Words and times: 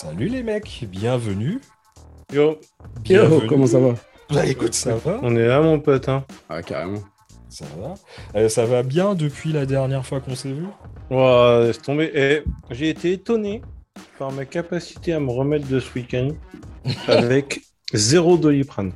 Salut 0.00 0.28
les 0.28 0.44
mecs, 0.44 0.84
bienvenue. 0.88 1.60
Yo, 2.32 2.60
Bienvenue. 3.02 3.42
Yo, 3.42 3.48
comment 3.48 3.66
ça 3.66 3.80
va 3.80 3.94
Bah 4.32 4.46
écoute, 4.46 4.72
ça 4.72 4.94
va, 4.94 5.18
on 5.24 5.34
est 5.34 5.44
là, 5.44 5.60
mon 5.60 5.80
pote. 5.80 6.08
Hein. 6.08 6.24
Ah, 6.48 6.62
carrément. 6.62 7.00
ça 7.48 7.64
va. 7.80 7.94
Euh, 8.38 8.48
ça 8.48 8.64
va 8.64 8.84
bien 8.84 9.16
depuis 9.16 9.52
la 9.52 9.66
dernière 9.66 10.06
fois 10.06 10.20
qu'on 10.20 10.36
s'est 10.36 10.52
vu 10.52 10.66
Ouah, 11.10 11.62
laisse 11.64 11.82
tomber. 11.82 12.12
Eh, 12.14 12.42
J'ai 12.70 12.90
été 12.90 13.10
étonné 13.10 13.60
par 14.20 14.30
ma 14.30 14.44
capacité 14.44 15.14
à 15.14 15.18
me 15.18 15.32
remettre 15.32 15.66
de 15.66 15.80
ce 15.80 15.92
week-end 15.94 16.28
avec 17.08 17.62
zéro 17.92 18.36
doliprane. 18.36 18.92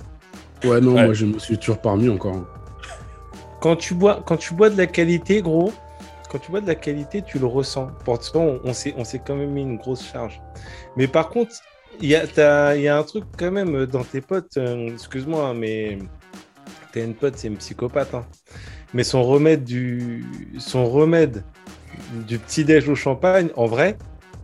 Ouais, 0.63 0.81
non, 0.81 0.95
Ouais. 0.95 1.07
moi 1.07 1.15
je 1.15 1.27
me 1.27 1.37
suis 1.41 1.59
toujours 1.59 1.79
parmi 1.79 2.09
encore. 2.11 2.45
Quand 3.61 3.75
tu 3.75 3.95
bois, 3.95 4.23
quand 4.25 4.37
tu 4.37 4.55
bois 4.55 4.71
de 4.71 4.79
la 4.79 4.87
qualité, 4.87 5.43
gros, 5.43 5.73
quand 6.33 6.39
tu 6.39 6.51
bois 6.51 6.63
de 6.63 6.67
la 6.67 6.75
qualité, 6.75 7.21
tu 7.23 7.39
le 7.39 7.47
ressens. 7.47 7.89
Pourtant, 8.05 8.41
on, 8.41 8.61
on 8.65 8.73
s'est, 8.73 8.95
on 8.97 9.05
s'est 9.05 9.21
quand 9.25 9.37
même 9.37 9.51
mis 9.51 9.61
une 9.63 9.77
grosse 9.77 10.11
charge. 10.11 10.41
Mais 10.97 11.07
par 11.07 11.29
contre, 11.29 11.53
il 12.01 12.09
y 12.09 12.17
a, 12.17 12.27
t'as- 12.27 12.75
il 12.75 12.83
y 12.83 12.89
a 12.89 12.97
un 12.97 13.03
truc 13.03 13.25
quand 13.39 13.51
même 13.51 13.85
dans 13.87 14.03
tes 14.03 14.23
potes. 14.23 14.57
euh, 14.57 14.89
excuse-moi, 14.95 15.53
mais 15.55 15.99
t'as 16.93 17.05
une 17.05 17.15
pote, 17.15 17.35
c'est 17.37 17.49
une 17.49 17.59
psychopathe. 17.59 18.15
hein. 18.15 18.25
Mais 18.95 19.05
son 19.05 19.23
remède 19.23 19.63
du, 19.65 20.25
son 20.59 20.87
remède 20.91 21.45
du 22.27 22.39
petit 22.39 22.65
déj 22.65 22.89
au 22.89 22.95
champagne, 22.95 23.49
en 23.57 23.67
vrai, 23.67 23.97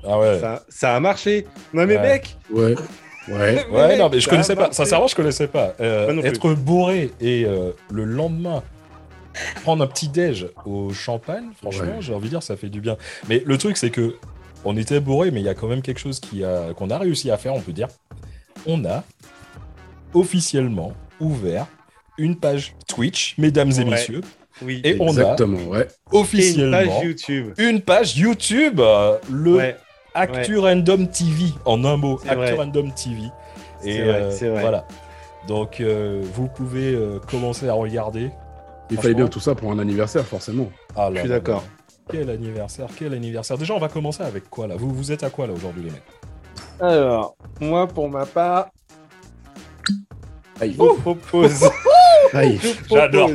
Ah 0.06 0.18
ouais. 0.18 0.38
ça, 0.40 0.62
ça 0.68 0.94
a 0.94 1.00
marché. 1.00 1.46
Non 1.72 1.86
mais 1.86 1.96
Ouais. 1.96 2.02
mec, 2.02 2.36
Ouais, 2.50 2.74
ouais. 3.28 3.66
Ouais, 3.70 3.88
mec, 3.88 3.98
non, 3.98 4.08
mais 4.10 4.20
je 4.20 4.24
ça 4.24 4.30
connaissais 4.30 4.56
pas. 4.56 4.72
Sincèrement, 4.72 5.06
je 5.06 5.14
connaissais 5.16 5.48
pas. 5.48 5.74
Euh, 5.80 6.22
être 6.22 6.54
bourré 6.54 7.10
et 7.20 7.44
euh, 7.46 7.72
le 7.90 8.04
lendemain 8.04 8.62
prendre 9.62 9.82
un 9.82 9.86
petit 9.86 10.08
déj 10.08 10.48
au 10.66 10.92
champagne, 10.92 11.46
franchement, 11.60 11.84
Ouais. 11.96 12.00
j'ai 12.00 12.14
envie 12.14 12.24
de 12.26 12.30
dire, 12.30 12.42
ça 12.42 12.56
fait 12.56 12.68
du 12.68 12.80
bien. 12.80 12.96
Mais 13.28 13.42
le 13.44 13.58
truc, 13.58 13.76
c'est 13.76 13.90
que 13.90 14.16
on 14.64 14.76
était 14.76 15.00
bourré, 15.00 15.30
mais 15.30 15.40
il 15.40 15.44
y 15.44 15.48
a 15.48 15.54
quand 15.54 15.68
même 15.68 15.82
quelque 15.82 16.00
chose 16.00 16.18
qui 16.20 16.44
a 16.44 16.72
qu'on 16.74 16.90
a 16.90 16.98
réussi 16.98 17.30
à 17.30 17.36
faire, 17.38 17.54
on 17.54 17.60
peut 17.60 17.72
dire. 17.72 17.88
On 18.66 18.84
a 18.84 19.04
officiellement 20.14 20.92
ouvert 21.20 21.66
une 22.16 22.36
page 22.36 22.74
Twitch, 22.88 23.36
mesdames 23.38 23.70
et 23.78 23.84
messieurs, 23.84 24.20
Oui. 24.62 24.80
et 24.84 24.96
on 24.98 25.06
a 25.08 25.10
Exactement, 25.10 25.58
ouais. 25.68 25.82
Et 25.82 26.14
une 26.16 26.20
officiellement 26.20 26.76
page 26.78 27.04
YouTube. 27.04 27.54
une 27.58 27.80
page 27.80 28.16
YouTube, 28.18 28.80
euh, 28.80 29.16
le 29.30 29.54
Ouais. 29.56 29.76
Actu 30.14 30.58
Random 30.58 31.06
TV, 31.08 31.44
en 31.64 31.84
un 31.84 31.96
mot, 31.96 32.18
Actu 32.24 32.34
vrai. 32.36 32.52
Random 32.54 32.90
TV. 32.92 33.20
C'est 33.80 33.90
Et 33.90 34.02
vrai, 34.02 34.14
euh, 34.14 34.30
c'est 34.32 34.48
vrai. 34.48 34.60
voilà. 34.62 34.84
Donc 35.46 35.80
euh, 35.80 36.20
vous 36.34 36.48
pouvez 36.48 36.92
euh, 36.92 37.20
commencer 37.20 37.68
à 37.68 37.74
regarder. 37.74 38.30
Il 38.90 38.96
fallait 38.96 39.14
bien 39.14 39.28
tout 39.28 39.40
ça 39.40 39.54
pour 39.54 39.70
un 39.70 39.78
anniversaire, 39.78 40.24
forcément. 40.24 40.70
Ah 40.96 41.10
Je 41.12 41.20
suis 41.20 41.28
d'accord. 41.28 41.64
Quel 42.10 42.30
anniversaire, 42.30 42.88
quel 42.96 43.12
anniversaire. 43.12 43.58
Déjà, 43.58 43.74
on 43.74 43.78
va 43.78 43.88
commencer 43.88 44.22
avec 44.22 44.48
quoi 44.48 44.66
là? 44.66 44.76
Vous, 44.76 44.90
vous 44.94 45.12
êtes 45.12 45.24
à 45.24 45.30
quoi 45.30 45.46
là 45.46 45.52
aujourd'hui, 45.52 45.84
les 45.84 45.90
mecs? 45.90 46.02
Alors, 46.80 47.36
moi 47.60 47.86
pour 47.86 48.08
ma 48.08 48.24
part, 48.24 48.70
Aïe. 50.60 50.72
je 50.72 50.78
vous 50.78 50.94
propose. 50.94 51.68
Aïe. 52.32 52.60
J'adore. 52.88 53.30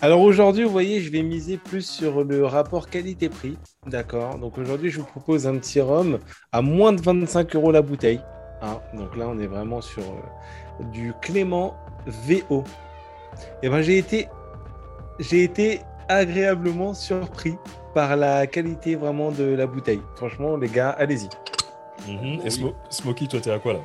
Alors 0.00 0.20
aujourd'hui, 0.20 0.64
vous 0.64 0.70
voyez, 0.70 1.00
je 1.00 1.10
vais 1.10 1.22
miser 1.22 1.56
plus 1.56 1.88
sur 1.88 2.24
le 2.24 2.44
rapport 2.44 2.88
qualité-prix. 2.88 3.56
D'accord. 3.86 4.38
Donc 4.38 4.58
aujourd'hui, 4.58 4.90
je 4.90 4.98
vous 5.00 5.06
propose 5.06 5.46
un 5.46 5.56
petit 5.56 5.80
rhum 5.80 6.18
à 6.52 6.62
moins 6.62 6.92
de 6.92 7.00
25 7.00 7.56
euros 7.56 7.72
la 7.72 7.82
bouteille. 7.82 8.20
Hein, 8.62 8.80
donc 8.94 9.16
là, 9.16 9.26
on 9.28 9.38
est 9.38 9.46
vraiment 9.46 9.80
sur 9.80 10.02
euh, 10.02 10.84
du 10.92 11.12
Clément 11.20 11.74
VO. 12.06 12.64
Et 13.62 13.68
ben, 13.68 13.82
j'ai 13.82 13.98
été, 13.98 14.28
j'ai 15.18 15.42
été 15.44 15.80
agréablement 16.08 16.94
surpris 16.94 17.54
par 17.94 18.16
la 18.16 18.46
qualité 18.46 18.96
vraiment 18.96 19.30
de 19.30 19.44
la 19.44 19.66
bouteille. 19.66 20.00
Franchement, 20.16 20.56
les 20.56 20.68
gars, 20.68 20.90
allez-y. 20.90 21.28
Mhm. 22.10 22.40
Et 22.44 22.48
Smo- 22.50 22.74
Smokey, 22.90 23.26
toi, 23.26 23.40
t'es 23.40 23.50
à 23.50 23.58
quoi 23.58 23.74
là? 23.74 23.80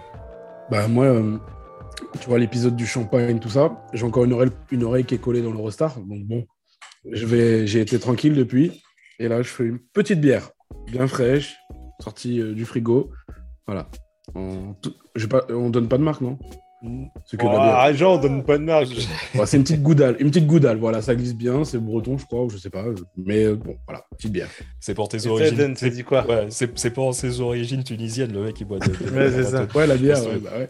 Bah, 0.69 0.87
moi, 0.87 1.05
euh, 1.05 1.37
tu 2.19 2.27
vois, 2.29 2.39
l'épisode 2.39 2.75
du 2.75 2.85
champagne, 2.85 3.39
tout 3.39 3.49
ça, 3.49 3.85
j'ai 3.93 4.05
encore 4.05 4.25
une 4.25 4.33
oreille, 4.33 4.51
une 4.71 4.83
oreille 4.83 5.05
qui 5.05 5.15
est 5.15 5.19
collée 5.19 5.41
dans 5.41 5.51
l'Eurostar. 5.51 5.95
Donc, 5.99 6.23
bon, 6.25 6.45
j'ai 7.11 7.79
été 7.81 7.99
tranquille 7.99 8.33
depuis. 8.35 8.83
Et 9.19 9.27
là, 9.27 9.41
je 9.41 9.49
fais 9.49 9.65
une 9.65 9.79
petite 9.79 10.19
bière, 10.21 10.49
bien 10.87 11.07
fraîche, 11.07 11.57
sortie 11.99 12.39
euh, 12.41 12.53
du 12.53 12.65
frigo. 12.65 13.11
Voilà. 13.67 13.87
Pas, 15.29 15.45
on 15.49 15.69
donne 15.69 15.87
pas 15.87 15.97
de 15.97 16.03
marque, 16.03 16.21
non? 16.21 16.37
C'est 17.25 17.37
que 17.37 17.45
de 17.45 17.51
la 17.51 17.87
bière. 17.87 17.95
Genre, 17.95 18.17
on 18.17 18.21
donne 18.21 18.43
pas 18.43 18.57
de 18.57 18.63
marge. 18.63 18.89
Ouais, 19.35 19.45
c'est 19.45 19.57
une 19.57 19.63
petite 19.63 19.83
goudale, 19.83 20.15
une 20.19 20.29
petite 20.31 20.47
goudale, 20.47 20.77
voilà, 20.77 21.01
ça 21.01 21.13
glisse 21.15 21.35
bien, 21.35 21.63
c'est 21.63 21.77
breton, 21.77 22.17
je 22.17 22.25
crois, 22.25 22.43
ou 22.43 22.49
je 22.49 22.57
sais 22.57 22.69
pas, 22.69 22.83
mais 23.15 23.43
euh, 23.43 23.55
bon, 23.55 23.77
voilà, 23.85 24.03
petite 24.17 24.31
bière. 24.31 24.47
C'est 24.79 24.93
pour 24.95 25.07
tes 25.07 25.27
origines. 25.27 25.75
C'est- 25.75 25.89
dit 25.91 26.03
quoi 26.03 26.25
Ouais, 26.25 26.47
c'est 26.49 26.89
pour 26.91 27.13
ses 27.13 27.41
origines 27.41 27.83
tunisiennes, 27.83 28.33
le 28.33 28.43
mec 28.45 28.55
qui 28.55 28.65
boit 28.65 28.79
de. 28.79 28.89
Ouais, 28.89 29.31
c'est 29.31 29.43
ça. 29.43 29.67
Ouais, 29.75 29.85
la 29.87 29.97
bière, 29.97 30.21
ouais, 30.25 30.39
bah 30.39 30.49
ouais. 30.57 30.69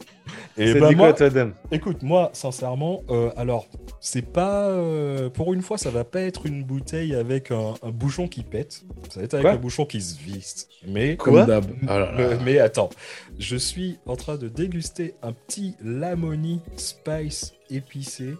Et 0.57 0.73
bah 0.73 0.89
dit 0.89 0.95
moi, 0.95 1.13
quoi, 1.13 1.29
toi, 1.29 1.47
Écoute, 1.71 2.03
moi, 2.03 2.29
sincèrement, 2.33 3.01
euh, 3.09 3.29
alors, 3.37 3.67
c'est 4.01 4.21
pas. 4.21 4.67
euh, 4.67 5.29
pour 5.29 5.53
une 5.53 5.61
fois, 5.61 5.77
ça 5.77 5.89
va 5.89 6.03
pas 6.03 6.21
être 6.21 6.45
une 6.45 6.63
bouteille 6.63 7.15
avec 7.15 7.51
un, 7.51 7.73
un 7.81 7.91
bouchon 7.91 8.27
qui 8.27 8.43
pète. 8.43 8.83
Ça 9.09 9.19
va 9.19 9.25
être 9.25 9.33
avec 9.35 9.45
Quoi 9.45 9.53
un 9.53 9.57
bouchon 9.57 9.85
qui 9.85 10.01
se 10.01 10.19
visse. 10.21 10.67
Mais. 10.87 11.15
Quoi 11.15 11.39
Comme 11.39 11.47
d'hab. 11.47 11.65
Ah 11.87 12.11
mais 12.45 12.59
attends, 12.59 12.89
je 13.37 13.55
suis 13.55 13.99
en 14.05 14.15
train 14.15 14.35
de 14.37 14.47
déguster 14.49 15.15
un 15.23 15.31
petit 15.33 15.75
Lamoni 15.99 16.61
Spice 16.77 17.53
épicé 17.69 18.35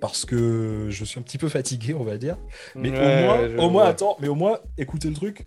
parce 0.00 0.24
que 0.24 0.86
je 0.90 1.04
suis 1.04 1.18
un 1.18 1.22
petit 1.22 1.38
peu 1.38 1.48
fatigué, 1.48 1.94
on 1.94 2.04
va 2.04 2.16
dire. 2.18 2.36
Mais 2.74 2.90
Ouais, 2.90 2.98
au 2.98 3.24
moins, 3.56 3.64
au 3.66 3.70
moins, 3.70 3.84
attends, 3.86 4.16
mais 4.20 4.28
au 4.28 4.34
moins, 4.34 4.58
écoutez 4.78 5.08
le 5.08 5.14
truc. 5.14 5.44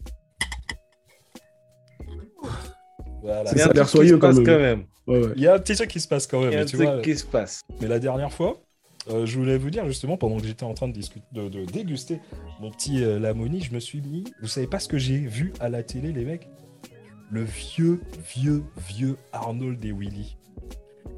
Voilà. 3.21 3.51
Il 3.51 3.57
y 3.57 3.61
a 3.61 3.63
Ça 3.65 3.69
a 3.69 3.73
l'air 3.73 3.89
soyeux 3.89 4.17
quand 4.17 4.33
même. 4.33 4.45
quand 4.45 4.59
même. 4.59 4.83
Ouais, 5.07 5.19
ouais. 5.25 5.33
Il 5.35 5.41
y 5.41 5.47
a 5.47 5.55
un 5.55 5.59
petit 5.59 5.75
truc 5.75 5.89
qui 5.89 5.99
se 5.99 6.07
passe 6.07 6.27
quand 6.27 6.39
même, 6.41 6.49
Il 6.49 6.53
y 6.53 6.55
a 6.55 6.59
mais 6.59 6.63
un 6.63 6.67
tu 6.67 6.75
truc 6.77 6.87
vois. 6.87 7.01
qui 7.01 7.15
se 7.17 7.25
passe. 7.25 7.61
Mais 7.81 7.87
la 7.87 7.99
dernière 7.99 8.31
fois, 8.31 8.61
euh, 9.09 9.25
je 9.25 9.37
voulais 9.37 9.57
vous 9.57 9.69
dire 9.69 9.85
justement, 9.87 10.17
pendant 10.17 10.37
que 10.37 10.45
j'étais 10.45 10.63
en 10.63 10.73
train 10.73 10.87
de, 10.87 10.93
discuter, 10.93 11.25
de, 11.31 11.49
de 11.49 11.65
déguster 11.65 12.19
mon 12.61 12.69
petit 12.71 13.03
euh, 13.03 13.19
Lamoni, 13.19 13.61
je 13.61 13.73
me 13.73 13.79
suis 13.79 14.01
mis. 14.01 14.23
Vous 14.41 14.47
savez 14.47 14.67
pas 14.67 14.79
ce 14.79 14.87
que 14.87 14.97
j'ai 14.97 15.17
vu 15.17 15.53
à 15.59 15.69
la 15.69 15.83
télé, 15.83 16.11
les 16.11 16.25
mecs? 16.25 16.47
Le 17.31 17.43
vieux, 17.43 18.01
vieux, 18.35 18.63
vieux 18.89 19.17
Arnold 19.31 19.83
et 19.83 19.91
Willy. 19.91 20.37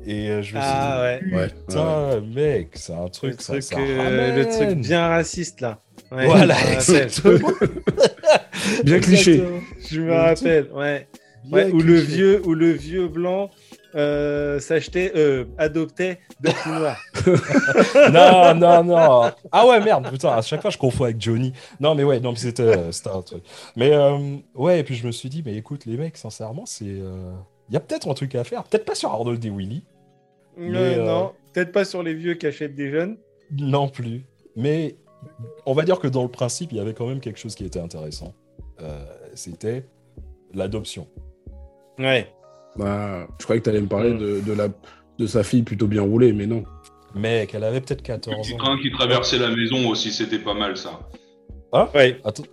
Et 0.07 0.29
euh, 0.29 0.41
je 0.43 0.53
me 0.53 0.59
Ah, 0.61 1.09
suis 1.19 1.27
dit, 1.29 1.35
ouais. 1.35 1.47
putain, 1.49 2.21
mec, 2.21 2.69
c'est 2.73 2.93
un 2.93 3.07
truc, 3.07 3.35
le, 3.37 3.41
ça, 3.41 3.53
truc 3.53 3.63
ça 3.63 3.77
euh, 3.79 4.35
le 4.37 4.43
truc 4.45 4.59
ramène. 4.59 4.81
bien 4.81 5.07
raciste, 5.07 5.61
là. 5.61 5.79
Ouais, 6.11 6.25
Voilà, 6.27 6.55
exactement. 6.73 7.49
Bien 8.83 8.99
cliché. 8.99 9.43
Je 9.89 10.01
me 10.01 10.07
Le 10.07 10.13
rappelle, 10.13 10.69
ouais. 10.73 11.07
Ouais, 11.51 11.69
où 11.71 11.79
le 11.79 11.95
vieux, 11.99 12.41
où 12.45 12.55
le 12.55 12.71
vieux 12.71 13.07
blanc 13.07 13.51
euh, 13.93 14.59
s'achetait, 14.59 15.11
euh, 15.15 15.45
adoptait 15.59 16.19
de 16.41 16.49
noir. 16.79 16.99
non, 18.11 18.55
non, 18.55 18.83
non. 18.83 19.31
Ah 19.51 19.67
ouais, 19.67 19.79
merde, 19.79 20.09
putain, 20.09 20.29
à 20.29 20.41
chaque 20.41 20.61
fois 20.61 20.71
je 20.71 20.77
confonds 20.79 21.03
avec 21.03 21.21
Johnny. 21.21 21.53
Non, 21.79 21.93
mais 21.93 22.03
ouais, 22.03 22.19
non, 22.19 22.35
c'était 22.35 22.63
euh, 22.63 22.91
un 23.13 23.21
truc. 23.21 23.43
Mais 23.75 23.91
euh, 23.93 24.17
ouais, 24.55 24.79
et 24.79 24.83
puis 24.83 24.95
je 24.95 25.05
me 25.05 25.11
suis 25.11 25.29
dit, 25.29 25.43
mais 25.45 25.55
écoute, 25.55 25.85
les 25.85 25.97
mecs, 25.97 26.17
sincèrement, 26.17 26.65
c'est. 26.65 26.97
Il 27.69 27.73
y 27.73 27.77
a 27.77 27.79
peut-être 27.79 28.07
un 28.09 28.13
truc 28.13 28.35
à 28.35 28.43
faire. 28.43 28.63
Peut-être 28.63 28.85
pas 28.85 28.95
sur 28.95 29.09
Arnold 29.11 29.43
et 29.43 29.49
Willy, 29.49 29.83
Non, 30.57 30.69
Mais, 30.69 30.97
euh, 30.99 31.05
non, 31.05 31.31
peut-être 31.53 31.71
pas 31.71 31.85
sur 31.85 32.03
les 32.03 32.13
vieux 32.13 32.35
qui 32.35 32.45
achètent 32.47 32.75
des 32.75 32.89
jeunes. 32.91 33.17
non 33.51 33.87
plus. 33.89 34.23
Mais 34.55 34.95
on 35.65 35.73
va 35.73 35.83
dire 35.83 35.99
que 35.99 36.07
dans 36.07 36.23
le 36.23 36.29
principe, 36.29 36.71
il 36.71 36.77
y 36.77 36.81
avait 36.81 36.93
quand 36.93 37.07
même 37.07 37.19
quelque 37.19 37.39
chose 37.39 37.55
qui 37.55 37.65
était 37.65 37.79
intéressant. 37.79 38.33
Euh, 38.81 39.03
C'était 39.33 39.85
l'adoption. 40.53 41.07
Ouais. 41.97 42.27
Bah, 42.77 43.27
je 43.39 43.43
croyais 43.45 43.59
que 43.61 43.65
tu 43.65 43.69
allais 43.69 43.81
me 43.81 43.87
parler 43.87 44.13
de, 44.13 44.41
de, 44.41 44.53
la, 44.53 44.67
de 45.17 45.27
sa 45.27 45.43
fille 45.43 45.63
plutôt 45.63 45.87
bien 45.87 46.01
roulée, 46.03 46.33
mais 46.33 46.45
non. 46.45 46.63
Mec, 47.15 47.55
elle 47.55 47.63
avait 47.63 47.79
peut-être 47.81 48.01
Le 48.01 48.05
14 48.07 48.35
petit 48.41 48.53
ans. 48.53 48.57
train 48.57 48.77
qui 48.81 48.91
traversait 48.91 49.37
la 49.39 49.49
maison 49.49 49.87
aussi, 49.89 50.11
c'était 50.11 50.39
pas 50.39 50.53
mal 50.53 50.75
ça. 50.77 50.99
Ouais, 51.93 52.19
Attends, 52.23 52.43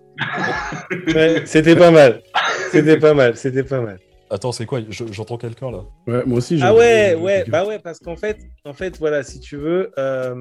ouais, 1.15 1.43
c'était 1.47 1.77
pas 1.77 1.91
mal. 1.91 2.23
C'était 2.71 2.99
pas 2.99 3.15
mal, 3.15 3.37
c'était 3.37 3.63
pas 3.65 3.81
mal. 3.81 3.99
Attends 4.33 4.53
c'est 4.53 4.67
quoi? 4.67 4.81
Je- 4.89 5.05
J'entends 5.13 5.37
quelqu'un 5.39 5.71
là. 5.71 5.85
Ouais, 6.07 6.23
moi 6.27 6.39
aussi, 6.39 6.59
j'ai- 6.59 6.65
Ah 6.65 6.75
ouais, 6.75 7.15
ouais, 7.15 7.45
bah 7.49 7.65
ouais, 7.67 7.79
parce 7.79 7.99
qu'en 8.01 8.17
fait, 8.17 8.39
en 8.65 8.73
fait, 8.73 8.99
voilà, 8.99 9.23
si 9.23 9.39
tu 9.41 9.57
veux, 9.57 9.93
euh, 9.99 10.35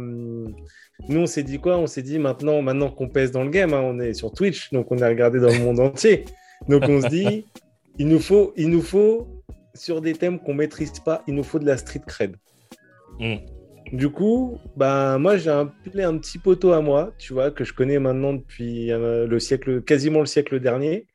nous 1.09 1.19
on 1.19 1.25
s'est 1.25 1.43
dit 1.43 1.59
quoi? 1.59 1.77
On 1.77 1.88
s'est 1.88 2.01
dit 2.01 2.19
maintenant, 2.19 2.61
maintenant 2.61 2.89
qu'on 2.89 3.07
pèse 3.09 3.31
dans 3.31 3.43
le 3.43 3.49
game, 3.49 3.73
hein, 3.73 3.81
on 3.83 3.99
est 3.99 4.13
sur 4.13 4.31
Twitch, 4.31 4.71
donc 4.71 4.91
on 4.91 4.97
est 4.97 5.07
regardé 5.07 5.39
dans 5.39 5.49
le 5.49 5.59
monde 5.59 5.79
entier. 5.89 6.25
Donc 6.69 6.83
on 6.88 7.01
se 7.01 7.07
dit, 7.07 7.45
il 7.99 8.07
nous 8.07 8.19
faut, 8.19 8.53
il 8.55 8.69
nous 8.69 8.81
faut 8.81 9.27
sur 9.73 10.01
des 10.01 10.13
thèmes 10.13 10.39
qu'on 10.39 10.53
maîtrise 10.53 10.99
pas, 10.99 11.23
il 11.27 11.33
nous 11.35 11.43
faut 11.43 11.59
de 11.59 11.65
la 11.65 11.77
street 11.77 12.01
cred. 12.07 12.35
Mm. 13.19 13.35
Du 13.93 14.09
coup, 14.09 14.57
bah 14.77 15.17
moi 15.17 15.35
j'ai 15.38 15.49
appelé 15.49 16.03
un 16.03 16.17
petit 16.17 16.38
poteau 16.38 16.71
à 16.71 16.79
moi, 16.81 17.11
tu 17.17 17.33
vois, 17.33 17.51
que 17.51 17.63
je 17.65 17.73
connais 17.73 17.99
maintenant 17.99 18.33
depuis 18.33 18.91
euh, 18.91 19.27
le 19.27 19.39
siècle, 19.39 19.81
quasiment 19.81 20.21
le 20.21 20.27
siècle 20.27 20.59
dernier, 20.61 21.07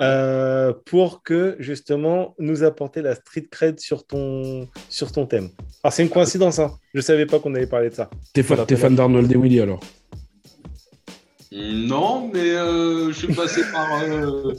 euh, 0.00 0.72
pour 0.86 1.22
que 1.22 1.56
justement 1.60 2.34
nous 2.38 2.64
apporter 2.64 3.00
la 3.02 3.14
street 3.14 3.46
cred 3.50 3.78
sur 3.80 4.06
ton, 4.06 4.66
sur 4.88 5.12
ton 5.12 5.26
thème. 5.26 5.50
Alors 5.82 5.92
c'est 5.92 6.02
une 6.02 6.08
coïncidence, 6.10 6.58
hein. 6.58 6.72
je 6.94 7.00
savais 7.00 7.26
pas 7.26 7.38
qu'on 7.38 7.54
allait 7.54 7.66
parler 7.66 7.90
de 7.90 7.94
ça. 7.94 8.10
T'es 8.32 8.42
fan, 8.42 8.66
fan 8.66 8.94
d'Arnold 8.96 9.30
et 9.30 9.36
Willy 9.36 9.60
alors? 9.60 9.80
Non, 11.52 12.30
mais 12.34 12.50
euh, 12.50 13.12
je 13.12 13.18
suis 13.18 13.32
passé 13.34 13.60
par. 13.72 14.02
euh, 14.02 14.52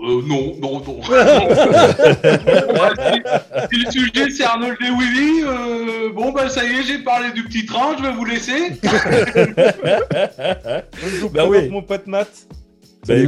Euh, 0.00 0.20
non, 0.26 0.56
non, 0.60 0.80
non. 0.80 1.00
si, 3.70 3.70
si 3.70 3.78
le 3.84 3.90
sujet 3.92 4.28
c'est 4.30 4.42
Arnold 4.42 4.76
et 4.80 4.90
Willy, 4.90 5.42
euh, 5.44 6.10
bon 6.12 6.32
bah 6.32 6.48
ça 6.48 6.64
y 6.64 6.78
est, 6.78 6.82
j'ai 6.82 6.98
parlé 6.98 7.30
du 7.30 7.44
petit 7.44 7.64
train, 7.64 7.96
je 7.96 8.02
vais 8.02 8.12
vous 8.12 8.24
laisser. 8.24 8.72
Bah 11.32 11.46
oui. 11.48 11.68
mon 11.70 11.82
pote 11.82 12.08
Matt. 12.08 12.28
Bah, 13.06 13.14
Salut, 13.14 13.26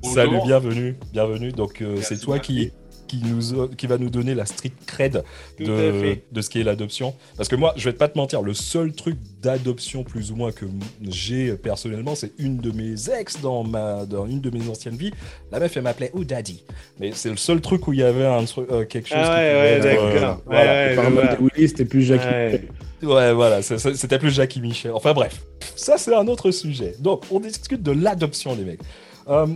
Bonjour. 0.00 0.14
salut, 0.14 0.38
bienvenue, 0.44 0.96
bienvenue. 1.12 1.50
Donc 1.50 1.82
euh, 1.82 1.96
c'est 2.00 2.18
toi 2.18 2.38
qui. 2.38 2.70
Qui, 3.12 3.22
nous, 3.24 3.68
qui 3.68 3.86
va 3.86 3.98
nous 3.98 4.08
donner 4.08 4.34
la 4.34 4.46
street 4.46 4.72
cred 4.86 5.22
de, 5.58 6.40
ce 6.40 6.48
qui 6.48 6.60
est 6.60 6.64
l'adoption. 6.64 7.14
Parce 7.36 7.48
que 7.48 7.56
moi, 7.56 7.74
je 7.76 7.88
vais 7.88 7.96
pas 7.96 8.08
te 8.08 8.16
mentir, 8.16 8.40
le 8.42 8.54
seul 8.54 8.92
truc 8.92 9.16
d'adoption 9.42 10.02
plus 10.02 10.32
ou 10.32 10.36
moins 10.36 10.50
que 10.50 10.64
j'ai 11.02 11.52
personnellement, 11.54 12.14
c'est 12.14 12.32
une 12.38 12.58
de 12.58 12.70
mes 12.70 13.10
ex 13.10 13.40
dans, 13.40 13.64
ma, 13.64 14.06
dans 14.06 14.26
une 14.26 14.40
de 14.40 14.50
mes 14.50 14.68
anciennes 14.68 14.96
vies. 14.96 15.12
La 15.50 15.60
meuf, 15.60 15.76
elle 15.76 15.82
m'appelait 15.82 16.10
Oh 16.14 16.24
Daddy. 16.24 16.64
Mais 17.00 17.12
c'est 17.14 17.30
le 17.30 17.36
seul 17.36 17.60
truc 17.60 17.86
où 17.86 17.92
il 17.92 17.98
y 17.98 18.02
avait 18.02 18.24
un 18.24 18.44
truc, 18.44 18.66
euh, 18.70 18.84
quelque 18.84 19.08
chose. 19.08 19.18
Ah 19.20 19.24
qui 19.24 19.30
ouais, 19.30 19.52
ouais, 19.52 19.80
euh, 19.80 19.82
d'accord. 19.82 20.42
Ouais, 20.46 20.94
voilà. 20.94 21.10
ouais, 21.10 21.38
Willy, 21.54 21.68
c'était 21.68 21.84
plus 21.84 22.02
Jackie. 22.02 22.26
Ouais. 22.26 22.62
Ouais, 23.02 23.32
voilà, 23.32 23.62
c'était 23.62 24.18
plus 24.18 24.30
Jackie 24.30 24.60
Michel. 24.60 24.92
Enfin 24.92 25.12
bref, 25.12 25.42
ça 25.74 25.98
c'est 25.98 26.14
un 26.14 26.28
autre 26.28 26.52
sujet. 26.52 26.94
Donc, 27.00 27.24
on 27.32 27.40
discute 27.40 27.82
de 27.82 27.90
l'adoption, 27.90 28.54
les 28.54 28.64
mecs. 28.64 28.80
Euh, 29.28 29.48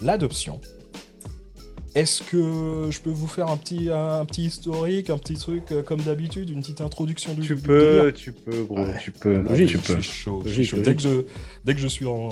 l'adoption. 0.00 0.60
Est-ce 1.94 2.22
que 2.24 2.88
je 2.90 3.00
peux 3.00 3.10
vous 3.10 3.28
faire 3.28 3.46
un 3.48 3.56
petit, 3.56 3.88
un, 3.88 4.24
petit 4.24 4.46
historique, 4.46 5.10
un 5.10 5.18
petit 5.18 5.34
truc 5.34 5.70
euh, 5.70 5.82
comme 5.84 6.00
d'habitude, 6.00 6.50
une 6.50 6.60
petite 6.60 6.80
introduction 6.80 7.34
du 7.34 7.42
Tu 7.42 7.54
du 7.54 7.62
peux, 7.62 8.12
tu 8.12 8.32
peux, 8.32 8.64
gros, 8.64 8.78
Ouais. 8.84 8.98
tu 9.00 9.12
peux. 9.12 9.36
Logique. 9.42 9.68
tu 9.68 9.78
Je 9.78 9.78
peux. 9.94 10.00
suis 10.00 10.12
chaud. 10.12 10.42
je 10.44 10.48
suis 10.50 10.56
Logique, 10.58 10.70
chaud. 10.70 10.76
logique. 10.78 10.84
Dès, 10.90 10.96
que 10.96 11.02
je, 11.02 11.24
dès 11.64 11.74
que 11.74 11.80
je 11.80 11.86
suis 11.86 12.06
en, 12.06 12.28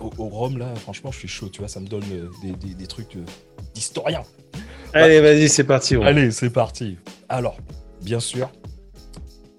au, 0.00 0.10
au 0.16 0.28
Rhum, 0.28 0.56
là, 0.56 0.74
franchement, 0.76 1.10
je 1.12 1.18
suis 1.18 1.28
chaud. 1.28 1.50
Tu 1.52 1.58
vois, 1.58 1.68
ça 1.68 1.80
me 1.80 1.86
donne 1.88 2.04
euh, 2.10 2.28
des, 2.42 2.52
des- 2.52 2.74
des 2.74 2.86
trucs 2.86 3.16
euh, 3.16 3.24
d'historien. 3.74 4.22
Allez, 4.94 5.20
vas-y, 5.20 5.48
c'est 5.50 5.64
parti. 5.64 5.94
gros. 5.96 6.04
Allez, 6.04 6.30
c'est 6.30 6.48
parti. 6.50 6.96
Alors, 7.28 7.58
bien 8.02 8.18
sûr, 8.20 8.50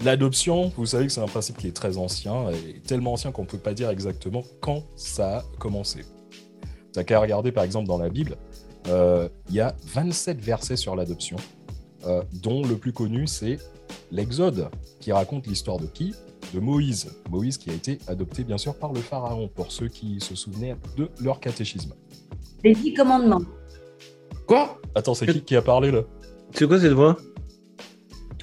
l'adoption, 0.04 0.72
vous 0.78 0.88
savez 0.88 1.06
que 1.06 1.12
c'est 1.12 1.22
un 1.22 1.28
principe 1.28 1.58
qui 1.58 1.68
est 1.68 1.72
très 1.76 1.98
ancien, 1.98 2.50
et 2.50 2.80
tellement 2.80 3.14
ancien 3.14 3.32
qu'on 3.32 3.44
ne 3.44 3.48
peut 3.48 3.58
pas 3.60 3.74
dire 3.76 3.90
exactement 3.92 4.44
quand 4.62 4.84
ça 4.96 5.38
a 5.38 5.44
commencé. 5.60 6.02
T'as 6.92 7.04
qu'à 7.04 7.20
regarder 7.20 7.52
par 7.52 7.64
exemple 7.64 7.88
dans 7.88 7.98
la 7.98 8.10
Bible, 8.10 8.36
il 8.88 9.56
y 9.56 9.60
a 9.60 9.76
27 9.86 10.40
versets 10.40 10.76
sur 10.76 10.96
l'adoption, 10.96 11.38
euh, 12.06 12.22
dont 12.42 12.64
le 12.66 12.76
plus 12.76 12.92
connu 12.92 13.28
c'est 13.28 13.58
l'Exode, 14.12 14.70
qui 15.00 15.12
raconte 15.12 15.48
l'histoire 15.48 15.78
de 15.78 15.86
qui? 15.88 16.14
De 16.54 16.60
Moïse. 16.60 17.10
Moïse 17.30 17.58
qui 17.58 17.70
a 17.70 17.74
été 17.74 18.00
adopté 18.08 18.44
bien 18.44 18.58
sûr 18.58 18.76
par 18.76 18.92
le 18.94 19.00
Pharaon, 19.00 19.48
pour 19.48 19.72
ceux 19.72 19.88
qui 19.88 20.20
se 20.20 20.36
souvenaient 20.36 20.76
de 20.98 21.10
leur 21.22 21.40
catéchisme. 21.40 21.94
Les 22.64 22.74
dix 22.76 22.94
commandements. 22.94 23.42
Quoi? 24.46 24.80
Attends, 24.94 25.14
c'est 25.14 25.26
qui 25.28 25.42
qui 25.42 25.56
a 25.56 25.62
parlé 25.62 25.92
là? 25.92 26.02
C'est 26.54 26.68
quoi 26.68 26.80
cette 26.80 26.92
voix? 26.92 27.18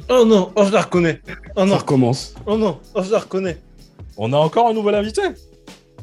Oh 0.09 0.25
non, 0.25 0.51
oh 0.57 0.65
je 0.65 0.73
la 0.73 0.81
reconnais. 0.83 1.21
Oh 1.57 1.67
Ça 1.67 1.77
recommence. 1.77 2.35
oh 2.47 2.57
non, 2.57 2.81
oh 2.95 3.03
je 3.03 3.11
la 3.13 3.19
reconnais. 3.19 3.59
On 4.17 4.33
a 4.33 4.39
encore 4.39 4.69
un 4.69 4.73
nouvel 4.73 4.95
invité? 4.95 5.23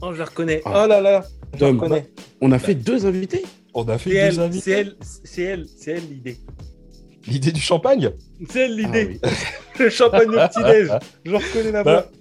Oh 0.01 0.13
je 0.13 0.19
la 0.19 0.25
reconnais. 0.25 0.61
Ah. 0.65 0.83
Oh 0.83 0.87
là 0.87 1.01
là, 1.01 1.25
je 1.55 1.65
la 1.65 1.71
reconnais. 1.71 2.07
On 2.39 2.51
a 2.51 2.59
fait 2.59 2.75
deux 2.75 3.05
invités? 3.05 3.43
On 3.79 3.87
a 3.89 3.97
fait 3.99 4.09
C'est 4.09 4.15
deux 4.15 4.21
elle, 4.21 4.39
invités. 4.39 4.61
c'est 4.63 4.71
elle, 4.71 4.95
c'est 5.23 5.41
elle, 5.43 5.65
c'est 5.77 5.91
elle 5.91 6.09
l'idée. 6.09 6.37
L'idée 7.27 7.51
du 7.51 7.61
champagne 7.61 8.09
C'est 8.49 8.61
elle 8.65 8.75
l'idée. 8.75 9.19
Ah 9.21 9.27
Le 9.79 9.89
champagne 9.91 10.29
au 10.29 10.31
petit-déj. 10.47 10.89
Je 11.23 11.31
reconnais 11.35 11.71
la 11.71 11.83
Bah, 11.83 11.93
voix. 11.93 12.11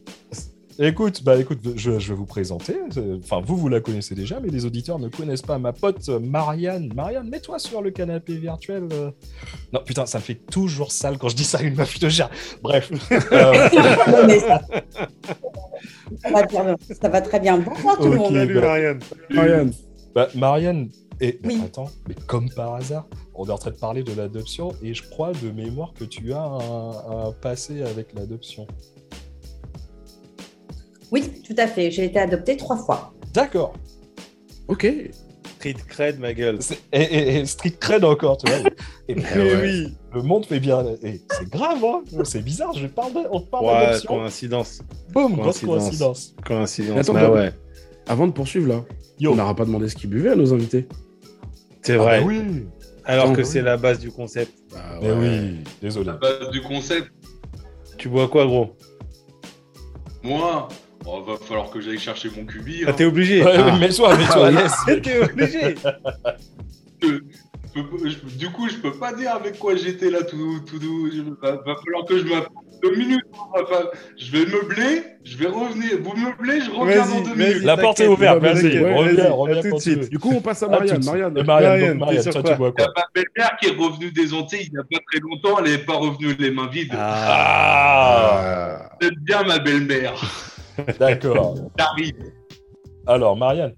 Écoute, 0.79 1.23
bah 1.25 1.39
écoute, 1.41 1.61
je, 1.75 1.99
je 1.99 2.09
vais 2.11 2.15
vous 2.15 2.27
présenter. 2.27 2.77
Enfin, 3.25 3.41
vous, 3.43 3.57
vous 3.57 3.69
la 3.71 3.81
connaissez 3.81 4.15
déjà, 4.15 4.39
mais 4.41 4.51
les 4.51 4.67
auditeurs 4.67 4.99
ne 4.99 5.09
connaissent 5.09 5.41
pas 5.41 5.57
ma 5.59 5.73
pote 5.73 6.07
euh, 6.11 6.19
Marianne. 6.21 6.93
Marianne, 6.95 7.31
mets-toi 7.31 7.59
sur 7.59 7.81
le 7.81 7.91
canapé 7.91 8.35
virtuel. 8.37 8.83
euh. 8.93 9.11
Non, 9.73 9.81
putain, 9.83 10.05
ça 10.05 10.19
me 10.19 10.23
fait 10.23 10.35
toujours 10.35 10.93
sale 10.93 11.17
quand 11.17 11.31
je 11.31 11.37
dis 11.37 11.45
ça 11.45 11.61
à 11.61 11.63
une 11.63 11.77
meuf 11.77 11.99
de 11.99 12.11
gère. 12.11 12.29
Bref. 12.63 12.91
Euh, 13.33 13.69
Non, 14.09 14.27
mais 14.27 14.39
ça... 14.41 14.61
ça 16.23 16.31
va 16.31 16.43
bien- 16.45 16.77
ça 17.01 17.09
va 17.09 17.21
très 17.23 17.41
bien. 17.41 17.57
Bonsoir 17.57 17.97
tout 17.97 18.09
le 18.11 18.17
monde. 18.19 18.35
Salut 18.35 18.55
bah. 18.57 18.61
Marianne. 18.61 18.99
Marianne. 19.31 19.73
bah, 20.15 20.29
Marianne, 20.35 20.89
et 21.21 21.39
Oui. 21.45 21.61
attends, 21.65 21.91
mais 22.09 22.15
comme 22.27 22.51
par 22.51 22.75
hasard, 22.75 23.07
on 23.35 23.47
est 23.47 23.51
en 23.51 23.59
train 23.59 23.71
de 23.71 23.77
parler 23.77 24.03
de 24.03 24.13
l'adoption 24.13 24.73
et 24.83 24.93
je 24.95 25.03
crois 25.09 25.33
de 25.33 25.51
mémoire 25.51 25.93
que 25.95 26.05
tu 26.05 26.33
as 26.33 26.43
un, 26.43 27.29
un 27.29 27.33
passé 27.33 27.83
avec 27.83 28.13
l'adoption. 28.15 28.67
Oui, 31.13 31.31
tout 31.47 31.55
à 31.57 31.67
fait. 31.67 31.91
J'ai 31.91 32.05
été 32.05 32.19
adoptée 32.19 32.57
trois 32.57 32.77
fois. 32.77 33.13
D'accord. 33.33 33.75
Ok. 34.69 34.93
Street 35.59 35.75
cred, 35.89 36.19
ma 36.21 36.35
gueule. 36.35 36.59
Et, 36.93 37.01
et- 37.01 37.37
et 37.39 37.47
street 37.47 37.75
cred 37.81 38.05
encore, 38.05 38.37
tu 38.39 38.51
vois. 38.51 38.71
Et 39.09 39.15
puis, 39.15 39.25
euh, 39.39 39.63
oui. 39.63 39.95
Le 40.13 40.23
monde 40.23 40.45
fait 40.47 40.59
bien. 40.61 40.85
Et 41.03 41.21
c'est 41.31 41.49
grave, 41.49 41.79
hein 41.85 42.03
C'est 42.25 42.43
bizarre, 42.43 42.73
je 42.75 42.87
parle 42.89 43.13
de- 43.15 43.29
on 43.31 43.41
parle 43.41 43.65
Ouais, 43.67 43.87
d'adoption. 43.87 44.17
coïncidence. 44.19 44.83
Boum, 45.13 45.35
grosse 45.37 45.61
coïncidence. 45.61 46.35
coïncidence. 46.35 46.35
Coïncidence. 46.45 46.99
Attends, 46.99 47.13
bah 47.15 47.29
bah- 47.29 47.35
ouais. 47.35 47.53
Avant 48.09 48.27
de 48.27 48.33
poursuivre 48.33 48.69
là, 48.69 48.85
Yo. 49.19 49.33
on 49.33 49.37
n'aura 49.37 49.55
pas 49.55 49.65
demandé 49.65 49.89
ce 49.89 49.95
qu'ils 49.97 50.11
buvaient 50.11 50.31
à 50.31 50.37
nos 50.37 50.53
invités. 50.53 50.87
C'est 51.87 51.95
Ah 51.95 51.99
vrai. 51.99 52.21
bah 52.21 52.27
oui. 52.27 52.67
Alors 53.05 53.33
que 53.33 53.45
c'est 53.45 53.63
la 53.63 53.77
base 53.77 54.01
du 54.01 54.11
concept. 54.11 54.53
Bah, 54.73 54.99
Mais 55.01 55.13
oui, 55.13 55.59
désolé. 55.81 56.07
La 56.07 56.13
base 56.15 56.51
du 56.51 56.61
concept, 56.61 57.13
Tu 57.97 58.09
bois 58.09 58.27
quoi, 58.27 58.45
gros? 58.45 58.77
Moi, 60.25 60.67
oh, 61.05 61.23
va 61.23 61.37
falloir 61.37 61.71
que 61.71 61.81
j'aille 61.81 62.01
chercher 62.01 62.29
mon 62.37 62.45
cubi. 62.45 62.83
Ah, 62.85 62.91
hein. 62.91 62.93
t'es 62.97 63.05
obligé. 63.05 63.45
Ouais, 63.45 63.55
Ah. 63.57 63.79
Mets-toi, 63.79 64.17
mets-toi 64.17 64.47
à 64.49 64.51
l'aise. 64.51 64.75
T'es 65.03 65.23
obligé. 65.23 65.77
Je 67.77 67.83
peux- 67.83 68.09
je- 68.09 68.39
du 68.39 68.49
coup, 68.51 68.69
je 68.71 68.77
peux 68.77 68.93
pas 68.93 69.13
dire 69.13 69.35
avec 69.35 69.59
quoi 69.59 69.77
j'étais 69.77 70.11
là 70.11 70.23
tout, 70.23 70.61
tout 70.67 70.79
doux. 70.79 71.11
Va, 71.43 71.53
va 71.53 71.77
falloir 71.85 72.05
que 72.09 72.17
je 72.19 72.25
m'appelle 72.25 72.49
deux 72.83 72.97
minutes. 72.97 73.21
hein, 73.35 73.61
Enfin, 73.63 73.85
je 74.17 74.33
vais 74.33 74.47
meubler, 74.47 75.03
je 75.25 75.37
vais 75.37 75.47
revenir. 75.47 75.91
Vous 76.03 76.15
meublez, 76.17 76.63
je 76.63 76.71
reviens 76.71 77.07
dans 77.07 77.21
deux 77.21 77.35
minutes. 77.35 77.63
La 77.65 77.77
porte 77.77 78.01
est 78.01 78.07
ouverte, 78.07 78.43
reviens, 78.43 79.31
reviens 79.31 79.63
tout 79.63 79.77
de 79.77 79.81
suite. 79.81 80.09
Du 80.11 80.19
coup, 80.19 80.33
on 80.35 80.41
passe 80.41 80.63
à 80.63 80.67
À 80.67 80.71
Marianne. 80.71 81.05
Marianne. 81.05 81.33
Marianne, 81.35 81.45
Marianne, 81.47 81.91
donc, 81.91 81.99
Marianne, 82.01 82.23
toi, 82.33 82.43
tu 82.43 82.55
bois 82.57 82.73
quoi 82.73 82.85
a 82.87 82.89
ma 82.97 83.05
belle-mère 83.15 83.57
qui 83.61 83.69
est 83.69 83.77
revenue 83.77 84.11
des 84.11 84.33
Antilles 84.33 84.69
il 84.69 84.73
n'y 84.73 84.79
a 84.79 84.83
pas 84.83 84.99
très 85.11 85.21
longtemps, 85.21 85.59
elle 85.63 85.71
n'est 85.73 85.79
pas 85.79 85.97
revenue 85.97 86.35
les 86.39 86.51
mains 86.51 86.69
vides. 86.69 86.95
Ah, 86.99 88.89
J'aime 89.03 89.15
bien 89.23 89.43
ma 89.43 89.59
belle-mère. 89.59 90.15
D'accord. 90.99 91.57
Alors, 93.07 93.37
Marianne. 93.37 93.75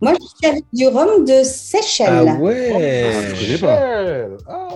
Moi, 0.00 0.12
je 0.18 0.26
suis 0.26 0.46
avec 0.46 0.64
du 0.72 0.86
rhum 0.88 1.24
de 1.24 1.42
Seychelles. 1.44 2.28
Ah 2.28 2.34
ouais. 2.36 3.12
je 3.34 3.46
connais 3.46 3.58
pas. 3.58 4.36
Ah 4.48 4.68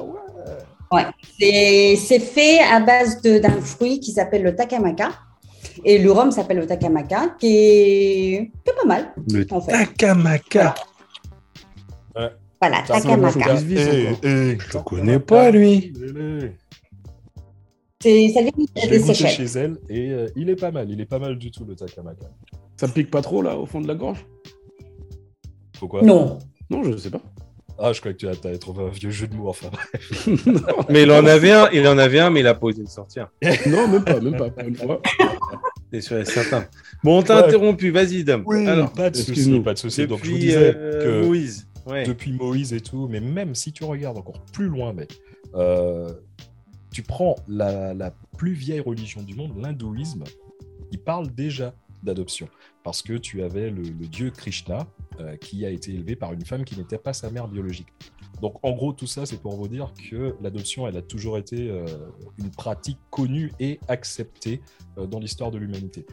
ouais. 0.92 1.02
C'est 1.40 1.96
c'est 1.96 2.18
fait 2.20 2.58
à 2.60 2.80
base 2.80 3.20
d'un 3.22 3.60
fruit 3.60 4.00
qui 4.00 4.12
s'appelle 4.12 4.42
le 4.42 4.54
takamaka. 4.54 5.10
Et 5.84 5.98
le 5.98 6.12
rhum 6.12 6.30
s'appelle 6.30 6.58
le 6.58 6.66
takamaka, 6.66 7.34
qui 7.38 7.46
est, 7.48 8.50
qui 8.64 8.70
est 8.70 8.74
pas 8.76 8.84
mal, 8.86 9.12
Le 9.32 9.44
en 9.50 9.60
fait. 9.60 9.72
Takamaka. 9.72 10.74
Voilà, 12.60 12.82
takamaka. 12.86 13.56
Eh, 13.70 14.08
encore. 14.08 14.18
eh, 14.22 14.58
Je 14.70 14.78
connais 14.78 15.18
pas, 15.18 15.50
lui. 15.50 15.92
C'est- 18.00 18.28
Ça 18.28 18.42
vient 18.42 18.52
Je 18.82 18.88
des 18.88 19.00
Seychelles. 19.00 19.30
chez 19.30 19.58
elle 19.58 19.78
et 19.88 20.10
euh, 20.10 20.26
il 20.36 20.50
est 20.50 20.56
pas 20.56 20.70
mal. 20.70 20.90
Il 20.90 21.00
est 21.00 21.06
pas 21.06 21.18
mal 21.18 21.36
du 21.38 21.50
tout, 21.50 21.64
le 21.64 21.74
Takamaka. 21.74 22.26
Ça 22.76 22.86
pique 22.86 23.10
pas 23.10 23.22
trop 23.22 23.40
là 23.42 23.56
au 23.56 23.64
fond 23.66 23.80
de 23.80 23.88
la 23.88 23.94
gorge? 23.94 24.24
Non. 26.02 26.38
Non, 26.70 26.82
je 26.84 26.96
sais 26.96 27.10
pas. 27.10 27.20
Ah, 27.78 27.92
je 27.92 27.98
crois 28.00 28.12
que 28.12 28.18
tu 28.18 28.28
as, 28.28 28.36
t'avais 28.36 28.58
trouvé 28.58 28.84
un 28.84 28.88
vieux 28.88 29.10
jeu 29.10 29.26
de 29.26 29.34
mots. 29.34 29.48
Enfin, 29.48 29.68
Mais 30.88 31.02
il 31.02 31.10
en 31.10 31.26
avait 31.26 31.50
un, 31.50 31.68
il 31.72 31.86
en 31.88 31.98
avait 31.98 32.20
un, 32.20 32.30
mais 32.30 32.40
il 32.40 32.46
a 32.46 32.54
pas 32.54 32.66
osé 32.68 32.82
le 32.82 32.86
sortir. 32.88 33.28
non, 33.66 33.88
même 33.88 34.04
pas, 34.04 34.20
même 34.20 34.36
pas. 34.36 34.50
Pour 34.50 34.68
une 34.68 34.76
fois. 34.76 35.02
C'est 35.92 36.00
sûr 36.00 36.18
et 36.18 36.24
certain. 36.24 36.66
Bon, 37.02 37.18
on 37.18 37.22
t'a 37.22 37.36
Ouais. 37.40 37.44
interrompu, 37.48 37.90
vas-y, 37.90 38.22
Dom. 38.24 38.44
Alors, 38.66 38.92
pas 38.92 39.10
de 39.10 39.16
souci, 39.16 39.60
pas 39.60 39.74
de 39.74 39.78
souci. 39.78 40.06
Donc, 40.06 40.20
je 40.24 40.30
vous 40.30 40.36
depuis 40.36 40.46
disais 40.46 40.72
euh, 40.76 41.04
que 41.22 41.26
Moïse. 41.26 41.66
Ouais. 41.86 42.04
depuis 42.04 42.32
Moïse 42.32 42.72
et 42.72 42.80
tout, 42.80 43.08
mais 43.10 43.20
même 43.20 43.54
si 43.54 43.70
tu 43.72 43.84
regardes 43.84 44.16
encore 44.16 44.40
plus 44.52 44.68
loin, 44.68 44.92
mec, 44.94 45.20
euh, 45.54 46.10
tu 46.92 47.02
prends 47.02 47.34
la, 47.46 47.92
la 47.92 48.12
plus 48.38 48.52
vieille 48.52 48.80
religion 48.80 49.20
du 49.22 49.34
monde, 49.34 49.52
l'hindouisme, 49.60 50.24
il 50.92 50.98
parle 50.98 51.28
déjà 51.34 51.74
d'adoption. 52.02 52.48
Parce 52.84 53.02
que 53.02 53.14
tu 53.14 53.42
avais 53.42 53.68
le, 53.70 53.82
le 53.82 54.06
dieu 54.06 54.30
Krishna 54.30 54.86
euh, 55.20 55.36
qui 55.36 55.64
a 55.64 55.70
été 55.70 55.92
élevé 55.92 56.16
par 56.16 56.32
une 56.32 56.44
femme 56.44 56.64
qui 56.64 56.76
n'était 56.76 56.98
pas 56.98 57.12
sa 57.12 57.30
mère 57.30 57.46
biologique. 57.46 57.86
Donc 58.42 58.56
en 58.64 58.72
gros, 58.72 58.92
tout 58.92 59.06
ça, 59.06 59.26
c'est 59.26 59.40
pour 59.40 59.54
vous 59.54 59.68
dire 59.68 59.92
que 60.10 60.34
l'adoption, 60.40 60.88
elle 60.88 60.96
a 60.96 61.02
toujours 61.02 61.38
été 61.38 61.70
euh, 61.70 61.86
une 62.36 62.50
pratique 62.50 62.98
connue 63.10 63.52
et 63.60 63.78
acceptée 63.86 64.60
euh, 64.98 65.06
dans 65.06 65.20
l'histoire 65.20 65.52
de 65.52 65.58
l'humanité. 65.58 66.04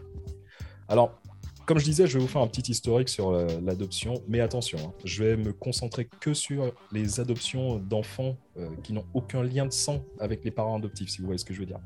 Alors, 0.87 1.19
comme 1.65 1.79
je 1.79 1.85
disais, 1.85 2.05
je 2.05 2.17
vais 2.17 2.23
vous 2.23 2.27
faire 2.27 2.43
un 2.43 2.47
petit 2.47 2.69
historique 2.69 3.09
sur 3.09 3.31
l'adoption, 3.31 4.15
mais 4.27 4.39
attention, 4.39 4.77
hein, 4.79 4.93
je 5.05 5.23
vais 5.23 5.37
me 5.37 5.53
concentrer 5.53 6.07
que 6.19 6.33
sur 6.33 6.71
les 6.91 7.19
adoptions 7.19 7.77
d'enfants 7.77 8.35
qui 8.83 8.91
n'ont 8.93 9.05
aucun 9.13 9.41
lien 9.41 9.65
de 9.65 9.71
sang 9.71 10.03
avec 10.19 10.43
les 10.43 10.51
parents 10.51 10.77
adoptifs, 10.77 11.09
si 11.09 11.19
vous 11.19 11.27
voyez 11.27 11.37
ce 11.37 11.45
que 11.45 11.53
je 11.53 11.59
veux 11.59 11.65
dire. 11.65 11.79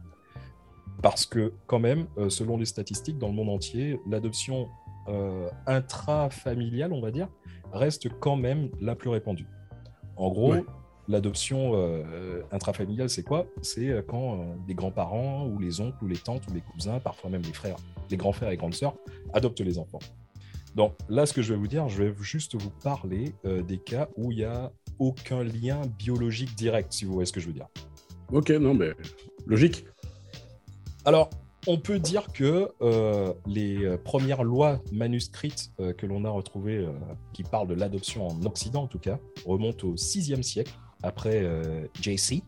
Parce 1.04 1.26
que, 1.26 1.54
quand 1.68 1.80
même, 1.80 2.08
selon 2.30 2.58
les 2.58 2.66
statistiques, 2.66 3.20
dans 3.20 3.28
le 3.28 3.34
monde 3.34 3.50
entier, 3.50 4.00
l'adoption 4.10 4.70
euh, 5.08 5.50
intrafamiliale, 5.68 6.94
on 6.94 7.02
va 7.02 7.12
dire, 7.12 7.28
reste 7.74 8.10
quand 8.20 8.36
même 8.36 8.70
la 8.82 8.96
plus 8.96 9.10
répandue. 9.10 9.48
En 10.16 10.30
gros, 10.30 10.54
Ouais. 10.54 10.64
l'adoption 11.08 11.74
euh, 11.76 12.42
intrafamiliale, 12.52 13.10
c'est 13.10 13.24
quoi? 13.24 13.46
C'est 13.62 13.90
euh, 13.90 14.02
quand 14.02 14.40
euh, 14.40 14.56
les 14.68 14.74
grands-parents 14.74 15.46
ou 15.48 15.60
les 15.60 15.82
oncles 15.82 16.04
ou 16.04 16.08
les 16.08 16.18
tantes 16.18 16.44
ou 16.50 16.54
les 16.54 16.62
cousins, 16.62 17.00
parfois 17.00 17.30
même 17.30 17.42
les 17.44 17.54
frères, 17.54 17.78
les 18.10 18.18
grands 18.18 18.32
frères 18.32 18.50
et 18.50 18.58
grandes 18.58 18.74
sœurs, 18.76 18.96
adoptent 19.34 19.62
les 19.62 19.78
enfants. 19.78 20.00
Donc 20.76 20.94
là, 21.10 21.26
ce 21.26 21.34
que 21.34 21.42
je 21.42 21.54
vais 21.54 21.60
vous 21.60 21.68
dire, 21.68 21.88
je 21.90 22.04
vais 22.04 22.14
juste 22.22 22.56
vous 22.62 22.70
parler 22.84 23.34
des 23.46 23.78
cas 23.78 24.10
où 24.18 24.32
il 24.34 24.40
n'y 24.40 24.44
a 24.44 24.72
aucun 25.00 25.42
lien 25.42 25.82
biologique 25.98 26.54
direct, 26.56 26.92
si 26.92 27.06
vous 27.06 27.14
voyez 27.14 27.26
ce 27.26 27.32
que 27.32 27.40
je 27.40 27.48
veux 27.48 27.54
dire. 27.54 27.68
Ok, 28.32 28.50
non, 28.50 28.74
mais 28.74 28.92
logique. 29.46 29.86
Alors, 31.06 31.30
on 31.68 31.78
peut 31.78 32.00
dire 32.00 32.28
que 32.32 32.70
euh, 32.82 33.34
les 33.46 33.84
euh, 33.84 33.98
premières 33.98 34.44
lois 34.44 34.82
manuscrites 34.92 35.72
euh, 35.80 35.94
que 35.94 36.06
l'on 36.06 36.26
a 36.26 36.30
retrouvées, 36.30 36.78
euh, 36.78 36.92
qui 37.34 37.44
parlent 37.44 37.68
de 37.68 37.74
l'adoption 37.74 38.28
en 38.28 38.46
Occident 38.46 38.84
en 38.84 38.88
tout 38.88 39.00
cas, 39.00 39.20
remontent 39.46 39.88
au 39.88 39.96
6e 39.96 40.42
siècle, 40.44 40.74
après 41.04 41.44
JC, 42.02 42.42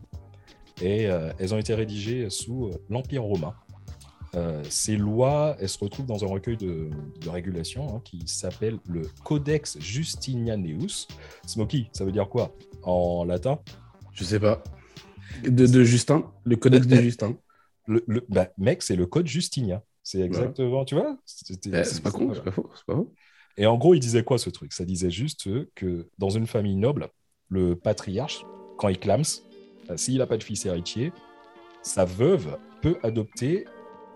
et 0.80 1.02
elles 1.02 1.54
ont 1.54 1.58
été 1.58 1.74
rédigées 1.74 2.28
sous 2.28 2.72
l'Empire 2.88 3.22
romain. 3.22 3.54
Ces 4.68 4.96
lois, 4.96 5.56
elles 5.60 5.68
se 5.68 5.78
retrouvent 5.78 6.06
dans 6.06 6.24
un 6.24 6.26
recueil 6.26 6.56
de, 6.56 6.90
de 7.20 7.28
régulation 7.28 7.94
hein, 7.94 8.00
qui 8.04 8.22
s'appelle 8.26 8.78
le 8.88 9.02
Codex 9.22 9.78
Justinianus. 9.78 11.06
Smoky, 11.46 11.88
ça 11.92 12.04
veut 12.04 12.10
dire 12.10 12.28
quoi 12.28 12.52
en 12.82 13.24
latin? 13.24 13.60
Je 14.12 14.24
sais 14.24 14.40
pas. 14.40 14.64
De, 15.44 15.66
de 15.66 15.84
Justin, 15.84 16.24
le 16.42 16.56
codex 16.56 16.86
de 16.86 16.96
Justin. 17.00 17.36
Le, 17.88 18.04
le- 18.06 18.24
bah, 18.28 18.48
mec, 18.58 18.82
c'est 18.82 18.96
le 18.96 19.06
code 19.06 19.26
Justinien. 19.26 19.82
C'est 20.02 20.20
exactement, 20.20 20.84
tu 20.84 20.94
vois 20.94 21.18
Eh, 21.66 21.84
c'est 21.84 22.02
pas 22.02 22.10
con, 22.10 22.32
c'est 22.34 22.42
pas 22.44 22.50
faux, 22.52 22.70
c'est 22.74 22.84
pas 22.86 22.94
faux. 22.94 23.12
Et 23.56 23.66
en 23.66 23.76
gros, 23.76 23.94
il 23.94 24.00
disait 24.00 24.22
quoi 24.22 24.38
ce 24.38 24.50
truc? 24.50 24.72
Ça 24.72 24.84
disait 24.84 25.10
juste 25.10 25.48
que 25.74 26.08
dans 26.18 26.30
une 26.30 26.46
famille 26.46 26.76
noble, 26.76 27.08
le 27.48 27.74
patriarche, 27.74 28.44
quand 28.78 28.88
il 28.88 28.98
clame, 28.98 29.22
euh, 29.90 29.96
s'il 29.96 30.18
n'a 30.18 30.26
pas 30.26 30.36
de 30.38 30.44
fils 30.44 30.64
héritier, 30.64 31.12
sa 31.82 32.04
veuve 32.04 32.56
peut 32.82 32.96
adopter 33.02 33.66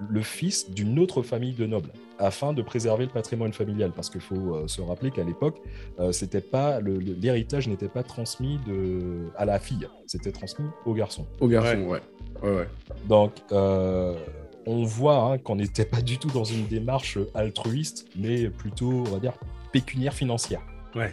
le 0.09 0.23
fils 0.23 0.71
d'une 0.71 0.99
autre 0.99 1.23
famille 1.23 1.52
de 1.55 1.67
nobles 1.67 1.93
afin 2.19 2.52
de 2.52 2.62
préserver 2.62 3.07
le 3.07 3.11
patrimoine 3.12 3.52
familial. 3.52 3.93
Parce 3.95 4.11
qu'il 4.11 4.21
faut 4.21 4.55
euh, 4.55 4.69
se 4.69 4.81
rappeler 4.81 5.11
qu'à 5.11 5.25
l'époque, 5.25 5.61
euh, 5.99 6.12
c'était 6.12 6.41
pas 6.41 6.81
l'héritage 6.81 7.69
n'était 7.69 7.88
pas 7.88 8.02
transmis 8.02 8.59
de, 8.67 9.31
à 9.37 9.45
la 9.45 9.59
fille, 9.59 9.88
c'était 10.07 10.33
transmis 10.33 10.67
au 10.87 10.95
garçon. 10.95 11.26
Au 11.41 11.49
garçon, 11.49 11.79
ouais. 11.83 11.85
Ouais, 11.91 12.00
ouais. 12.43 12.69
Donc, 13.07 13.33
euh, 13.53 14.17
on 14.67 14.85
voit 14.85 15.33
hein, 15.33 15.39
qu'on 15.39 15.57
n'était 15.57 15.85
pas 15.85 16.01
du 16.03 16.19
tout 16.19 16.29
dans 16.31 16.45
une 16.45 16.67
démarche 16.67 17.19
altruiste, 17.35 18.07
mais 18.17 18.49
plutôt, 18.49 18.91
on 19.07 19.11
va 19.11 19.19
dire, 19.19 19.33
pécuniaire 19.73 20.15
financière. 20.15 20.61
Ouais. 20.95 21.13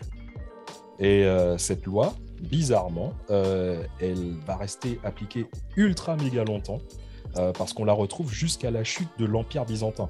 Et 0.99 1.23
euh, 1.23 1.57
cette 1.57 1.85
loi, 1.85 2.13
bizarrement, 2.41 3.13
euh, 3.31 3.83
elle 4.01 4.35
va 4.45 4.57
rester 4.57 4.99
appliquée 5.03 5.47
ultra 5.77 6.15
méga 6.17 6.43
longtemps, 6.43 6.79
euh, 7.37 7.51
parce 7.53 7.73
qu'on 7.73 7.85
la 7.85 7.93
retrouve 7.93 8.31
jusqu'à 8.31 8.69
la 8.71 8.83
chute 8.83 9.09
de 9.17 9.25
l'Empire 9.25 9.65
byzantin. 9.65 10.09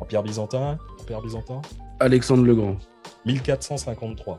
Empire 0.00 0.22
byzantin, 0.22 0.78
Empire 1.00 1.22
byzantin, 1.22 1.62
Alexandre 2.00 2.44
le 2.44 2.54
Grand. 2.54 2.76
1453. 3.24 4.38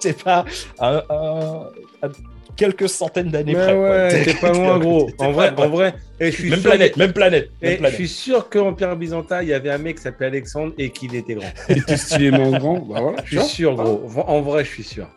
T'es 0.00 0.12
pas 0.24 0.44
à, 0.78 0.98
à- 1.08 1.70
à 2.02 2.08
quelques 2.56 2.88
centaines 2.88 3.28
d'années 3.30 3.54
près. 3.54 3.76
ouais, 3.78 4.24
t'es 4.24 4.34
pas 4.34 4.52
loin, 4.52 4.78
gros. 4.78 5.10
En 5.18 5.32
vrai, 5.32 5.52
en 5.56 5.68
vrai. 5.68 5.94
Et 6.20 6.30
je 6.30 6.36
suis 6.36 6.50
Même 6.50 6.60
sûr, 6.60 6.70
planète, 6.70 6.96
même 6.96 7.12
planète, 7.12 7.50
et 7.62 7.78
je 7.82 7.86
suis 7.94 8.08
sûr 8.08 8.48
qu'en 8.48 8.72
Pierre 8.74 8.96
Byzantin, 8.96 9.42
il 9.42 9.48
y 9.48 9.52
avait 9.52 9.70
un 9.70 9.78
mec 9.78 9.96
qui 9.96 10.02
s'appelait 10.02 10.26
Alexandre 10.26 10.72
et 10.78 10.90
qu'il 10.90 11.14
était 11.16 11.34
grand. 11.34 11.52
Il 11.68 11.78
était 11.78 11.96
stylément 11.96 12.50
grand. 12.58 12.78
Bah 12.78 13.00
voilà. 13.00 13.16
Je 13.24 13.38
suis 13.40 13.48
sûr, 13.48 13.74
gros. 13.74 14.02
En 14.26 14.40
vrai, 14.40 14.64
je 14.64 14.70
suis 14.70 14.84
sûr. 14.84 15.08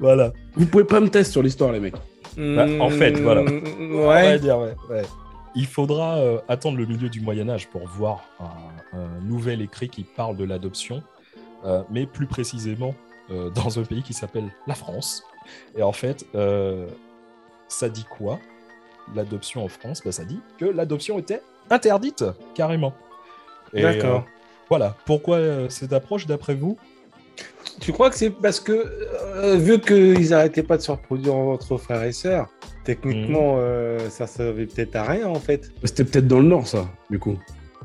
Voilà. 0.00 0.32
Vous 0.54 0.66
pouvez 0.66 0.84
pas 0.84 1.00
me 1.00 1.08
tester 1.08 1.32
sur 1.32 1.42
l'histoire, 1.42 1.72
les 1.72 1.80
mecs. 1.80 1.94
Bah, 2.36 2.66
en 2.80 2.90
fait, 2.90 3.12
voilà. 3.12 3.42
Mm, 3.42 3.62
On 3.92 4.06
va 4.06 4.08
Ouais. 4.14 4.38
dire, 4.38 4.58
ouais, 4.58 4.74
ouais. 4.88 5.02
Il 5.56 5.66
faudra 5.66 6.18
euh, 6.18 6.38
attendre 6.48 6.78
le 6.78 6.86
milieu 6.86 7.08
du 7.08 7.20
Moyen 7.20 7.48
Âge 7.48 7.66
pour 7.68 7.86
voir 7.88 8.24
un, 8.40 8.98
un 8.98 9.20
nouvel 9.28 9.60
écrit 9.62 9.88
qui 9.88 10.04
parle 10.04 10.36
de 10.36 10.44
l'adoption, 10.44 11.02
euh, 11.64 11.82
mais 11.90 12.06
plus 12.06 12.26
précisément 12.26 12.94
euh, 13.32 13.50
dans 13.50 13.78
un 13.78 13.82
pays 13.82 14.02
qui 14.02 14.12
s'appelle 14.14 14.48
la 14.68 14.74
France. 14.74 15.24
Et 15.76 15.82
en 15.82 15.92
fait, 15.92 16.24
euh, 16.34 16.86
ça 17.68 17.88
dit 17.88 18.04
quoi? 18.18 18.38
L'adoption 19.14 19.64
en 19.64 19.68
France, 19.68 20.02
bah, 20.04 20.12
ça 20.12 20.24
dit 20.24 20.40
que 20.58 20.64
l'adoption 20.66 21.18
était 21.18 21.42
interdite, 21.70 22.24
carrément. 22.54 22.92
D'accord. 23.72 24.18
euh, 24.20 24.30
voilà. 24.68 24.96
Pourquoi 25.06 25.36
euh, 25.36 25.68
cette 25.68 25.92
approche, 25.92 26.26
d'après 26.26 26.54
vous? 26.54 26.76
Tu 27.80 27.92
crois 27.92 28.10
que 28.10 28.16
c'est 28.16 28.30
parce 28.30 28.60
que, 28.60 28.72
euh, 28.72 29.56
vu 29.56 29.80
qu'ils 29.80 30.34
arrêtaient 30.34 30.62
pas 30.62 30.76
de 30.76 30.82
se 30.82 30.90
reproduire 30.90 31.34
entre 31.34 31.76
frères 31.78 32.02
et 32.02 32.12
sœurs, 32.12 32.48
techniquement, 32.84 33.56
euh, 33.58 33.98
ça 34.10 34.26
servait 34.26 34.66
peut-être 34.66 34.96
à 34.96 35.04
rien, 35.04 35.28
en 35.28 35.36
fait. 35.36 35.70
C'était 35.84 36.04
peut-être 36.04 36.26
dans 36.28 36.40
le 36.40 36.48
Nord, 36.48 36.66
ça, 36.66 36.88
du 37.08 37.18
coup. 37.18 37.38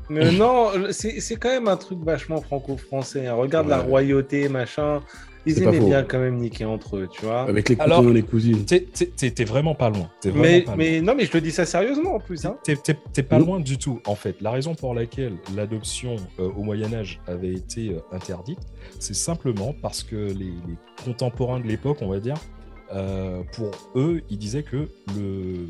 Mais 0.09 0.31
non, 0.31 0.71
c'est 0.91 1.19
c'est 1.19 1.35
quand 1.35 1.49
même 1.49 1.67
un 1.67 1.77
truc 1.77 1.99
vachement 2.03 2.39
franco-français. 2.41 3.25
hein. 3.25 3.33
Regarde 3.33 3.67
la 3.67 3.79
royauté, 3.79 4.49
machin. 4.49 5.01
Ils 5.45 5.61
aimaient 5.61 5.79
bien 5.79 6.03
quand 6.03 6.19
même 6.19 6.37
niquer 6.37 6.65
entre 6.65 6.97
eux, 6.97 7.07
tu 7.11 7.23
vois. 7.25 7.41
Avec 7.43 7.69
les 7.69 7.75
cousins 7.75 8.09
et 8.09 8.13
les 8.13 8.23
cousines. 8.23 8.65
T'es- 8.65 8.81
T'es 8.91 9.05
t'es- 9.07 9.31
t'es 9.31 9.43
vraiment 9.43 9.75
pas 9.75 9.89
loin. 9.89 10.09
T'es 10.21 10.29
vraiment 10.29 10.43
Mais, 10.43 10.61
pas 10.61 10.71
loin. 10.71 10.77
mais 10.77 11.01
non, 11.01 11.13
mais 11.15 11.25
je 11.25 11.31
te 11.31 11.37
dis 11.37 11.51
ça 11.51 11.65
sérieusement 11.65 12.15
en 12.15 12.19
plus. 12.19 12.45
Hein. 12.45 12.57
T'es- 12.63 12.75
T'es 12.75 12.97
t'es 13.13 13.23
pas 13.23 13.37
Mm. 13.39 13.45
loin 13.45 13.59
du 13.59 13.77
tout, 13.77 14.01
en 14.07 14.15
fait. 14.15 14.41
La 14.41 14.51
raison 14.51 14.73
pour 14.75 14.93
laquelle 14.95 15.33
l'adoption 15.55 16.15
euh, 16.39 16.49
au 16.57 16.63
Moyen-Âge 16.63 17.19
avait 17.27 17.53
été 17.53 17.89
euh, 17.89 17.99
interdite, 18.11 18.59
c'est 18.99 19.15
simplement 19.15 19.73
parce 19.81 20.03
que 20.03 20.15
les, 20.15 20.45
les 20.45 20.75
contemporains 21.05 21.59
de 21.59 21.67
l'époque, 21.67 21.97
on 22.01 22.07
va 22.09 22.19
dire, 22.19 22.37
euh, 22.93 23.41
pour 23.53 23.71
eux, 23.95 24.21
ils 24.29 24.37
disaient 24.37 24.63
que 24.63 24.87
le 25.15 25.67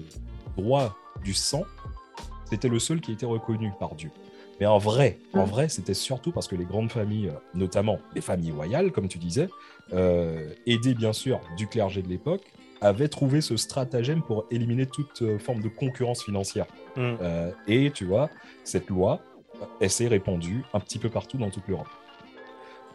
droit 0.57 0.95
du 1.23 1.33
sang, 1.33 1.63
c'était 2.49 2.67
le 2.69 2.79
seul 2.79 3.01
qui 3.01 3.11
était 3.11 3.25
reconnu 3.25 3.71
par 3.79 3.95
Dieu. 3.95 4.09
Mais 4.59 4.65
en 4.65 4.77
vrai, 4.77 5.19
en 5.33 5.43
vrai, 5.43 5.67
c'était 5.67 5.93
surtout 5.93 6.31
parce 6.31 6.47
que 6.47 6.55
les 6.55 6.65
grandes 6.65 6.91
familles, 6.91 7.27
euh, 7.27 7.39
notamment 7.53 7.99
les 8.13 8.21
familles 8.21 8.51
royales, 8.51 8.91
comme 8.91 9.07
tu 9.07 9.17
disais, 9.17 9.49
euh, 9.93 10.53
aidées 10.65 10.93
bien 10.93 11.13
sûr 11.13 11.41
du 11.57 11.67
clergé 11.67 12.01
de 12.01 12.07
l'époque, 12.07 12.41
avaient 12.81 13.07
trouvé 13.07 13.41
ce 13.41 13.57
stratagème 13.57 14.21
pour 14.21 14.45
éliminer 14.51 14.85
toute 14.85 15.21
euh, 15.21 15.39
forme 15.39 15.61
de 15.61 15.69
concurrence 15.69 16.23
financière. 16.23 16.65
Mm. 16.95 17.15
Euh, 17.21 17.51
et 17.67 17.91
tu 17.91 18.05
vois, 18.05 18.29
cette 18.63 18.89
loi, 18.89 19.21
elle 19.79 19.89
s'est 19.89 20.07
répandue 20.07 20.63
un 20.73 20.79
petit 20.79 20.99
peu 20.99 21.09
partout 21.09 21.37
dans 21.37 21.49
toute 21.49 21.67
l'Europe. 21.67 21.87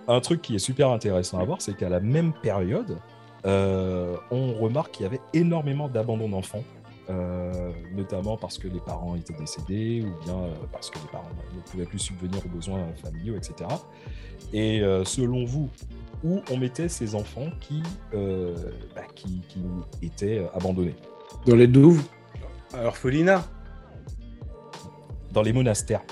Un 0.08 0.20
truc 0.20 0.42
qui 0.42 0.54
est 0.54 0.60
super 0.60 0.90
intéressant 0.90 1.38
à 1.38 1.44
voir, 1.44 1.60
c'est 1.60 1.76
qu'à 1.76 1.88
la 1.88 2.00
même 2.00 2.32
période, 2.32 2.98
euh, 3.46 4.16
on 4.30 4.52
remarque 4.54 4.92
qu'il 4.92 5.04
y 5.04 5.06
avait 5.06 5.20
énormément 5.32 5.88
d'abandon 5.88 6.28
d'enfants, 6.28 6.64
euh, 7.10 7.72
notamment 7.94 8.36
parce 8.36 8.56
que 8.56 8.68
les 8.68 8.80
parents 8.80 9.16
étaient 9.16 9.34
décédés 9.34 10.02
ou 10.06 10.24
bien 10.24 10.34
euh, 10.36 10.54
parce 10.72 10.88
que 10.90 10.98
les 10.98 11.08
parents 11.10 11.28
ne 11.54 11.60
pouvaient 11.70 11.84
plus 11.84 11.98
subvenir 11.98 12.38
aux 12.46 12.48
besoins 12.48 12.86
familiaux, 13.02 13.36
etc. 13.36 13.68
Et 14.52 14.80
euh, 14.80 15.04
selon 15.04 15.44
vous, 15.44 15.68
où 16.24 16.40
on 16.50 16.56
mettait 16.56 16.88
ces 16.88 17.14
enfants 17.14 17.48
qui, 17.60 17.82
euh, 18.14 18.54
bah, 18.94 19.02
qui, 19.14 19.42
qui 19.48 19.62
étaient 20.02 20.46
abandonnés? 20.54 20.94
Dans 21.46 21.56
les 21.56 21.66
douves. 21.66 22.02
Alors, 22.72 22.96
Folina. 22.96 23.44
Dans 25.32 25.42
les 25.42 25.52
monastères. 25.52 26.02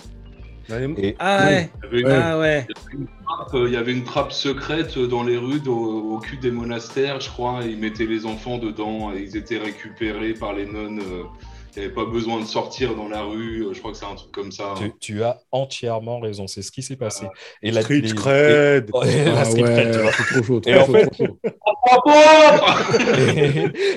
Dans 0.68 0.76
les- 0.78 1.08
Et- 1.08 1.16
Ah 1.18 1.46
Ouais. 1.46 1.70
Ah 2.06 2.38
ouais. 2.38 2.66
Trappe, 3.28 3.54
euh, 3.54 3.68
il 3.68 3.74
y 3.74 3.76
avait 3.76 3.92
une 3.92 4.04
trappe 4.04 4.32
secrète 4.32 4.98
dans 4.98 5.22
les 5.22 5.36
rues 5.36 5.66
au, 5.68 6.14
au 6.14 6.18
cul 6.18 6.36
des 6.38 6.50
monastères, 6.50 7.20
je 7.20 7.28
crois. 7.28 7.64
et 7.64 7.70
Ils 7.70 7.78
mettaient 7.78 8.06
les 8.06 8.26
enfants 8.26 8.58
dedans 8.58 9.12
et 9.14 9.20
ils 9.22 9.36
étaient 9.36 9.58
récupérés 9.58 10.34
par 10.34 10.52
les 10.52 10.66
nonnes. 10.66 11.00
euh, 11.00 11.22
Il 11.76 11.80
n'y 11.80 11.84
avait 11.86 11.94
pas 11.94 12.06
besoin 12.06 12.40
de 12.40 12.46
sortir 12.46 12.94
dans 12.96 13.08
la 13.08 13.22
rue. 13.22 13.64
euh, 13.66 13.72
Je 13.74 13.78
crois 13.78 13.92
que 13.92 13.98
c'est 13.98 14.06
un 14.06 14.14
truc 14.14 14.32
comme 14.32 14.50
ça. 14.50 14.72
hein. 14.72 14.74
Tu, 14.80 14.92
tu 15.16 15.22
as 15.22 15.38
entièrement 15.52 16.18
raison, 16.18 16.46
c'est 16.46 16.62
ce 16.62 16.72
qui 16.72 16.82
s'est 16.82 16.96
passé. 16.96 17.26
Et 17.62 17.70
la, 17.70 17.82
Street 17.82 18.00
les- 18.00 18.14
cred. 18.14 18.90
et- 19.04 19.08
et 19.20 19.24
la 19.24 19.40
Ah 19.40 19.44
street 19.44 19.62
cred, 19.62 19.92
tu 19.92 19.98
vois. 19.98 20.06
ouais, 20.06 20.12
c'est 20.16 20.24
trop 20.34 20.42
chaud. 20.42 20.60
Trop 20.60 20.70
Et 20.70 20.76
en 20.76 20.86
chaud, 20.86 20.92
fait- 20.92 21.06
trop 21.06 21.26
chaud. 21.26 21.38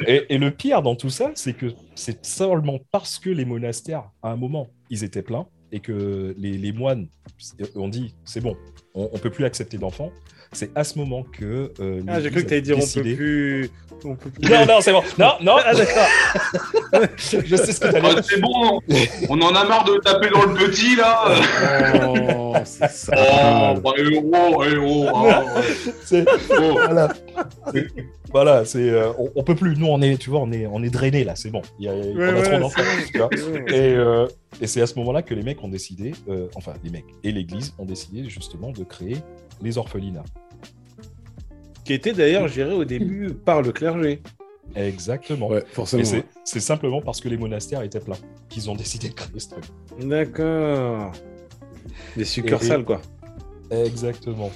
et, 0.08 0.14
et- 0.16 0.34
et 0.34 0.38
le 0.38 0.52
pire 0.52 0.82
dans 0.82 0.96
tout 0.96 1.10
ça, 1.10 1.32
c'est 1.36 1.54
que 1.54 1.68
c'est 1.96 2.26
seulement 2.26 2.80
parce 2.92 3.20
que 3.20 3.30
les 3.30 3.46
monastères, 3.46 4.04
à 4.22 4.30
un 4.32 4.36
moment, 4.36 4.68
ils 4.90 5.04
étaient 5.04 5.22
pleins 5.24 5.48
et 5.72 5.80
que 5.80 6.36
les, 6.38 6.58
les 6.58 6.72
moines 6.72 7.08
ont 7.76 7.88
dit 7.90 8.14
c'est 8.26 8.42
bon, 8.42 8.56
on, 8.94 9.10
on 9.14 9.18
peut 9.18 9.30
plus 9.30 9.46
accepter 9.46 9.78
d'enfants. 9.78 10.12
C'est 10.54 10.70
à 10.76 10.84
ce 10.84 11.00
moment 11.00 11.24
que. 11.24 11.72
euh, 11.80 12.02
Ah, 12.10 12.20
j'ai 12.20 12.30
cru 12.30 12.44
que 12.44 12.50
t'allais 12.50 12.60
a 12.60 12.62
dire 12.62 12.78
on 12.78 12.82
peut 12.86 13.02
plus. 13.04 13.70
On 14.04 14.16
peut 14.16 14.30
plus. 14.32 14.50
Non, 14.50 14.66
non, 14.66 14.82
c'est 14.82 14.92
bon. 14.92 15.02
Non, 15.18 15.32
non. 15.42 15.56
Ah, 15.64 15.74
d'accord. 15.74 16.08
Je 17.18 17.56
sais 17.56 17.72
ce 17.72 17.80
que 17.80 17.88
t'allais 17.88 18.10
Ah, 18.12 18.14
dire. 18.16 18.24
c'est 18.26 18.42
bon, 18.42 18.82
on 19.30 19.42
en 19.42 19.56
a 19.56 19.64
marre 19.66 19.86
de 19.86 19.98
taper 20.00 20.30
dans 20.30 20.44
le 20.46 20.54
petit 20.56 20.98
là. 20.98 21.24
Oh, 22.38 22.54
c'est 22.66 22.90
ça. 22.92 23.14
Oh, 23.16 23.80
bah, 23.80 23.92
oh, 23.96 24.64
eh, 24.66 24.78
oh, 24.78 25.26
ouais. 25.26 25.62
C'est- 26.04 26.26
Oh. 26.60 26.74
Voilà. 26.74 27.08
Voilà, 28.32 28.64
c'est 28.66 28.90
euh, 28.90 29.12
on, 29.20 29.30
on 29.36 29.44
peut 29.44 29.56
plus. 29.56 29.76
Nous, 29.78 29.86
on 29.88 30.02
est, 30.02 30.18
tu 30.18 30.30
vois, 30.30 30.40
on 30.40 30.52
est, 30.52 30.66
on 30.68 30.82
est 30.84 30.90
drainé 30.90 31.24
là. 31.24 31.36
C'est 31.36 31.50
bon. 31.50 31.62
Il 31.80 31.86
y 31.86 31.90
a, 31.90 31.94
on 31.94 32.18
a 32.18 32.34
Ouais, 32.34 32.44
trop 32.44 32.60
d'enfants. 32.60 32.82
Et, 33.68 33.94
euh, 33.96 34.28
et 34.62 34.68
c'est 34.68 34.82
à 34.82 34.88
ce 34.88 34.96
moment-là 35.00 35.22
que 35.22 35.34
les 35.34 35.44
mecs 35.44 35.62
ont 35.64 35.68
décidé, 35.70 36.14
euh, 36.30 36.48
enfin 36.56 36.74
les 36.84 36.90
mecs 36.90 37.06
et 37.24 37.32
l'Église 37.32 37.74
ont 37.78 37.86
décidé 37.86 38.28
justement 38.30 38.72
de 38.72 38.84
créer 38.84 39.18
les 39.62 39.78
orphelinats. 39.78 40.24
Qui 41.84 41.94
était 41.94 42.14
d'ailleurs 42.14 42.48
géré 42.48 42.74
au 42.74 42.86
début 42.86 43.34
par 43.34 43.62
le 43.62 43.72
clergé. 43.72 44.22
Exactement. 44.76 45.50
Ouais, 45.50 45.60
Et 45.64 45.74
forcément. 45.74 46.04
c'est- 46.06 46.24
c'est 46.46 46.60
simplement 46.62 47.02
parce 47.02 47.20
que 47.20 47.28
les 47.28 47.38
monastères 47.38 47.82
étaient 47.82 48.00
pleins 48.00 48.16
qu'ils 48.50 48.70
ont 48.70 48.76
décidé 48.76 49.10
de 49.10 49.14
créer 49.14 49.40
ce 49.40 49.50
truc. 49.50 49.66
D'accord. 50.00 51.12
Des 52.16 52.24
succursales, 52.24 52.86
quoi. 52.86 53.02
Exactement. 53.70 54.50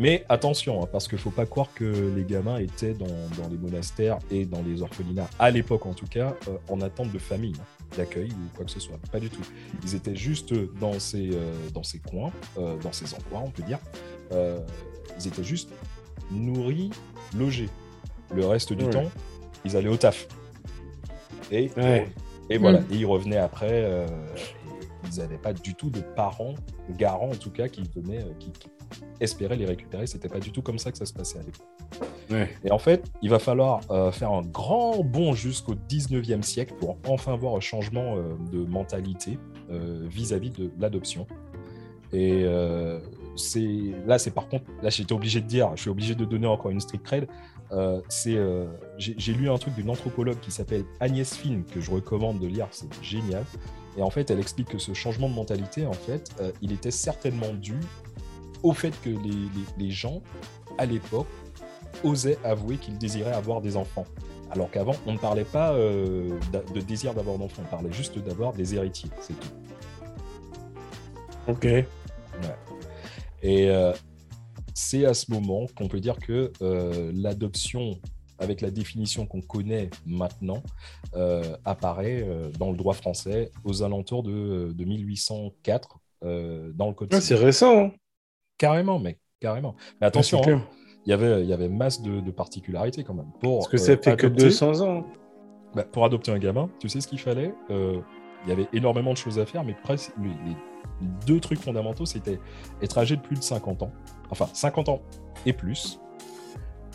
Mais 0.00 0.24
attention, 0.30 0.82
hein, 0.82 0.88
parce 0.90 1.06
qu'il 1.06 1.18
faut 1.18 1.30
pas 1.30 1.44
croire 1.44 1.68
que 1.74 1.84
les 2.16 2.24
gamins 2.24 2.56
étaient 2.58 2.94
dans, 2.94 3.04
dans 3.06 3.48
les 3.50 3.58
monastères 3.58 4.18
et 4.30 4.46
dans 4.46 4.62
les 4.62 4.80
orphelinats, 4.80 5.28
à 5.38 5.50
l'époque 5.50 5.84
en 5.84 5.92
tout 5.92 6.06
cas, 6.06 6.34
euh, 6.48 6.56
en 6.70 6.80
attente 6.80 7.12
de 7.12 7.18
famille, 7.18 7.52
hein, 7.60 7.84
d'accueil 7.98 8.30
ou 8.30 8.56
quoi 8.56 8.64
que 8.64 8.70
ce 8.70 8.80
soit. 8.80 8.96
Pas 9.12 9.20
du 9.20 9.28
tout. 9.28 9.42
Ils 9.84 9.94
étaient 9.94 10.16
juste 10.16 10.54
dans 10.80 10.98
ces, 10.98 11.28
euh, 11.34 11.52
dans 11.74 11.82
ces 11.82 11.98
coins, 11.98 12.32
euh, 12.56 12.78
dans 12.78 12.92
ces 12.92 13.14
endroits, 13.14 13.42
on 13.44 13.50
peut 13.50 13.62
dire. 13.62 13.78
Euh, 14.32 14.58
ils 15.18 15.28
étaient 15.28 15.44
juste 15.44 15.68
nourris, 16.32 16.90
logés. 17.36 17.68
Le 18.34 18.46
reste 18.46 18.72
du 18.72 18.84
Ouais. 18.84 18.90
temps, 18.90 19.10
ils 19.66 19.76
allaient 19.76 19.88
au 19.90 19.98
taf. 19.98 20.26
Et, 21.52 21.70
Ouais. 21.76 22.08
et 22.48 22.56
voilà, 22.56 22.80
Mm. 22.80 22.86
et 22.92 22.96
ils 22.96 23.06
revenaient 23.06 23.36
après. 23.36 24.06
Ils 25.10 25.18
n'avaient 25.18 25.38
pas 25.38 25.52
du 25.52 25.74
tout 25.74 25.90
de 25.90 26.00
parents, 26.00 26.54
garants 26.96 27.30
en 27.30 27.36
tout 27.36 27.50
cas, 27.50 27.68
qui 27.68 27.82
venaient, 27.94 28.20
euh, 28.20 28.32
qui, 28.38 28.50
qui 28.50 28.68
espéraient 29.20 29.56
les 29.56 29.66
récupérer. 29.66 30.06
C'était 30.06 30.28
pas 30.28 30.40
du 30.40 30.52
tout 30.52 30.62
comme 30.62 30.78
ça 30.78 30.90
que 30.92 30.98
ça 30.98 31.06
se 31.06 31.12
passait 31.12 31.38
à 31.38 31.42
l'époque. 31.42 31.66
Ouais. 32.30 32.48
Et 32.64 32.70
en 32.70 32.78
fait, 32.78 33.10
il 33.22 33.30
va 33.30 33.38
falloir 33.38 33.80
euh, 33.90 34.12
faire 34.12 34.30
un 34.32 34.42
grand 34.42 35.02
bond 35.02 35.32
jusqu'au 35.32 35.74
19e 35.74 36.42
siècle 36.42 36.74
pour 36.78 36.96
enfin 37.06 37.36
voir 37.36 37.56
un 37.56 37.60
changement 37.60 38.16
euh, 38.16 38.34
de 38.52 38.64
mentalité 38.64 39.38
vis-à-vis 40.08 40.50
de 40.50 40.72
l'adoption. 40.80 41.28
Et 42.12 42.44
c'est 43.36 43.94
là, 44.04 44.18
c'est 44.18 44.32
par 44.32 44.48
contre, 44.48 44.64
là, 44.82 44.90
j'étais 44.90 45.12
obligé 45.12 45.40
de 45.40 45.46
dire, 45.46 45.70
je 45.76 45.82
suis 45.82 45.90
obligé 45.90 46.16
de 46.16 46.24
donner 46.24 46.48
encore 46.48 46.72
une 46.72 46.80
strict. 46.80 47.26
Euh, 47.72 48.00
c'est, 48.08 48.36
euh, 48.36 48.66
j'ai 48.98 49.14
j'ai 49.16 49.32
lu 49.32 49.48
un 49.48 49.56
truc 49.56 49.74
d'une 49.74 49.90
anthropologue 49.90 50.40
qui 50.40 50.50
s'appelle 50.50 50.84
Agnès 50.98 51.36
Finn 51.36 51.64
que 51.64 51.80
je 51.80 51.90
recommande 51.90 52.40
de 52.40 52.46
lire, 52.46 52.66
c'est 52.70 52.88
génial. 53.02 53.44
Et 53.96 54.02
en 54.02 54.10
fait, 54.10 54.30
elle 54.30 54.38
explique 54.40 54.68
que 54.68 54.78
ce 54.78 54.94
changement 54.94 55.28
de 55.28 55.34
mentalité, 55.34 55.86
en 55.86 55.92
fait, 55.92 56.30
euh, 56.40 56.52
il 56.62 56.72
était 56.72 56.90
certainement 56.92 57.52
dû 57.52 57.74
au 58.62 58.72
fait 58.72 58.92
que 59.02 59.08
les, 59.10 59.16
les- 59.30 59.84
les 59.86 59.90
gens, 59.90 60.22
à 60.78 60.86
l'époque, 60.86 61.26
osaient 62.04 62.38
avouer 62.44 62.76
qu'ils 62.76 62.98
désiraient 62.98 63.32
avoir 63.32 63.60
des 63.60 63.76
enfants. 63.76 64.04
Alors 64.50 64.70
qu'avant, 64.70 64.94
on 65.06 65.12
ne 65.12 65.18
parlait 65.18 65.44
pas 65.44 65.72
euh, 65.72 66.38
de 66.74 66.80
désir 66.80 67.14
d'avoir 67.14 67.38
d'enfants, 67.38 67.62
on 67.66 67.70
parlait 67.70 67.92
juste 67.92 68.18
d'avoir 68.18 68.52
des 68.52 68.74
héritiers, 68.74 69.10
c'est 69.20 69.38
tout. 69.38 69.48
Ok. 71.48 71.64
Et 73.42 73.70
euh, 73.70 73.92
c'est 74.74 75.04
à 75.04 75.14
ce 75.14 75.30
moment 75.30 75.66
qu'on 75.76 75.88
peut 75.88 76.00
dire 76.00 76.16
que 76.18 76.52
l'adoption, 77.14 77.98
avec 78.40 78.60
la 78.62 78.70
définition 78.70 79.26
qu'on 79.26 79.42
connaît 79.42 79.90
maintenant, 80.06 80.62
euh, 81.14 81.56
apparaît 81.64 82.24
euh, 82.26 82.50
dans 82.58 82.70
le 82.70 82.76
droit 82.76 82.94
français 82.94 83.50
aux 83.64 83.82
alentours 83.82 84.22
de, 84.22 84.72
de 84.74 84.84
1804 84.84 85.98
euh, 86.24 86.72
dans 86.74 86.88
le 86.88 86.94
Code 86.94 87.10
Ah, 87.12 87.20
civil. 87.20 87.38
c'est 87.38 87.44
récent. 87.44 87.78
hein. 87.86 87.90
Carrément, 88.58 88.98
mec, 88.98 89.18
carrément. 89.40 89.74
Mais 90.00 90.06
attention, 90.06 90.38
Ouais, 90.40 90.44
c'est 90.46 90.52
hein, 90.52 90.66
il 91.06 91.10
y 91.10 91.12
avait, 91.12 91.46
y 91.46 91.52
avait 91.52 91.68
masse 91.68 92.02
de, 92.02 92.20
de 92.20 92.30
particularités 92.30 93.04
quand 93.04 93.14
même. 93.14 93.30
Pour, 93.40 93.58
Parce 93.60 93.68
que 93.68 93.76
ça 93.78 93.96
fait 93.96 94.16
que 94.16 94.26
adopter- 94.26 94.42
200 94.44 94.80
ans. 94.80 95.06
bah, 95.74 95.84
pour 95.84 96.04
adopter 96.04 96.30
un 96.32 96.38
gamin, 96.38 96.68
tu 96.78 96.88
sais 96.88 97.00
ce 97.00 97.08
qu'il 97.08 97.18
fallait 97.20 97.54
Il 97.70 98.48
y 98.48 98.52
avait 98.52 98.68
énormément 98.72 99.12
de 99.12 99.16
choses 99.18 99.38
à 99.38 99.46
faire, 99.46 99.64
mais 99.64 99.74
presque 99.82 100.12
les, 100.22 100.28
les 100.28 100.56
deux 101.26 101.40
trucs 101.40 101.58
fondamentaux, 101.60 102.04
c'était 102.06 102.38
être 102.82 102.98
âgé 102.98 103.16
de 103.16 103.22
plus 103.22 103.36
de 103.36 103.42
50 103.42 103.82
ans, 103.82 103.92
enfin 104.30 104.46
50 104.52 104.88
ans 104.90 105.00
et 105.46 105.52
plus. 105.54 105.98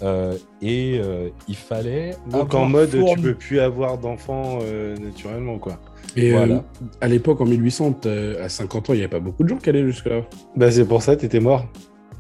Euh, 0.01 0.35
et 0.61 0.99
euh, 1.01 1.29
il 1.47 1.55
fallait. 1.55 2.15
Donc 2.29 2.53
en 2.53 2.65
mode, 2.65 2.91
tu 2.91 2.99
fourni- 2.99 3.21
peux 3.21 3.35
plus 3.35 3.59
avoir 3.59 3.97
d'enfants 3.97 4.59
euh, 4.61 4.95
naturellement, 4.97 5.57
quoi. 5.57 5.79
Et 6.17 6.31
Voilà. 6.31 6.55
euh, 6.55 6.59
à 7.01 7.07
l'époque, 7.07 7.39
en 7.41 7.45
1800, 7.45 8.01
euh, 8.05 8.43
à 8.43 8.49
50 8.49 8.89
ans, 8.89 8.93
il 8.93 8.97
n'y 8.97 9.01
avait 9.03 9.09
pas 9.09 9.19
beaucoup 9.21 9.43
de 9.43 9.49
gens 9.49 9.57
qui 9.57 9.69
allaient 9.69 9.85
jusque-là. 9.85 10.21
Bah 10.55 10.69
c'est 10.71 10.85
pour 10.85 11.01
ça, 11.01 11.15
t'étais 11.15 11.39
mort. 11.39 11.65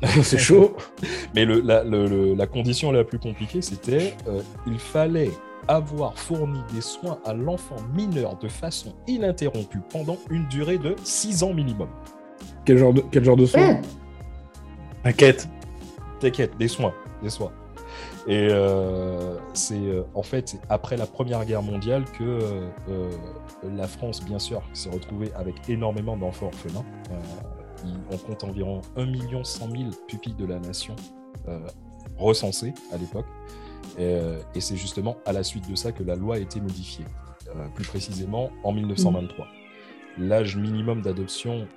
c'est 0.23 0.37
chaud. 0.37 0.75
Mais 1.35 1.45
le- 1.45 1.61
la, 1.61 1.83
le- 1.83 2.07
le- 2.07 2.33
la 2.33 2.47
condition 2.47 2.91
la 2.91 3.03
plus 3.03 3.19
compliquée, 3.19 3.61
c'était 3.61 4.13
euh, 4.27 4.41
il 4.67 4.79
fallait 4.79 5.31
avoir 5.67 6.17
fourni 6.17 6.59
des 6.73 6.81
soins 6.81 7.17
à 7.25 7.33
l'enfant 7.33 7.75
mineur 7.95 8.37
de 8.37 8.47
façon 8.47 8.93
ininterrompue 9.07 9.79
pendant 9.91 10.17
une 10.29 10.45
durée 10.47 10.77
de 10.77 10.95
6 11.03 11.43
ans 11.43 11.53
minimum. 11.53 11.87
Quel 12.65 12.77
genre 12.77 12.93
de, 12.93 13.03
quel 13.11 13.23
genre 13.25 13.35
de 13.37 13.45
soin 13.45 13.67
Ouais. 13.69 13.81
T'inquiète. 15.03 15.47
T'inquiète, 16.19 16.57
des 16.57 16.67
soins, 16.67 16.93
des 17.21 17.29
soins. 17.29 17.51
Et 18.27 18.47
euh, 18.49 19.37
c'est 19.53 19.75
euh, 19.75 20.03
en 20.15 20.23
fait 20.23 20.59
après 20.69 20.97
la 20.97 21.05
Première 21.05 21.45
Guerre 21.45 21.61
mondiale 21.61 22.05
que 22.05 22.39
euh, 22.89 23.11
la 23.63 23.87
France, 23.87 24.23
bien 24.23 24.39
sûr, 24.39 24.63
s'est 24.73 24.89
retrouvée 24.89 25.31
avec 25.35 25.69
énormément 25.69 26.17
d'enfants 26.17 26.47
orphelins. 26.47 26.85
On 28.11 28.17
compte 28.17 28.43
environ 28.43 28.81
1 28.97 29.43
100 29.43 29.69
000 29.69 29.83
pupilles 30.07 30.33
de 30.33 30.45
la 30.45 30.59
nation 30.59 30.95
recensées 32.17 32.73
à 32.91 32.97
l'époque. 32.97 33.27
Et, 33.99 34.17
et 34.55 34.59
c'est 34.59 34.75
justement 34.75 35.17
à 35.25 35.33
la 35.33 35.43
suite 35.43 35.69
de 35.69 35.75
ça 35.75 35.91
que 35.91 36.01
la 36.01 36.15
loi 36.15 36.37
a 36.37 36.39
été 36.39 36.59
modifiée, 36.59 37.05
plus 37.75 37.85
précisément 37.85 38.49
en 38.63 38.71
1923. 38.71 39.45
L'âge 40.17 40.57
minimum 40.57 41.03
d'adoption, 41.03 41.67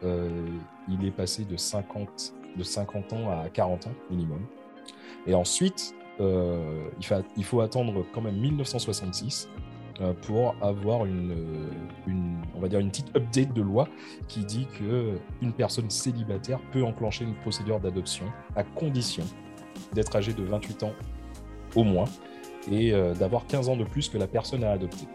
il 0.89 1.05
est 1.05 1.11
passé 1.11 1.45
de 1.45 1.59
50, 1.59 2.33
de 2.57 2.63
50 2.63 3.13
ans 3.13 3.31
à 3.31 3.51
40 3.51 3.89
ans 3.89 3.95
minimum. 4.11 4.41
Et 5.27 5.35
ensuite, 5.35 5.95
il, 6.21 7.05
fa- 7.07 7.23
il 7.37 7.45
faut 7.45 7.61
attendre 7.61 8.05
quand 8.13 8.21
même 8.21 8.37
1966 8.37 9.49
euh, 10.01 10.13
pour 10.23 10.55
avoir 10.63 11.07
une, 11.07 11.33
euh, 11.33 12.11
on 12.55 12.61
va 12.61 12.69
dire 12.69 12.79
une 12.81 12.89
petite 12.91 13.15
update 13.17 13.53
de 13.53 13.63
loi 13.63 13.89
qui 14.29 14.45
dit 14.45 14.67
que 14.79 15.19
une 15.43 15.53
personne 15.53 15.91
célibataire 15.91 16.61
peut 16.73 16.85
enclencher 16.85 17.25
une 17.25 17.35
procédure 17.35 17.81
d'adoption 17.81 18.27
à 18.55 18.63
condition 18.63 19.25
d'être 19.93 20.15
âgé 20.15 20.33
de 20.33 20.43
28 20.43 20.83
ans 20.85 20.93
au 21.75 21.85
moins 21.85 22.05
et 22.71 22.93
euh, 22.93 23.15
d'avoir 23.15 23.47
15 23.47 23.69
ans 23.69 23.77
de 23.77 23.85
plus 23.85 24.09
que 24.09 24.19
la 24.19 24.27
personne 24.27 24.63
à 24.65 24.71
adopter. 24.71 25.07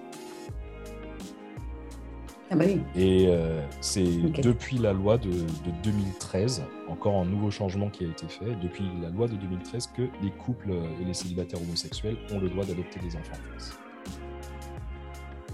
Ah 2.54 2.56
bah 2.56 2.66
oui. 2.68 2.82
Et 2.96 3.26
euh, 3.30 3.62
c'est 3.82 4.04
depuis 4.04 4.78
la 4.78 4.94
loi 4.94 5.18
de, 5.18 5.32
de 5.32 5.72
2013, 5.84 6.62
encore 6.88 7.16
un 7.16 7.26
nouveau 7.26 7.50
changement 7.50 7.90
qui 7.90 8.04
a 8.04 8.08
été 8.08 8.28
fait, 8.28 8.56
depuis 8.62 8.84
la 9.02 9.10
loi 9.10 9.28
de 9.28 9.34
2013 9.34 9.90
que 9.98 10.04
les 10.22 10.30
couples 10.30 10.70
euh, 10.70 11.02
et 11.02 11.06
les 11.06 11.16
célibataires 11.16 11.60
homosexuels 11.64 12.16
ont 12.32 12.40
le 12.40 12.50
droit 12.50 12.64
d'adopter 12.64 13.00
des 13.00 13.16
enfants 13.16 13.34
en 13.34 13.58
France. 13.58 13.80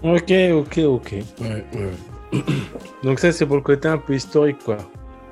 Ok, 0.03 0.33
ok, 0.51 0.77
ok. 0.79 1.15
Ouais, 1.39 1.65
ouais. 1.73 2.41
Donc 3.03 3.19
ça, 3.19 3.31
c'est 3.31 3.45
pour 3.45 3.55
le 3.55 3.61
côté 3.61 3.87
un 3.87 3.97
peu 3.97 4.15
historique, 4.15 4.59
quoi. 4.65 4.77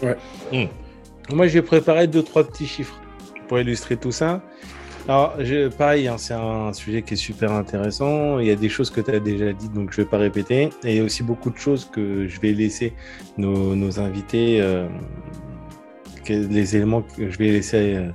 Ouais. 0.02 0.16
Hmm. 0.54 1.36
Moi, 1.36 1.48
j'ai 1.48 1.62
préparé 1.62 2.08
deux, 2.08 2.24
trois 2.24 2.46
petits 2.46 2.66
chiffres 2.68 2.98
pour 3.50 3.60
illustrer 3.60 3.98
tout 3.98 4.14
ça. 4.14 4.42
Alors, 5.10 5.38
pareil, 5.78 6.10
hein, 6.10 6.18
c'est 6.18 6.34
un 6.34 6.74
sujet 6.74 7.02
qui 7.02 7.14
est 7.14 7.18
super 7.18 7.54
intéressant. 7.54 8.40
Il 8.40 8.48
y 8.48 8.52
a 8.52 8.58
des 8.58 8.68
choses 8.68 8.90
que 8.90 9.00
tu 9.00 9.10
as 9.10 9.22
déjà 9.22 9.54
dites, 9.54 9.72
donc 9.72 9.94
je 9.94 10.02
ne 10.02 10.04
vais 10.04 10.10
pas 10.10 10.18
répéter. 10.18 10.70
Il 10.84 10.96
y 10.96 11.00
a 11.00 11.04
aussi 11.04 11.24
beaucoup 11.24 11.50
de 11.50 11.58
choses 11.58 11.86
que 11.86 12.28
je 12.28 12.42
vais 12.42 12.52
laisser 12.52 12.92
nos, 13.38 14.02
invités, 14.02 14.60
euh, 14.60 14.86
les 16.28 16.76
éléments 16.76 17.04
que 17.04 17.30
je 17.30 17.38
vais 17.38 17.52
laisser 17.52 17.96
euh, 17.96 18.10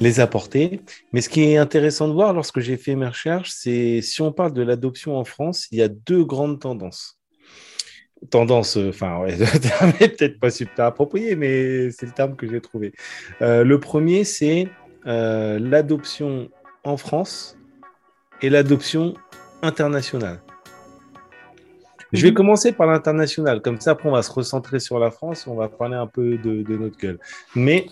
les 0.00 0.20
apporter. 0.20 0.80
Mais 1.12 1.20
ce 1.20 1.28
qui 1.28 1.42
est 1.42 1.58
intéressant 1.58 2.08
de 2.08 2.14
voir 2.14 2.32
lorsque 2.32 2.60
j'ai 2.60 2.78
fait 2.78 2.94
mes 2.94 3.08
recherches, 3.08 3.50
c'est 3.50 4.00
si 4.00 4.22
on 4.22 4.32
parle 4.32 4.54
de 4.54 4.62
l'adoption 4.62 5.18
en 5.18 5.26
France, 5.26 5.68
il 5.70 5.80
y 5.80 5.82
a 5.82 5.88
deux 5.88 6.24
grandes 6.24 6.60
tendances 6.60 7.18
tendance, 8.30 8.76
euh, 8.76 8.90
enfin, 8.90 9.26
terme 9.60 9.92
peut-être 9.94 10.38
pas 10.38 10.50
super 10.50 10.84
approprié, 10.86 11.34
mais 11.34 11.90
c'est 11.90 12.06
le 12.06 12.12
terme 12.12 12.36
que 12.36 12.48
j'ai 12.48 12.60
trouvé. 12.60 12.92
Le 13.40 13.74
premier, 13.78 14.22
c'est 14.22 14.68
euh, 15.06 15.58
l'adoption 15.58 16.48
en 16.84 16.96
France 16.96 17.56
et 18.40 18.50
l'adoption 18.50 19.14
internationale. 19.62 20.40
Je 22.12 22.22
vais 22.26 22.34
commencer 22.34 22.72
par 22.72 22.86
l'international, 22.86 23.62
comme 23.62 23.80
ça 23.80 23.92
après 23.92 24.08
on 24.08 24.12
va 24.12 24.22
se 24.22 24.30
recentrer 24.32 24.80
sur 24.80 24.98
la 24.98 25.10
France, 25.10 25.46
on 25.46 25.54
va 25.54 25.68
parler 25.68 25.96
un 25.96 26.06
peu 26.06 26.36
de, 26.36 26.62
de 26.62 26.76
notre 26.76 26.98
gueule. 26.98 27.18
Mais 27.54 27.86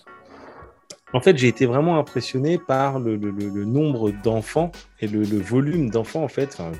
en 1.12 1.20
fait, 1.20 1.36
j'ai 1.38 1.48
été 1.48 1.66
vraiment 1.66 1.98
impressionné 1.98 2.58
par 2.58 3.00
le, 3.00 3.16
le- 3.16 3.30
le- 3.30 3.48
le 3.48 3.64
nombre 3.64 4.12
d'enfants 4.22 4.70
et 5.00 5.08
le, 5.08 5.22
le 5.22 5.38
volume 5.38 5.90
d'enfants 5.90 6.22
en 6.22 6.28
fait, 6.28 6.50
enfin, 6.52 6.70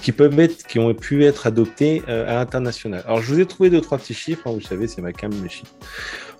qui 0.00 0.12
peuvent 0.12 0.38
être, 0.40 0.66
qui 0.66 0.78
ont 0.78 0.94
pu 0.94 1.24
être 1.24 1.46
adoptés 1.46 2.02
euh, 2.08 2.26
à 2.30 2.34
l'international. 2.34 3.02
Alors, 3.06 3.20
je 3.20 3.34
vous 3.34 3.40
ai 3.40 3.46
trouvé 3.46 3.68
deux 3.70 3.80
trois 3.82 3.98
petits 3.98 4.14
chiffres. 4.14 4.46
hein, 4.46 4.52
vous 4.52 4.60
savez, 4.62 4.86
c'est 4.86 5.02
ma 5.02 5.12
cam 5.12 5.30
les 5.42 5.48
chiffres. 5.50 5.74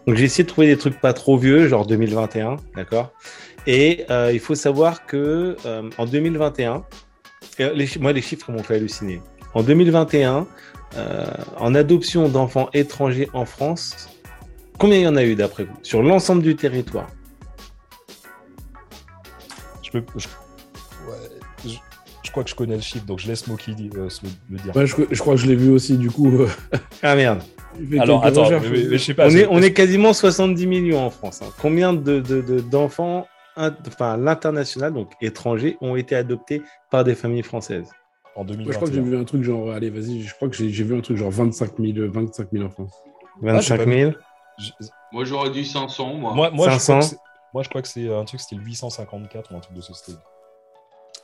Donc, 0.08 0.16
j'ai 0.16 0.24
essayé 0.24 0.42
de 0.44 0.48
trouver 0.48 0.68
des 0.68 0.78
trucs 0.78 0.98
pas 1.02 1.12
trop 1.12 1.36
vieux, 1.36 1.68
genre 1.68 1.84
2021, 1.84 2.56
d'accord? 2.74 3.12
Et 3.66 4.06
euh, 4.08 4.30
il 4.32 4.40
faut 4.40 4.54
savoir 4.54 5.04
que 5.04 5.54
euh, 5.66 5.90
en 5.98 6.06
2021, 6.06 6.82
et 7.58 7.68
les, 7.74 7.86
chi- 7.86 7.98
moi 7.98 8.14
les 8.14 8.22
chiffres 8.22 8.50
m'ont 8.50 8.62
fait 8.62 8.76
halluciner. 8.76 9.20
En 9.52 9.62
2021, 9.62 10.46
euh, 10.96 11.26
en 11.58 11.74
adoption 11.74 12.30
d'enfants 12.30 12.70
étrangers 12.72 13.28
en 13.34 13.44
France, 13.44 14.08
combien 14.78 14.96
il 14.96 15.02
y 15.02 15.06
en 15.06 15.16
a 15.16 15.24
eu 15.24 15.34
d'après 15.34 15.64
vous 15.64 15.76
sur 15.82 16.02
l'ensemble 16.02 16.42
du 16.42 16.56
territoire? 16.56 17.08
Je, 19.82 19.90
peux, 19.90 20.02
je, 20.16 20.26
ouais, 21.06 21.28
je, 21.66 21.74
je 22.24 22.30
crois 22.30 22.44
que 22.44 22.48
je 22.48 22.54
connais 22.54 22.76
le 22.76 22.80
chiffre, 22.80 23.04
donc 23.04 23.18
je 23.18 23.26
laisse 23.28 23.46
Moki 23.46 23.72
euh, 23.72 24.08
le, 24.22 24.28
le 24.48 24.56
dire. 24.58 24.74
Ouais, 24.74 24.86
je, 24.86 24.96
je 25.10 25.20
crois 25.20 25.34
que 25.34 25.40
je 25.42 25.46
l'ai 25.46 25.56
vu 25.56 25.68
aussi, 25.68 25.98
du 25.98 26.10
coup. 26.10 26.30
euh, 26.30 26.48
Ah 27.02 27.14
merde. 27.14 27.42
Alors, 28.00 28.24
attends, 28.24 28.44
recherches. 28.44 28.66
mais, 28.70 28.78
mais 28.90 28.98
je 28.98 29.04
sais 29.04 29.14
pas. 29.14 29.26
on, 29.26 29.30
est, 29.30 29.46
on 29.50 29.62
est 29.62 29.72
quasiment 29.72 30.12
70 30.12 30.66
millions 30.66 31.00
en 31.04 31.10
France. 31.10 31.40
hein. 31.42 31.48
Combien 31.60 31.92
de, 31.92 32.20
de- 32.20 32.40
de- 32.42 32.60
d'enfants, 32.60 33.26
in- 33.56 33.74
enfin 33.86 34.16
l'international, 34.16 34.92
donc 34.92 35.10
étrangers, 35.20 35.76
ont 35.80 35.96
été 35.96 36.14
adoptés 36.16 36.62
par 36.90 37.04
des 37.04 37.14
familles 37.14 37.42
françaises? 37.42 37.88
En 38.36 38.44
Moi, 38.44 38.54
je 38.58 38.70
crois 38.72 38.86
que 38.88 38.94
j'ai 38.94 39.00
2021. 39.00 39.10
vu 39.16 39.16
un 39.20 39.24
truc 39.24 39.42
genre, 39.42 39.72
allez, 39.72 39.90
vas-y, 39.90 40.22
je 40.22 40.34
crois 40.34 40.48
que 40.48 40.54
j'ai 40.56 40.68
vu 40.68 40.96
un 40.96 41.00
truc 41.00 41.16
genre 41.16 41.30
25 41.30 41.70
000, 41.78 42.08
25 42.12 42.48
000 42.52 42.64
enfants. 42.64 42.86
25 43.42 43.76
pas 43.78 43.84
000 43.84 44.12
Je- 44.58 44.70
Moi, 45.12 45.24
j'aurais 45.24 45.50
dit 45.50 45.64
500, 45.64 46.14
moi. 46.14 46.34
Moi, 46.34 46.50
moi, 46.50 46.68
je 46.70 46.78
500. 46.78 46.92
crois 46.92 47.00
que 47.00 47.06
c'est- 47.08 47.16
moi, 47.54 47.62
je 47.64 47.68
crois 47.68 47.82
que 47.82 47.88
c'est 47.88 48.12
un 48.14 48.24
truc 48.24 48.40
style 48.40 48.60
854 48.64 49.52
ou 49.52 49.56
un 49.56 49.60
truc 49.60 49.76
de 49.76 49.80
ce 49.80 49.92
style. 49.92 50.16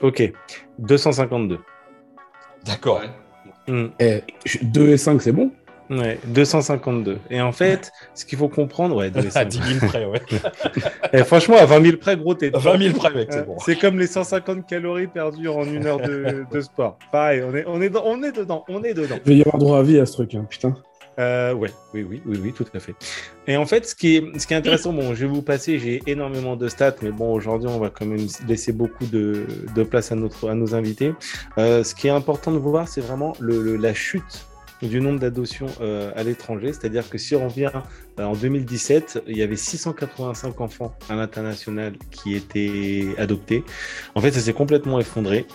Ok. 0.01 0.33
252. 0.79 1.59
D'accord. 2.65 3.01
Ouais. 3.67 3.73
Hmm. 3.73 3.91
Eh, 4.01 4.23
2 4.63 4.89
et 4.91 4.97
5, 4.97 5.23
c'est 5.23 5.33
bon? 5.33 5.53
Ouais, 5.91 6.19
252. 6.27 7.19
Et 7.31 7.41
en 7.43 7.53
fait, 7.53 7.93
ce 8.15 8.25
qu'il 8.25 8.39
faut 8.39 8.49
comprendre, 8.49 8.97
ouais, 8.97 9.11
205. 9.11 9.39
À 9.41 9.45
10 9.45 9.59
000 9.81 9.87
près, 9.87 10.05
ouais. 10.07 10.21
Et 11.13 11.25
franchement, 11.25 11.57
à 11.59 11.67
20 11.67 11.83
000 11.85 11.97
près, 11.99 12.17
gros, 12.17 12.35
t'es 12.35 12.51
20 12.51 12.79
000 12.79 12.95
près, 12.97 13.13
mec, 13.13 13.29
c'est 13.31 13.47
bon. 13.47 13.57
C'est 13.65 13.77
comme 13.79 13.99
les 13.99 14.07
150 14.07 14.67
calories 14.67 15.07
perdues 15.09 15.49
en 15.49 15.65
une 15.65 15.87
heure 15.87 16.01
de, 16.01 16.45
de 16.51 16.61
sport. 16.61 16.99
Pareil, 17.13 17.43
on 17.47 17.55
est, 17.55 17.65
on, 17.67 17.81
est 17.83 17.91
dans- 17.91 18.05
on 18.07 18.23
est 18.23 18.33
dedans, 18.33 18.65
on 18.69 18.83
est 18.83 18.95
dedans. 18.95 19.17
Il 19.27 19.33
va 19.33 19.39
y 19.39 19.41
avoir 19.43 19.59
droit 19.59 19.79
à 19.79 19.83
vie 19.83 19.99
à 19.99 20.07
ce 20.07 20.13
truc, 20.15 20.35
hein, 20.35 20.47
putain. 20.49 20.75
Euh, 21.21 21.53
ouais, 21.55 21.71
oui, 21.93 22.05
oui, 22.09 22.21
oui, 22.27 22.41
oui, 22.43 22.53
tout 22.53 22.67
à 22.75 22.81
fait. 22.81 22.95
Et 23.47 23.57
en 23.57 23.67
fait, 23.67 23.87
ce 23.87 23.95
qui 23.95 24.17
est, 24.17 24.39
ce 24.39 24.47
qui 24.49 24.55
est 24.55 24.57
intéressant, 24.57 24.93
bon, 24.93 25.15
je 25.15 25.27
vais 25.27 25.33
vous 25.33 25.43
passer, 25.43 25.79
j'ai 25.79 26.03
énormément 26.09 26.57
de 26.57 26.67
stats, 26.67 26.97
mais 27.03 27.11
bon, 27.11 27.33
aujourd'hui, 27.33 27.69
on 27.69 27.79
va 27.79 27.89
quand 27.91 28.05
même 28.07 28.27
laisser 28.49 28.73
beaucoup 28.73 29.07
de, 29.07 29.45
de 29.77 29.83
place 29.85 30.11
à, 30.11 30.17
notre, 30.17 30.49
à 30.49 30.55
nos 30.55 30.75
invités. 30.75 31.13
Euh, 31.59 31.85
ce 31.85 31.95
qui 31.95 32.09
est 32.09 32.11
important 32.11 32.51
de 32.51 32.59
voir, 32.59 32.89
c'est 32.89 33.01
vraiment 33.01 33.33
le, 33.39 33.63
le- 33.63 33.77
la 33.77 33.95
chute 33.95 34.47
du 34.89 35.01
nombre 35.01 35.21
d'adoptions 35.21 35.67
euh, 35.81 36.13
à 36.15 36.23
l'étranger. 36.23 36.73
C'est-à-dire 36.73 37.09
que 37.09 37.19
si 37.19 37.35
on 37.35 37.49
revient 37.49 37.71
euh, 38.19 38.25
en 38.25 38.35
2017, 38.35 39.25
il 39.27 39.37
y 39.37 39.43
avait 39.43 39.57
685 39.57 40.61
enfants 40.61 40.95
à 41.09 41.15
l'international 41.15 41.95
qui 42.11 42.35
étaient 42.35 43.15
adoptés. 43.19 43.65
En 44.15 44.21
fait, 44.21 44.33
ça 44.33 44.41
s'est 44.41 44.53
complètement 44.53 44.99
effondré. 45.01 45.47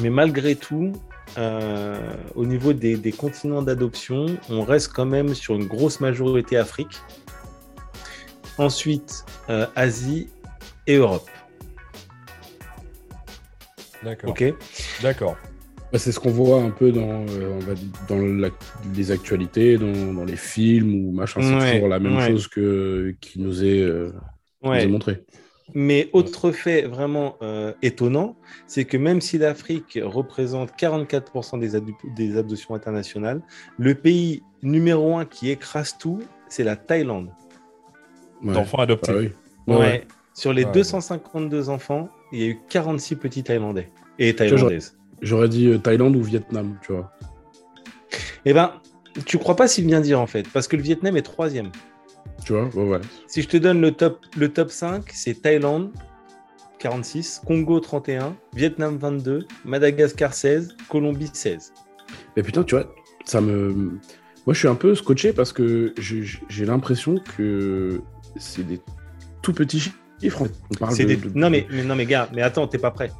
Mais 0.00 0.10
malgré 0.10 0.56
tout, 0.56 0.92
euh, 1.38 1.98
au 2.34 2.46
niveau 2.46 2.72
des, 2.72 2.96
des 2.96 3.12
continents 3.12 3.62
d'adoption, 3.62 4.26
on 4.48 4.62
reste 4.62 4.92
quand 4.92 5.06
même 5.06 5.34
sur 5.34 5.54
une 5.54 5.66
grosse 5.66 6.00
majorité 6.00 6.56
Afrique. 6.56 7.00
Ensuite, 8.58 9.24
Asie 9.74 10.28
et 10.86 10.96
Europe. 10.96 11.28
D'accord. 14.04 14.30
Ok. 14.30 14.44
D'accord. 15.02 15.36
Bah, 15.94 16.00
c'est 16.00 16.10
ce 16.10 16.18
qu'on 16.18 16.32
voit 16.32 16.60
un 16.60 16.70
peu 16.70 16.90
dans, 16.90 17.24
euh, 17.28 17.52
on 17.54 17.60
va 17.60 17.74
dire, 17.74 17.86
dans 18.08 18.18
la- 18.18 18.50
les 18.96 19.12
actualités, 19.12 19.78
dans, 19.78 20.12
dans 20.12 20.24
les 20.24 20.34
films 20.34 20.92
ou 21.06 21.12
machin. 21.12 21.40
C'est 21.40 21.54
Ouais, 21.54 21.72
toujours 21.74 21.86
la 21.88 22.00
même 22.00 22.16
ouais. 22.16 22.26
chose 22.26 22.48
que, 22.48 23.14
qui 23.20 23.40
nous 23.40 23.64
est, 23.64 23.78
euh, 23.80 24.10
nous 24.64 24.72
est 24.72 24.78
Ouais. 24.78 24.86
montré. 24.88 25.22
Mais 25.72 26.10
autre 26.12 26.50
fait 26.50 26.82
vraiment 26.82 27.36
euh, 27.42 27.72
étonnant, 27.80 28.34
c'est 28.66 28.86
que 28.86 28.96
même 28.96 29.20
si 29.20 29.38
l'Afrique 29.38 29.96
représente 30.02 30.72
44% 30.76 31.58
des, 31.60 31.76
adu- 31.76 31.94
des 32.16 32.36
adoptions 32.38 32.74
internationales, 32.74 33.40
le 33.78 33.94
pays 33.94 34.42
numéro 34.64 35.16
un 35.16 35.24
qui 35.24 35.48
écrase 35.50 35.96
tout, 35.96 36.18
c'est 36.48 36.64
la 36.64 36.74
Thaïlande. 36.74 37.28
Ouais. 38.42 38.52
D'enfants 38.52 38.78
adoptés. 38.78 39.12
Ah 39.12 39.18
oui. 39.20 39.30
Ouais. 39.68 39.76
Ouais. 39.78 40.06
Sur 40.34 40.52
les 40.52 40.64
Ouais. 40.64 40.72
252 40.72 41.68
enfants, 41.68 42.08
il 42.32 42.40
y 42.40 42.42
a 42.42 42.46
eu 42.48 42.58
46 42.68 43.14
petits 43.14 43.44
Thaïlandais 43.44 43.90
et 44.18 44.34
Thaïlandaises. 44.34 44.98
J'aurais 45.24 45.48
dit 45.48 45.68
euh, 45.68 45.78
Thaïlande 45.78 46.14
ou 46.16 46.22
Vietnam, 46.22 46.78
tu 46.82 46.92
vois. 46.92 47.12
Eh 48.44 48.52
ben, 48.52 48.72
tu 49.26 49.38
crois 49.38 49.56
pas 49.56 49.66
s'il 49.66 49.86
vient 49.86 50.00
dire 50.00 50.20
en 50.20 50.26
fait, 50.26 50.46
parce 50.52 50.68
que 50.68 50.76
le 50.76 50.82
Vietnam 50.82 51.16
est 51.16 51.22
troisième. 51.22 51.70
Tu 52.44 52.52
vois, 52.52 52.66
ouais, 52.74 52.88
ouais. 52.90 53.00
Si 53.26 53.42
je 53.42 53.48
te 53.48 53.56
donne 53.56 53.80
le 53.80 53.92
top, 53.92 54.24
le 54.36 54.48
top 54.52 54.70
5, 54.70 55.04
c'est 55.12 55.40
Thaïlande, 55.42 55.90
46, 56.78 57.40
Congo, 57.46 57.80
31, 57.80 58.36
Vietnam, 58.54 58.98
22, 58.98 59.46
Madagascar, 59.64 60.34
16, 60.34 60.76
Colombie, 60.90 61.30
16. 61.32 61.72
Mais 62.36 62.42
putain, 62.42 62.62
tu 62.64 62.74
vois, 62.74 62.92
ça 63.24 63.40
me. 63.40 63.72
Moi, 64.46 64.52
je 64.52 64.58
suis 64.58 64.68
un 64.68 64.74
peu 64.74 64.94
scotché 64.94 65.32
parce 65.32 65.52
que 65.54 65.94
j'ai 65.96 66.64
l'impression 66.66 67.16
que 67.36 68.02
c'est 68.36 68.66
des 68.66 68.80
tout 69.40 69.54
petits 69.54 69.80
chiffres. 70.20 70.44
On 70.70 70.74
parle 70.74 70.92
C'est 70.94 71.04
de, 71.04 71.14
des- 71.14 71.28
de- 71.30 71.38
Non, 71.38 71.48
mais, 71.48 71.66
mais, 71.70 71.82
non, 71.82 71.94
mais 71.96 72.04
gars, 72.04 72.28
mais 72.34 72.42
attends, 72.42 72.66
t'es 72.68 72.78
pas 72.78 72.90
prêt. 72.90 73.10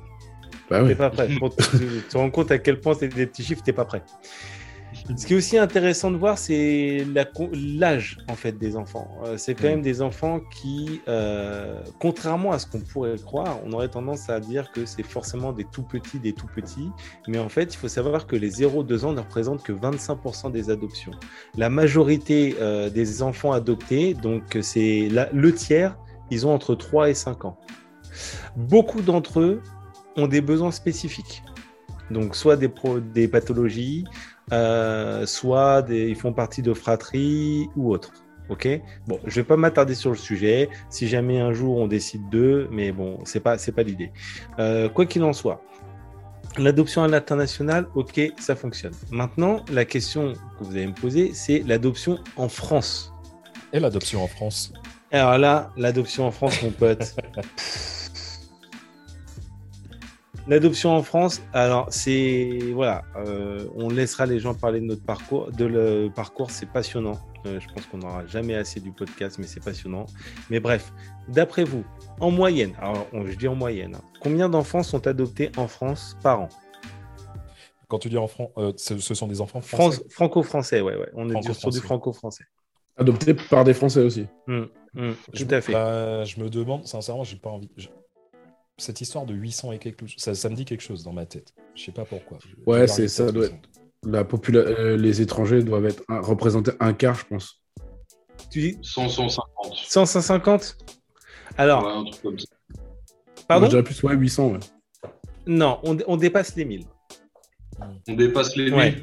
Bah 0.70 0.81
T'es 0.81 0.87
ouais. 0.87 0.94
pas 0.94 1.11
prêt. 1.11 1.29
Pour 1.38 1.55
te, 1.55 2.16
rends 2.16 2.31
compte 2.31 2.50
à 2.50 2.59
quel 2.59 2.81
point 2.81 2.94
c'est 2.94 3.09
des 3.09 3.27
petits 3.27 3.44
chiffres, 3.44 3.62
t'es 3.62 3.72
pas 3.72 3.85
prêt. 3.85 4.03
Ce 5.18 5.27
qui 5.27 5.35
est 5.35 5.37
aussi 5.37 5.59
intéressant 5.59 6.11
de 6.12 6.16
voir, 6.16 6.38
c'est 6.38 7.05
l'âge 7.53 8.18
en 8.31 8.35
fait 8.37 8.53
des 8.57 8.77
enfants. 8.77 9.09
Euh, 9.24 9.37
c'est 9.37 9.55
quand 9.55 9.64
Mm. 9.64 9.70
même 9.70 9.83
des 9.83 10.00
enfants 10.03 10.40
qui, 10.55 11.00
euh, 11.09 11.81
contrairement 11.98 12.53
à 12.53 12.59
ce 12.61 12.66
qu'on 12.66 12.79
pourrait 12.81 13.16
croire, 13.18 13.59
on 13.66 13.72
aurait 13.72 13.88
tendance 13.88 14.31
à 14.31 14.38
dire 14.38 14.70
que 14.72 14.87
c'est 14.87 15.03
forcément 15.03 15.53
des 15.53 15.64
tout 15.64 15.83
petits, 15.83 16.20
des 16.20 16.33
tout 16.33 16.46
petits. 16.46 16.88
Mais 17.27 17.38
en 17.38 17.48
fait, 17.48 17.74
il 17.74 17.77
faut 17.77 17.88
savoir 17.88 18.27
que 18.29 18.37
les 18.37 18.48
0-2 18.50 19.05
ans 19.05 19.12
ne 19.12 19.20
représentent 19.20 19.64
que 19.64 19.72
25% 19.72 20.50
des 20.53 20.70
adoptions. 20.70 21.12
La 21.57 21.68
majorité 21.70 22.57
euh, 22.61 22.88
des 22.88 23.20
enfants 23.20 23.53
adoptés, 23.53 24.14
donc 24.14 24.57
c'est 24.62 25.09
le 25.11 25.53
tiers, 25.53 25.98
ils 26.31 26.46
ont 26.46 26.55
entre 26.55 26.77
3 26.77 27.11
et 27.11 27.14
5 27.14 27.44
ans. 27.44 27.59
Beaucoup 28.57 29.03
d'entre 29.03 29.40
eux 29.40 29.61
ont 30.16 30.27
des 30.27 30.40
besoins 30.40 30.70
spécifiques. 30.70 31.42
Donc, 32.11 32.37
soit 32.37 32.57
des, 32.57 32.68
pro- 32.68 33.00
des 33.00 33.29
pathologies, 33.29 34.05
euh, 34.53 35.24
soit 35.27 35.83
des, 35.83 36.09
ils 36.09 36.16
font 36.16 36.33
partie 36.33 36.62
de 36.62 36.74
fratries 36.74 37.68
ou 37.77 37.92
autres. 37.92 38.12
Ok? 38.50 38.68
Bon, 39.07 39.18
je 39.24 39.37
vais 39.37 39.44
pas 39.44 39.57
m'attarder 39.57 39.94
sur 39.94 40.11
le 40.11 40.16
sujet. 40.16 40.68
Si 40.90 41.09
jamais 41.09 41.40
un 41.40 41.55
jour 41.55 41.79
on 41.79 41.87
décide 41.87 42.29
d'eux, 42.29 42.68
mais 42.70 42.92
bon, 42.92 43.20
c'est 43.24 43.40
pas, 43.40 43.57
c'est 43.57 43.72
pas 43.72 43.83
l'idée. 43.83 44.12
Euh, 44.59 44.90
quoi 44.90 45.07
qu'il 45.07 45.22
en 45.24 45.33
soit, 45.33 45.62
l'adoption 46.59 47.03
à 47.03 47.09
l'international, 47.09 47.87
ok, 47.94 48.20
ça 48.38 48.55
fonctionne. 48.55 48.92
Maintenant, 49.11 49.64
la 49.72 49.87
question 49.87 50.35
que 50.59 50.64
vous 50.64 50.72
allez 50.72 50.87
me 50.88 50.92
poser, 50.92 51.33
c'est 51.33 51.61
l'adoption 51.61 52.18
en 52.37 52.50
France. 52.50 53.14
Et 53.72 53.81
l'adoption 53.81 54.22
en 54.22 54.29
France? 54.29 54.74
Alors 55.11 55.38
là, 55.38 55.72
l'adoption 55.79 56.27
en 56.27 56.31
France, 56.31 56.62
mon 56.62 56.70
pote. 56.70 57.16
L'adoption 60.46 60.90
en 60.94 61.02
France, 61.02 61.40
alors 61.54 61.87
c'est 61.90 62.59
voilà, 62.74 63.02
euh, 63.16 63.66
on 63.76 63.88
laissera 63.88 64.26
les 64.26 64.38
gens 64.40 64.52
parler 64.54 64.78
de 64.80 64.85
notre 64.85 65.02
parcours, 65.02 65.50
de 65.50 65.64
le 65.64 66.11
parcours, 66.14 66.50
c'est 66.50 66.66
passionnant. 66.70 67.18
Euh, 67.46 67.59
je 67.61 67.68
pense 67.72 67.87
qu'on 67.87 67.96
n'aura 67.98 68.26
jamais 68.26 68.54
assez 68.54 68.78
du 68.80 68.92
podcast, 68.92 69.38
mais 69.38 69.46
c'est 69.46 69.64
passionnant. 69.64 70.04
Mais 70.50 70.61
bref, 70.61 70.92
d'après 71.28 71.64
vous, 71.64 71.83
en 72.20 72.30
moyenne, 72.30 72.72
alors 72.78 73.07
on- 73.14 73.24
je 73.24 73.35
dis 73.37 73.48
en 73.48 73.54
moyenne, 73.54 73.94
hein, 73.94 74.02
combien 74.20 74.50
d'enfants 74.50 74.83
sont 74.83 75.07
adoptés 75.07 75.50
en 75.57 75.66
France 75.66 76.16
par 76.22 76.42
an? 76.42 76.48
Quand 77.88 77.98
tu 77.98 78.11
dis 78.11 78.18
en 78.18 78.26
France, 78.28 78.50
ce, 78.76 78.98
ce 78.98 79.14
sont 79.14 79.26
des 79.28 79.40
enfants 79.40 79.62
français? 79.62 79.96
France, 79.98 80.11
Franco-français, 80.12 80.80
ouais, 80.83 80.96
ouais. 80.96 81.09
On 81.14 81.28
est 81.30 81.40
sur 81.54 81.70
du 81.70 81.80
Franco-français. 81.80 81.80
franco-français. 81.80 82.44
Adopté 82.96 83.35
par 83.35 83.64
des 83.64 83.74
Français 83.74 84.00
aussi. 84.00 84.26
Hum, 84.46 84.68
Je- 85.33 85.44
tout 85.44 85.54
à 85.54 85.61
fait. 85.62 85.72
bah, 85.72 86.24
je 86.24 86.38
me 86.40 86.48
demande, 86.50 86.87
sincèrement, 86.87 87.24
j'ai 87.24 87.37
pas 87.37 87.50
envie. 87.50 87.70
je- 87.78 87.88
Cette 88.76 89.00
histoire 89.00 89.24
de 89.24 89.34
800 89.34 89.72
et 89.72 89.78
quelque 89.78 90.06
chose, 90.06 90.16
ça, 90.18 90.34
ça 90.34 90.48
me 90.48 90.56
dit 90.56 90.64
quelque 90.64 90.80
chose 90.82 91.04
dans 91.04 91.12
ma 91.12 91.26
tête. 91.26 91.54
Je 91.76 91.84
sais 91.84 91.92
pas 91.92 92.04
pourquoi. 92.04 92.38
Ouais, 92.66 92.87
c'est- 92.88 93.06
ça 93.08 93.30
doit 93.30 93.44
façon. 93.44 93.58
La 94.06 94.24
popula- 94.24 94.58
euh, 94.66 94.96
les 94.96 95.22
étrangers 95.22 95.62
doivent 95.62 95.87
être 95.87 96.02
un- 96.08 96.20
représenter 96.20 96.72
un 96.80 96.92
quart, 96.92 97.14
je 97.14 97.24
pense. 97.24 97.62
Tu 98.50 98.60
dis 98.60 98.78
100, 98.82 99.08
150. 99.08 99.74
150 99.87 100.76
Alors, 101.56 101.84
Ouais, 101.87 101.92
un 101.92 102.04
truc 102.04 102.22
comme 102.22 102.38
ça. 102.38 102.46
pardon? 103.48 103.60
Moi, 103.62 103.66
je 103.66 103.70
dirais 103.70 103.82
plus 103.84 104.02
ouais, 104.02 104.14
800. 104.16 104.52
Ouais. 104.52 104.58
Non, 105.46 105.78
on, 105.84 105.96
on 106.06 106.16
dépasse 106.16 106.56
les 106.56 106.64
1000. 106.64 106.84
On 108.08 108.14
dépasse 108.14 108.56
les 108.56 108.64
1000. 108.64 108.74
Ouais. 108.74 108.94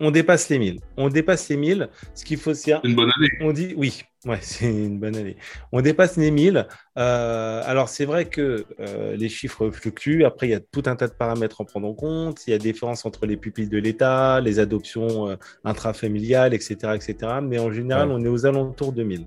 On 0.00 0.10
dépasse 0.10 0.48
les 0.48 0.58
1000. 0.58 0.80
On 0.96 1.08
dépasse 1.08 1.48
les 1.48 1.56
1000. 1.56 1.88
Ce 2.14 2.24
qu'il 2.24 2.38
faut, 2.38 2.54
c'est. 2.54 2.72
C'est 2.72 2.88
une 2.88 2.94
bonne 2.96 3.10
année. 3.16 3.28
On 3.42 3.52
dit 3.52 3.74
oui. 3.76 4.02
Ouais, 4.26 4.38
c'est 4.42 4.66
une 4.66 4.98
bonne 5.00 5.16
année. 5.16 5.36
On 5.72 5.80
dépasse 5.80 6.16
les 6.18 6.30
1000. 6.30 6.66
Euh, 6.98 7.62
alors, 7.64 7.88
c'est 7.88 8.04
vrai 8.04 8.26
que 8.26 8.66
euh, 8.78 9.16
les 9.16 9.28
chiffres 9.30 9.70
fluctuent. 9.70 10.24
Après, 10.24 10.46
il 10.46 10.50
y 10.50 10.54
a 10.54 10.60
tout 10.60 10.82
un 10.86 10.94
tas 10.96 11.08
de 11.08 11.14
paramètres 11.14 11.60
à 11.62 11.64
prendre 11.64 11.88
en 11.88 11.94
compte. 11.94 12.46
Il 12.46 12.50
y 12.50 12.52
a 12.54 12.58
des 12.58 12.72
différences 12.72 13.06
entre 13.06 13.24
les 13.26 13.36
pupilles 13.38 13.68
de 13.68 13.78
l'État, 13.78 14.40
les 14.40 14.58
adoptions 14.58 15.30
euh, 15.30 15.36
intrafamiliales, 15.64 16.52
etc., 16.52 16.74
etc. 16.94 17.14
Mais 17.42 17.58
en 17.58 17.72
général, 17.72 18.08
Ouais. 18.08 18.14
on 18.18 18.24
est 18.24 18.28
aux 18.28 18.44
alentours 18.46 18.92
de 18.92 19.02
1000. 19.04 19.26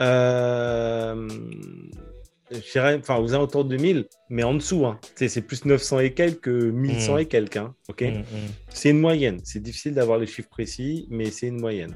Euh, 0.00 1.28
je 2.50 2.72
dirais, 2.72 2.96
enfin, 2.98 3.18
aux 3.18 3.34
alentours 3.34 3.64
de 3.66 3.76
1000, 3.76 4.06
mais 4.30 4.42
en 4.42 4.54
dessous. 4.54 4.86
Hein. 4.86 4.98
C'est 5.16 5.42
plus 5.42 5.64
900 5.64 6.00
et 6.00 6.12
quelques 6.14 6.40
que 6.40 6.70
1100 6.70 7.16
Mm. 7.16 7.18
et 7.20 7.26
quelques. 7.26 7.56
hein. 7.56 7.74
OK? 7.88 8.02
Mm, 8.02 8.06
mm. 8.18 8.24
c'est 8.70 8.90
une 8.90 9.00
moyenne. 9.00 9.40
C'est 9.44 9.62
difficile 9.62 9.94
d'avoir 9.94 10.18
les 10.18 10.26
chiffres 10.26 10.48
précis, 10.48 11.06
mais 11.10 11.30
c'est 11.30 11.48
une 11.48 11.60
moyenne. 11.60 11.94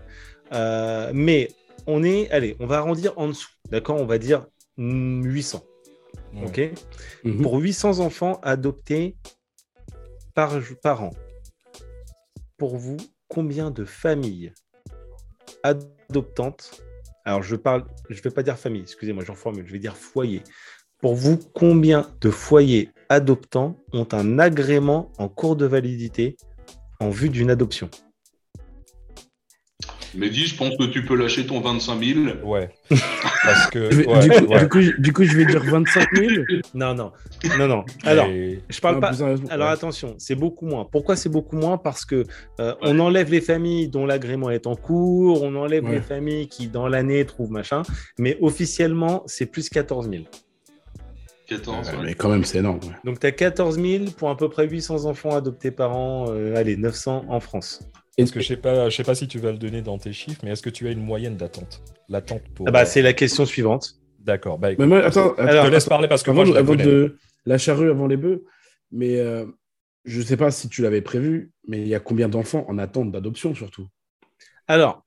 Euh, 0.54 1.10
mais 1.14 1.48
on 1.86 2.02
est, 2.02 2.30
allez, 2.30 2.56
on 2.60 2.66
va 2.66 2.78
arrondir 2.78 3.12
en 3.16 3.28
dessous. 3.28 3.50
D'accord 3.70 4.00
On 4.00 4.06
va 4.06 4.18
dire 4.18 4.46
mm, 4.76 5.24
800. 5.24 5.64
Ouais. 6.34 6.44
ok? 6.46 6.60
Mhm. 7.24 7.42
Pour 7.42 7.58
800 7.58 8.00
enfants 8.00 8.40
adoptés 8.42 9.16
par, 10.34 10.58
par 10.82 11.04
an, 11.04 11.10
pour 12.56 12.76
vous, 12.76 12.96
combien 13.28 13.70
de 13.70 13.84
familles 13.84 14.52
adoptantes 15.62 16.82
Alors, 17.24 17.42
je 17.42 17.56
parle, 17.56 17.84
je 18.08 18.16
ne 18.18 18.22
vais 18.22 18.30
pas 18.30 18.42
dire 18.42 18.58
famille, 18.58 18.82
excusez-moi, 18.82 19.24
j'en 19.24 19.34
formule, 19.34 19.66
je 19.66 19.72
vais 19.72 19.78
dire 19.78 19.96
foyer. 19.96 20.42
Pour 20.98 21.16
vous, 21.16 21.38
combien 21.54 22.08
de 22.20 22.30
foyers 22.30 22.90
adoptants 23.08 23.76
ont 23.92 24.06
un 24.12 24.38
agrément 24.38 25.10
en 25.18 25.28
cours 25.28 25.56
de 25.56 25.66
validité 25.66 26.36
en 27.00 27.10
vue 27.10 27.28
d'une 27.28 27.50
adoption? 27.50 27.90
Mehdi, 30.14 30.46
je 30.46 30.56
pense 30.56 30.76
que 30.76 30.84
tu 30.84 31.04
peux 31.04 31.16
lâcher 31.16 31.46
ton 31.46 31.60
25 31.60 32.02
000. 32.04 32.20
Ouais. 32.44 32.68
Parce 33.44 33.70
que. 33.70 33.78
Ouais, 34.06 34.20
du, 34.28 34.28
coup, 34.30 34.52
ouais. 34.52 34.60
du, 34.60 34.68
coup, 34.68 34.80
je- 34.82 34.96
du 35.00 35.12
coup, 35.12 35.24
je 35.24 35.36
vais 35.36 35.46
dire 35.46 35.62
25 35.64 36.08
000. 36.14 36.30
Non, 36.74 36.94
non, 36.94 37.12
non, 37.58 37.66
non. 37.68 37.84
Alors, 38.04 38.26
Et- 38.26 38.60
je 38.68 38.80
parle 38.80 38.96
Non, 38.96 39.00
pas. 39.00 39.12
Alors 39.50 39.68
ouais. 39.68 39.72
attention, 39.72 40.14
c'est 40.18 40.34
beaucoup 40.34 40.66
moins. 40.66 40.86
Pourquoi 40.90 41.16
c'est 41.16 41.28
beaucoup 41.30 41.56
moins? 41.56 41.78
Parce 41.78 42.04
que 42.04 42.24
euh, 42.60 42.74
on 42.82 42.98
enlève 43.00 43.30
les 43.30 43.40
familles 43.40 43.88
dont 43.88 44.04
l'agrément 44.06 44.50
est 44.50 44.66
en 44.66 44.76
cours, 44.76 45.42
on 45.42 45.54
enlève 45.56 45.84
Ouais. 45.84 45.92
les 45.92 46.00
familles 46.00 46.48
qui 46.48 46.68
dans 46.68 46.88
l'année 46.88 47.24
trouvent 47.24 47.50
machin, 47.50 47.82
mais 48.18 48.36
officiellement 48.40 49.22
c'est 49.26 49.46
plus 49.46 49.68
14 49.70 50.10
000. 50.10 50.24
14. 51.48 51.88
Ouais, 51.88 51.96
ouais. 51.96 52.04
mais 52.04 52.14
quand 52.14 52.28
même, 52.28 52.44
c'est 52.44 52.58
énorme. 52.58 52.78
ouais. 52.82 52.94
Donc 53.04 53.18
tu 53.20 53.26
as 53.26 53.32
14 53.32 53.80
000 53.80 54.04
pour 54.16 54.30
à 54.30 54.36
peu 54.36 54.48
près 54.48 54.66
800 54.68 55.04
enfants 55.06 55.34
adoptés 55.34 55.70
par 55.70 55.96
an, 55.96 56.26
euh, 56.28 56.54
allez 56.56 56.76
900 56.76 57.24
en 57.28 57.40
France. 57.40 57.80
Parce 58.16 58.30
que 58.30 58.40
je 58.40 58.46
sais 58.48 58.56
pas, 58.56 58.90
je 58.90 58.96
sais 58.96 59.04
pas 59.04 59.14
si 59.14 59.26
tu 59.26 59.38
vas 59.38 59.52
le 59.52 59.58
donner 59.58 59.80
dans 59.82 59.96
tes 59.98 60.12
chiffres, 60.12 60.40
mais 60.44 60.50
est-ce 60.50 60.62
que 60.62 60.70
tu 60.70 60.86
as 60.86 60.90
une 60.90 61.02
moyenne 61.02 61.36
d'attente? 61.36 61.82
L'attente 62.08 62.42
pour. 62.54 62.68
Ah 62.68 62.70
bah 62.70 62.82
euh, 62.82 62.84
c'est 62.86 63.00
la 63.02 63.14
question 63.14 63.46
suivante. 63.46 63.94
D'accord. 64.18 64.58
Bah, 64.58 64.70
écoute, 64.72 64.80
Mais 64.80 64.86
moi, 64.86 65.04
attends, 65.04 65.34
je 65.38 65.42
alors, 65.42 65.64
te 65.66 65.70
laisse 65.70 65.86
parler 65.86 66.08
parce 66.08 66.22
que 66.22 66.30
avant, 66.30 66.40
moi, 66.40 66.44
je 66.46 66.52
la 66.52 66.58
avant 66.60 66.74
de 66.76 67.16
la 67.46 67.58
charrue 67.58 67.90
avant 67.90 68.06
les 68.06 68.16
bœufs, 68.18 68.44
mais 68.92 69.18
euh, 69.18 69.46
je 70.04 70.20
sais 70.20 70.36
pas 70.36 70.50
si 70.50 70.68
tu 70.68 70.82
l'avais 70.82 71.00
prévu, 71.00 71.52
mais 71.66 71.80
il 71.80 71.88
y 71.88 71.94
a 71.94 72.00
combien 72.00 72.28
d'enfants 72.28 72.64
en 72.68 72.78
attente 72.78 73.10
d'adoption 73.10 73.54
surtout? 73.54 73.88
Alors, 74.68 75.04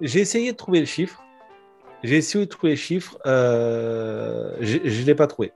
j'ai 0.00 0.20
essayé 0.20 0.52
de 0.52 0.56
trouver 0.56 0.80
le 0.80 0.86
chiffre. 0.86 1.22
J'ai 2.04 2.16
essayé 2.16 2.44
de 2.44 2.50
trouver 2.50 2.72
le 2.72 2.78
chiffre. 2.78 3.18
euh, 3.26 4.56
je 4.60 4.76
ne 4.78 5.06
l'ai 5.06 5.14
pas 5.14 5.26
trouvé. 5.26 5.52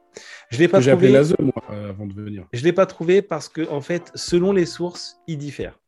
Je 0.51 0.59
l'ai 0.59 0.69
pas 0.69 0.79
Que 0.79 0.85
j'ai 0.85 0.93
appelé 0.93 1.09
trouvé. 1.13 1.19
l'ASE, 1.19 1.35
moi, 1.41 1.53
euh, 1.71 1.91
avant 1.91 2.07
de 2.07 2.15
venir. 2.15 2.47
Je 2.53 2.61
ne 2.61 2.65
l'ai 2.65 2.73
pas 2.73 2.87
trouvé 2.87 3.21
parce 3.21 3.49
que, 3.49 3.69
en 3.69 3.81
fait, 3.81 4.11
selon 4.15 4.53
les 4.53 4.65
sources, 4.67 5.19
il 5.27 5.39
diffère. 5.39 5.79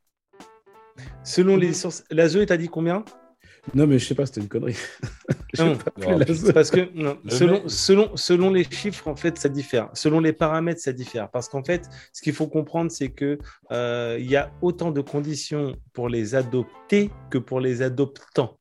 Selon 1.24 1.56
les 1.56 1.72
sources, 1.72 2.04
l'ASE, 2.11 2.44
t'a 2.46 2.56
dit 2.56 2.68
combien? 2.68 3.04
Non, 3.74 3.87
mais 3.87 3.98
je 3.98 4.06
sais 4.06 4.14
pas, 4.14 4.24
c'était 4.26 4.40
une 4.40 4.48
connerie. 4.48 4.76
Non. 5.58 5.78
Parce 6.54 6.70
que 6.70 6.90
non, 6.94 7.18
Le 7.24 7.30
selon, 7.30 7.52
mec- 7.54 7.62
selon, 7.70 8.16
selon 8.16 8.50
les 8.50 8.64
chiffres, 8.64 9.08
en 9.08 9.16
fait, 9.16 9.38
ça 9.38 9.48
diffère. 9.48 9.88
Selon 9.94 10.20
les 10.20 10.32
paramètres, 10.34 10.80
ça 10.80 10.92
diffère. 10.92 11.30
Parce 11.30 11.48
qu'en 11.48 11.64
fait, 11.64 11.88
ce 12.12 12.20
qu'il 12.22 12.34
faut 12.34 12.46
comprendre, 12.48 12.90
c'est 12.90 13.08
que 13.08 13.38
euh, 13.72 14.16
il 14.20 14.30
y 14.30 14.37
a 14.37 14.52
autant 14.61 14.90
de 14.90 15.00
conditions 15.00 15.74
pour 15.94 16.08
les 16.11 16.34
adopter 16.34 17.11
que 17.30 17.38
pour 17.38 17.61
les 17.61 17.80
adoptants. 17.82 18.58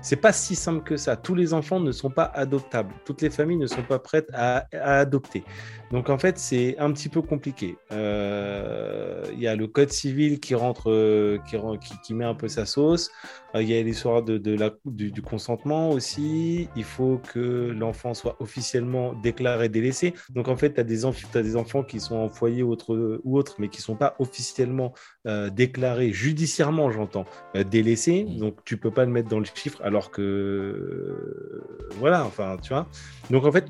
C'est 0.00 0.16
pas 0.16 0.32
si 0.32 0.54
simple 0.54 0.82
que 0.82 0.96
ça. 0.96 1.16
Tous 1.16 1.34
les 1.34 1.54
enfants 1.54 1.80
ne 1.80 1.92
sont 1.92 2.10
pas 2.10 2.24
adoptables. 2.34 2.92
Toutes 3.04 3.22
les 3.22 3.30
familles 3.30 3.56
ne 3.58 3.66
sont 3.66 3.82
pas 3.82 3.98
prêtes 3.98 4.28
à, 4.32 4.66
à 4.72 4.98
adopter. 5.00 5.44
Donc 5.90 6.08
en 6.08 6.18
fait, 6.18 6.38
c'est 6.38 6.78
un 6.78 6.90
petit 6.92 7.08
peu 7.08 7.20
compliqué. 7.22 7.76
Euh, 7.92 9.22
Il 9.32 9.40
y 9.40 9.46
a 9.46 9.56
le 9.56 9.66
code 9.66 9.90
civil 9.90 10.40
qui 10.40 10.54
rentre, 10.54 10.90
euh, 10.90 11.38
qui, 11.48 11.56
ren- 11.56 11.76
qui, 11.78 11.94
qui 12.04 12.14
met 12.14 12.24
un 12.24 12.34
peu 12.34 12.48
sa 12.48 12.64
sauce. 12.66 13.10
Euh, 13.54 13.62
Il 13.62 13.68
y 13.68 13.76
a 13.76 13.82
l'histoire 13.82 14.22
de, 14.22 14.38
de 14.38 14.54
la, 14.56 14.70
du, 14.86 15.10
du 15.12 15.22
consentement 15.22 15.90
aussi. 15.90 16.68
Il 16.76 16.84
faut 16.84 17.20
que 17.32 17.72
l'enfant 17.76 18.14
soit 18.14 18.36
officiellement 18.40 19.12
déclaré 19.22 19.68
délaissé. 19.68 20.14
Donc 20.30 20.48
en 20.48 20.56
fait, 20.56 20.74
tu 20.74 20.80
as, 20.80 20.84
des 20.84 21.56
enfants 21.56 21.82
qui 21.82 22.00
sont 22.00 22.16
en 22.16 22.28
foyer 22.28 22.62
ou 22.62 22.70
autre, 22.70 23.20
ou 23.24 23.36
autre 23.38 23.56
mais 23.58 23.68
qui 23.68 23.78
ne 23.80 23.84
sont 23.84 23.96
pas 23.96 24.14
officiellement 24.18 24.94
euh, 25.26 25.50
déclarés, 25.50 26.12
judiciairement 26.12 26.90
j'entends, 26.90 27.24
délaissés. 27.70 28.24
Mm. 28.24 28.36
Donc 28.38 28.64
tu 28.64 28.76
peux 28.76 28.90
pas 28.90 29.04
le 29.04 29.10
mettre 29.10 29.28
dans 29.28 29.38
le 29.40 29.44
chiffre 29.44 29.71
alors 29.82 30.10
que... 30.10 31.62
voilà, 31.98 32.24
enfin, 32.24 32.56
tu 32.60 32.72
vois. 32.72 32.86
Donc 33.30 33.44
en 33.44 33.52
fait, 33.52 33.66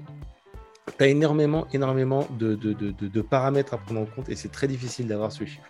tu 0.98 1.04
as 1.04 1.08
énormément, 1.08 1.66
énormément 1.72 2.26
de, 2.38 2.54
de, 2.54 2.72
de, 2.72 2.90
de- 2.90 3.08
de 3.08 3.20
paramètres 3.22 3.74
à 3.74 3.78
prendre 3.78 4.00
en 4.00 4.06
compte 4.06 4.28
et 4.28 4.36
c'est 4.36 4.50
très 4.50 4.66
difficile 4.68 5.06
d'avoir 5.06 5.30
ce 5.32 5.44
chiffre. 5.44 5.68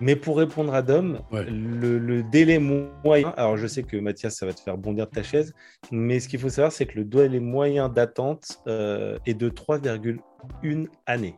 Mais 0.00 0.14
pour 0.14 0.38
répondre 0.38 0.72
à 0.74 0.82
Dom, 0.82 1.20
Ouais. 1.32 1.44
le, 1.50 1.98
le 1.98 2.22
délai 2.22 2.60
moyen, 2.60 3.30
alors 3.36 3.56
je 3.56 3.66
sais 3.66 3.82
que 3.82 3.96
Mathias, 3.96 4.36
ça 4.36 4.46
va 4.46 4.52
te 4.52 4.60
faire 4.60 4.78
bondir 4.78 5.06
de 5.06 5.10
ta 5.10 5.24
chaise, 5.24 5.54
mais 5.90 6.20
ce 6.20 6.28
qu'il 6.28 6.38
faut 6.38 6.48
savoir, 6.50 6.70
c'est 6.70 6.86
que 6.86 6.96
le 6.98 7.04
délai 7.04 7.40
moyen 7.40 7.88
d'attente 7.88 8.58
euh, 8.68 9.18
est 9.26 9.34
de 9.34 9.48
3,1 9.50 10.86
années. 11.06 11.36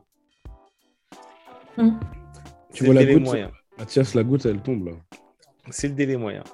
C'est 1.76 1.84
Tu 2.72 2.84
vois 2.84 2.94
la 2.94 3.04
goutte? 3.04 3.22
moyen. 3.22 3.50
Mathias, 3.78 4.14
la 4.14 4.22
goutte, 4.24 4.44
elle 4.44 4.60
tombe 4.60 4.84
là. 4.86 4.92
C'est 5.70 5.88
le 5.88 5.94
délai 5.94 6.16
moyen. 6.18 6.44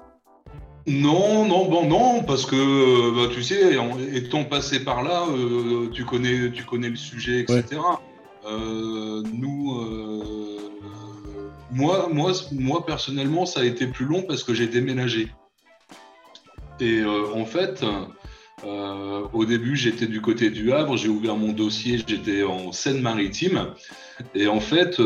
Non, 0.86 1.44
non, 1.46 1.64
bon, 1.68 1.88
non, 1.88 2.22
parce 2.22 2.46
que 2.46 2.54
euh, 2.54 3.10
bah, 3.12 3.34
tu 3.34 3.42
sais, 3.42 3.76
en 3.76 3.98
étant 3.98 4.44
passé 4.44 4.84
par 4.84 5.02
là, 5.02 5.24
euh, 5.28 5.90
tu 5.90 6.04
connais, 6.04 6.52
tu 6.52 6.62
connais 6.62 6.88
le 6.88 6.96
sujet, 6.96 7.40
etc. 7.40 7.64
Euh, 8.46 9.20
nous, 9.32 9.80
euh, 9.80 10.58
moi, 11.72 12.08
moi, 12.12 12.30
moi 12.52 12.86
personnellement, 12.86 13.46
ça 13.46 13.60
a 13.60 13.64
été 13.64 13.88
plus 13.88 14.04
long 14.04 14.22
parce 14.22 14.44
que 14.44 14.54
j'ai 14.54 14.68
déménagé. 14.68 15.28
Et 16.78 17.02
en 17.04 17.46
fait, 17.46 17.84
au 18.62 19.44
début, 19.44 19.76
j'étais 19.76 20.06
du 20.06 20.20
côté 20.20 20.50
du 20.50 20.72
Havre, 20.72 20.96
j'ai 20.96 21.08
ouvert 21.08 21.36
mon 21.36 21.52
dossier, 21.52 22.00
j'étais 22.06 22.44
en 22.44 22.70
Seine-Maritime, 22.70 23.74
et 24.34 24.46
en 24.46 24.60
fait. 24.60 25.00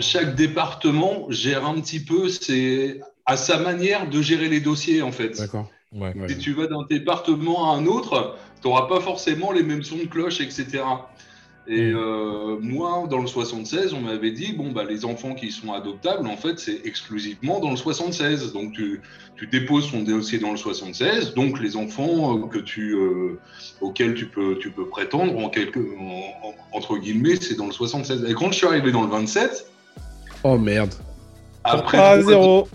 chaque 0.00 0.36
département 0.36 1.26
gère 1.28 1.66
un 1.66 1.80
petit 1.80 1.98
peu 1.98 2.28
c'est 2.28 3.00
à 3.26 3.36
sa 3.36 3.58
manière 3.58 4.08
de 4.08 4.22
gérer 4.22 4.48
les 4.48 4.60
dossiers 4.60 5.02
en 5.02 5.12
fait. 5.12 5.36
D'accord. 5.38 5.68
Ouais. 5.92 6.12
Ouais. 6.16 6.28
Si 6.28 6.38
tu 6.38 6.52
vas 6.52 6.66
d'un 6.66 6.84
département 6.88 7.72
à 7.72 7.76
un 7.76 7.86
autre, 7.86 8.36
tu 8.62 8.68
n'auras 8.68 8.86
pas 8.88 9.00
forcément 9.00 9.52
les 9.52 9.62
mêmes 9.62 9.82
sons 9.82 9.96
de 9.96 10.04
cloche, 10.06 10.40
etc. 10.40 10.82
Et 11.68 11.90
Mm. 11.90 11.96
euh, 11.96 12.56
moi, 12.60 13.06
dans 13.10 13.18
le 13.18 13.26
76, 13.26 13.92
on 13.92 14.00
m'avait 14.02 14.30
dit 14.30 14.52
bon 14.52 14.70
bah 14.70 14.84
les 14.88 15.04
enfants 15.04 15.34
qui 15.34 15.50
sont 15.50 15.72
adoptables, 15.72 16.28
en 16.28 16.36
fait, 16.36 16.60
c'est 16.60 16.80
exclusivement 16.84 17.58
dans 17.58 17.70
le 17.70 17.76
76. 17.76 18.52
Donc 18.52 18.72
tu, 18.72 19.00
tu 19.36 19.48
déposes 19.48 19.90
ton 19.90 20.02
dossier 20.04 20.38
dans 20.38 20.52
le 20.52 20.56
76. 20.56 21.34
Donc 21.34 21.58
les 21.60 21.76
enfants 21.76 22.38
euh, 22.38 22.46
que 22.46 22.58
tu 22.58 22.94
euh, 22.94 23.40
auxquels 23.80 24.14
tu 24.14 24.26
peux 24.26 24.58
tu 24.60 24.70
peux 24.70 24.86
prétendre 24.86 25.36
en 25.38 25.48
quelque 25.48 25.80
en- 25.80 26.48
en- 26.48 26.54
entre 26.76 26.98
guillemets, 26.98 27.34
c'est 27.40 27.56
dans 27.56 27.66
le 27.66 27.72
76. 27.72 28.24
Et 28.28 28.34
quand 28.34 28.52
je 28.52 28.58
suis 28.58 28.66
arrivé 28.68 28.92
dans 28.92 29.02
le 29.02 29.08
27, 29.10 29.68
Oh 30.44 30.56
merde. 30.58 30.94
après 31.64 31.96
3 31.98 32.18
trois- 32.20 32.32
0. 32.32 32.68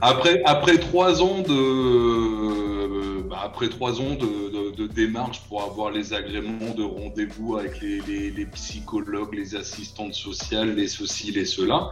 Après, 0.00 0.42
après 0.44 0.78
trois 0.78 1.22
ans 1.22 1.40
de, 1.42 3.22
bah, 3.28 3.40
après 3.44 3.68
trois 3.68 4.00
ans 4.00 4.14
de, 4.14 4.50
de, 4.50 4.76
de 4.76 4.86
démarche 4.86 5.42
pour 5.48 5.62
avoir 5.62 5.90
les 5.90 6.12
agréments 6.12 6.74
de 6.74 6.82
rendez-vous 6.82 7.56
avec 7.56 7.80
les, 7.80 8.00
les, 8.00 8.30
les 8.30 8.46
psychologues, 8.46 9.34
les 9.34 9.56
assistantes 9.56 10.14
sociales, 10.14 10.74
les 10.74 10.88
ceci, 10.88 11.32
les 11.32 11.44
cela, 11.44 11.90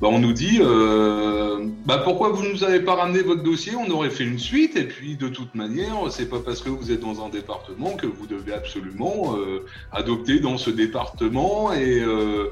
bah, 0.00 0.08
on 0.10 0.18
nous 0.18 0.32
dit 0.32 0.58
euh, 0.60 1.66
bah, 1.86 1.98
pourquoi 1.98 2.30
vous 2.30 2.42
nous 2.42 2.64
avez 2.64 2.80
pas 2.80 2.96
ramené 2.96 3.22
votre 3.22 3.42
dossier? 3.42 3.74
On 3.76 3.88
aurait 3.90 4.10
fait 4.10 4.24
une 4.24 4.38
suite 4.38 4.76
et 4.76 4.84
puis 4.84 5.16
de 5.16 5.28
toute 5.28 5.54
manière, 5.54 5.94
c'est 6.10 6.28
pas 6.28 6.40
parce 6.40 6.60
que 6.60 6.70
vous 6.70 6.90
êtes 6.90 7.00
dans 7.00 7.24
un 7.24 7.28
département 7.28 7.92
que 7.92 8.06
vous 8.06 8.26
devez 8.26 8.52
absolument 8.52 9.36
euh, 9.36 9.64
adopter 9.92 10.40
dans 10.40 10.58
ce 10.58 10.70
département 10.70 11.72
et 11.72 12.00
euh, 12.00 12.48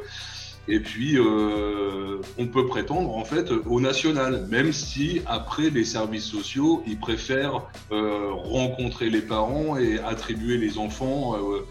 et 0.70 0.78
puis, 0.78 1.18
euh, 1.18 2.18
on 2.38 2.46
peut 2.46 2.66
prétendre 2.66 3.16
en 3.16 3.24
fait 3.24 3.50
au 3.50 3.80
national, 3.80 4.46
même 4.48 4.72
si 4.72 5.20
après 5.26 5.68
les 5.68 5.84
services 5.84 6.26
sociaux, 6.26 6.84
ils 6.86 6.98
préfèrent 6.98 7.64
euh, 7.90 8.30
rencontrer 8.32 9.10
les 9.10 9.20
parents 9.20 9.76
et 9.76 9.98
attribuer 9.98 10.58
les 10.58 10.78
enfants 10.78 11.34
euh, 11.34 11.66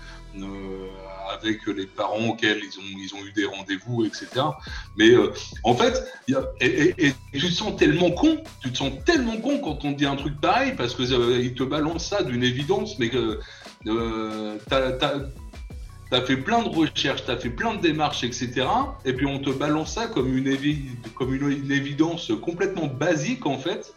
avec 1.34 1.66
les 1.68 1.86
parents 1.86 2.28
auxquels 2.28 2.60
ils 2.60 2.78
ont, 2.78 3.00
ils 3.02 3.16
ont 3.16 3.26
eu 3.26 3.32
des 3.32 3.46
rendez-vous, 3.46 4.04
etc. 4.04 4.28
Mais 4.98 5.12
en 5.64 5.74
fait, 5.76 6.04
et, 6.60 7.14
tu 7.32 7.40
te 7.40 7.54
sens 7.54 7.78
tellement 7.78 8.12
con, 8.12 8.38
tu 8.62 8.70
te 8.72 8.78
sens 8.78 8.92
tellement 9.06 9.38
con 9.38 9.60
quand 9.60 9.86
on 9.86 9.94
te 9.94 9.98
dit 9.98 10.06
un 10.06 10.18
truc 10.18 10.42
pareil 10.42 10.74
parce 10.76 10.94
que 10.94 11.40
ils 11.40 11.54
te 11.54 11.64
balancent 11.64 12.08
ça 12.08 12.22
d'une 12.24 12.44
évidence, 12.44 13.00
mais 13.00 13.10
que 13.10 13.40
t'as- 14.68 14.92
t'as- 16.10 16.19
T'as 16.19 16.26
fait 16.26 16.38
plein 16.38 16.63
de 16.63 16.69
recherches, 16.69 17.24
t'as 17.26 17.38
fait 17.38 17.50
plein 17.50 17.76
de 17.76 17.82
démarches, 17.82 18.24
etc. 18.24 18.65
Et 19.06 19.13
puis 19.13 19.26
on 19.26 19.39
te 19.39 19.50
balance 19.52 19.93
ça 19.93 20.08
comme 20.08 20.36
une, 20.36 20.48
évi- 20.48 20.86
comme 21.15 21.34
une, 21.36 21.50
une 21.52 21.72
évidence 21.72 22.32
complètement 22.41 22.88
basique 22.88 23.45
en 23.45 23.58
fait. 23.58 23.93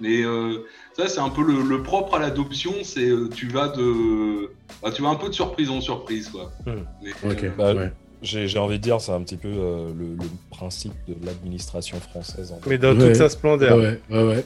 Mais 0.00 0.22
euh, 0.24 0.64
ça 0.96 1.06
c'est 1.08 1.20
un 1.20 1.30
peu 1.30 1.42
le, 1.42 1.62
le 1.62 1.82
propre 1.82 2.16
à 2.16 2.18
l'adoption, 2.18 2.72
c'est 2.82 3.08
euh, 3.08 3.28
tu 3.34 3.46
vas 3.48 3.68
de, 3.68 4.50
bah, 4.82 4.90
tu 4.92 5.02
vas 5.02 5.08
un 5.08 5.14
peu 5.14 5.28
de 5.28 5.34
surprise 5.34 5.70
en 5.70 5.80
surprise 5.80 6.28
quoi. 6.28 6.50
Hmm. 6.66 6.80
Mais, 7.02 7.30
Ok. 7.32 7.44
euh, 7.44 7.50
Bah, 7.56 7.74
ouais. 7.74 7.92
J'ai 8.22 8.48
j'ai 8.48 8.58
envie 8.58 8.78
de 8.78 8.82
dire, 8.82 9.02
c'est 9.02 9.12
un 9.12 9.20
petit 9.20 9.36
peu 9.36 9.48
euh, 9.48 9.88
le, 9.98 10.14
le 10.14 10.28
principe 10.50 10.94
de 11.06 11.14
l'administration 11.26 12.00
française. 12.00 12.52
en 12.52 12.56
fait. 12.60 12.70
Mais 12.70 12.78
dans 12.78 12.96
Ouais. 12.96 13.08
toute 13.08 13.16
sa 13.16 13.28
splendeur. 13.28 13.76
Ouais, 13.76 14.00
ouais, 14.10 14.22
ouais. 14.24 14.44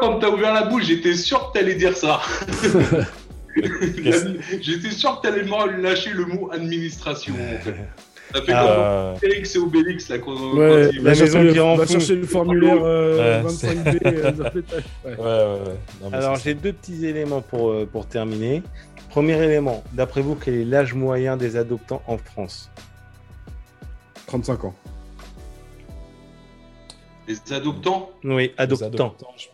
quand 0.00 0.18
t'as 0.18 0.28
ouvert 0.28 0.52
la 0.52 0.64
bouche, 0.64 0.86
j'étais 0.86 1.14
sûr 1.14 1.52
que 1.52 1.58
t'allais 1.58 1.76
dire 1.76 1.96
ça. 1.96 2.20
J'étais 4.60 4.90
sûr 4.90 5.20
que 5.20 5.26
t'allais 5.28 5.42
me 5.44 5.80
lâcher 5.82 6.10
le 6.10 6.24
mot 6.26 6.50
administration. 6.52 7.34
En 7.34 7.60
fait. 7.62 7.74
Ça 8.34 8.40
fait 8.42 8.52
Ah. 8.54 8.62
comme 8.62 8.70
Euh, 8.82 9.16
Félix 9.16 9.54
et 9.56 9.58
Obélix 9.58 10.08
là 10.08 10.16
Ouais, 10.16 10.90
la 10.92 11.10
maison 11.10 11.52
qui 11.52 11.58
rend 11.58 11.76
va 11.76 11.84
fou. 11.86 11.92
chercher 11.92 12.14
le 12.16 12.26
formulaire 12.26 12.78
euh, 12.82 13.42
Ouais, 13.42 13.48
25B. 13.50 13.98
euh. 14.06 14.32
Ouais. 15.04 15.10
ouais, 15.10 15.14
ouais. 15.16 15.76
Non, 16.00 16.10
mais 16.10 16.16
Alors 16.16 16.36
j'ai 16.36 16.54
deux 16.54 16.72
petits 16.72 17.04
éléments 17.04 17.42
pour, 17.42 17.70
euh, 17.70 17.86
pour 17.90 18.06
terminer. 18.06 18.62
Premier 19.10 19.34
élément, 19.42 19.84
d'après 19.92 20.22
vous, 20.22 20.34
quel 20.34 20.54
est 20.54 20.64
l'âge 20.64 20.94
moyen 20.94 21.36
des 21.36 21.56
adoptants 21.56 22.02
en 22.06 22.16
France? 22.16 22.70
35 24.28 24.64
ans. 24.64 24.74
les 27.28 27.36
adoptants? 27.52 28.10
Oui, 28.24 28.52
les 28.58 28.82
adoptants. 28.82 29.14
je- 29.36 29.46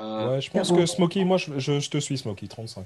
euh, 0.00 0.30
Ouais, 0.34 0.40
je 0.42 0.50
pense 0.50 0.70
que 0.70 0.84
Smokey, 0.86 1.24
moi, 1.24 1.36
je, 1.38 1.58
je- 1.58 1.80
je 1.80 1.90
te 1.90 1.98
suis, 1.98 2.18
Smokey, 2.18 2.46
35. 2.46 2.84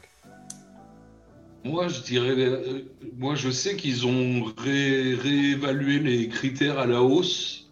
Moi, 1.64 1.88
je 1.88 2.00
dirais, 2.00 2.34
euh, 2.36 2.82
moi, 3.16 3.34
je 3.34 3.50
sais 3.50 3.76
qu'ils 3.76 4.06
ont 4.06 4.44
ré- 4.56 5.14
réévalué 5.14 6.00
les 6.00 6.28
critères 6.28 6.78
à 6.78 6.86
la 6.86 7.02
hausse 7.02 7.70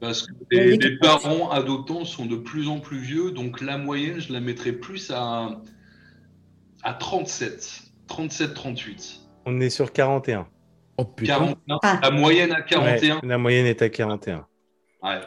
parce 0.00 0.22
que 0.22 0.32
les, 0.50 0.98
parents 0.98 1.50
adoptants 1.50 2.04
sont 2.04 2.26
de 2.26 2.36
plus 2.36 2.68
en 2.68 2.78
plus 2.78 2.98
vieux, 2.98 3.32
donc 3.32 3.60
la 3.60 3.78
moyenne, 3.78 4.20
je 4.20 4.32
la 4.32 4.40
mettrais 4.40 4.72
plus 4.72 5.10
à, 5.10 5.60
à 6.84 6.94
37, 6.94 7.82
37, 8.06 8.54
38, 8.54 9.20
On 9.44 9.60
est 9.60 9.70
sur 9.70 9.92
41. 9.92 10.46
Oh 10.98 11.04
putain. 11.04 11.38
41. 11.38 11.78
Ah. 11.82 12.00
La 12.02 12.10
moyenne 12.10 12.52
à 12.52 12.62
41. 12.62 13.16
Ouais, 13.16 13.20
la 13.24 13.38
moyenne 13.38 13.66
est 13.66 13.82
à 13.82 13.88
41. 13.88 14.46
Ouais. 15.02 15.20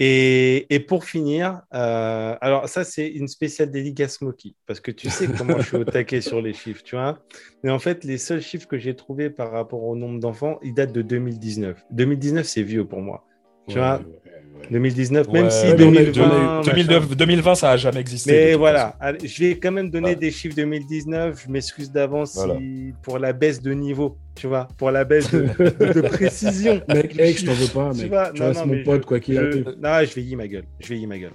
Et, 0.00 0.72
et 0.72 0.80
pour 0.80 1.04
finir, 1.04 1.62
euh, 1.74 2.36
alors 2.40 2.68
ça 2.68 2.84
c'est 2.84 3.08
une 3.08 3.26
spéciale 3.26 3.70
dédicace 3.70 4.18
Smokey, 4.18 4.54
parce 4.66 4.80
que 4.80 4.92
tu 4.92 5.10
sais 5.10 5.28
comment 5.36 5.60
je 5.60 5.66
suis 5.66 5.76
au 5.76 5.84
taquet 5.84 6.20
sur 6.20 6.40
les 6.40 6.52
chiffres, 6.54 6.82
tu 6.84 6.94
vois. 6.96 7.18
Mais 7.64 7.70
en 7.70 7.78
fait, 7.80 8.04
les 8.04 8.18
seuls 8.18 8.40
chiffres 8.42 8.68
que 8.68 8.78
j'ai 8.78 8.94
trouvés 8.94 9.28
par 9.30 9.50
rapport 9.50 9.82
au 9.82 9.96
nombre 9.96 10.20
d'enfants, 10.20 10.58
ils 10.62 10.74
datent 10.74 10.92
de 10.92 11.02
2019. 11.02 11.84
2019, 11.90 12.46
c'est 12.46 12.62
vieux 12.62 12.86
pour 12.86 13.00
moi. 13.00 13.24
Tu 13.66 13.78
Ouais, 13.78 13.80
vois, 13.80 13.96
ouais. 13.96 14.27
2019, 14.70 15.28
même 15.28 15.44
Ouais, 15.44 15.50
si 15.50 15.66
mais 15.66 15.72
on 15.72 15.74
a- 15.74 15.76
2020, 15.76 16.22
on 16.22 16.30
a 16.30 16.36
eu- 16.36 16.56
machin. 16.58 16.70
2009, 16.72 17.16
2020, 17.16 17.54
ça 17.54 17.70
a 17.70 17.76
jamais 17.76 18.00
existé. 18.00 18.30
Mais 18.32 18.54
voilà, 18.54 18.96
allez, 19.00 19.26
je 19.26 19.40
vais 19.44 19.58
quand 19.58 19.72
même 19.72 19.90
donner 19.90 20.10
Ouais. 20.10 20.16
des 20.16 20.30
chiffres 20.30 20.54
2019. 20.56 21.42
Je 21.46 21.50
m'excuse 21.50 21.90
d'avance 21.90 22.34
Voilà. 22.34 22.58
si- 22.58 22.92
pour 23.02 23.18
la 23.18 23.32
baisse 23.32 23.62
de 23.62 23.72
niveau, 23.72 24.16
tu 24.34 24.46
vois, 24.46 24.68
pour 24.76 24.90
la 24.90 25.04
baisse 25.04 25.30
de, 25.30 25.40
de 25.40 26.00
précision. 26.08 26.82
Mec, 26.88 27.14
mec, 27.16 27.38
je 27.38 27.46
t'en 27.46 27.52
veux 27.52 27.68
pas, 27.68 27.92
Tu 27.94 28.00
mec. 28.02 28.08
vois, 28.08 28.30
tu 28.32 28.40
non, 28.40 28.48
restes 28.48 28.60
non, 28.60 28.66
mon 28.66 28.74
mais 28.74 28.82
pote, 28.82 29.02
je- 29.02 29.06
quoi 29.06 29.20
qu'il 29.20 29.34
Je- 29.34 29.40
arrive. 29.40 29.74
Non, 29.80 30.00
je 30.04 30.14
vais 30.14 30.22
y 30.22 30.36
ma 30.36 30.48
gueule. 30.48 30.64
Je 30.80 30.88
vais 30.88 30.98
y 30.98 31.06
ma 31.06 31.18
gueule. 31.18 31.32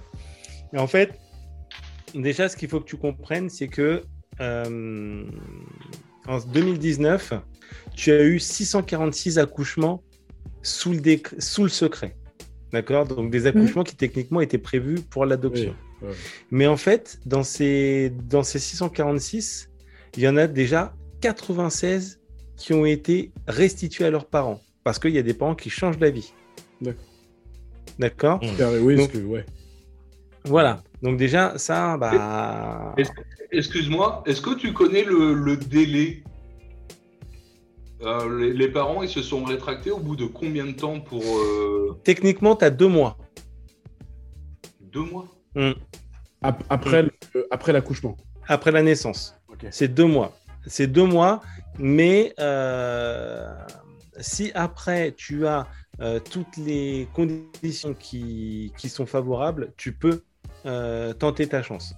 Et 0.72 0.78
en 0.78 0.86
fait, 0.86 1.10
déjà, 2.14 2.48
ce 2.48 2.56
qu'il 2.56 2.68
faut 2.68 2.80
que 2.80 2.86
tu 2.88 2.96
comprennes, 2.96 3.48
c'est 3.50 3.68
que 3.68 4.02
euh, 4.40 5.22
en 6.26 6.38
2019, 6.38 7.32
tu 7.94 8.10
as 8.12 8.22
eu 8.22 8.38
646 8.40 9.38
accouchements 9.38 10.02
sous 10.62 10.92
le, 10.92 10.98
déc- 11.00 11.38
sous 11.38 11.62
le 11.62 11.68
secret. 11.68 12.16
D'accord 12.74 13.06
Donc, 13.06 13.30
des 13.30 13.46
accouchements 13.46 13.84
qui 13.84 13.94
techniquement 13.94 14.40
étaient 14.40 14.58
prévus 14.58 14.96
pour 14.96 15.26
l'adoption. 15.26 15.76
Oui, 16.02 16.08
ouais. 16.08 16.14
Mais 16.50 16.66
en 16.66 16.76
fait, 16.76 17.20
dans 17.24 17.44
ces, 17.44 18.10
dans 18.28 18.42
ces 18.42 18.58
646, 18.58 19.70
il 20.16 20.24
y 20.24 20.28
en 20.28 20.36
a 20.36 20.48
déjà 20.48 20.92
96 21.20 22.18
qui 22.56 22.72
ont 22.72 22.84
été 22.84 23.30
restitués 23.46 24.06
à 24.06 24.10
leurs 24.10 24.26
parents. 24.26 24.60
Parce 24.82 24.98
qu'il 24.98 25.12
y 25.12 25.18
a 25.18 25.22
des 25.22 25.34
parents 25.34 25.54
qui 25.54 25.70
changent 25.70 25.98
d'avis. 25.98 26.32
D'accord. 26.80 28.40
D'accord 28.58 28.72
oui, 28.80 28.96
Donc- 28.96 29.12
parce 29.12 29.22
que, 29.22 29.24
ouais. 29.24 29.46
Voilà. 30.44 30.82
Donc 31.00 31.16
déjà, 31.16 31.56
ça, 31.56 31.96
bah... 31.96 32.96
Excuse-moi, 33.52 34.24
est-ce 34.26 34.40
que 34.40 34.56
tu 34.56 34.72
connais 34.72 35.04
le, 35.04 35.32
le 35.32 35.56
délai 35.56 36.24
Euh, 38.04 38.38
les, 38.38 38.52
les 38.52 38.68
parents, 38.68 39.02
ils 39.02 39.08
se 39.08 39.22
sont 39.22 39.44
rétractés 39.44 39.90
au 39.90 39.98
bout 39.98 40.16
de 40.16 40.26
combien 40.26 40.66
de 40.66 40.72
temps 40.72 41.00
pour 41.00 41.22
euh, 41.24 41.98
Techniquement, 42.04 42.54
tu 42.56 42.64
as 42.64 42.70
deux 42.70 42.88
mois. 42.88 43.16
deux 44.80 45.02
mois? 45.04 45.26
Après, 46.68 47.02
le- 47.02 47.46
après 47.50 47.72
l'accouchement. 47.72 48.16
après 48.48 48.70
la 48.70 48.82
naissance. 48.82 49.34
C'est 49.70 49.88
deux 49.88 50.04
mois. 50.06 50.36
C'est 50.66 50.86
deux 50.86 51.04
mois, 51.04 51.40
mais 51.78 52.34
euh, 52.38 53.48
si 54.20 54.50
après 54.54 55.12
tu 55.12 55.46
as 55.46 55.66
euh, 56.00 56.18
toutes 56.20 56.56
les 56.56 57.08
conditions 57.14 57.94
qui, 57.94 58.72
qui 58.76 58.88
sont 58.88 59.06
favorables, 59.06 59.72
tu 59.76 59.92
peux 59.92 60.22
euh, 60.66 61.12
tenter 61.14 61.46
ta 61.46 61.62
chance. 61.62 61.94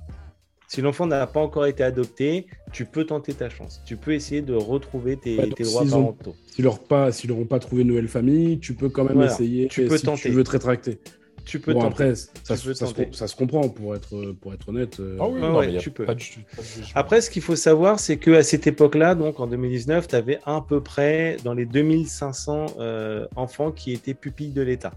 Si 0.68 0.80
l'enfant 0.80 1.06
n'a 1.06 1.26
pas 1.26 1.40
encore 1.40 1.66
été 1.66 1.82
adopté, 1.84 2.46
tu 2.72 2.84
peux 2.86 3.04
tenter 3.04 3.32
ta 3.34 3.48
chance. 3.48 3.80
Tu 3.86 3.96
peux 3.96 4.12
essayer 4.12 4.42
de 4.42 4.54
retrouver 4.54 5.16
tes, 5.16 5.36
Ouais, 5.38 5.46
donc 5.46 5.54
tes 5.54 5.64
droits 5.64 5.84
parentaux. 5.86 6.34
S'ils 6.52 6.64
n'auront 6.64 6.76
pas, 6.76 7.12
s'ils 7.12 7.30
n'auront 7.30 7.44
pas 7.44 7.58
trouvé 7.60 7.82
une 7.82 7.88
nouvelle 7.88 8.08
famille, 8.08 8.58
tu 8.58 8.74
peux 8.74 8.88
quand 8.88 9.04
même 9.04 9.14
Voilà. 9.14 9.32
essayer. 9.32 9.68
Tu 9.68 9.84
peux 9.86 9.96
si 9.96 10.04
tenter. 10.06 10.22
tu 10.22 10.30
veux 10.30 10.42
te 10.44 10.50
rétracter. 10.50 10.98
Tu 11.44 11.60
peux 11.60 11.72
bon, 11.74 11.82
tenter. 11.82 11.92
après, 11.92 12.14
ça, 12.16 12.26
Tu 12.56 12.66
peux 12.66 12.74
se- 12.74 12.74
ça 12.74 12.86
se, 12.86 12.92
tenter. 12.94 13.08
ça 13.12 13.28
se 13.28 13.36
comprend, 13.36 13.68
pour 13.68 13.94
être, 13.94 14.32
pour 14.40 14.52
être 14.52 14.68
honnête. 14.68 14.98
euh, 14.98 15.16
Ah 15.20 15.28
oui, 15.28 15.40
non, 15.40 15.56
ouais, 15.58 15.76
tu 15.78 15.92
peux. 15.92 16.04
Pas 16.04 16.14
de, 16.16 16.18
pas 16.18 16.24
de 16.62 16.66
jugement. 16.66 16.88
Après, 16.96 17.20
ce 17.20 17.30
qu'il 17.30 17.42
faut 17.42 17.54
savoir, 17.54 18.00
c'est 18.00 18.16
qu'à 18.16 18.42
cette 18.42 18.66
époque-là, 18.66 19.14
donc 19.14 19.38
en 19.38 19.46
2019, 19.46 20.08
tu 20.08 20.16
avais 20.16 20.40
à 20.44 20.60
peu 20.68 20.80
près 20.82 21.36
dans 21.44 21.54
les 21.54 21.64
2500 21.64 22.66
euh, 22.80 23.26
enfants 23.36 23.70
qui 23.70 23.92
étaient 23.92 24.14
pupilles 24.14 24.50
de 24.50 24.62
l'État. 24.62 24.92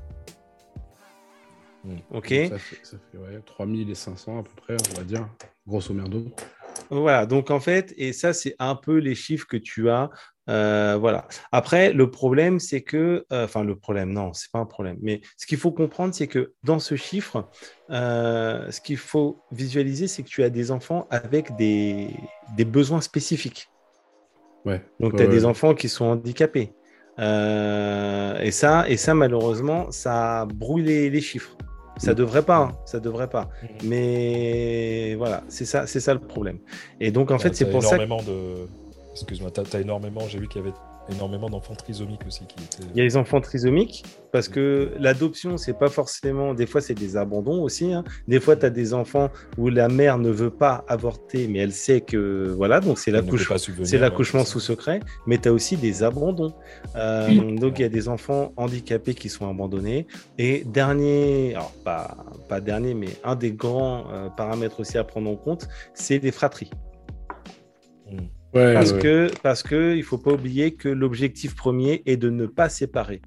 Hmm. 1.83 1.97
Ok 2.11 2.27
Ça 2.49 2.57
fait, 2.59 2.79
ça 2.83 2.97
fait 3.11 3.17
ouais, 3.17 3.41
3500 3.45 4.39
à 4.39 4.43
peu 4.43 4.49
près, 4.57 4.75
on 4.91 4.97
va 4.97 5.03
dire, 5.03 5.27
grosso 5.65 5.93
merdo. 5.93 6.25
Voilà, 6.89 7.25
donc 7.25 7.51
en 7.51 7.59
fait, 7.59 7.93
et 7.97 8.13
ça, 8.13 8.33
c'est 8.33 8.55
un 8.59 8.75
peu 8.75 8.97
les 8.97 9.15
chiffres 9.15 9.47
que 9.47 9.57
tu 9.57 9.89
as. 9.89 10.09
euh, 10.49 10.97
voilà. 10.99 11.27
Après, 11.51 11.93
le 11.93 12.09
problème, 12.09 12.59
c'est 12.59 12.81
que, 12.81 13.25
euh, 13.31 13.45
enfin, 13.45 13.63
le 13.63 13.75
problème, 13.77 14.11
non, 14.11 14.33
c'est 14.33 14.51
pas 14.51 14.59
un 14.59 14.65
problème. 14.65 14.97
Mais 15.01 15.21
ce 15.37 15.45
qu'il 15.45 15.57
faut 15.57 15.71
comprendre, 15.71 16.13
c'est 16.13 16.27
que 16.27 16.53
dans 16.63 16.79
ce 16.79 16.95
chiffre, 16.95 17.49
euh, 17.91 18.69
ce 18.71 18.81
qu'il 18.81 18.97
faut 18.97 19.41
visualiser, 19.51 20.07
c'est 20.07 20.23
que 20.23 20.29
tu 20.29 20.43
as 20.43 20.49
des 20.49 20.71
enfants 20.71 21.07
avec 21.11 21.55
des, 21.57 22.09
des 22.57 22.65
besoins 22.65 23.01
spécifiques. 23.01 23.67
Ouais. 24.65 24.81
Donc, 24.99 25.15
tu 25.15 25.21
as 25.21 25.25
ouais. 25.25 25.31
des 25.31 25.45
enfants 25.45 25.73
qui 25.75 25.89
sont 25.89 26.05
handicapés. 26.05 26.73
Et, 27.19 28.51
ça, 28.51 28.85
et 28.87 28.97
ça, 28.97 29.13
malheureusement, 29.13 29.91
ça 29.91 30.45
brouille 30.45 30.83
les, 30.83 31.09
les 31.09 31.21
chiffres. 31.21 31.57
Ça 31.99 32.13
Mm. 32.13 32.15
devrait 32.15 32.41
pas, 32.43 32.57
hein, 32.57 32.71
ça 32.85 32.99
devrait 32.99 33.29
pas. 33.29 33.49
Mais 33.83 35.15
voilà, 35.15 35.43
c'est 35.49 35.65
ça, 35.65 35.85
c'est 35.85 35.99
ça 35.99 36.13
le 36.13 36.19
problème. 36.19 36.57
Et 36.99 37.11
donc, 37.11 37.29
en 37.29 37.35
Ouais, 37.35 37.39
fait, 37.39 37.55
c'est 37.55 37.69
pour 37.69 37.83
ça 37.83 37.97
que 37.97 38.03
énormément 38.03 38.23
de. 38.23 38.67
Excuse-moi, 39.13 39.51
t'as 39.51 39.63
as 39.77 39.81
énormément. 39.81 40.21
J'ai 40.27 40.39
vu 40.39 40.47
qu'il 40.47 40.61
y 40.61 40.65
avait 40.65 40.73
énormément 41.11 41.49
d'enfants 41.49 41.75
trisomiques 41.75 42.25
aussi 42.27 42.45
qui 42.45 42.63
étaient. 42.63 42.83
il 42.93 42.97
y 42.97 43.01
a 43.01 43.03
les 43.03 43.17
enfants 43.17 43.41
trisomiques, 43.41 44.03
parce 44.31 44.47
que 44.47 44.91
l'adoption, 44.99 45.57
c'est 45.57 45.77
pas 45.77 45.89
forcément. 45.89 46.53
Des 46.53 46.65
fois, 46.65 46.81
c'est 46.81 46.93
des 46.93 47.17
abandons 47.17 47.61
aussi. 47.63 47.93
hein. 47.93 48.03
Des 48.27 48.39
fois, 48.39 48.55
tu 48.55 48.65
as 48.65 48.69
des 48.69 48.93
enfants 48.93 49.29
où 49.57 49.69
la 49.69 49.87
mère 49.87 50.17
ne 50.17 50.29
veut 50.29 50.49
pas 50.49 50.83
avorter, 50.87 51.47
mais 51.47 51.59
elle 51.59 51.71
sait 51.73 52.01
que. 52.01 52.53
Voilà, 52.55 52.79
donc 52.79 52.97
c'est 52.99 53.11
l'accouchement. 53.11 53.55
ouais, 53.55 54.45
sous 54.45 54.59
secret, 54.59 54.99
mais 55.25 55.37
tu 55.37 55.49
as 55.49 55.53
aussi 55.53 55.77
des 55.77 56.03
abandons. 56.03 56.53
Euh, 56.95 57.55
donc 57.55 57.79
il 57.79 57.81
y 57.83 57.85
a 57.85 57.89
des 57.89 58.07
enfants 58.09 58.53
handicapés 58.57 59.13
qui 59.13 59.29
sont 59.29 59.49
abandonnés. 59.49 60.07
Et 60.37 60.63
dernier, 60.65 61.53
alors 61.55 61.71
pas, 61.83 62.17
pas 62.47 62.61
dernier, 62.61 62.93
mais 62.93 63.09
un 63.23 63.35
des 63.35 63.51
grands 63.51 64.05
euh, 64.11 64.29
paramètres 64.29 64.79
aussi 64.79 64.97
à 64.97 65.03
prendre 65.03 65.29
en 65.29 65.35
compte, 65.35 65.67
c'est 65.93 66.19
les 66.19 66.31
fratries. 66.31 66.71
Ouais, 68.53 68.73
Parce 68.73 68.93
ouais. 68.93 68.99
que 68.99 69.27
parce 69.43 69.63
que 69.63 69.95
il 69.95 70.03
faut 70.03 70.17
pas 70.17 70.31
oublier 70.31 70.73
que 70.75 70.89
l'objectif 70.89 71.55
premier 71.55 72.01
est 72.05 72.17
de 72.17 72.29
ne 72.29 72.45
pas 72.47 72.67
séparer 72.69 73.21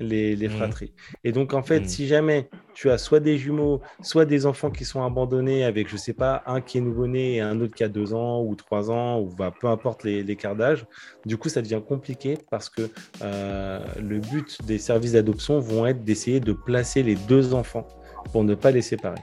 les, 0.00 0.36
les 0.36 0.46
Mhm. 0.48 0.54
fratries. 0.54 0.92
Et 1.24 1.32
donc 1.32 1.52
en 1.54 1.62
fait, 1.64 1.80
Mhm. 1.80 1.86
si 1.86 2.06
jamais 2.06 2.48
tu 2.74 2.88
as 2.88 2.98
soit 2.98 3.18
des 3.18 3.36
jumeaux, 3.38 3.80
soit 4.02 4.24
des 4.24 4.46
enfants 4.46 4.70
qui 4.70 4.84
sont 4.84 5.02
abandonnés 5.02 5.64
avec, 5.64 5.88
je 5.88 5.96
sais 5.96 6.12
pas, 6.12 6.44
un 6.46 6.60
qui 6.60 6.78
est 6.78 6.80
nouveau-né 6.80 7.34
et 7.34 7.40
un 7.40 7.60
autre 7.60 7.74
qui 7.74 7.82
a 7.82 7.88
deux 7.88 8.14
ans 8.14 8.40
ou 8.44 8.54
trois 8.54 8.88
ans, 8.92 9.18
ou 9.20 9.28
bah, 9.36 9.52
peu 9.60 9.66
importe 9.66 10.04
les- 10.04 10.22
l'écart 10.22 10.54
d'âge, 10.54 10.86
du 11.26 11.36
coup 11.36 11.48
ça 11.48 11.60
devient 11.60 11.82
compliqué 11.84 12.38
parce 12.52 12.68
que 12.70 12.88
euh, 13.22 13.80
le 14.00 14.20
but 14.20 14.64
des 14.64 14.78
services 14.78 15.12
d'adoption 15.12 15.58
vont 15.58 15.84
être 15.86 16.04
d'essayer 16.04 16.38
de 16.38 16.52
placer 16.52 17.02
les 17.02 17.16
deux 17.16 17.52
enfants 17.52 17.88
pour 18.30 18.44
ne 18.44 18.54
pas 18.54 18.70
les 18.70 18.82
séparer. 18.82 19.22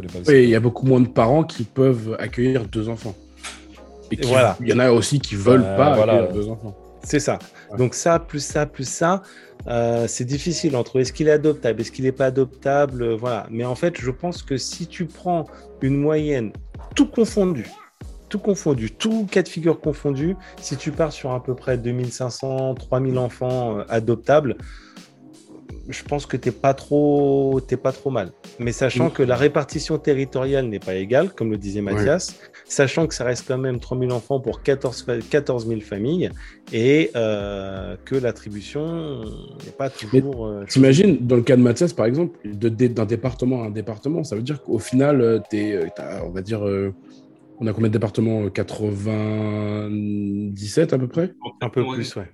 Les. 0.00 0.06
Oui, 0.28 0.44
il 0.44 0.50
y 0.50 0.54
a 0.54 0.60
beaucoup 0.60 0.86
moins 0.86 1.00
de 1.00 1.08
parents 1.08 1.42
qui 1.42 1.64
peuvent 1.64 2.14
accueillir 2.20 2.64
deux 2.68 2.88
enfants. 2.88 3.16
Et 4.10 4.16
qui- 4.16 4.28
Voilà. 4.28 4.56
Il 4.60 4.68
y 4.68 4.72
en 4.72 4.78
a 4.78 4.90
aussi 4.90 5.20
qui 5.20 5.34
veulent 5.34 5.64
Euh, 5.64 5.76
pas 5.76 5.94
voilà. 5.94 6.14
accueillir 6.14 6.32
deux 6.34 6.48
enfants. 6.48 6.76
C'est 7.04 7.20
ça. 7.20 7.38
Ouais. 7.70 7.78
Donc 7.78 7.94
ça, 7.94 8.18
plus 8.18 8.40
ça, 8.44 8.66
plus 8.66 8.88
ça, 8.88 9.22
euh, 9.68 10.06
c'est 10.08 10.24
difficile 10.24 10.76
entre 10.76 11.00
est-ce 11.00 11.12
qu'il 11.12 11.28
est 11.28 11.32
adoptable, 11.32 11.80
est-ce 11.80 11.92
qu'il 11.92 12.04
n'est 12.04 12.12
pas 12.12 12.26
adoptable, 12.26 13.02
euh, 13.02 13.16
voilà. 13.16 13.46
Mais 13.50 13.64
en 13.64 13.74
fait, 13.74 13.94
je 13.98 14.10
pense 14.10 14.42
que 14.42 14.56
si 14.56 14.86
tu 14.86 15.06
prends 15.06 15.44
une 15.80 15.96
moyenne, 15.96 16.52
tout 16.94 17.06
confondu, 17.06 17.66
tout 18.28 18.38
confondu, 18.40 18.90
tout 18.90 19.26
cas 19.30 19.42
de 19.42 19.48
figure 19.48 19.80
confondu, 19.80 20.36
si 20.60 20.76
tu 20.76 20.90
pars 20.90 21.12
sur 21.12 21.32
à 21.32 21.42
peu 21.42 21.54
près 21.54 21.78
2500, 21.78 22.74
3000 22.74 23.16
enfants 23.18 23.78
adoptables, 23.88 24.56
je 25.88 26.02
pense 26.04 26.26
que 26.26 26.36
t'es 26.36 26.50
pas 26.50 26.74
trop, 26.74 27.60
t'es 27.66 27.78
pas 27.78 27.92
trop 27.92 28.10
mal. 28.10 28.32
Mais 28.58 28.72
sachant 28.72 29.06
Mm. 29.08 29.12
que 29.12 29.22
la 29.22 29.36
répartition 29.36 29.96
territoriale 29.98 30.66
n'est 30.66 30.78
pas 30.80 30.94
égale, 30.94 31.30
comme 31.34 31.50
le 31.50 31.56
disait 31.56 31.80
Mathias, 31.80 32.38
sachant 32.66 33.06
que 33.06 33.14
ça 33.14 33.24
reste 33.24 33.46
quand 33.48 33.56
même 33.58 33.80
3000 33.80 34.12
enfants 34.12 34.38
pour 34.38 34.62
14, 34.62 35.02
fa- 35.04 35.18
14 35.18 35.66
000 35.66 35.80
familles 35.80 36.28
et 36.72 37.10
euh, 37.16 37.96
que 38.04 38.14
l'attribution 38.16 39.22
n'est 39.64 39.72
pas 39.76 39.88
toujours. 39.88 40.46
euh, 40.46 40.64
T'imagines, 40.68 41.16
dans 41.26 41.36
le 41.36 41.42
cas 41.42 41.56
de 41.56 41.62
Mathias, 41.62 41.94
par 41.94 42.04
exemple, 42.06 42.38
de- 42.44 42.68
de- 42.68 42.86
d'un 42.88 43.06
département 43.06 43.62
à 43.62 43.66
un 43.66 43.70
département, 43.70 44.24
ça 44.24 44.36
veut 44.36 44.42
dire 44.42 44.62
qu'au 44.62 44.78
final, 44.78 45.20
euh, 45.22 45.38
t'es, 45.48 45.72
euh, 45.72 45.86
t'as, 45.96 46.22
on 46.22 46.30
va 46.30 46.42
dire, 46.42 46.66
euh, 46.66 46.92
on 47.60 47.66
a 47.66 47.72
combien 47.72 47.88
de 47.88 47.92
départements? 47.94 48.44
Euh, 48.44 48.50
97 48.50 50.92
à 50.92 50.98
peu 50.98 51.08
près? 51.08 51.32
Un 51.60 51.68
peu 51.70 51.80
Ouais. 51.82 51.94
plus, 51.94 52.14
ouais. 52.16 52.28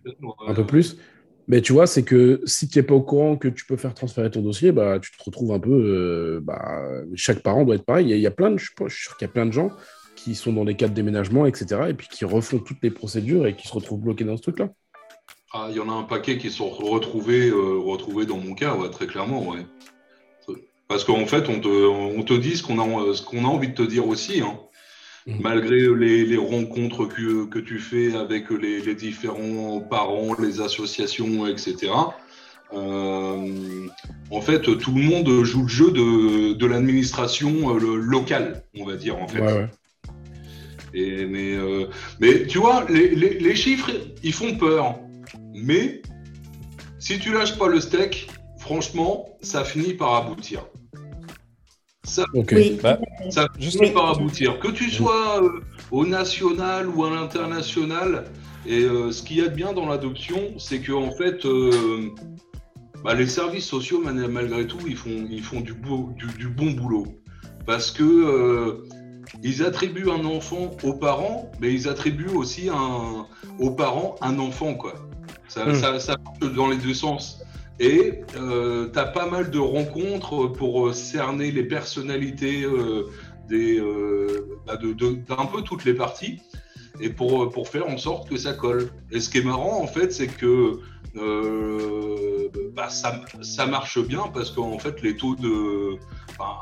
Un 0.48 0.54
peu 0.54 0.66
plus 0.66 0.98
mais 1.46 1.60
tu 1.60 1.72
vois, 1.72 1.86
c'est 1.86 2.02
que 2.02 2.40
si 2.44 2.68
tu 2.68 2.78
n'es 2.78 2.82
pas 2.82 2.94
au 2.94 3.02
courant 3.02 3.36
que 3.36 3.48
tu 3.48 3.66
peux 3.66 3.76
faire 3.76 3.94
transférer 3.94 4.30
ton 4.30 4.40
dossier, 4.40 4.72
bah, 4.72 4.98
tu 4.98 5.10
te 5.16 5.22
retrouves 5.22 5.52
un 5.52 5.60
peu. 5.60 5.70
euh, 5.70 6.40
bah, 6.42 6.82
chaque 7.14 7.40
parent 7.40 7.64
doit 7.64 7.74
être 7.74 7.84
pareil. 7.84 8.10
Il 8.10 8.18
y 8.18 8.26
a, 8.26 8.30
plein 8.30 8.50
de, 8.50 8.58
je 8.58 8.70
je 8.86 8.94
suis 8.94 9.04
sûr 9.04 9.16
qu'il 9.16 9.26
y 9.26 9.30
a 9.30 9.32
plein 9.32 9.46
de 9.46 9.52
gens 9.52 9.70
qui 10.16 10.34
sont 10.34 10.52
dans 10.52 10.64
les 10.64 10.76
cas 10.76 10.88
de 10.88 10.94
déménagement, 10.94 11.44
etc., 11.44 11.82
et 11.88 11.94
puis 11.94 12.08
qui 12.08 12.24
refont 12.24 12.58
toutes 12.58 12.82
les 12.82 12.90
procédures 12.90 13.46
et 13.46 13.54
qui 13.54 13.68
se 13.68 13.74
retrouvent 13.74 14.00
bloqués 14.00 14.24
dans 14.24 14.36
ce 14.36 14.42
truc-là. 14.42 14.70
Ah, 15.52 15.68
il 15.70 15.76
y 15.76 15.80
en 15.80 15.88
a 15.88 15.92
un 15.92 16.02
paquet 16.04 16.38
qui 16.38 16.50
sont 16.50 16.68
retrouvés, 16.68 17.48
euh, 17.48 17.78
retrouvés 17.78 18.26
dans 18.26 18.38
mon 18.38 18.54
cas, 18.54 18.74
ouais, 18.74 18.90
très 18.90 19.06
clairement, 19.06 19.48
ouais. 19.48 19.66
Parce 20.88 21.04
qu'en 21.04 21.26
fait, 21.26 21.48
on 21.48 21.60
te, 21.60 21.68
on 21.68 22.22
te 22.22 22.34
dit 22.34 22.56
ce 22.56 22.62
qu'on 22.62 22.78
a, 22.78 22.82
a 22.84 23.46
envie 23.46 23.68
de 23.68 23.74
te 23.74 23.82
dire 23.82 24.06
aussi, 24.06 24.40
hein. 24.40 24.58
Mhm. 25.26 25.40
Malgré 25.40 25.88
les, 25.96 26.24
les 26.26 26.36
rencontres 26.36 27.06
que, 27.06 27.46
que 27.46 27.58
tu 27.58 27.78
fais 27.78 28.14
avec 28.14 28.50
les, 28.50 28.80
les 28.80 28.94
différents 28.94 29.80
parents, 29.80 30.34
les 30.38 30.60
associations, 30.60 31.46
etc. 31.46 31.92
euh, 32.74 33.86
en 34.30 34.40
fait, 34.42 34.60
tout 34.60 34.94
le 34.94 35.02
monde 35.02 35.44
joue 35.44 35.62
le 35.62 35.68
jeu 35.68 35.90
de, 35.90 36.52
de 36.52 36.66
l'administration 36.66 37.74
euh, 37.74 37.78
le- 37.78 37.96
locale, 37.96 38.64
on 38.78 38.84
va 38.84 38.96
dire, 38.96 39.16
en 39.18 39.26
fait. 39.28 39.40
Ouais, 39.40 39.52
ouais. 39.52 39.68
Et, 40.92 41.24
mais, 41.24 41.54
euh, 41.54 41.86
mais 42.20 42.46
tu 42.46 42.58
vois, 42.58 42.84
les, 42.90 43.14
les- 43.14 43.38
les 43.38 43.54
chiffres, 43.54 43.90
ils 44.22 44.32
font 44.32 44.56
peur. 44.56 44.98
Mais 45.54 46.02
si 46.98 47.18
tu 47.18 47.32
lâches 47.32 47.56
pas 47.58 47.68
le 47.68 47.80
steak, 47.80 48.28
franchement, 48.58 49.28
ça 49.40 49.64
finit 49.64 49.94
par 49.94 50.14
aboutir. 50.16 50.66
Ça, 52.04 52.24
Ok. 52.34 52.52
Oui, 52.54 52.78
Bah, 52.82 52.98
ça 53.30 53.48
Juste- 53.58 53.78
finit 53.78 53.92
par 53.92 54.10
aboutir. 54.10 54.58
Que 54.60 54.68
tu 54.68 54.90
sois 54.90 55.42
euh, 55.42 55.60
au 55.90 56.06
national 56.06 56.88
ou 56.88 57.04
à 57.04 57.10
l'international, 57.10 58.24
et 58.66 58.80
euh, 58.82 59.10
ce 59.10 59.22
qu'il 59.22 59.38
y 59.38 59.40
a 59.40 59.48
de 59.48 59.54
bien 59.54 59.72
dans 59.72 59.86
l'adoption, 59.86 60.36
c'est 60.58 60.80
que 60.80 60.92
en 60.92 61.10
fait, 61.12 61.44
euh, 61.46 62.10
bah, 63.02 63.14
les 63.14 63.26
services 63.26 63.66
sociaux, 63.66 64.02
malgré 64.04 64.66
tout, 64.66 64.78
ils 64.86 64.96
font, 64.96 65.26
ils 65.30 65.42
font 65.42 65.60
du, 65.60 65.72
beau- 65.74 66.10
du, 66.16 66.26
du 66.38 66.48
bon 66.48 66.72
boulot. 66.72 67.06
Parce 67.66 67.90
que 67.90 68.02
euh, 68.04 68.86
ils 69.42 69.62
attribuent 69.64 70.10
un 70.10 70.24
enfant 70.26 70.70
aux 70.82 70.92
parents, 70.94 71.50
mais 71.60 71.72
ils 71.72 71.88
attribuent 71.88 72.34
aussi 72.34 72.68
un, 72.68 73.26
aux 73.58 73.70
parents 73.70 74.16
un 74.20 74.38
enfant, 74.38 74.74
quoi. 74.74 74.94
Ça, 75.48 75.66
Mm. 75.66 75.74
ça, 75.74 76.00
ça 76.00 76.16
marche 76.22 76.54
dans 76.54 76.68
les 76.68 76.76
deux 76.76 76.94
sens. 76.94 77.40
Et 77.80 78.20
euh, 78.36 78.88
tu 78.92 78.98
as 78.98 79.06
pas 79.06 79.26
mal 79.28 79.50
de 79.50 79.58
rencontres 79.58 80.46
pour 80.46 80.86
euh, 80.88 80.92
cerner 80.92 81.50
les 81.50 81.64
personnalités 81.64 82.62
euh, 82.62 83.08
euh, 83.52 84.46
bah, 84.66 84.76
de, 84.76 84.92
d'un 84.92 85.46
peu 85.46 85.62
toutes 85.62 85.84
les 85.84 85.94
parties 85.94 86.40
et 87.00 87.10
pour, 87.10 87.50
pour 87.50 87.68
faire 87.68 87.88
en 87.88 87.98
sorte 87.98 88.28
que 88.28 88.36
ça 88.36 88.52
colle. 88.52 88.90
Et 89.10 89.18
ce 89.18 89.28
qui 89.28 89.38
est 89.38 89.42
marrant, 89.42 89.82
en 89.82 89.86
fait, 89.88 90.12
c'est 90.12 90.28
que 90.28 90.78
bah, 92.74 92.88
ça, 92.88 93.20
ça 93.42 93.66
marche 93.66 93.98
bien 94.00 94.24
parce 94.32 94.50
qu'en 94.50 94.78
fait, 94.78 95.02
les 95.02 95.16
taux 95.16 95.34
de. 95.36 95.96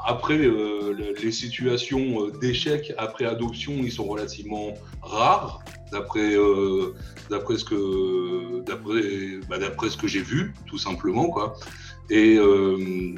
après, 0.07 0.39
le- 0.39 1.15
les 1.23 1.33
situations 1.33 2.29
d'échec 2.41 2.93
après 2.99 3.25
adoption, 3.27 3.73
ils 3.83 3.93
sont 3.93 4.05
relativement 4.05 4.75
rares, 5.03 5.63
d'après 5.93 6.35
euh, 6.35 6.95
d'après 7.31 7.57
ce 7.59 7.65
que 7.65 8.61
d'après 8.65 9.03
bah, 9.49 9.59
d'après 9.59 9.91
ce 9.91 9.97
que 9.97 10.09
j'ai 10.09 10.23
vu, 10.23 10.53
tout 10.67 10.79
simplement, 10.79 11.29
quoi. 11.29 11.55
Et. 12.11 12.37
euh, 12.39 13.15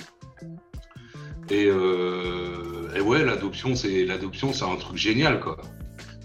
et, 1.51 1.67
euh, 1.67 2.89
et 2.97 3.01
ouais, 3.03 3.23
l'adoption, 3.23 3.75
c'est 3.75 4.07
l'adoption, 4.07 4.53
c'est 4.55 4.65
un 4.65 4.77
truc 4.77 4.97
génial, 4.97 5.41
quoi. 5.41 5.59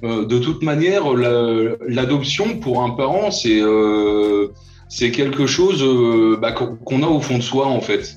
Euh, 0.04 0.26
de 0.26 0.39
toute 0.39 0.64
manière, 0.64 1.14
la- 1.14 1.76
l'adoption 1.86 2.58
pour 2.60 2.82
un 2.82 2.91
parent, 2.91 3.30
c'est 3.32 3.62
c'est 4.88 5.12
quelque 5.12 5.45
chose 5.45 5.84
bah, 6.39 6.54
qu'on 6.54 7.04
a 7.04 7.08
au 7.08 7.20
fond 7.20 7.38
de 7.38 7.43
soi, 7.43 7.68
en 7.68 7.82
fait. 7.82 8.16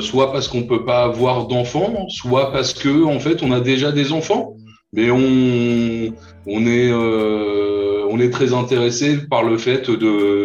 Soit 0.00 0.32
parce 0.32 0.46
qu'on 0.48 0.62
peut 0.64 0.84
pas 0.84 1.02
avoir 1.04 1.46
d'enfants, 1.48 2.08
soit 2.08 2.52
parce 2.52 2.72
que 2.74 3.04
en 3.04 3.18
fait 3.20 3.42
on 3.42 3.50
a 3.52 3.60
déjà 3.60 3.92
des 3.92 4.12
enfants, 4.12 4.53
mais 4.94 5.10
on 5.10 6.14
on 6.46 6.66
est 6.66 6.90
euh, 6.90 8.06
on 8.08 8.20
est 8.20 8.30
très 8.30 8.52
intéressé 8.52 9.18
par 9.28 9.42
le 9.42 9.58
fait 9.58 9.90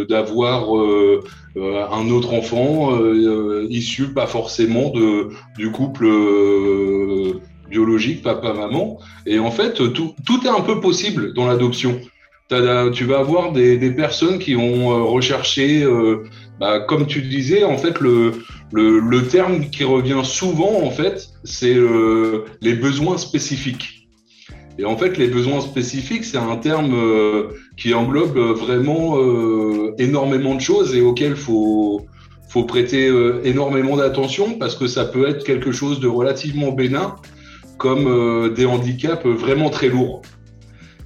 d'avoir 0.10 0.78
euh, 0.78 1.24
euh, 1.58 1.86
un 1.91 2.10
autre 2.10 2.34
enfant 2.34 2.97
issu 3.70 4.14
pas 4.14 4.28
forcément 4.28 4.89
de 4.89 5.30
du 5.58 5.72
couple 5.72 6.08
biologique 7.70 8.24
papa 8.24 8.54
maman. 8.54 9.00
Et 9.26 9.39
en 9.39 9.52
fait 9.52 9.74
tout 9.93 10.16
tout 10.26 10.45
est 10.45 10.50
un 10.50 10.62
peu 10.62 10.80
possible 10.80 11.34
dans 11.34 11.47
l'adoption. 11.47 12.00
Tu 12.50 13.06
vas 13.06 13.20
avoir 13.20 13.52
des, 13.52 13.91
personnes 13.91 14.39
qui 14.39 14.56
ont 14.56 15.08
recherché 15.08 15.86
bah, 16.60 16.80
comme 16.80 17.06
tu 17.06 17.22
disais 17.22 17.64
en 17.64 17.78
fait 17.78 18.00
le, 18.00 18.32
le 18.72 19.00
le 19.00 19.28
terme 19.28 19.70
qui 19.70 19.84
revient 19.84 20.22
souvent 20.24 20.82
en 20.82 20.89
fait 20.89 21.30
c'est 21.43 21.78
les 22.62 22.74
besoins 22.74 23.20
spécifiques 23.20 23.99
et 24.80 24.86
en 24.86 24.97
fait 24.97 25.17
les 25.17 25.27
besoins 25.27 25.61
spécifiques 25.61 26.23
c'est 26.23 26.38
un 26.38 26.55
terme 26.55 26.93
euh, 26.93 27.49
qui 27.75 27.93
englobe 27.93 28.38
euh, 28.38 28.53
vraiment 28.53 29.17
euh, 29.17 29.93
énormément 29.97 30.55
de 30.55 30.61
choses 30.61 30.95
et 30.95 31.01
auquel 31.01 31.36
faut 31.36 32.05
faut 32.49 32.63
prêter 32.63 33.11
énormément 33.43 33.95
d'attention 33.95 34.57
parce 34.57 34.75
que 34.75 34.88
ça 34.88 35.05
peut 35.05 35.30
être 35.30 35.43
quelque 35.43 35.71
chose 35.71 35.99
de 35.99 36.07
relativement 36.07 36.71
bénin 36.71 37.15
comme 37.77 38.51
des 38.55 38.65
handicaps 38.65 39.23
vraiment 39.23 39.69
très 39.69 39.88
lourds. 39.88 40.23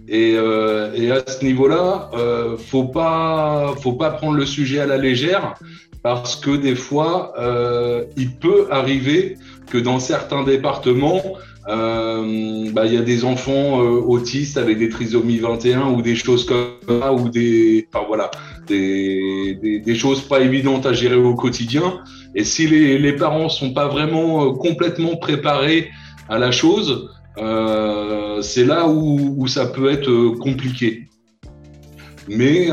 Et, 0.08 0.38
à 0.38 1.20
ce 1.28 1.44
niveau-là, 1.44 2.10
euh, 2.14 2.56
faut 2.56 2.86
pas 2.86 3.76
faut 3.82 3.92
pas 3.92 4.12
prendre 4.12 4.38
le 4.38 4.46
sujet 4.46 4.80
à 4.80 4.86
la 4.86 4.98
légère 4.98 5.56
parce 6.02 6.38
que 6.38 6.56
des 6.56 6.76
fois, 6.76 7.34
il 8.16 8.36
peut 8.36 8.68
arriver 8.72 9.36
que 9.70 9.78
dans 9.78 10.00
certains 10.00 10.44
départements, 10.44 11.22
euh, 11.70 12.70
bah, 12.74 12.86
il 12.86 12.94
y 12.94 12.98
a 12.98 13.02
des 13.02 13.24
enfants 13.24 13.82
euh, 13.82 14.02
autistes 14.02 14.58
avec 14.58 14.80
des 14.80 14.90
trisomies 14.90 15.40
21 15.40 15.92
ou 15.92 16.02
des 16.02 16.16
choses 16.16 16.46
comme 16.46 16.76
ça, 16.88 17.14
ou 17.14 17.30
des, 17.30 17.88
voilà, 18.08 18.32
des, 18.68 19.82
des, 19.84 19.96
choses 19.96 20.22
pas 20.22 20.42
évidentes 20.42 20.86
à 20.86 20.92
gérer 20.92 21.16
au 21.16 21.36
quotidien. 21.36 22.02
Et 22.36 22.44
si 22.44 22.68
les, 22.68 22.98
les 22.98 23.14
parents 23.14 23.48
sont 23.48 23.74
pas 23.74 23.88
vraiment 23.88 24.46
euh, 24.46 24.52
complètement 24.52 25.16
préparés 25.16 25.90
à 26.28 26.38
la 26.38 26.52
chose, 26.52 27.10
c'est 28.42 28.66
là 28.66 28.88
où, 28.88 29.48
ça 29.48 29.66
peut 29.66 29.92
être 29.92 30.38
compliqué. 30.40 31.08
Mais 32.28 32.70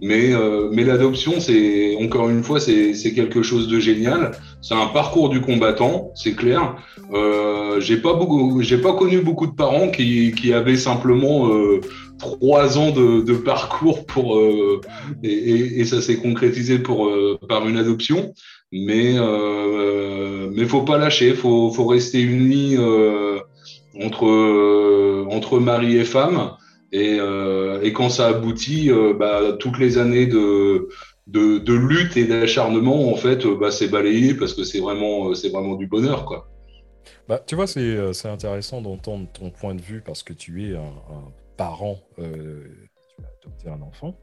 mais 0.00 0.32
euh, 0.32 0.68
mais 0.72 0.84
l'adoption, 0.84 1.40
c'est 1.40 1.96
encore 2.00 2.28
une 2.28 2.42
fois, 2.42 2.60
c'est 2.60 3.12
quelque 3.14 3.42
chose 3.42 3.68
de 3.68 3.80
génial. 3.80 4.32
C'est 4.60 4.74
un 4.74 4.86
parcours 4.86 5.28
du 5.28 5.40
combattant, 5.40 6.10
c'est 6.14 6.34
clair. 6.34 6.76
Euh, 7.12 7.80
j'ai 7.80 7.96
pas 7.96 8.14
beaucoup, 8.14 8.62
j'ai 8.62 8.78
pas 8.78 8.92
connu 8.94 9.20
beaucoup 9.20 9.46
de 9.46 9.54
parents 9.54 9.90
qui 9.90 10.32
qui 10.32 10.52
avaient 10.52 10.76
simplement 10.76 11.48
euh, 11.48 11.80
trois 12.18 12.78
ans 12.78 12.90
de, 12.90 13.22
de 13.22 13.34
parcours 13.34 14.06
pour 14.06 14.38
euh, 14.38 14.80
et, 15.22 15.32
et, 15.32 15.80
et 15.80 15.84
ça 15.84 16.00
s'est 16.00 16.16
concrétisé 16.16 16.78
pour 16.78 17.06
euh, 17.06 17.38
par 17.48 17.68
une 17.68 17.76
adoption. 17.76 18.34
Mais 18.72 19.14
euh, 19.16 20.50
mais 20.52 20.66
faut 20.66 20.82
pas 20.82 20.98
lâcher, 20.98 21.34
faut 21.34 21.70
faut 21.70 21.86
rester 21.86 22.20
unis 22.20 22.76
euh, 22.76 23.38
entre 24.02 24.26
euh, 24.26 25.26
entre 25.30 25.58
mari 25.58 25.96
et 25.96 26.04
femme. 26.04 26.52
Et, 26.90 27.18
euh, 27.20 27.82
et 27.82 27.92
quand 27.92 28.08
ça 28.08 28.28
aboutit, 28.28 28.90
euh, 28.90 29.12
bah, 29.12 29.56
toutes 29.58 29.78
les 29.78 29.98
années 29.98 30.26
de, 30.26 30.88
de, 31.26 31.58
de 31.58 31.74
lutte 31.74 32.16
et 32.16 32.24
d'acharnement, 32.24 33.12
en 33.12 33.14
fait, 33.14 33.44
euh, 33.44 33.56
bah, 33.56 33.70
c'est 33.70 33.88
balayé 33.88 34.34
parce 34.34 34.54
que 34.54 34.64
c'est 34.64 34.80
vraiment, 34.80 35.34
c'est 35.34 35.50
vraiment 35.50 35.74
du 35.74 35.86
bonheur, 35.86 36.24
quoi. 36.24 36.48
Bah, 37.28 37.42
tu 37.46 37.56
vois, 37.56 37.66
c'est 37.66 38.14
c'est 38.14 38.28
intéressant 38.28 38.80
d'entendre 38.80 39.28
ton 39.32 39.50
point 39.50 39.74
de 39.74 39.82
vue 39.82 40.00
parce 40.00 40.22
que 40.22 40.32
tu 40.32 40.66
es 40.66 40.76
un, 40.76 40.80
un 40.80 41.30
parent, 41.58 41.98
euh, 42.18 42.64
tu 43.10 43.22
as 43.22 43.28
adopté 43.42 43.68
un 43.68 43.82
enfant. 43.82 44.18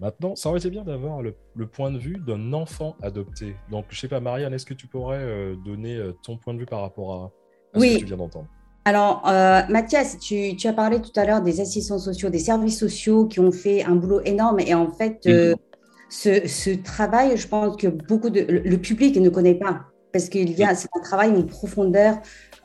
Maintenant, 0.00 0.36
ça 0.36 0.48
aurait 0.48 0.58
été 0.58 0.70
bien 0.70 0.84
d'avoir 0.84 1.20
le, 1.20 1.34
le 1.54 1.66
point 1.66 1.90
de 1.90 1.98
vue 1.98 2.16
d'un 2.26 2.54
enfant 2.54 2.96
adopté. 3.02 3.56
Donc, 3.70 3.84
je 3.90 4.00
sais 4.00 4.08
pas, 4.08 4.20
Marianne, 4.20 4.54
est-ce 4.54 4.64
que 4.64 4.72
tu 4.72 4.86
pourrais 4.86 5.52
donner 5.66 6.00
ton 6.24 6.38
point 6.38 6.54
de 6.54 6.60
vue 6.60 6.66
par 6.66 6.80
rapport 6.80 7.12
à, 7.12 7.32
à 7.76 7.80
ce 7.80 7.94
que 7.94 7.98
tu 7.98 8.04
viens 8.06 8.16
d'entendre? 8.16 8.48
Alors, 8.86 9.24
euh, 9.26 9.62
Mathias, 9.68 10.16
tu, 10.16 10.54
tu 10.54 10.68
as 10.68 10.72
parlé 10.72 11.02
tout 11.02 11.10
à 11.16 11.24
l'heure 11.24 11.42
des 11.42 11.60
assistants 11.60 11.98
sociaux, 11.98 12.30
des 12.30 12.38
services 12.38 12.78
sociaux 12.78 13.26
qui 13.26 13.40
ont 13.40 13.50
fait 13.50 13.82
un 13.82 13.96
boulot 13.96 14.20
énorme. 14.24 14.60
Et 14.60 14.74
en 14.74 14.92
fait, 14.92 15.26
euh, 15.26 15.56
ce, 16.08 16.46
ce 16.46 16.70
travail, 16.70 17.36
je 17.36 17.48
pense 17.48 17.76
que 17.76 17.88
beaucoup 17.88 18.30
de 18.30 18.42
le 18.42 18.76
public 18.78 19.16
ne 19.16 19.28
connaît 19.28 19.56
pas 19.56 19.86
parce 20.12 20.28
qu'il 20.28 20.52
y 20.52 20.62
a 20.62 20.76
c'est 20.76 20.88
un 20.96 21.00
travail 21.00 21.30
en 21.30 21.42
profondeur, 21.42 22.14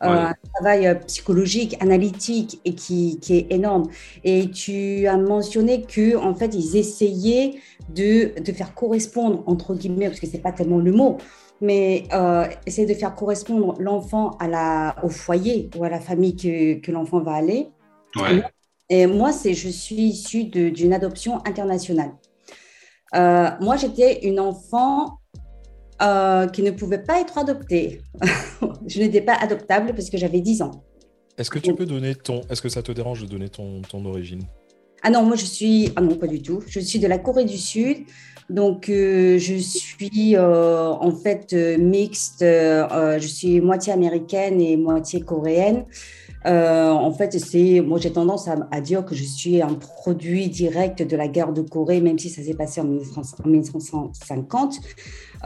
euh, 0.03 0.27
un 0.27 0.35
travail 0.53 0.99
psychologique, 1.07 1.75
analytique 1.79 2.61
et 2.65 2.75
qui, 2.75 3.17
qui 3.19 3.37
est 3.37 3.47
énorme. 3.49 3.89
Et 4.23 4.51
tu 4.51 5.07
as 5.07 5.17
mentionné 5.17 5.81
que 5.81 6.15
en 6.17 6.35
fait 6.35 6.53
ils 6.53 6.77
essayaient 6.77 7.55
de, 7.95 8.39
de 8.39 8.51
faire 8.51 8.75
correspondre 8.75 9.41
entre 9.47 9.73
guillemets 9.73 10.05
parce 10.05 10.19
que 10.19 10.27
c'est 10.27 10.37
pas 10.37 10.51
tellement 10.51 10.77
le 10.77 10.91
mot, 10.91 11.17
mais 11.61 12.03
euh, 12.11 12.47
essayer 12.65 12.87
de 12.87 12.93
faire 12.93 13.13
correspondre 13.15 13.75
l'enfant 13.79 14.31
à 14.39 14.47
la 14.47 14.95
au 15.03 15.09
foyer 15.09 15.69
ou 15.77 15.83
à 15.83 15.89
la 15.89 15.99
famille 15.99 16.35
que, 16.35 16.79
que 16.79 16.91
l'enfant 16.91 17.21
va 17.21 17.33
aller. 17.33 17.67
Ouais. 18.15 18.41
Et 18.89 19.07
moi, 19.07 19.31
c'est, 19.31 19.53
je 19.53 19.69
suis 19.69 19.95
issue 20.01 20.45
de- 20.45 20.69
d'une 20.69 20.91
adoption 20.93 21.37
internationale. 21.45 22.11
Euh, 23.15 23.49
moi, 23.61 23.77
j'étais 23.77 24.25
une 24.27 24.39
enfant 24.39 25.19
euh, 26.01 26.47
qui 26.47 26.61
ne 26.63 26.71
pouvait 26.71 27.03
pas 27.03 27.21
être 27.21 27.37
adoptée. 27.37 28.01
je 28.87 28.99
n'étais 28.99 29.21
pas 29.21 29.35
adoptable 29.35 29.93
parce 29.93 30.09
que 30.09 30.17
j'avais 30.17 30.41
10 30.41 30.63
ans. 30.63 30.83
Est-ce 31.37 31.49
que 31.49 31.59
tu 31.59 31.73
peux 31.73 31.85
donner 31.85 32.15
ton. 32.15 32.41
Est-ce 32.49 32.61
que 32.61 32.69
ça 32.69 32.83
te 32.83 32.91
dérange 32.91 33.21
de 33.21 33.27
donner 33.27 33.49
ton, 33.49 33.81
ton 33.81 34.03
origine? 34.05 34.43
Ah 35.03 35.09
non, 35.09 35.23
moi, 35.23 35.35
je 35.35 35.45
suis... 35.45 35.91
Ah 35.95 36.01
non, 36.01 36.15
pas 36.15 36.27
du 36.27 36.41
tout. 36.41 36.61
Je 36.67 36.79
suis 36.79 36.99
de 36.99 37.07
la 37.07 37.17
Corée 37.17 37.45
du 37.45 37.57
Sud. 37.57 37.97
Donc, 38.49 38.89
euh, 38.89 39.37
je 39.39 39.55
suis 39.55 40.35
euh, 40.35 40.89
en 40.91 41.11
fait 41.11 41.53
euh, 41.53 41.77
mixte. 41.77 42.41
euh, 42.41 42.85
euh, 42.91 43.19
je 43.19 43.27
suis 43.27 43.61
moitié 43.61 43.93
américaine 43.93 44.59
et 44.59 44.75
moitié 44.77 45.21
coréenne. 45.21 45.85
Euh, 46.47 46.89
en 46.89 47.11
fait, 47.13 47.39
c'est, 47.39 47.81
moi, 47.81 47.99
j'ai 47.99 48.11
tendance 48.11 48.47
à, 48.47 48.67
à 48.71 48.81
dire 48.81 49.05
que 49.05 49.15
je 49.15 49.23
suis 49.23 49.61
un 49.61 49.75
produit 49.75 50.49
direct 50.49 51.01
de 51.03 51.15
la 51.15 51.27
guerre 51.27 51.53
de 51.53 51.61
Corée, 51.61 52.01
même 52.01 52.17
si 52.19 52.29
ça 52.29 52.41
s'est 52.43 52.55
passé 52.55 52.81
en 52.81 52.85
1900 52.85 53.37
en 53.45 53.47
1950, 53.47 54.79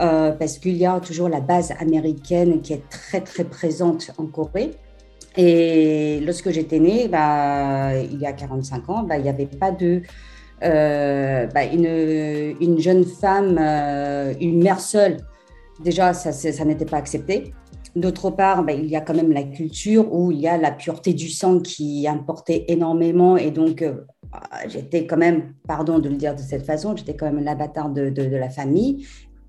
euh, 0.00 0.32
parce 0.32 0.58
qu'il 0.58 0.76
y 0.76 0.86
a 0.86 0.98
toujours 1.00 1.28
la 1.28 1.40
base 1.40 1.72
américaine 1.78 2.60
qui 2.62 2.72
est 2.72 2.88
très, 2.88 3.20
très 3.20 3.44
présente 3.44 4.10
en 4.18 4.26
Corée. 4.26 4.72
Et 5.36 6.20
lorsque 6.24 6.50
j'étais 6.50 6.78
née, 6.78 7.08
bah, 7.08 7.94
il 7.96 8.18
y 8.18 8.26
a 8.26 8.32
45 8.32 8.88
ans, 8.88 9.02
bah, 9.02 9.18
il 9.18 9.22
n'y 9.22 9.28
avait 9.28 9.46
pas 9.46 9.70
de... 9.70 10.02
euh, 10.62 11.46
bah, 11.48 11.64
une, 11.64 12.56
une 12.60 12.78
jeune 12.78 13.04
femme, 13.04 13.58
euh, 13.60 14.32
une 14.40 14.62
mère 14.62 14.80
seule, 14.80 15.18
déjà, 15.82 16.14
ça, 16.14 16.64
n'était 16.64 16.86
pas 16.86 16.96
accepté. 16.96 17.52
D'autre 17.94 18.30
part, 18.30 18.64
il 18.68 18.86
y 18.86 18.96
a 18.96 19.00
quand 19.00 19.14
même 19.14 19.32
la 19.32 19.42
culture 19.42 20.12
où 20.12 20.30
il 20.30 20.40
y 20.40 20.48
a 20.48 20.58
la 20.58 20.70
pureté 20.70 21.14
du 21.14 21.28
sang 21.30 21.60
qui 21.60 22.06
importait 22.06 22.64
énormément. 22.68 23.38
Et 23.38 23.50
donc, 23.50 23.80
euh, 23.80 24.04
j'étais 24.68 25.06
quand 25.06 25.16
même, 25.16 25.54
pardon 25.66 25.98
de 25.98 26.08
le 26.08 26.16
dire 26.16 26.34
de 26.34 26.40
cette 26.40 26.66
façon, 26.66 26.94
j'étais 26.94 27.16
quand 27.16 27.26
même 27.26 27.42
l'avatar 27.42 27.88
de, 27.88 28.10
de 28.10 28.36
la 28.36 28.50
famille 28.50 29.06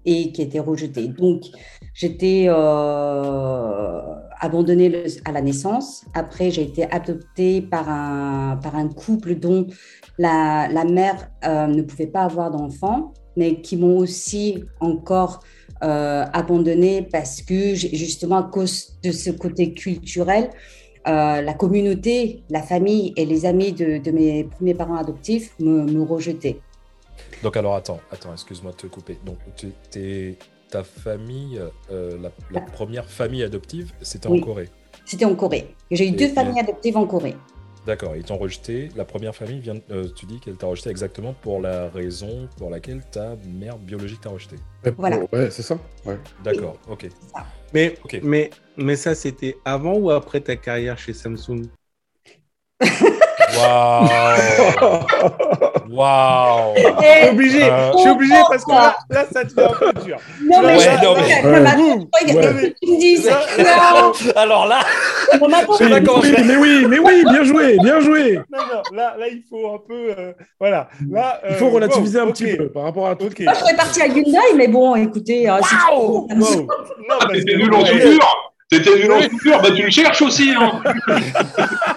et 0.08 0.32
qui 0.32 0.42
était 0.42 0.62
rejetée. 0.62 1.10
Donc, 1.10 1.44
j'étais 1.94 2.46
euh, 2.48 4.02
abandonnée 4.40 5.04
à 5.26 5.32
la 5.34 5.42
naissance. 5.42 6.06
Après, 6.14 6.50
j'ai 6.50 6.64
été 6.64 6.90
adoptée 6.90 7.62
par 7.62 7.90
un, 7.90 8.58
par 8.64 8.76
un 8.76 8.88
couple 8.88 9.36
dont 9.36 9.68
la, 10.18 10.70
la 10.72 10.86
mère 10.86 11.30
euh, 11.46 11.68
ne 11.68 11.82
pouvait 11.82 12.08
pas 12.08 12.22
avoir 12.22 12.50
d'enfant, 12.50 13.14
mais 13.36 13.62
qui 13.62 13.76
m'ont 13.76 13.98
aussi 13.98 14.64
encore 14.80 15.42
euh, 15.84 16.26
abandonnée 16.32 17.02
parce 17.12 17.42
que 17.42 17.76
justement 17.76 18.38
à 18.38 18.44
cause 18.44 18.98
de 19.04 19.12
ce 19.12 19.30
côté 19.30 19.74
culturel, 19.74 20.50
la 21.06 21.54
communauté, 21.54 22.44
la 22.50 22.62
famille 22.62 23.14
et 23.16 23.26
les 23.26 23.46
amis 23.46 23.72
de, 23.72 23.98
de 23.98 24.12
mes 24.12 24.44
premiers 24.44 24.74
parents 24.74 24.98
adoptifs 24.98 25.54
me, 25.58 25.86
me 25.86 26.02
rejetaient. 26.02 26.60
Donc, 27.44 27.56
alors, 27.58 27.76
attends, 27.76 28.00
attends, 28.12 28.34
excuse-moi 28.34 28.72
de 28.72 28.78
te 28.78 28.88
couper. 28.88 29.20
Donc, 29.26 29.38
tu- 29.56 29.72
t'es- 29.92 30.38
ta 30.70 30.84
famille, 30.84 31.62
euh, 31.92 32.18
la, 32.22 32.30
la 32.52 32.62
première 32.62 33.06
famille 33.10 33.44
adoptive, 33.44 33.92
c'était 34.02 34.28
Oui. 34.28 34.42
en 34.42 34.46
Corée. 34.46 34.70
C'était 35.06 35.26
en 35.26 35.36
Corée. 35.36 35.74
J'ai 35.92 36.06
eu 36.06 36.10
Et- 36.10 36.12
deux 36.12 36.26
et- 36.26 36.30
familles 36.34 36.60
adoptives 36.60 36.98
en 36.98 37.06
Corée. 37.06 37.36
D'accord, 37.86 38.18
ils 38.18 38.24
t'ont 38.24 38.38
rejeté. 38.38 38.90
La 38.98 39.06
première 39.06 39.34
famille, 39.34 39.62
vient, 39.62 39.76
euh, 39.92 40.10
tu 40.14 40.26
dis 40.26 40.42
qu'elle 40.42 40.58
t'a 40.58 40.68
rejeté 40.68 40.90
exactement 40.90 41.34
pour 41.42 41.62
la 41.62 41.88
raison 41.90 42.50
pour 42.58 42.70
laquelle 42.70 43.02
ta 43.10 43.38
mère 43.48 43.78
biologique 43.78 44.20
t'a 44.20 44.30
rejeté. 44.30 44.58
Ouais, 44.84 44.94
Voilà. 44.98 45.20
Ouais, 45.32 45.50
c'est 45.52 45.62
ça. 45.62 45.78
Ouais. 46.06 46.18
D'accord, 46.44 46.76
ok. 46.90 47.08
Mais, 47.74 47.98
Ok. 48.04 48.20
mais, 48.24 48.50
mais 48.76 48.98
ça, 48.98 49.16
c'était 49.16 49.56
avant 49.64 49.94
ou 49.94 50.10
après 50.12 50.42
ta 50.42 50.58
carrière 50.58 50.98
chez 51.00 51.14
Samsung? 51.14 51.68
Waouh 53.58 54.08
Waouh 55.90 56.74
Je 56.76 56.82
suis 56.82 57.30
obligé, 57.30 57.64
Euh, 57.64 57.92
je 57.94 57.98
suis 58.00 58.10
obligé 58.10 58.36
parce 58.50 58.64
que 58.66 58.72
là, 58.72 58.98
là, 59.10 59.26
ça 59.32 59.44
devient 59.44 59.62
un 59.64 59.74
peu 59.92 59.94
dur. 60.06 60.18
Non, 60.44 60.62
mais 60.62 60.68
Ouais, 60.68 60.80
je- 60.80 61.06
non, 61.06 61.16
mais- 62.54 62.74
tu 62.82 62.92
me 62.92 63.00
dises. 63.00 63.26
Ça- 63.28 63.42
Non, 63.58 64.12
Alors 64.36 64.68
là, 64.68 64.80
on 65.42 65.48
mais 65.48 66.56
oui, 66.58 66.86
mais 66.88 67.00
oui, 67.00 67.24
bien 67.30 67.44
joué, 67.44 67.78
bien 67.82 68.00
joué. 68.00 68.36
Non, 68.52 68.60
non, 68.60 68.82
là, 68.96 69.16
là, 69.18 69.28
il 69.28 69.44
faut 69.50 69.74
un 69.74 69.80
peu. 69.88 70.14
euh, 70.18 70.34
voilà. 70.60 70.90
Là, 71.12 71.42
Il 71.50 71.56
faut 71.56 71.68
euh, 71.68 71.72
relativiser 71.72 72.20
wow, 72.22 72.28
un 72.28 72.32
petit 72.32 72.56
peu 72.56 72.70
par 72.70 72.84
rapport 72.84 73.08
à 73.08 73.16
tout. 73.16 73.26
Ok. 73.26 73.40
Moi, 73.42 73.54
je 73.54 73.60
serais 73.60 73.76
partie 73.76 74.02
à 74.02 74.08
Hyundai, 74.08 74.38
mais 74.56 74.68
bon, 74.68 74.96
écoutez. 74.96 75.50
euh, 75.50 75.56
Wow, 75.92 76.28
wow. 76.28 76.28
Non, 76.30 76.46
Ah, 77.10 77.16
parce 77.22 77.34
t'étais 77.34 77.54
que- 77.54 77.58
nul 77.58 77.74
en 77.74 77.82
ouais, 77.82 77.88
soudure 78.02 78.54
T'étais 78.70 78.96
nul 78.98 79.12
en 79.14 79.22
soudure, 79.22 79.62
bah 79.62 79.70
tu 79.74 79.82
le 79.84 79.90
cherches 79.90 80.22
aussi, 80.22 80.52
hein 80.60 80.82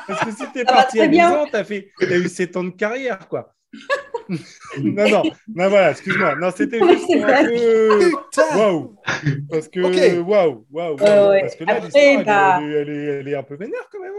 Parce 0.07 0.20
que 0.24 0.30
si 0.30 0.45
t'es 0.55 0.64
parti 0.64 1.01
à 1.01 1.07
10 1.07 1.11
bien. 1.11 1.32
ans, 1.32 1.47
t'as 1.51 1.64
fait, 1.64 1.88
t'as 1.99 2.07
eu 2.16 2.28
7 2.28 2.57
ans 2.57 2.62
de 2.64 2.70
carrière, 2.70 3.18
quoi. 3.28 3.51
non, 4.82 5.08
non, 5.08 5.22
non, 5.54 5.68
voilà, 5.68 5.90
excuse-moi. 5.92 6.34
Non, 6.36 6.50
c'était 6.54 6.78
juste 6.78 7.10
un 7.14 7.44
peu. 7.44 8.10
Waouh! 8.56 8.96
Parce 9.50 9.68
que, 9.68 10.20
waouh, 10.20 10.66
waouh. 10.70 10.96
Parce 10.96 11.56
que 11.56 11.64
là, 11.64 11.74
Après, 11.74 11.86
l'histoire, 11.86 12.04
elle, 12.20 12.24
bah- 12.24 12.58
elle 12.62 12.70
est- 12.70 12.74
elle, 12.80 12.90
est, 12.90 13.04
elle 13.20 13.28
est 13.28 13.34
un 13.36 13.42
peu 13.42 13.54
vénère 13.56 13.88
quand 13.90 14.00
même. 14.00 14.12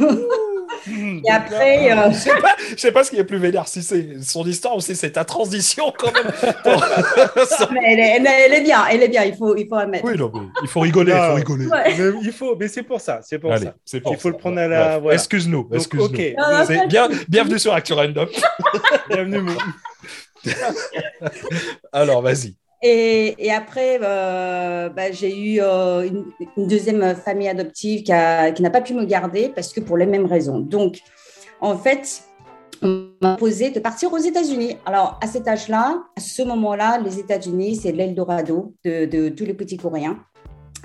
Hein 0.00 0.16
Et 0.86 1.30
après, 1.30 1.92
euh, 1.92 2.10
Je 2.10 2.16
sais 2.16 2.36
pas, 2.40 2.56
je 2.70 2.76
sais 2.76 2.92
pas 2.92 3.04
ce 3.04 3.10
qui 3.10 3.16
est 3.18 3.24
plus 3.24 3.38
vénère, 3.38 3.68
si 3.68 3.82
c'est 3.82 4.20
son 4.22 4.44
histoire 4.46 4.76
ou 4.76 4.80
si 4.80 4.94
c'est 4.96 5.12
ta 5.12 5.24
transition 5.24 5.92
quand 5.96 6.12
même. 6.12 6.32
mais 7.72 7.80
elle, 7.92 7.98
est, 7.98 8.16
elle 8.16 8.26
elle 8.26 8.52
est 8.54 8.60
bien, 8.62 8.84
elle 8.90 9.02
est 9.02 9.08
bien, 9.08 9.24
il 9.24 9.36
faut, 9.36 9.54
il 9.56 9.66
faut 9.68 9.76
admettre. 9.76 10.04
oui, 10.04 10.16
non, 10.16 10.30
mais 10.34 10.40
il 10.62 10.68
faut 10.68 10.80
rigoler, 10.80 11.12
il 11.12 11.18
faut 11.28 11.34
rigoler. 11.34 11.66
Ouais. 11.66 11.94
Mais 11.96 12.10
il 12.22 12.32
faut, 12.32 12.56
mais 12.56 12.68
c'est 12.68 12.82
pour 12.82 13.00
ça, 13.00 13.20
c'est 13.22 13.38
pour 13.38 13.52
Allez, 13.52 13.66
ça. 13.66 13.74
c'est 13.84 14.00
pour 14.00 14.12
Il 14.12 14.16
faut 14.18 14.28
ça. 14.28 14.32
le 14.32 14.36
prendre 14.38 14.58
à 14.58 14.68
la- 14.68 14.98
voilà. 14.98 15.14
Excuse-nous, 15.14 15.68
excuse-nous. 15.72 16.06
ok, 16.06 16.34
Non, 16.38 16.58
non, 16.58 16.64
C'est 16.66 16.86
bien, 16.88 17.08
bienvenue 17.28 17.58
sur 17.58 17.72
Actu 17.74 17.92
Random. 17.92 18.28
bienvenue. 19.08 19.40
mon- 19.40 19.56
Alors, 21.92 22.22
vas-y. 22.22 22.56
Et, 22.82 23.34
et 23.38 23.52
après, 23.52 23.98
euh, 24.02 24.88
bah, 24.88 25.12
j'ai 25.12 25.36
eu 25.36 25.60
euh, 25.60 26.02
une, 26.02 26.24
une 26.56 26.66
deuxième 26.66 27.14
famille 27.14 27.48
adoptive 27.48 28.02
qui, 28.02 28.10
n'a 28.12 28.70
pas 28.70 28.80
pu 28.80 28.94
me 28.94 29.04
garder 29.04 29.50
parce 29.54 29.72
que 29.72 29.80
pour 29.80 29.96
les 29.96 30.06
mêmes 30.06 30.26
raisons. 30.26 30.58
Donc, 30.58 30.98
en 31.60 31.78
fait, 31.78 32.24
on 32.82 33.10
m'a 33.20 33.36
posé 33.36 33.70
de 33.70 33.78
partir 33.78 34.12
aux 34.12 34.18
États-Unis. 34.18 34.76
Alors, 34.84 35.20
à 35.22 35.28
cet 35.28 35.46
âge-là, 35.46 36.02
à 36.16 36.20
ce 36.20 36.42
moment-là, 36.42 36.98
les 36.98 37.20
États-Unis, 37.20 37.76
c'est 37.76 37.92
l'Eldorado 37.92 38.74
de, 38.84 39.04
de 39.04 39.28
tous 39.28 39.44
les 39.44 39.54
petits 39.54 39.76
Coréens. 39.76 40.18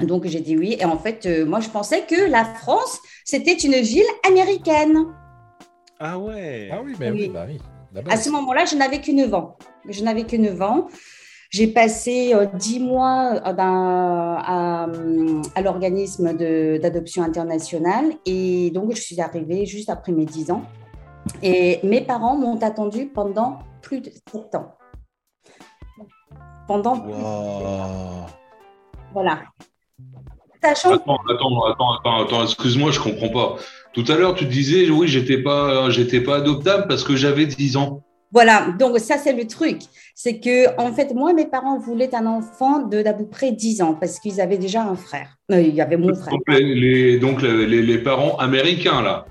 Donc, 0.03 0.27
j'ai 0.27 0.41
dit 0.41 0.55
oui. 0.55 0.77
Et 0.79 0.85
en 0.85 0.99
fait, 0.99 1.25
euh, 1.25 1.45
moi, 1.45 1.59
je 1.61 1.69
pensais 1.69 2.01
que 2.01 2.29
la 2.29 2.45
France, 2.45 2.99
c'était 3.25 3.55
une 3.55 3.73
ville 3.77 4.05
américaine. 4.27 5.05
Ah 5.99 6.19
ouais. 6.19 6.69
Ah 6.71 6.81
oui, 6.85 6.93
mais 6.99 7.09
oui, 7.09 7.21
Oui. 7.21 7.31
bah 7.33 7.45
oui. 7.47 7.59
À 8.09 8.17
ce 8.17 8.29
moment-là, 8.29 8.65
je 8.65 8.75
n'avais 8.75 9.01
que 9.01 9.11
9 9.11 9.33
ans. 9.33 9.57
Je 9.89 10.03
n'avais 10.03 10.25
que 10.25 10.35
9 10.35 10.61
ans. 10.61 10.87
J'ai 11.57 11.65
passé 11.65 12.35
euh, 12.35 12.45
10 12.53 12.79
mois 12.81 13.31
euh, 13.33 13.53
à, 13.57 14.87
à 15.55 15.61
l'organisme 15.63 16.37
de- 16.37 16.77
d'adoption 16.79 17.23
internationale 17.23 18.11
et 18.27 18.69
donc 18.69 18.93
je 18.93 19.01
suis 19.01 19.19
arrivée 19.19 19.65
juste 19.65 19.89
après 19.89 20.11
mes 20.11 20.25
10 20.25 20.51
ans. 20.51 20.61
Et 21.41 21.79
mes 21.81 22.01
parents 22.01 22.37
m'ont 22.37 22.59
attendu 22.61 23.07
pendant 23.07 23.57
plus 23.81 24.01
de 24.01 24.11
7 24.31 24.53
ans. 24.53 24.75
Pendant 26.67 26.99
plus- 26.99 27.11
Wow. 27.11 28.27
voilà. 29.13 29.39
Sachant 30.63 30.91
Attends, 30.93 31.17
attends, 31.27 31.63
attends, 31.71 31.91
attends, 31.97 32.21
attends, 32.23 32.43
excuse-moi, 32.43 32.91
je 32.91 32.99
comprends 32.99 33.29
pas. 33.29 33.55
Tout 33.93 34.05
à 34.09 34.15
l'heure, 34.15 34.35
tu 34.35 34.45
disais, 34.45 34.91
oui, 34.91 35.07
j'étais 35.07 35.41
pas, 35.41 35.89
j'étais 35.89 36.21
pas 36.21 36.35
adoptable 36.37 36.87
parce 36.87 37.03
que 37.03 37.15
j'avais 37.15 37.47
10 37.47 37.77
ans. 37.77 38.03
Voilà, 38.33 38.67
donc 38.77 38.99
ça 38.99 39.17
c'est 39.17 39.33
le 39.33 39.47
truc. 39.47 39.79
C'est 40.13 40.39
que 40.39 40.79
en 40.81 40.91
fait, 40.93 41.13
moi, 41.13 41.31
mes 41.33 41.45
parents 41.45 41.77
voulaient 41.79 42.13
un 42.13 42.25
enfant 42.25 42.79
de 42.79 43.01
d'à 43.01 43.13
peu 43.13 43.25
près 43.25 43.51
10 43.51 43.81
ans 43.81 43.93
parce 43.93 44.19
qu'ils 44.19 44.41
avaient 44.41 44.57
déjà 44.57 44.81
un 44.83 44.95
frère. 44.95 45.29
Euh, 45.51 45.61
il 45.61 45.73
y 45.73 45.81
avait 45.81 45.95
mon 45.97 46.13
frère. 46.13 46.33
Donc, 46.33 46.41
les, 46.49 46.75
les- 46.75 47.19
donc 47.19 47.41
les, 47.41 47.65
les- 47.81 47.97
parents 47.99 48.35
américains, 48.37 49.01
là. 49.01 49.25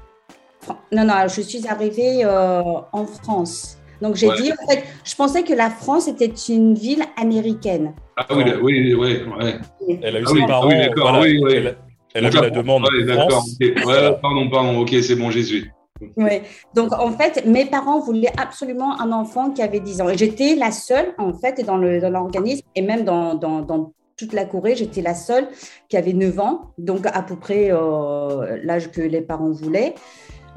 Non, 0.93 1.05
non, 1.05 1.15
je 1.29 1.41
suis 1.43 1.67
arrivée 1.69 2.25
euh, 2.25 2.63
en 2.93 3.05
France. 3.07 3.79
Donc 4.03 4.15
j'ai 4.17 4.29
Ouais. 4.29 4.37
dit, 4.41 4.53
en 4.53 4.71
fait, 4.71 4.85
je 5.05 5.15
pensais 5.15 5.43
que 5.43 5.53
la 5.55 5.71
France 5.71 6.09
était 6.09 6.33
une 6.49 6.75
ville 6.75 7.03
américaine. 7.17 7.95
Ah 8.17 8.27
oui, 8.31 8.45
oui, 8.63 8.95
oui, 8.95 9.21
ouais. 9.39 9.55
Elle 10.03 10.17
a 10.17 10.21
eu 10.21 10.25
Ah 10.27 10.29
ses 10.29 10.35
oui, 10.35 10.41
ah 10.45 10.47
parents. 10.49 10.69
oui, 10.69 10.77
d'accord, 10.79 11.11
voilà, 11.11 11.21
oui, 11.25 11.41
oui. 11.43 11.53
Elle, 11.55 11.67
a- 11.69 11.75
elle 12.15 12.27
a 12.27 12.31
vu 12.31 12.41
la 12.41 12.51
demande 12.51 12.83
Ouais, 12.85 13.03
en 13.03 13.07
d'accord. 13.07 13.31
France. 13.31 13.57
ok. 13.61 13.87
Ouais. 13.87 14.19
Pardon, 14.23 14.51
pardon, 14.51 14.79
ok, 14.81 14.95
c'est 15.03 15.17
bon, 15.17 15.31
Jésus. 15.31 15.71
Oui. 16.17 16.41
Donc, 16.75 16.93
en 16.93 17.11
fait, 17.13 17.45
mes 17.47 17.65
parents 17.65 18.01
voulaient 18.01 18.33
absolument 18.39 19.01
un 19.01 19.13
enfant 19.13 19.51
qui 19.51 19.63
avait 19.63 19.81
10 19.81 20.01
ans. 20.01 20.09
Et 20.09 20.19
j'étais 20.19 20.55
la 20.55 20.71
seule, 20.71 21.15
en 21.19 21.33
fait, 21.33 21.65
dans 21.65 21.77
le- 21.77 22.01
dans 22.01 22.11
l'organisme 22.11 22.67
et 22.75 22.83
même 22.83 23.05
dans, 23.05 23.35
dans- 23.35 23.63
dans 23.63 23.93
toute 24.17 24.33
la 24.33 24.45
Corée, 24.45 24.77
j'étais 24.77 25.03
la 25.03 25.15
seule 25.15 25.49
qui 25.89 25.97
avait 25.97 26.13
9 26.15 26.39
ans, 26.41 26.73
donc 26.79 27.07
à 27.07 27.23
peu 27.23 27.37
près 27.37 27.69
euh, 27.71 28.59
l'âge 28.63 28.91
que 28.91 29.01
les 29.03 29.21
parents 29.21 29.51
voulaient, 29.51 29.95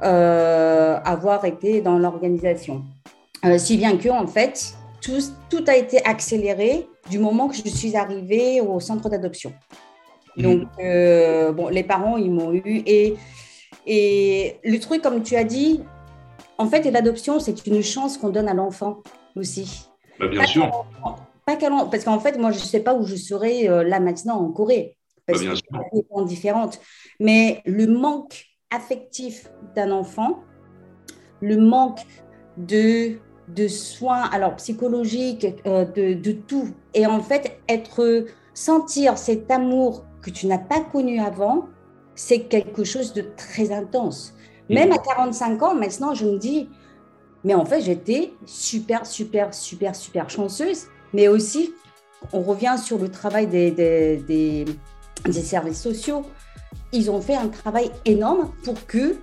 euh, 0.03 0.97
avoir 1.03 1.45
été 1.45 1.81
dans 1.81 1.97
l'organisation. 1.97 2.83
Euh, 3.45 3.57
si 3.57 3.77
bien 3.77 3.97
que, 3.97 4.09
en 4.09 4.27
fait, 4.27 4.73
tout, 5.01 5.19
tout 5.49 5.63
a 5.67 5.75
été 5.75 6.03
accéléré 6.05 6.87
du 7.09 7.19
moment 7.19 7.47
que 7.47 7.55
je 7.55 7.67
suis 7.69 7.95
arrivée 7.95 8.61
au 8.61 8.79
centre 8.79 9.09
d'adoption. 9.09 9.53
Donc, 10.37 10.63
euh, 10.79 11.51
bon, 11.51 11.67
les 11.69 11.83
parents, 11.83 12.15
ils 12.17 12.31
m'ont 12.31 12.53
eu. 12.53 12.83
Et, 12.85 13.15
et 13.91 14.59
le 14.63 14.79
truc, 14.79 15.01
comme 15.01 15.23
tu 15.23 15.35
as 15.35 15.43
dit, 15.43 15.81
en 16.59 16.67
fait, 16.67 16.83
l'adoption, 16.91 17.39
c'est 17.39 17.65
une 17.65 17.81
chance 17.81 18.19
qu'on 18.19 18.29
donne 18.29 18.47
à 18.47 18.53
l'enfant 18.53 19.01
aussi. 19.35 19.89
Bah, 20.19 20.27
bien 20.27 20.45
sûr. 20.45 20.85
Pas 21.47 21.55
parce 21.89 22.03
qu'en 22.03 22.19
fait, 22.19 22.37
moi, 22.37 22.51
je 22.51 22.59
ne 22.59 22.65
sais 22.65 22.81
pas 22.81 22.93
où 22.93 23.03
je 23.03 23.15
serais 23.15 23.67
euh, 23.67 23.83
là 23.83 23.99
maintenant 23.99 24.35
en 24.35 24.51
Corée. 24.51 24.95
Parce 25.25 25.39
Bah, 25.39 25.53
bien 25.53 25.55
que 25.55 25.89
complètement 25.89 26.21
différente. 26.21 26.79
Mais 27.19 27.63
le 27.65 27.87
manque 27.87 28.45
affectif 28.69 29.49
d'un 29.75 29.89
enfant, 29.89 30.43
le 31.41 31.57
manque 31.57 32.01
de, 32.57 33.17
de 33.47 33.67
soins, 33.67 34.29
alors 34.31 34.55
psychologiques, 34.57 35.47
euh, 35.65 35.85
de, 35.85 36.13
de 36.13 36.31
tout, 36.31 36.67
et 36.93 37.07
en 37.07 37.21
fait, 37.21 37.59
être, 37.67 38.27
sentir 38.53 39.17
cet 39.17 39.49
amour 39.49 40.05
que 40.21 40.29
tu 40.29 40.45
n'as 40.45 40.59
pas 40.59 40.81
connu 40.81 41.19
avant, 41.19 41.69
c'est 42.19 42.41
quelque 42.41 42.83
chose 42.83 43.13
de 43.13 43.23
très 43.37 43.71
intense. 43.71 44.33
Même 44.69 44.91
à 44.91 44.97
45 44.97 45.63
ans, 45.63 45.73
maintenant, 45.73 46.13
je 46.13 46.25
me 46.25 46.37
dis, 46.37 46.67
mais 47.45 47.53
en 47.53 47.63
fait, 47.63 47.79
j'étais 47.79 48.33
super, 48.45 49.05
super, 49.05 49.53
super, 49.53 49.95
super 49.95 50.29
chanceuse. 50.29 50.87
Mais 51.13 51.29
aussi, 51.29 51.73
on 52.33 52.41
revient 52.41 52.75
sur 52.77 52.97
le 52.97 53.07
travail 53.07 53.47
des, 53.47 53.71
des, 53.71 54.17
des, 54.17 54.65
des 55.23 55.41
services 55.41 55.81
sociaux. 55.81 56.23
Ils 56.91 57.09
ont 57.09 57.21
fait 57.21 57.35
un 57.35 57.47
travail 57.47 57.89
énorme 58.03 58.51
pour 58.65 58.85
que 58.85 59.15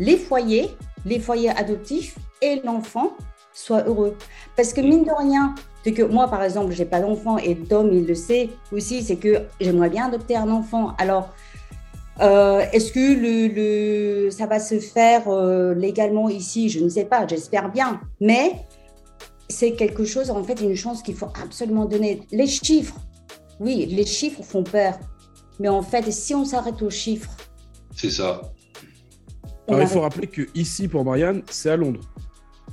les 0.00 0.16
foyers, 0.16 0.76
les 1.06 1.20
foyers 1.20 1.50
adoptifs 1.50 2.18
et 2.42 2.60
l'enfant 2.64 3.12
soient 3.54 3.84
heureux. 3.84 4.16
Parce 4.56 4.72
que 4.72 4.80
mine 4.80 5.04
de 5.04 5.12
rien, 5.16 5.54
c'est 5.84 5.92
que 5.92 6.02
moi, 6.02 6.26
par 6.26 6.42
exemple, 6.42 6.72
j'ai 6.72 6.84
pas 6.84 7.00
d'enfant 7.00 7.38
et 7.38 7.54
Tom, 7.56 7.92
il 7.92 8.06
le 8.06 8.16
sait 8.16 8.50
aussi, 8.72 9.04
c'est 9.04 9.16
que 9.16 9.42
j'aimerais 9.60 9.88
bien 9.88 10.06
adopter 10.06 10.36
un 10.36 10.50
enfant. 10.50 10.94
Alors, 10.98 11.32
euh, 12.20 12.60
Est-ce 12.72 12.92
que 12.92 12.98
le, 12.98 13.48
le- 14.26 14.30
ça 14.30 14.46
va 14.46 14.60
se 14.60 14.78
faire 14.80 15.28
euh, 15.28 15.74
légalement 15.74 16.28
ici? 16.28 16.68
Je 16.68 16.80
ne 16.80 16.88
sais 16.88 17.04
pas, 17.04 17.26
j'espère 17.26 17.70
bien. 17.70 18.00
Mais 18.20 18.52
c'est 19.48 19.72
quelque 19.72 20.04
chose, 20.04 20.30
en 20.30 20.42
fait, 20.44 20.60
une 20.60 20.74
chance 20.76 21.02
qu'il 21.02 21.14
faut 21.14 21.30
absolument 21.42 21.84
donner. 21.86 22.22
Les 22.32 22.46
chiffres, 22.46 22.96
oui, 23.60 23.86
les 23.86 24.06
chiffres 24.06 24.42
font 24.42 24.62
peur. 24.64 24.98
Mais 25.60 25.68
en 25.68 25.82
fait, 25.82 26.10
si 26.12 26.34
on 26.34 26.44
s'arrête 26.44 26.80
aux 26.82 26.90
chiffres, 26.90 27.30
C'est 27.96 28.10
ça. 28.10 28.42
Alors, 29.66 29.82
il 29.82 29.88
faut 29.88 30.00
rappeler 30.00 30.26
que 30.28 30.42
ici, 30.54 30.88
pour 30.88 31.04
Marianne, 31.04 31.42
c'est 31.50 31.70
à 31.70 31.76
Londres. 31.76 32.00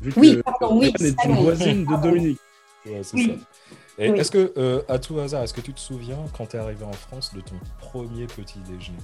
Vu 0.01 0.13
Oui, 0.17 0.35
que 0.37 0.41
pardon, 0.41 0.77
oui, 0.79 0.91
Marianne 0.99 1.15
est 1.19 1.25
une 1.29 1.35
voisine 1.43 1.85
de 1.85 1.95
Dominique. 2.01 2.39
Ouais, 2.85 3.01
c'est 3.03 3.15
Oui. 3.17 3.25
ça. 3.39 3.54
Et 3.97 4.09
Oui. 4.11 4.19
est-ce 4.19 4.31
que, 4.31 4.51
euh, 4.57 4.81
à 4.89 4.99
tout 4.99 5.17
hasard, 5.19 5.43
est-ce 5.43 5.53
que 5.53 5.61
tu 5.61 5.73
te 5.73 5.79
souviens, 5.79 6.17
quand 6.37 6.47
tu 6.47 6.57
es 6.57 6.59
arrivé 6.59 6.83
en 6.83 6.91
France, 6.91 7.31
de 7.33 7.39
ton 7.41 7.55
premier 7.79 8.25
petit 8.27 8.59
déjeuner? 8.59 8.97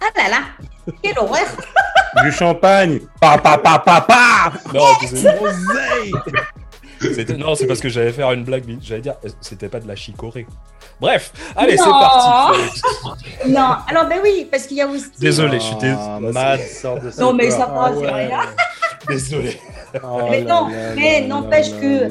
Ah 0.00 0.06
là 0.16 0.28
là, 0.28 0.92
quelle 1.02 1.18
horreur 1.18 1.46
Du 2.22 2.30
champagne. 2.32 3.00
Pa, 3.20 3.38
pa, 3.38 3.56
pa, 3.58 3.78
pa, 3.78 4.00
pa. 4.02 4.52
Non, 4.74 4.84
c'était- 7.00 7.36
non, 7.36 7.54
c'est 7.54 7.66
parce 7.66 7.80
que 7.80 7.88
j'allais 7.88 8.12
faire 8.12 8.30
une 8.32 8.44
blague, 8.44 8.64
j'allais 8.82 9.00
dire, 9.00 9.14
c'était 9.40 9.68
pas 9.68 9.80
de 9.80 9.88
la 9.88 9.96
chicorée. 9.96 10.46
Bref, 11.00 11.32
allez, 11.56 11.76
c'est 11.78 11.86
Non. 11.86 11.92
parti. 11.98 12.60
Non, 13.48 13.76
alors 13.88 14.06
ben 14.06 14.18
oui, 14.22 14.46
parce 14.50 14.66
qu'il 14.66 14.76
y 14.76 14.82
a 14.82 14.86
aussi... 14.86 15.06
Désolé, 15.18 15.58
je 15.58 15.64
suis 15.64 15.76
dés- 15.76 15.94
Ah, 15.98 16.18
de 16.20 17.20
Non, 17.20 17.32
mais 17.32 17.50
ça 17.50 17.66
va, 17.66 17.84
Ah 17.86 17.90
c'est 17.94 18.00
ouais. 18.00 18.26
rien. 18.26 18.40
Désolé. 19.08 19.60
Oh 20.04 20.20
Mais 20.30 20.42
non, 20.42 20.68
là 20.68 20.94
mais 20.94 21.26
n'empêche 21.26 21.70
là 21.70 21.80
que- 21.80 22.08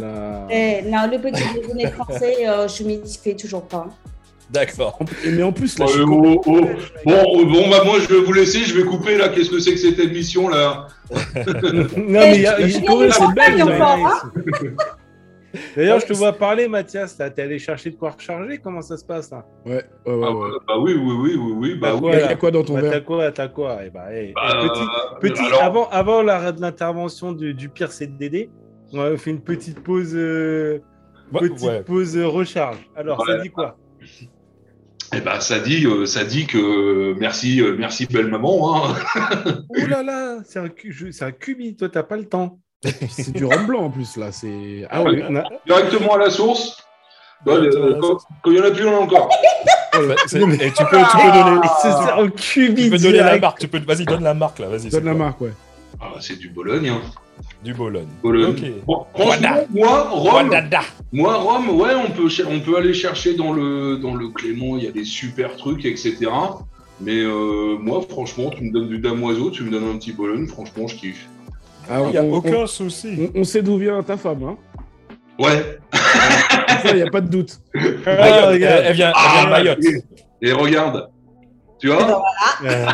là. 0.50 0.56
Eh, 0.56 0.82
non, 0.84 1.10
le 1.12 1.20
petit 1.20 1.44
déjeuner 1.54 1.88
français, 1.92 2.48
euh, 2.48 2.68
je 2.68 2.84
m'y 2.84 3.02
fais 3.22 3.36
toujours 3.36 3.68
pas. 3.68 3.88
D'accord. 4.50 4.98
Mais 5.28 5.44
en 5.44 5.52
plus, 5.52 5.78
la 5.78 5.86
Oh, 5.86 5.92
oh, 6.08 6.42
oh. 6.48 6.62
Bon, 7.06 7.24
oh, 7.28 7.46
bon 7.46 7.70
bah, 7.70 7.84
moi, 7.86 8.00
je 8.00 8.08
vais 8.08 8.22
vous 8.22 8.34
laisser. 8.34 8.60
Je 8.62 8.76
vais 8.76 8.84
couper 8.84 9.16
là. 9.16 9.30
Qu'est-ce 9.30 9.52
que 9.52 9.60
c'est 9.60 9.74
que 9.74 9.78
cette 9.78 10.00
émission 10.00 10.50
là? 10.50 10.88
Non, 11.96 12.20
mais 12.22 12.36
il 12.36 12.42
y 12.42 12.48
a, 12.48 12.58
D'ailleurs, 15.76 16.00
je 16.00 16.06
te 16.06 16.14
vois 16.14 16.34
parler, 16.34 16.68
Mathias. 16.68 17.18
là. 17.18 17.30
T'es 17.32 17.42
allé 17.42 17.58
chercher 17.58 17.90
de 17.90 17.96
quoi 17.96 18.12
recharger? 18.12 18.60
Comment 18.60 18.82
ça 18.84 18.98
se 18.98 19.04
passe 19.06 19.32
là? 19.32 19.44
Ouais, 19.66 19.84
ouais, 20.06 20.14
ouais. 20.14 20.26
Ah, 20.28 20.32
ouais. 20.32 20.50
Bah 20.68 20.74
oui, 20.80 20.94
oui, 20.94 21.14
oui, 21.22 21.36
oui, 21.40 21.54
oui. 21.58 21.76
Bah 21.76 21.94
Bah, 21.94 22.00
oui. 22.04 22.12
Y 22.12 22.22
a- 22.22 22.30
a 22.30 22.36
quoi 22.36 22.52
dans 22.52 22.64
ton 22.64 22.76
Bah, 22.76 22.82
T'as 22.84 22.90
verre 22.90 23.06
quoi 23.06 23.32
T'as 23.32 23.48
quoi? 23.48 23.80
Eh 23.84 23.90
bah, 23.90 24.06
eh, 24.14 24.32
Bah, 24.36 24.42
eh, 24.64 24.68
petit, 24.68 24.82
euh, 24.82 25.20
petit, 25.20 25.46
alors- 25.46 25.64
avant, 25.64 25.90
avant 25.90 26.22
l'intervention 26.22 27.32
du, 27.32 27.56
du 27.56 27.68
pire 27.70 27.92
CDD, 27.92 28.52
on 28.94 29.02
a 29.02 29.18
fait 29.18 29.32
une 29.32 29.42
petite 29.42 29.80
pause, 29.82 30.12
euh, 30.16 30.80
Ouais, 31.32 31.42
petite 31.42 31.62
ouais. 31.68 31.84
pause 31.84 32.18
euh, 32.18 32.28
recharge. 32.28 32.78
Alors, 32.96 33.24
ça 33.26 33.38
dit 33.38 33.50
quoi? 33.50 33.78
Eh 35.14 35.22
ben, 35.22 35.40
ça 35.40 35.60
dit, 35.60 35.86
euh, 35.86 36.06
ça 36.06 36.24
dit 36.24 36.46
que 36.46 37.14
merci, 37.20 37.62
euh, 37.62 37.76
merci 37.78 38.06
belle 38.06 38.28
maman. 38.28 38.86
Hein. 38.90 38.96
Ouh 39.70 39.86
là 39.88 40.04
là, 40.04 40.38
c'est 40.46 40.60
un, 40.60 40.70
c'est 41.12 41.38
cubi. 41.40 41.76
Toi, 41.76 41.90
t'as 41.90 42.04
pas 42.04 42.18
le 42.18 42.26
temps. 42.26 42.60
C'est 43.10 43.34
du 43.34 43.44
rhum 43.44 43.66
blanc 43.68 43.82
en 43.86 43.90
plus, 43.90 44.16
là. 44.16 44.32
C'est. 44.32 44.86
Ah 44.90 45.04
ouais. 45.04 45.10
ouais. 45.12 45.26
On 45.30 45.36
a- 45.36 45.44
Directement 45.66 46.14
à 46.14 46.18
la 46.20 46.30
source. 46.30 46.82
Bah, 47.46 47.54
euh, 47.56 48.00
quand 48.42 48.52
il 48.52 48.58
y 48.58 48.62
en 48.62 48.64
a 48.64 48.72
plus, 48.72 48.84
il 48.84 48.86
y 48.86 48.90
en 48.90 48.94
a 48.94 49.00
encore. 49.00 49.30
C'est- 50.28 50.38
Et 50.40 50.72
tu 50.72 50.86
peux, 50.86 50.98
tu 50.98 51.18
peux 51.18 51.32
donner, 51.32 51.68
C'est 51.82 51.92
ça, 51.92 52.16
un 52.18 52.30
cubi 52.30 52.84
tu 52.86 52.90
peux 52.92 52.98
donner 53.00 53.18
la 53.18 53.38
marque. 53.40 53.60
Tu 53.60 53.68
peux, 53.68 53.80
vas-y, 53.80 54.06
donne 54.06 54.24
la 54.24 54.34
marque 54.34 54.60
là. 54.60 54.68
Vas-y. 54.70 54.90
Donne 54.90 55.04
la 55.06 55.12
quoi 55.14 55.20
marque, 55.26 55.42
ouais. 55.42 55.54
Ah, 56.00 56.14
c'est 56.22 56.38
du 56.38 56.50
Bologne. 56.50 56.88
Hein. 56.90 57.02
Du 57.64 57.74
Bologne. 57.74 58.08
Bologne. 58.24 58.74
Bon, 58.86 59.06
franchement, 59.14 59.50
moi, 59.74 60.08
Rome, 60.12 60.50
Wadada. 60.50 60.82
moi, 61.12 61.36
Rome, 61.36 61.70
ouais, 61.72 61.92
on 61.96 62.12
peut, 62.12 62.30
on 62.50 62.60
peut 62.62 62.78
aller 62.78 62.94
chercher 62.94 63.34
dans 63.36 63.52
le, 63.54 63.98
dans 63.98 64.16
le 64.16 64.30
Clément, 64.30 64.78
il 64.78 64.84
y 64.84 64.88
a 64.88 64.92
des 64.92 65.04
super 65.04 65.56
trucs, 65.58 65.86
etc. 65.86 66.18
Mais 67.02 67.18
euh, 67.24 67.78
moi, 67.80 68.02
franchement, 68.10 68.50
tu 68.50 68.64
me 68.64 68.72
donnes 68.72 68.88
du 68.90 69.00
damoiseau, 69.00 69.52
tu 69.52 69.64
me 69.64 69.72
donnes 69.72 69.90
un 69.90 69.98
petit 69.98 70.12
Bologne, 70.14 70.48
franchement, 70.48 70.88
je 70.88 70.96
kiffe. 70.96 71.28
Ah, 71.90 72.02
Il 72.06 72.12
n'y 72.12 72.18
a 72.18 72.24
on- 72.24 72.32
on- 72.34 72.38
aucun 72.38 72.68
souci. 72.68 73.30
On, 73.36 73.42
on 73.42 73.44
sait 73.44 73.62
d'où 73.62 73.78
vient 73.78 74.02
ta 74.04 74.16
femme, 74.18 74.44
hein. 74.44 74.58
Ouais. 75.40 75.80
Il 76.86 76.96
n'y 76.96 77.02
a 77.02 77.10
pas 77.10 77.22
de 77.22 77.30
doute. 77.30 77.60
Ah, 78.06 78.52
Mayotte. 78.52 78.52
Elle, 78.52 78.58
vient, 78.58 78.70
elle 78.84 78.96
vient 78.96 79.10
de 79.10 79.14
Ah, 79.16 79.48
Mayotte. 79.50 79.80
Et, 80.42 80.50
et 80.50 80.52
regarde, 80.54 81.10
tu 81.80 81.88
vois? 81.88 82.22
Euh, 82.66 82.86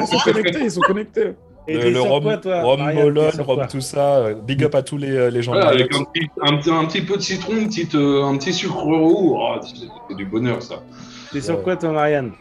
Ils 0.00 0.06
sont 0.06 0.18
connectés, 0.18 0.60
ils 0.62 0.70
sont 0.70 0.80
connectés. 0.82 1.32
Et 1.66 1.78
Le, 1.78 1.90
le 1.90 2.00
Rome, 2.02 2.24
quoi, 2.24 2.36
toi 2.36 2.60
Rome 2.62 3.30
sur 3.32 3.46
Rome 3.46 3.66
tout 3.70 3.80
ça. 3.80 4.16
euh, 4.16 4.34
Big 4.34 4.62
up 4.64 4.74
à 4.74 4.82
tous 4.82 4.98
les, 4.98 5.10
euh, 5.16 5.30
les 5.30 5.42
gens 5.42 5.52
Voilà, 5.52 5.68
avec 5.68 5.94
un 5.94 6.04
petit, 6.04 6.28
un, 6.42 6.56
petit- 6.58 6.70
un 6.70 6.84
petit 6.84 7.00
peu 7.02 7.16
de 7.16 7.22
citron, 7.22 7.52
une 7.56 7.68
petite, 7.68 7.94
euh, 7.94 8.22
un 8.24 8.36
petit 8.36 8.52
sucre 8.52 8.82
roux. 8.82 9.38
Oh, 9.40 9.56
c'est 9.62 10.14
du 10.14 10.26
bonheur, 10.26 10.62
ça. 10.62 10.76
T'es 11.32 11.40
sur 11.40 11.62
quoi, 11.62 11.76
toi, 11.76 11.90
Marianne? 11.90 12.32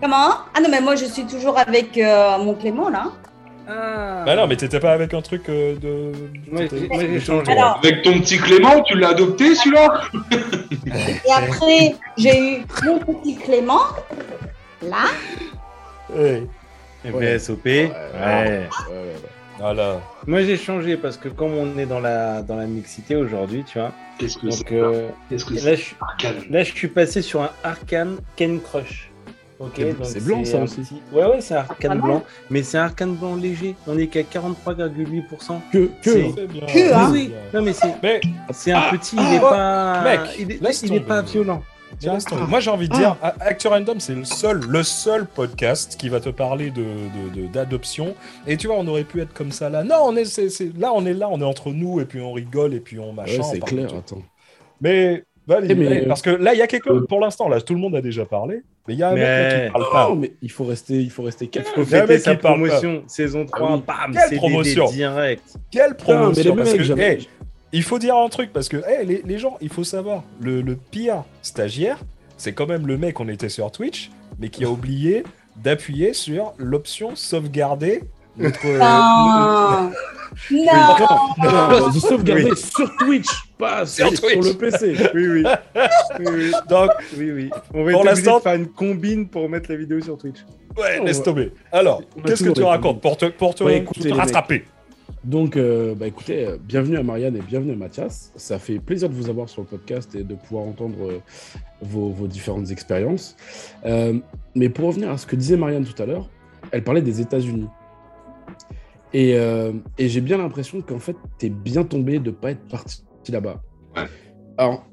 Comment? 0.00 0.30
Ah 0.54 0.60
non, 0.62 0.68
mais 0.70 0.80
moi, 0.80 0.94
je 0.96 1.04
suis 1.04 1.24
toujours 1.26 1.58
avec 1.58 1.98
euh, 1.98 2.38
mon 2.38 2.54
Clément, 2.54 2.88
là. 2.88 3.12
Ah, 3.68 4.22
Bah 4.24 4.36
non, 4.36 4.46
mais 4.46 4.56
t'étais 4.56 4.78
pas 4.80 4.92
avec 4.92 5.12
un 5.12 5.20
truc 5.20 5.48
euh, 5.48 5.74
de. 5.76 6.12
J'ai 7.00 7.20
changé. 7.20 7.50
Alors, 7.52 7.78
Avec 7.82 8.02
ton 8.02 8.12
petit 8.20 8.38
Clément, 8.38 8.80
tu 8.82 8.96
l'as 8.96 9.08
adopté, 9.10 9.54
celui-là? 9.54 10.02
Et 11.26 11.32
après, 11.32 11.94
j'ai 12.16 12.38
eu 12.38 12.64
mon 12.84 12.98
petit 12.98 13.36
Clément, 13.36 13.80
là. 14.82 15.06
Hey, 16.16 16.46
VSOP. 17.04 17.64
Ouais. 17.64 17.90
Ouais, 18.14 18.68
ouais, 18.90 19.06
Voilà. 19.58 20.00
Moi, 20.26 20.42
j'ai 20.42 20.56
changé 20.56 20.96
parce 20.96 21.16
que 21.16 21.28
comme 21.28 21.54
on 21.54 21.78
est 21.78 21.86
dans 21.86 22.00
la, 22.00 22.42
dans 22.42 22.56
la 22.56 22.66
mixité 22.66 23.16
aujourd'hui, 23.16 23.64
tu 23.64 23.78
vois, 23.78 23.92
Qu'est-ce 24.18 24.38
que 24.38 24.46
donc 24.46 24.54
c'est 24.66 24.74
euh, 24.74 25.08
là, 25.30 25.74
je, 25.74 25.80
suis- 25.82 25.96
Arcane. 26.00 26.34
là, 26.50 26.62
je 26.62 26.72
suis 26.72 26.88
passé 26.88 27.20
sur 27.22 27.42
un 27.42 27.50
Arcane 27.62 28.16
Ken 28.34 28.60
Crush. 28.60 29.10
Ok, 29.58 29.80
C'est- 30.02 30.22
blanc, 30.24 30.44
ça 30.44 30.58
aussi. 30.58 30.82
petit- 30.82 31.02
Ouais, 31.12 31.24
ouais, 31.24 31.40
c'est 31.40 31.54
un 31.54 31.58
arcane 31.60 31.98
Ah 32.02 32.06
blanc, 32.06 32.22
mais 32.50 32.62
c'est 32.62 32.76
un 32.76 32.82
arcane 32.84 33.14
blanc 33.14 33.36
léger. 33.36 33.74
On 33.86 33.96
est 33.96 34.06
qu'à 34.08 34.22
43,8%. 34.22 35.60
Que, 35.72 35.88
que. 36.02 36.10
Que, 36.72 36.92
hein. 36.92 37.08
Oui. 37.10 37.32
Non, 37.54 37.62
mais 37.62 37.72
c'est 37.72 37.94
Mais 38.02 38.20
c'est 38.52 38.72
un 38.72 38.80
Ah, 38.80 38.90
petit, 38.92 39.16
il 39.16 39.34
est 39.34 39.40
ah, 39.42 39.48
pas. 39.50 40.02
mec, 40.04 40.20
il 40.38 40.52
est, 40.52 40.62
laisse 40.62 40.82
il 40.82 40.94
est 40.94 41.00
pas 41.00 41.22
violent. 41.22 41.62
Tomber. 42.00 42.42
Moi, 42.48 42.60
j'ai 42.60 42.70
envie 42.70 42.88
de 42.88 42.94
dire, 42.94 43.16
A- 43.22 43.34
Actu 43.40 43.68
Random, 43.68 43.98
c'est 44.00 44.14
le 44.14 44.24
seul, 44.24 44.60
le 44.68 44.82
seul 44.82 45.26
podcast 45.26 45.96
qui 45.98 46.08
va 46.08 46.20
te 46.20 46.28
parler 46.28 46.70
de, 46.70 46.82
de- 46.82 47.40
de- 47.42 47.46
d'adoption. 47.46 48.14
Et 48.46 48.56
tu 48.56 48.66
vois, 48.66 48.76
on 48.78 48.86
aurait 48.86 49.04
pu 49.04 49.20
être 49.20 49.32
comme 49.32 49.52
ça 49.52 49.68
là. 49.70 49.82
Non, 49.84 49.96
on 50.04 50.16
est, 50.16 50.38
là, 50.78 50.92
on 50.94 51.06
est 51.06 51.14
là, 51.14 51.28
on 51.30 51.40
est 51.40 51.44
entre 51.44 51.70
nous, 51.70 52.00
et 52.00 52.04
puis 52.04 52.20
on 52.20 52.32
rigole, 52.32 52.74
et 52.74 52.80
puis 52.80 52.98
on 52.98 53.12
machin. 53.12 53.38
Ouais, 53.42 53.48
c'est 53.52 53.60
clair, 53.60 53.88
attends. 53.96 54.22
Mais 54.80 55.24
Bah, 55.46 55.58
allez, 55.58 55.68
Eh, 55.70 55.74
mais, 55.76 55.86
allez, 55.86 56.00
euh, 56.02 56.08
parce 56.08 56.22
que 56.22 56.30
là, 56.30 56.54
il 56.54 56.58
y 56.58 56.62
a 56.62 56.66
quelqu'un, 56.66 56.90
euh, 56.94 57.06
pour 57.06 57.20
l'instant, 57.20 57.48
là, 57.48 57.60
tout 57.60 57.72
le 57.72 57.78
monde 57.78 57.94
a 57.94 58.00
déjà 58.02 58.24
parlé, 58.24 58.62
mais 58.88 58.94
il 58.94 58.98
y 58.98 59.02
a 59.04 59.10
un 59.10 59.14
mec 59.14 59.22
Mais- 59.22 59.66
qui 59.66 59.72
parle 59.72 59.84
pas. 59.92 60.08
Non, 60.08 60.16
mais 60.16 60.32
il 60.42 60.50
faut 60.50 60.64
rester, 60.64 60.94
il 60.94 61.10
faut 61.10 61.22
rester 61.22 61.46
calme. 61.46 61.66
Il 61.76 61.84
fêter 61.84 62.18
sa 62.18 62.34
promotion, 62.34 63.04
saison 63.06 63.46
3, 63.46 63.76
oui. 63.76 63.82
bam, 63.86 64.12
Quelle 64.28 64.38
promotion 64.38 64.86
direct. 64.90 65.44
Quelle 65.70 65.94
promotion 65.94 66.54
mais 66.56 66.64
les 66.64 66.72
parce 66.74 66.88
mecs, 66.88 66.96
que, 66.96 67.00
hey, 67.00 67.28
Il 67.72 67.82
faut 67.82 67.98
dire 67.98 68.16
un 68.16 68.28
truc, 68.28 68.52
parce 68.52 68.68
que 68.68 68.76
hey, 68.88 69.04
les, 69.06 69.22
les 69.24 69.38
gens, 69.38 69.56
il 69.60 69.68
faut 69.68 69.84
savoir, 69.84 70.22
le, 70.40 70.60
le 70.62 70.76
pire 70.76 71.24
stagiaire, 71.42 71.98
c'est 72.36 72.52
quand 72.52 72.66
même 72.66 72.86
le 72.86 72.96
mec, 72.96 73.18
on 73.20 73.28
était 73.28 73.48
sur 73.48 73.70
Twitch, 73.72 74.10
mais 74.38 74.48
qui 74.48 74.64
a 74.64 74.70
oublié 74.70 75.24
d'appuyer 75.56 76.12
sur 76.12 76.52
l'option 76.58 77.16
sauvegarder 77.16 78.02
notre... 78.36 78.60
euh, 78.66 78.78
Non. 78.78 79.90
Non. 80.50 80.62
Non, 81.42 81.80
non, 81.80 81.88
de 81.88 81.98
sauvegarder 81.98 82.54
sur 82.56 82.94
Twitch, 82.98 83.28
pas 83.58 83.86
Sur 83.86 84.10
sur, 84.10 84.20
Twitch. 84.20 84.44
le 84.46 84.52
PC. 84.54 84.96
Oui, 85.14 85.28
oui. 85.28 85.44
oui, 86.18 86.26
oui. 86.28 86.52
Donc, 86.68 86.90
Oui, 87.16 87.30
oui. 87.30 87.50
On 87.72 87.84
va 87.84 87.92
Pour 87.92 88.04
l'instant- 88.04 88.38
de 88.38 88.42
faire 88.42 88.54
une 88.54 88.66
combine 88.68 89.28
pour 89.28 89.48
mettre 89.48 89.70
la 89.70 89.76
vidéo 89.76 90.00
sur 90.02 90.18
Twitch. 90.18 90.38
ouais, 90.76 91.02
laisse 91.04 91.22
tomber. 91.22 91.52
Alors, 91.72 92.02
qu'est-ce 92.26 92.44
que 92.44 92.50
tu 92.50 92.62
racontes 92.64 93.00
pour 93.00 93.16
te, 93.16 93.26
pour 93.26 93.54
te, 93.54 93.64
Ouais, 93.64 93.78
écoutez, 93.78 94.00
te 94.00 94.04
les 94.08 94.14
mecs. 94.14 94.66
Donc, 95.26 95.56
euh, 95.56 95.96
bah, 95.96 96.06
écoutez, 96.06 96.46
euh, 96.46 96.56
bienvenue 96.56 96.96
à 96.96 97.02
Marianne 97.02 97.34
et 97.34 97.40
bienvenue 97.40 97.72
à 97.72 97.76
Mathias. 97.76 98.32
Ça 98.36 98.60
fait 98.60 98.78
plaisir 98.78 99.08
de 99.08 99.14
vous 99.14 99.28
avoir 99.28 99.48
sur 99.48 99.60
le 99.60 99.66
podcast 99.66 100.14
et 100.14 100.22
de 100.22 100.36
pouvoir 100.36 100.64
entendre 100.64 101.10
euh, 101.10 101.18
vos, 101.82 102.10
vos 102.10 102.28
différentes 102.28 102.70
expériences. 102.70 103.36
Euh, 103.84 104.20
mais 104.54 104.68
pour 104.68 104.86
revenir 104.86 105.10
à 105.10 105.18
ce 105.18 105.26
que 105.26 105.34
disait 105.34 105.56
Marianne 105.56 105.84
tout 105.84 106.00
à 106.00 106.06
l'heure, 106.06 106.30
elle 106.70 106.84
parlait 106.84 107.02
des 107.02 107.20
États-Unis. 107.20 107.66
Et, 109.12 109.30
et 109.30 110.08
j'ai 110.08 110.20
bien 110.20 110.36
l'impression 110.36 110.82
qu'en 110.82 110.98
fait, 110.98 111.16
t'es 111.38 111.48
bien 111.48 111.84
tombé 111.84 112.18
de 112.18 112.30
pas 112.30 112.50
être 112.50 112.66
parti 112.68 113.02
là-bas. 113.28 113.62
Ouais. 113.96 114.04
Alors, 114.58 114.86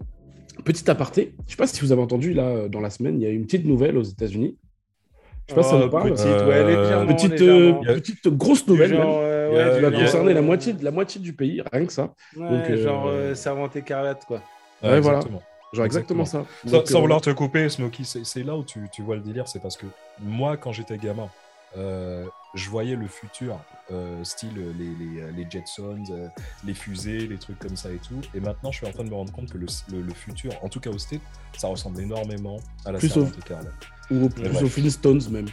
petit 0.64 0.90
aparté, 0.90 1.36
je 1.46 1.52
sais 1.52 1.58
pas 1.58 1.68
si 1.68 1.82
vous 1.82 1.92
avez 1.92 2.02
entendu, 2.02 2.34
là, 2.34 2.70
dans 2.70 2.80
la 2.80 2.90
semaine, 2.90 3.20
il 3.20 3.24
y 3.24 3.26
a 3.26 3.30
une 3.30 3.44
petite 3.44 3.66
nouvelle 3.66 3.98
aux 3.98 4.04
États-Unis. 4.04 4.56
Je 5.48 5.54
sais 5.54 5.56
pas 5.56 5.64
si 5.64 5.70
ça 5.70 5.76
Oh, 5.76 5.84
vous 5.84 5.90
parle. 5.90 6.10
Petite, 6.12 6.26
Euh, 6.26 6.48
ouais, 6.48 6.76
légèrement. 6.76 7.14
Petite, 7.14 7.32
légèrement. 7.32 7.82
euh, 7.88 7.94
petite 7.96 8.28
grosse 8.30 8.68
nouvelle, 8.68 8.92
même, 8.92 9.02
genre, 9.02 9.20
euh, 9.22 9.50
ouais, 9.50 9.76
qui 9.76 9.82
va 9.82 9.90
du 9.90 9.96
il 9.96 10.00
y 10.00 10.02
a- 10.02 10.06
concerner 10.06 10.34
la 10.34 10.42
moitié, 10.42 10.76
la 10.82 10.92
moitié 10.92 11.22
du 11.22 11.34
pays, 11.34 11.62
rien 11.72 11.86
que 11.86 11.92
ça. 11.94 12.14
Ouais, 12.36 12.50
Donc, 12.50 12.70
euh, 12.70 12.78
genre 12.84 13.04
euh, 13.08 13.36
servante 13.36 13.76
écarlate, 13.76 14.24
quoi. 14.26 14.38
Ouais, 14.82 15.00
voilà. 15.02 15.18
exactement. 15.20 15.44
Genre 15.74 15.86
exactement, 15.86 16.26
ça. 16.26 16.46
Sans, 16.66 16.72
Donc, 16.72 16.88
sans 16.88 16.98
euh, 16.98 17.02
vouloir 17.02 17.20
te 17.22 17.30
couper, 17.32 17.68
Smokey, 17.68 18.04
c'est 18.04 18.24
c'est 18.26 18.44
là 18.44 18.56
où 18.56 18.64
tu, 18.64 18.88
tu 18.92 19.02
vois 19.02 19.16
le 19.16 19.22
délire, 19.22 19.48
c'est 19.48 19.60
parce 19.62 19.76
que 19.76 19.88
moi, 20.22 20.56
quand 20.56 20.72
j'étais 20.72 20.98
gamin, 20.98 21.28
euh, 21.78 22.26
je 22.54 22.70
voyais 22.70 22.96
le 22.96 23.08
futur, 23.08 23.60
euh, 23.92 24.24
style 24.24 24.54
les, 24.78 24.86
les, 24.86 25.32
les 25.44 25.48
Jetsons, 25.50 26.04
euh, 26.12 26.28
les 26.64 26.76
fusées, 26.76 27.26
les 27.28 27.38
trucs 27.40 27.58
comme 27.58 27.76
ça 27.76 27.90
et 27.92 27.98
tout. 27.98 28.22
Et 28.36 28.40
maintenant, 28.40 28.72
je 28.72 28.78
suis 28.78 28.86
en 28.88 28.92
train 28.92 29.04
de 29.04 29.10
me 29.10 29.16
rendre 29.16 29.32
compte 29.32 29.50
que 29.52 29.58
le, 29.58 29.66
le- 29.92 30.02
le 30.04 30.14
futur, 30.14 30.52
en 30.64 30.70
tout 30.70 30.80
cas 30.80 30.92
au 30.92 30.98
State, 31.00 31.22
ça 31.58 31.68
ressemble 31.68 32.00
énormément 32.02 32.58
à 32.86 32.92
la 32.92 33.00
Plus 33.00 33.10
Servante 33.10 33.34
écarlate. 33.40 33.74
Ou 34.12 34.30
plus 34.30 34.44
bref. 34.50 34.64
aux 34.64 34.68
Flintstones 34.68 35.22
même. 35.32 35.46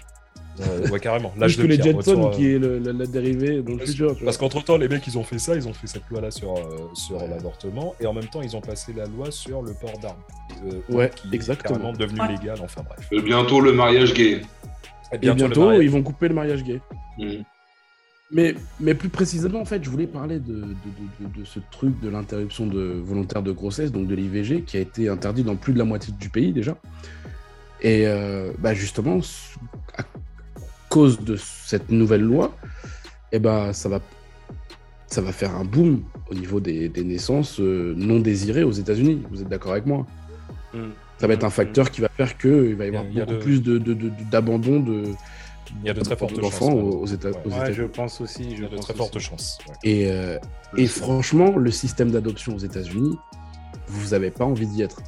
Ouais, 0.92 1.00
carrément. 1.00 1.30
Plus 1.30 1.40
L'âge 1.40 1.56
que 1.56 1.62
de 1.62 1.66
les 1.68 1.78
pierre, 1.78 1.96
Jetsons 1.96 2.10
retour, 2.10 2.26
euh, 2.26 2.30
qui 2.36 2.50
est 2.52 2.58
le- 2.58 2.78
la, 2.80 2.92
la 2.92 3.06
dérivée 3.06 3.62
dans 3.62 3.72
le 3.72 3.78
Parce- 3.78 3.90
futur. 3.90 4.16
Parce 4.22 4.36
qu'entre 4.36 4.62
temps, 4.62 4.76
les 4.76 4.88
mecs, 4.88 5.06
ils 5.06 5.16
ont 5.16 5.22
fait 5.24 5.38
ça, 5.38 5.54
ils 5.56 5.66
ont 5.66 5.72
fait 5.72 5.86
cette 5.86 6.02
loi-là 6.10 6.30
sur, 6.30 6.54
euh, 6.54 6.60
sur 6.92 7.16
l'avortement, 7.26 7.94
et 7.98 8.06
en 8.06 8.12
même 8.12 8.26
temps, 8.26 8.42
ils 8.42 8.54
ont 8.56 8.60
passé 8.60 8.92
la 8.94 9.06
loi 9.06 9.30
sur 9.30 9.62
le 9.62 9.72
port 9.72 9.98
d'armes. 10.02 10.18
euh, 10.66 10.94
Ouais, 10.94 11.10
qui 11.16 11.34
exactement. 11.34 11.76
est 11.76 11.78
carrément 11.80 11.96
devenu 11.96 12.20
Ouais. 12.20 12.28
légal, 12.28 12.58
enfin 12.62 12.82
bref. 12.86 13.08
Euh, 13.12 13.22
Bientôt 13.22 13.60
le 13.62 13.72
mariage 13.72 14.12
gay. 14.12 14.42
Et 15.12 15.14
Et 15.14 15.18
bientôt, 15.18 15.60
mariage. 15.64 15.84
ils 15.84 15.90
vont 15.90 16.02
couper 16.02 16.28
le 16.28 16.34
mariage 16.34 16.62
gay. 16.62 16.80
Mm. 17.18 17.36
Mais, 18.32 18.54
mais 18.78 18.94
plus 18.94 19.08
précisément, 19.08 19.60
en 19.60 19.64
fait, 19.64 19.82
je 19.82 19.88
voulais 19.90 20.06
parler 20.06 20.38
de, 20.40 20.52
de, 20.52 20.60
de- 20.62 21.28
de- 21.34 21.40
de 21.40 21.44
ce 21.44 21.58
truc 21.72 21.98
de 22.00 22.08
l'interruption 22.10 22.66
de, 22.66 23.00
volontaire 23.02 23.42
de 23.42 23.50
grossesse, 23.50 23.90
donc 23.90 24.06
de 24.08 24.14
l'IVG, 24.14 24.62
qui 24.62 24.76
a 24.76 24.80
été 24.80 25.08
interdit 25.08 25.42
dans 25.42 25.56
plus 25.56 25.72
de 25.72 25.78
la 25.78 25.84
moitié 25.84 26.12
du 26.20 26.28
pays 26.28 26.52
déjà. 26.52 26.76
Et 27.82 28.06
euh, 28.06 28.52
bah 28.58 28.74
justement, 28.74 29.20
à 29.96 30.02
cause 30.88 31.20
de 31.20 31.36
cette 31.36 31.90
nouvelle 31.90 32.22
loi, 32.22 32.54
eh 33.32 33.38
ben, 33.38 33.72
ça, 33.72 33.88
va, 33.88 34.00
ça 35.06 35.20
va 35.20 35.32
faire 35.32 35.54
un 35.56 35.64
boom 35.64 36.02
au 36.30 36.34
niveau 36.34 36.60
des, 36.60 36.88
des 36.88 37.04
naissances 37.04 37.58
euh, 37.60 37.94
non 37.96 38.18
désirées 38.18 38.64
aux 38.64 38.72
États-Unis. 38.72 39.22
Vous 39.30 39.40
êtes 39.42 39.48
d'accord 39.48 39.72
avec 39.72 39.86
moi? 39.86 40.06
Mm. 40.74 40.78
Ça 41.18 41.26
va 41.26 41.34
être 41.34 41.44
un 41.44 41.50
facteur 41.50 41.90
qui 41.90 42.00
va 42.00 42.08
faire 42.08 42.36
qu'il 42.38 42.74
va 42.76 42.84
y 42.86 42.88
avoir 42.88 43.04
Il 43.04 43.14
y 43.16 43.20
a 43.20 43.24
beaucoup 43.24 43.38
de- 43.38 43.42
plus 43.42 43.62
de- 43.62 43.78
de- 43.78 43.94
de- 43.94 44.10
d'abandon 44.30 44.80
de, 44.80 45.04
Il 45.82 45.86
y 45.86 45.90
a 45.90 45.94
de 45.94 46.00
très 46.00 46.16
fortes 46.16 46.34
d'enfants 46.40 46.70
chances, 46.70 46.72
aux, 46.72 47.04
ouais. 47.04 47.08
Ouais, 47.10 47.14
États-Unis. 47.14 47.74
je 47.76 47.82
pense 47.84 48.20
aussi. 48.20 48.42
Il 48.50 48.56
Je 48.56 48.62
y 48.62 48.66
a 48.66 48.68
de 48.68 48.76
très 48.78 48.94
fortes 48.94 49.18
chances. 49.18 49.58
ouais. 49.68 49.74
Et, 49.84 50.10
euh, 50.10 50.38
et 50.76 50.86
franchement, 50.86 51.56
le 51.56 51.70
système 51.70 52.10
d'adoption 52.10 52.54
aux 52.56 52.58
États-Unis, 52.58 53.16
vous 53.86 54.10
n'avez 54.10 54.30
pas 54.30 54.44
envie 54.44 54.66
d'y 54.66 54.82
être? 54.82 55.00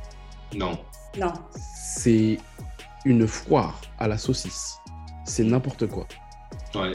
Non. 0.55 0.79
Non. 1.19 1.33
C'est 1.75 2.39
une 3.05 3.27
foire 3.27 3.81
à 3.99 4.09
la 4.09 4.19
saucisse. 4.19 4.77
C'est 5.25 5.45
n'importe 5.45 5.87
quoi. 5.87 6.07
Ouais. 6.75 6.93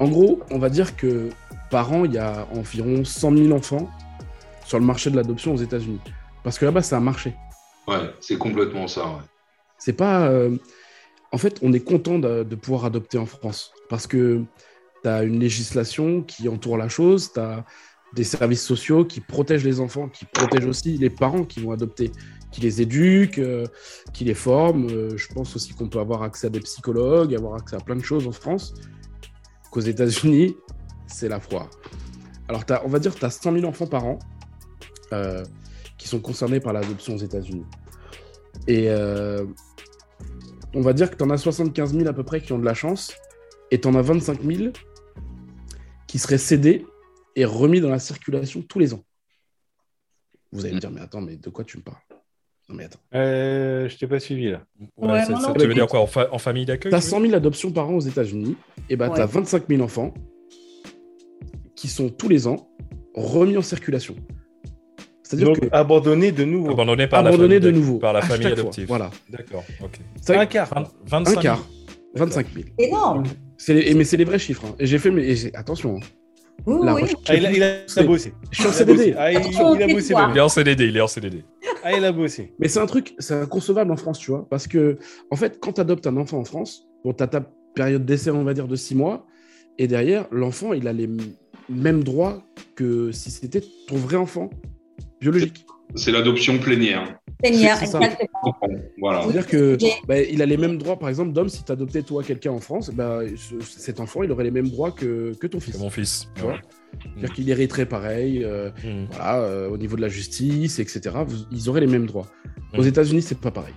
En 0.00 0.08
gros, 0.08 0.40
on 0.50 0.58
va 0.58 0.68
dire 0.70 0.96
que 0.96 1.30
par 1.70 1.92
an, 1.92 2.04
il 2.04 2.12
y 2.14 2.18
a 2.18 2.46
environ 2.54 3.04
100 3.04 3.36
000 3.36 3.52
enfants 3.56 3.88
sur 4.64 4.78
le 4.78 4.84
marché 4.84 5.10
de 5.10 5.16
l'adoption 5.16 5.54
aux 5.54 5.58
États-Unis. 5.58 6.00
Parce 6.42 6.58
que 6.58 6.64
là-bas, 6.64 6.82
c'est 6.82 6.94
un 6.94 7.00
marché. 7.00 7.34
Ouais, 7.86 8.10
c'est 8.20 8.36
complètement 8.38 8.86
ça. 8.88 9.06
Ouais. 9.06 9.22
C'est 9.78 9.92
pas. 9.92 10.28
euh, 10.28 10.56
En 11.32 11.38
fait, 11.38 11.58
on 11.62 11.72
est 11.72 11.80
content 11.84 12.18
de, 12.18 12.42
de 12.42 12.54
pouvoir 12.56 12.84
adopter 12.84 13.18
en 13.18 13.26
France 13.26 13.72
parce 13.88 14.06
que 14.06 14.42
tu 15.02 15.08
as 15.08 15.22
une 15.22 15.40
législation 15.40 16.22
qui 16.22 16.48
entoure 16.48 16.76
la 16.78 16.88
chose, 16.88 17.32
tu 17.32 17.40
as 17.40 17.64
des 18.14 18.24
services 18.24 18.62
sociaux 18.64 19.04
qui 19.04 19.20
protègent 19.20 19.64
les 19.64 19.80
enfants, 19.80 20.08
qui 20.08 20.24
protègent 20.26 20.66
aussi 20.66 20.98
les 20.98 21.10
parents 21.10 21.44
qui 21.44 21.60
vont 21.60 21.72
adopter, 21.72 22.12
qui 22.52 22.60
les 22.60 22.82
éduquent, 22.82 23.38
euh, 23.38 23.66
qui 24.12 24.24
les 24.24 24.34
forment. 24.34 24.88
Euh, 24.90 25.16
je 25.16 25.26
pense 25.28 25.56
aussi 25.56 25.72
qu'on 25.72 25.88
peut 25.88 25.98
avoir 25.98 26.22
accès 26.22 26.46
à 26.46 26.50
des 26.50 26.60
psychologues, 26.60 27.34
avoir 27.34 27.54
accès 27.54 27.74
à 27.74 27.80
plein 27.80 27.96
de 27.96 28.04
choses 28.04 28.28
en 28.28 28.32
France, 28.32 28.74
qu'aux 29.70 29.80
États-Unis, 29.80 30.54
c'est 31.06 31.28
la 31.28 31.40
foire. 31.40 31.68
Alors, 32.48 32.62
on 32.84 32.88
va 32.88 32.98
dire 32.98 33.14
que 33.14 33.18
tu 33.18 33.24
as 33.24 33.30
100 33.30 33.54
000 33.54 33.64
enfants 33.64 33.86
par 33.86 34.04
an 34.04 34.18
euh, 35.12 35.42
qui 35.96 36.06
sont 36.06 36.20
concernés 36.20 36.60
par 36.60 36.72
l'adoption 36.72 37.14
aux 37.14 37.18
États-Unis. 37.18 37.64
Et 38.68 38.88
on 40.74 40.80
va 40.80 40.92
dire 40.92 41.10
que 41.10 41.16
tu 41.16 41.24
en 41.24 41.30
as 41.30 41.38
75 41.38 41.94
000 41.94 42.06
à 42.06 42.12
peu 42.12 42.22
près 42.22 42.40
qui 42.40 42.52
ont 42.52 42.58
de 42.58 42.64
la 42.64 42.74
chance, 42.74 43.12
et 43.70 43.80
tu 43.80 43.88
en 43.88 43.94
as 43.94 44.02
25 44.02 44.42
000 44.42 44.72
qui 46.06 46.18
seraient 46.18 46.38
cédés 46.38 46.86
et 47.34 47.44
remis 47.44 47.80
dans 47.80 47.88
la 47.88 47.98
circulation 47.98 48.62
tous 48.62 48.78
les 48.78 48.92
ans. 48.92 49.02
Vous 50.52 50.66
allez 50.66 50.74
me 50.74 50.80
dire, 50.80 50.90
mais 50.90 51.00
attends, 51.00 51.22
mais 51.22 51.36
de 51.36 51.48
quoi 51.48 51.64
tu 51.64 51.78
me 51.78 51.82
parles? 51.82 52.02
Non, 52.68 52.76
mais 52.76 52.84
attends. 52.84 53.00
Euh, 53.14 53.88
je 53.88 53.96
t'ai 53.98 54.06
pas 54.06 54.18
suivi 54.20 54.50
là. 54.50 54.62
Ouais, 54.96 55.12
Ouais, 55.12 55.24
ça- 55.24 55.32
non 55.32 55.52
tu 55.54 55.66
veux 55.66 55.74
dire 55.74 55.86
quoi 55.86 56.00
en, 56.00 56.06
fa- 56.06 56.28
en 56.32 56.38
famille 56.38 56.64
d'accueil 56.64 56.90
Tu 56.90 56.96
as 56.96 57.00
tu 57.00 57.04
veux 57.06 57.10
100 57.10 57.20
000 57.22 57.34
adoptions 57.34 57.70
par 57.70 57.88
an 57.90 57.94
aux 57.94 58.00
États-Unis, 58.00 58.56
et 58.88 58.96
bah, 58.96 59.10
tu 59.10 59.20
as 59.20 59.24
Ouais. 59.26 59.30
25 59.32 59.64
000 59.68 59.82
enfants 59.82 60.14
qui 61.76 61.88
sont 61.88 62.08
tous 62.08 62.28
les 62.28 62.46
ans 62.46 62.68
remis 63.14 63.56
en 63.56 63.62
circulation. 63.62 64.14
C'est-à-dire 65.22 65.52
que 65.58 65.66
abandonné 65.72 66.30
de 66.32 66.44
nouveau. 66.44 66.70
Abandonné 66.72 67.06
par 67.06 67.20
abandonnés 67.26 67.54
la 67.54 67.60
de 67.60 67.66
famille 67.66 67.80
nouveau. 67.80 67.98
Par 67.98 68.12
la 68.12 68.18
à 68.20 68.22
famille 68.22 68.42
chaque 68.44 68.52
fois. 68.54 68.60
adoptive. 68.60 68.86
Voilà. 68.86 69.10
D'accord, 69.30 69.64
ok. 69.82 69.98
C'est 70.20 70.36
Un 70.36 70.46
quart. 70.46 70.68
Vingt- 70.72 70.80
un 70.82 70.88
25 71.06 71.30
000. 71.30 71.42
quart. 71.42 71.66
25 72.14 72.46
000. 72.54 72.66
Énorme. 72.78 73.24
Les- 73.68 73.94
Mais 73.94 74.04
c'est 74.04 74.16
les 74.18 74.24
vrais 74.24 74.38
chiffres. 74.38 74.64
hein. 74.66 74.74
Et 74.78 74.86
j'ai 74.86 74.98
fait, 74.98 75.10
mais 75.10 75.34
attention, 75.56 75.96
hein. 75.96 76.00
Oui, 76.66 76.76
oui. 76.82 77.02
Ah, 77.28 77.34
il, 77.34 77.46
a, 77.46 77.50
il 77.52 77.62
a- 77.62 77.76
il 77.88 77.98
a 77.98 78.02
bossé. 78.04 78.34
Je 78.50 78.56
suis 78.58 78.66
en 78.66 78.70
Il 78.70 78.74
a 78.74 78.76
CDD. 78.76 78.96
bossé. 78.98 79.14
Ah, 79.16 79.32
il, 79.32 79.38
il 79.40 79.82
a 79.82 79.86
bossé. 79.94 80.14
Il 80.30 80.36
est 80.36 80.40
en 80.40 80.48
CDD, 80.48 80.84
il 80.88 80.96
est 80.96 81.00
en 81.00 81.06
CDD. 81.06 81.44
Ah, 81.82 81.92
il 81.96 82.04
a 82.04 82.12
bossé. 82.12 82.54
Mais 82.58 82.68
c'est 82.68 82.80
un 82.80 82.86
truc, 82.86 83.14
c'est 83.18 83.34
inconcevable 83.34 83.90
en 83.90 83.96
France, 83.96 84.18
tu 84.18 84.30
vois. 84.30 84.46
Parce 84.48 84.66
que, 84.66 84.98
en 85.30 85.36
fait, 85.36 85.58
quand 85.60 85.74
tu 85.74 85.80
adoptes 85.80 86.06
un 86.06 86.16
enfant 86.16 86.38
en 86.38 86.44
France, 86.44 86.86
bon, 87.04 87.12
tu 87.12 87.22
as 87.22 87.26
ta 87.26 87.40
période 87.74 88.04
d'essai, 88.04 88.30
on 88.30 88.44
va 88.44 88.54
dire, 88.54 88.68
de 88.68 88.76
six 88.76 88.94
mois. 88.94 89.26
Et 89.78 89.86
derrière, 89.88 90.26
l'enfant, 90.30 90.72
il 90.74 90.86
a 90.86 90.92
les 90.92 91.08
mêmes 91.68 92.04
droits 92.04 92.42
que 92.76 93.10
si 93.12 93.30
c'était 93.30 93.62
ton 93.88 93.96
vrai 93.96 94.16
enfant 94.16 94.50
biologique. 95.20 95.64
C'est 95.94 96.10
l'adoption 96.12 96.58
plénière. 96.58 97.18
Ça. 97.44 97.50
exactement. 98.00 98.54
Voilà. 98.98 99.22
C'est-à-dire 99.22 99.46
que 99.46 99.76
bah, 100.06 100.20
il 100.20 100.40
a 100.40 100.46
les 100.46 100.56
mêmes 100.56 100.78
droits, 100.78 100.98
par 100.98 101.08
exemple, 101.08 101.32
d'homme, 101.32 101.48
si 101.48 101.64
tu 101.64 101.72
adoptais 101.72 102.02
toi 102.02 102.22
quelqu'un 102.22 102.52
en 102.52 102.60
France, 102.60 102.90
bah, 102.90 103.20
ce- 103.36 103.60
cet 103.60 104.00
enfant, 104.00 104.22
il 104.22 104.30
aurait 104.32 104.44
les 104.44 104.50
mêmes 104.50 104.68
droits 104.68 104.92
que, 104.92 105.34
que 105.38 105.46
ton 105.46 105.60
fils. 105.60 105.78
Mon 105.78 105.90
fils. 105.90 106.28
Tu 106.36 106.42
vois? 106.42 106.58
C'est-à-dire 107.00 107.32
qu'il 107.34 107.50
hériterait 107.50 107.86
pareil, 107.86 108.44
euh, 108.44 108.70
Mhm. 108.84 109.06
voilà, 109.10 109.40
euh, 109.42 109.68
au 109.68 109.76
niveau 109.78 109.96
de 109.96 110.00
la 110.02 110.08
justice, 110.08 110.78
etc. 110.78 111.16
Vous- 111.26 111.44
ils 111.50 111.68
auraient 111.68 111.80
les 111.80 111.86
mêmes 111.86 112.06
droits. 112.06 112.28
Aux 112.74 112.82
Mhm. 112.82 112.88
États-Unis, 112.88 113.22
c'est 113.22 113.38
pas 113.38 113.50
pareil. 113.50 113.74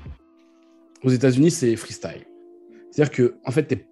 Aux 1.03 1.09
États-Unis, 1.09 1.51
c'est 1.51 1.75
freestyle. 1.75 2.25
C'est-à-dire 2.91 3.11
que, 3.11 3.35
en 3.45 3.51
fait, 3.51 3.63
t'es- 3.63 3.87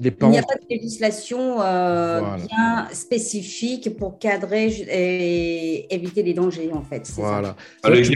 Il 0.00 0.12
parents. 0.12 0.30
n'y 0.30 0.38
a 0.38 0.42
pas 0.42 0.54
de 0.54 0.64
législation 0.70 1.60
euh, 1.60 2.20
Voilà. 2.20 2.36
bien 2.46 2.88
spécifique 2.92 3.96
pour 3.96 4.18
cadrer 4.20 4.66
et 4.68 5.92
éviter 5.92 6.22
les 6.22 6.34
dangers, 6.34 6.70
en 6.72 6.82
fait. 6.82 7.04
ça. 7.06 7.56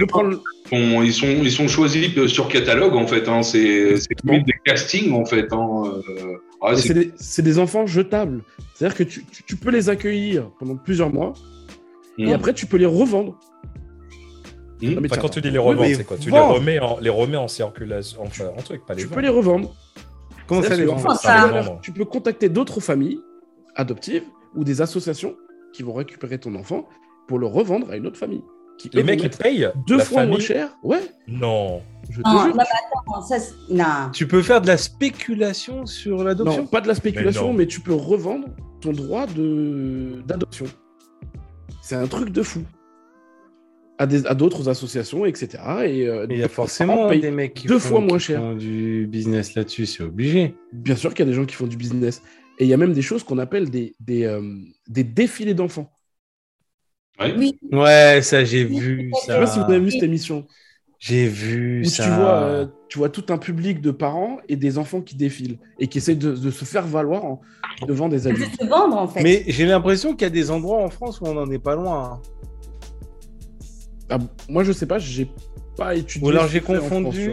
Prendre. 0.09 0.41
Bon, 0.71 1.03
ils, 1.03 1.13
sont, 1.13 1.27
ils 1.27 1.51
sont 1.51 1.67
choisis 1.69 2.09
sur 2.29 2.49
catalogue, 2.49 2.95
en 2.95 3.07
fait. 3.07 3.29
Hein. 3.29 3.43
C'est 3.43 3.95
des 4.25 4.45
castings, 4.65 5.13
en 5.13 5.25
fait. 5.25 5.53
Hein. 5.53 5.83
Euh, 5.87 6.37
ouais, 6.63 6.73
Mais 6.73 6.77
c'est- 7.17 7.43
des, 7.43 7.59
enfants 7.59 7.87
jetables. 7.87 8.43
C'est-à-dire 8.75 8.97
que 8.97 9.03
tu, 9.03 9.25
tu- 9.25 9.43
tu 9.43 9.57
peux 9.57 9.71
les 9.71 9.89
accueillir 9.89 10.51
pendant 10.61 10.77
plusieurs 10.77 11.13
mois 11.13 11.33
et 12.19 12.27
Mm. 12.27 12.33
après 12.33 12.53
tu 12.55 12.67
peux 12.67 12.77
les 12.77 12.87
revendre. 12.87 13.39
Non, 14.81 14.91
mais 14.91 14.97
Enfin, 14.97 15.09
tiens, 15.11 15.19
quand 15.23 15.29
tu 15.29 15.41
dis 15.41 15.51
les 15.51 15.59
revendre, 15.59 15.95
c'est 15.97 16.05
quoi? 16.05 16.17
Tu 16.17 16.31
les 16.31 16.39
remets 16.41 16.79
en, 16.81 16.99
les 17.01 17.11
remets 17.11 17.37
en 17.37 17.47
circulation, 17.49 18.23
en 18.23 18.63
truc, 18.63 18.85
pas 18.85 18.95
les 18.95 19.03
tu 19.03 19.09
peux 19.09 19.21
les 19.21 19.29
revendre. 19.29 19.73
Comment 20.57 20.69
ça 20.69 20.77
les 20.77 20.87
Ça, 21.17 21.61
les. 21.61 21.81
Tu 21.83 21.93
peux 21.93 22.05
contacter 22.05 22.49
d'autres 22.49 22.81
familles 22.81 23.21
adoptives 23.75 24.25
ou 24.55 24.65
des 24.65 24.81
associations 24.83 25.37
qui 25.73 25.83
vont 25.83 25.95
récupérer 25.95 26.39
ton 26.39 26.55
enfant 26.55 26.87
pour 27.29 27.39
le 27.39 27.47
revendre 27.47 27.91
à 27.91 27.97
une 27.97 28.07
autre 28.07 28.19
famille. 28.19 28.43
Qui, 28.79 28.91
Les 28.95 29.03
mecs, 29.03 29.23
ils 29.23 29.31
payent 29.31 29.69
deux 29.87 29.99
la 29.99 30.05
fois 30.05 30.27
moins 30.27 30.39
cher. 30.41 30.77
Ouais, 30.83 31.01
Non. 31.29 31.83
je 32.11 32.21
te 32.21 32.29
Non, 32.29 32.35
non, 32.35 32.45
jure. 32.47 32.57
mais 32.57 32.63
attends, 32.63 33.23
ça, 33.23 33.39
c'est- 33.39 33.55
non. 33.71 34.11
Tu 34.13 34.27
peux 34.27 34.43
faire 34.43 34.61
de 34.61 34.67
la 34.67 34.77
spéculation 34.77 35.87
sur 35.87 36.25
l'adoption 36.25 36.63
Non, 36.63 36.67
pas 36.67 36.81
de 36.81 36.89
la 36.89 36.95
spéculation, 36.95 37.53
Mais 37.53 37.59
mais, 37.59 37.67
tu 37.67 37.81
peux 37.81 37.95
revendre 37.95 38.49
ton 38.81 38.93
droit 38.93 39.27
de 39.27 40.23
d'adoption. 40.27 40.67
C'est 41.81 41.97
un 41.97 42.07
truc 42.07 42.31
de 42.31 42.43
fou. 42.43 42.63
À 43.99 44.07
des- 44.07 44.27
à 44.27 44.35
d'autres 44.35 44.69
associations, 44.69 45.27
etc. 45.27 45.49
Et 45.87 46.09
euh, 46.09 46.27
Mais 46.29 46.35
il 46.37 46.41
y 46.41 46.43
a 46.43 46.49
forcément 46.49 47.09
des 47.11 47.31
mecs 47.31 47.55
qui 47.55 47.67
deux 47.69 47.79
font, 47.79 47.89
fois 47.91 48.01
moins 48.01 48.19
qui 48.19 48.25
cher. 48.25 48.41
font 48.41 48.55
du 48.55 49.07
business 49.07 49.55
là-dessus, 49.55 49.87
c'est 49.87 50.03
obligé. 50.03 50.55
Bien 50.73 50.97
sûr 50.97 51.11
qu'il 51.15 51.25
y 51.25 51.29
a 51.29 51.31
des 51.31 51.37
gens 51.37 51.45
qui 51.45 51.55
font 51.55 51.67
du 51.67 51.77
business. 51.77 52.23
Et 52.59 52.65
il 52.65 52.69
y 52.69 52.75
a 52.75 52.77
même 52.77 52.95
des 52.95 53.03
choses 53.03 53.23
qu'on 53.23 53.39
appelle 53.39 53.71
des, 53.71 53.95
des, 54.01 54.25
euh, 54.25 54.43
des 54.89 55.05
défilés 55.05 55.55
d'enfants. 55.55 55.91
Ouais. 57.21 57.35
Oui, 57.37 57.59
Ouais, 57.71 58.21
ça 58.23 58.45
j'ai 58.45 58.65
vu 58.65 59.11
Je 59.15 59.27
sais 59.27 59.39
pas 59.39 59.47
si 59.47 59.59
vous 59.59 59.65
ça. 59.67 59.71
avez 59.71 59.81
vu 59.81 59.91
cette 59.91 60.03
émission. 60.03 60.47
J'ai 60.99 61.27
vu 61.27 61.83
Où 61.83 61.89
ça. 61.89 62.05
tu 62.05 62.11
vois, 62.11 62.43
euh, 62.43 62.67
tu 62.89 62.99
vois 62.99 63.09
tout 63.09 63.25
un 63.29 63.39
public 63.39 63.81
de 63.81 63.91
parents 63.91 64.39
et 64.49 64.57
des 64.57 64.79
enfants 64.79 65.01
qui 65.01 65.17
défilent 65.17 65.59
et 65.81 65.89
qui 65.89 65.99
essaient 65.99 66.15
de, 66.15 66.33
de 66.35 66.51
se 66.51 66.65
faire 66.65 66.87
valoir 66.87 67.25
en- 67.25 67.41
devant 67.87 68.09
des 68.09 68.21
de 68.21 68.29
adultes. 68.31 68.61
se 68.61 68.67
vendre 68.67 68.97
en 68.97 69.09
fait. 69.09 69.23
Mais 69.23 69.45
j'ai 69.49 69.67
l'impression 69.67 70.13
qu'il 70.13 70.23
y 70.23 70.27
a 70.27 70.31
des 70.31 70.51
endroits 70.51 70.79
en 70.83 70.89
France 70.91 71.21
où 71.21 71.27
on 71.27 71.35
n'en 71.35 71.51
est 71.51 71.59
pas 71.59 71.75
loin. 71.75 72.05
hein. 72.05 72.21
Ah, 74.13 74.19
moi, 74.49 74.63
je 74.63 74.73
sais 74.73 74.87
pas, 74.87 74.99
j'ai 74.99 75.29
pas 75.77 75.95
étudié. 75.95 76.27
Ou 76.27 76.31
alors 76.31 76.47
j'ai 76.49 76.61
France, 76.61 76.81
confondu. 76.81 77.33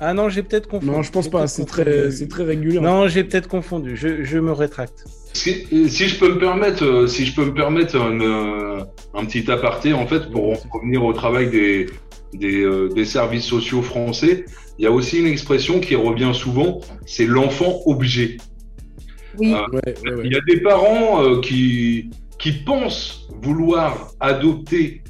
Ah 0.00 0.14
non, 0.14 0.28
j'ai 0.28 0.42
peut-être 0.42 0.66
confondu. 0.66 0.92
Non, 0.92 1.02
je 1.02 1.10
pense 1.10 1.28
pas. 1.28 1.46
C'est 1.46 1.64
très, 1.64 2.10
c'est 2.10 2.28
très 2.28 2.44
régulier. 2.44 2.80
Non, 2.80 3.06
j'ai 3.08 3.24
peut-être 3.24 3.48
confondu. 3.48 3.96
Je, 3.96 4.24
je 4.24 4.38
me 4.38 4.52
rétracte. 4.52 5.04
Si, 5.34 5.66
si 5.88 6.08
je 6.08 6.18
peux 6.18 6.34
me 6.34 6.38
permettre, 6.38 6.84
euh, 6.84 7.06
si 7.06 7.26
je 7.26 7.34
peux 7.34 7.44
me 7.44 7.52
permettre 7.52 7.96
un, 7.96 8.20
euh, 8.20 8.80
un 9.12 9.24
petit 9.26 9.50
aparté, 9.50 9.92
en 9.92 10.06
fait, 10.06 10.30
pour 10.30 10.52
en 10.52 10.56
revenir 10.72 11.04
au 11.04 11.12
travail 11.12 11.50
des, 11.50 11.86
des, 12.32 12.62
euh, 12.62 12.88
des 12.88 13.04
services 13.04 13.44
sociaux 13.44 13.82
français, 13.82 14.46
il 14.78 14.84
y 14.84 14.86
a 14.86 14.90
aussi 14.90 15.18
une 15.18 15.26
expression 15.26 15.80
qui 15.80 15.94
revient 15.94 16.32
souvent, 16.34 16.80
c'est 17.04 17.26
l'enfant 17.26 17.80
objet. 17.84 18.38
Oui. 19.38 19.52
Ouais, 19.52 19.60
ouais, 19.72 20.14
ouais. 20.14 20.22
Il 20.24 20.32
y 20.32 20.36
a 20.36 20.40
des 20.48 20.60
parents 20.62 21.22
euh, 21.22 21.40
qui, 21.40 22.10
qui 22.38 22.52
pensent 22.52 23.28
vouloir 23.42 24.12
adopter 24.20 25.02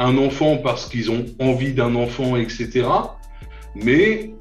un 0.00 0.16
enfant 0.16 0.56
parce 0.56 0.86
qu'ils 0.86 1.10
ont 1.10 1.26
envie 1.38 1.74
d'un 1.74 1.94
enfant, 1.94 2.36
etc. 2.36 2.86
Mais 3.74 4.32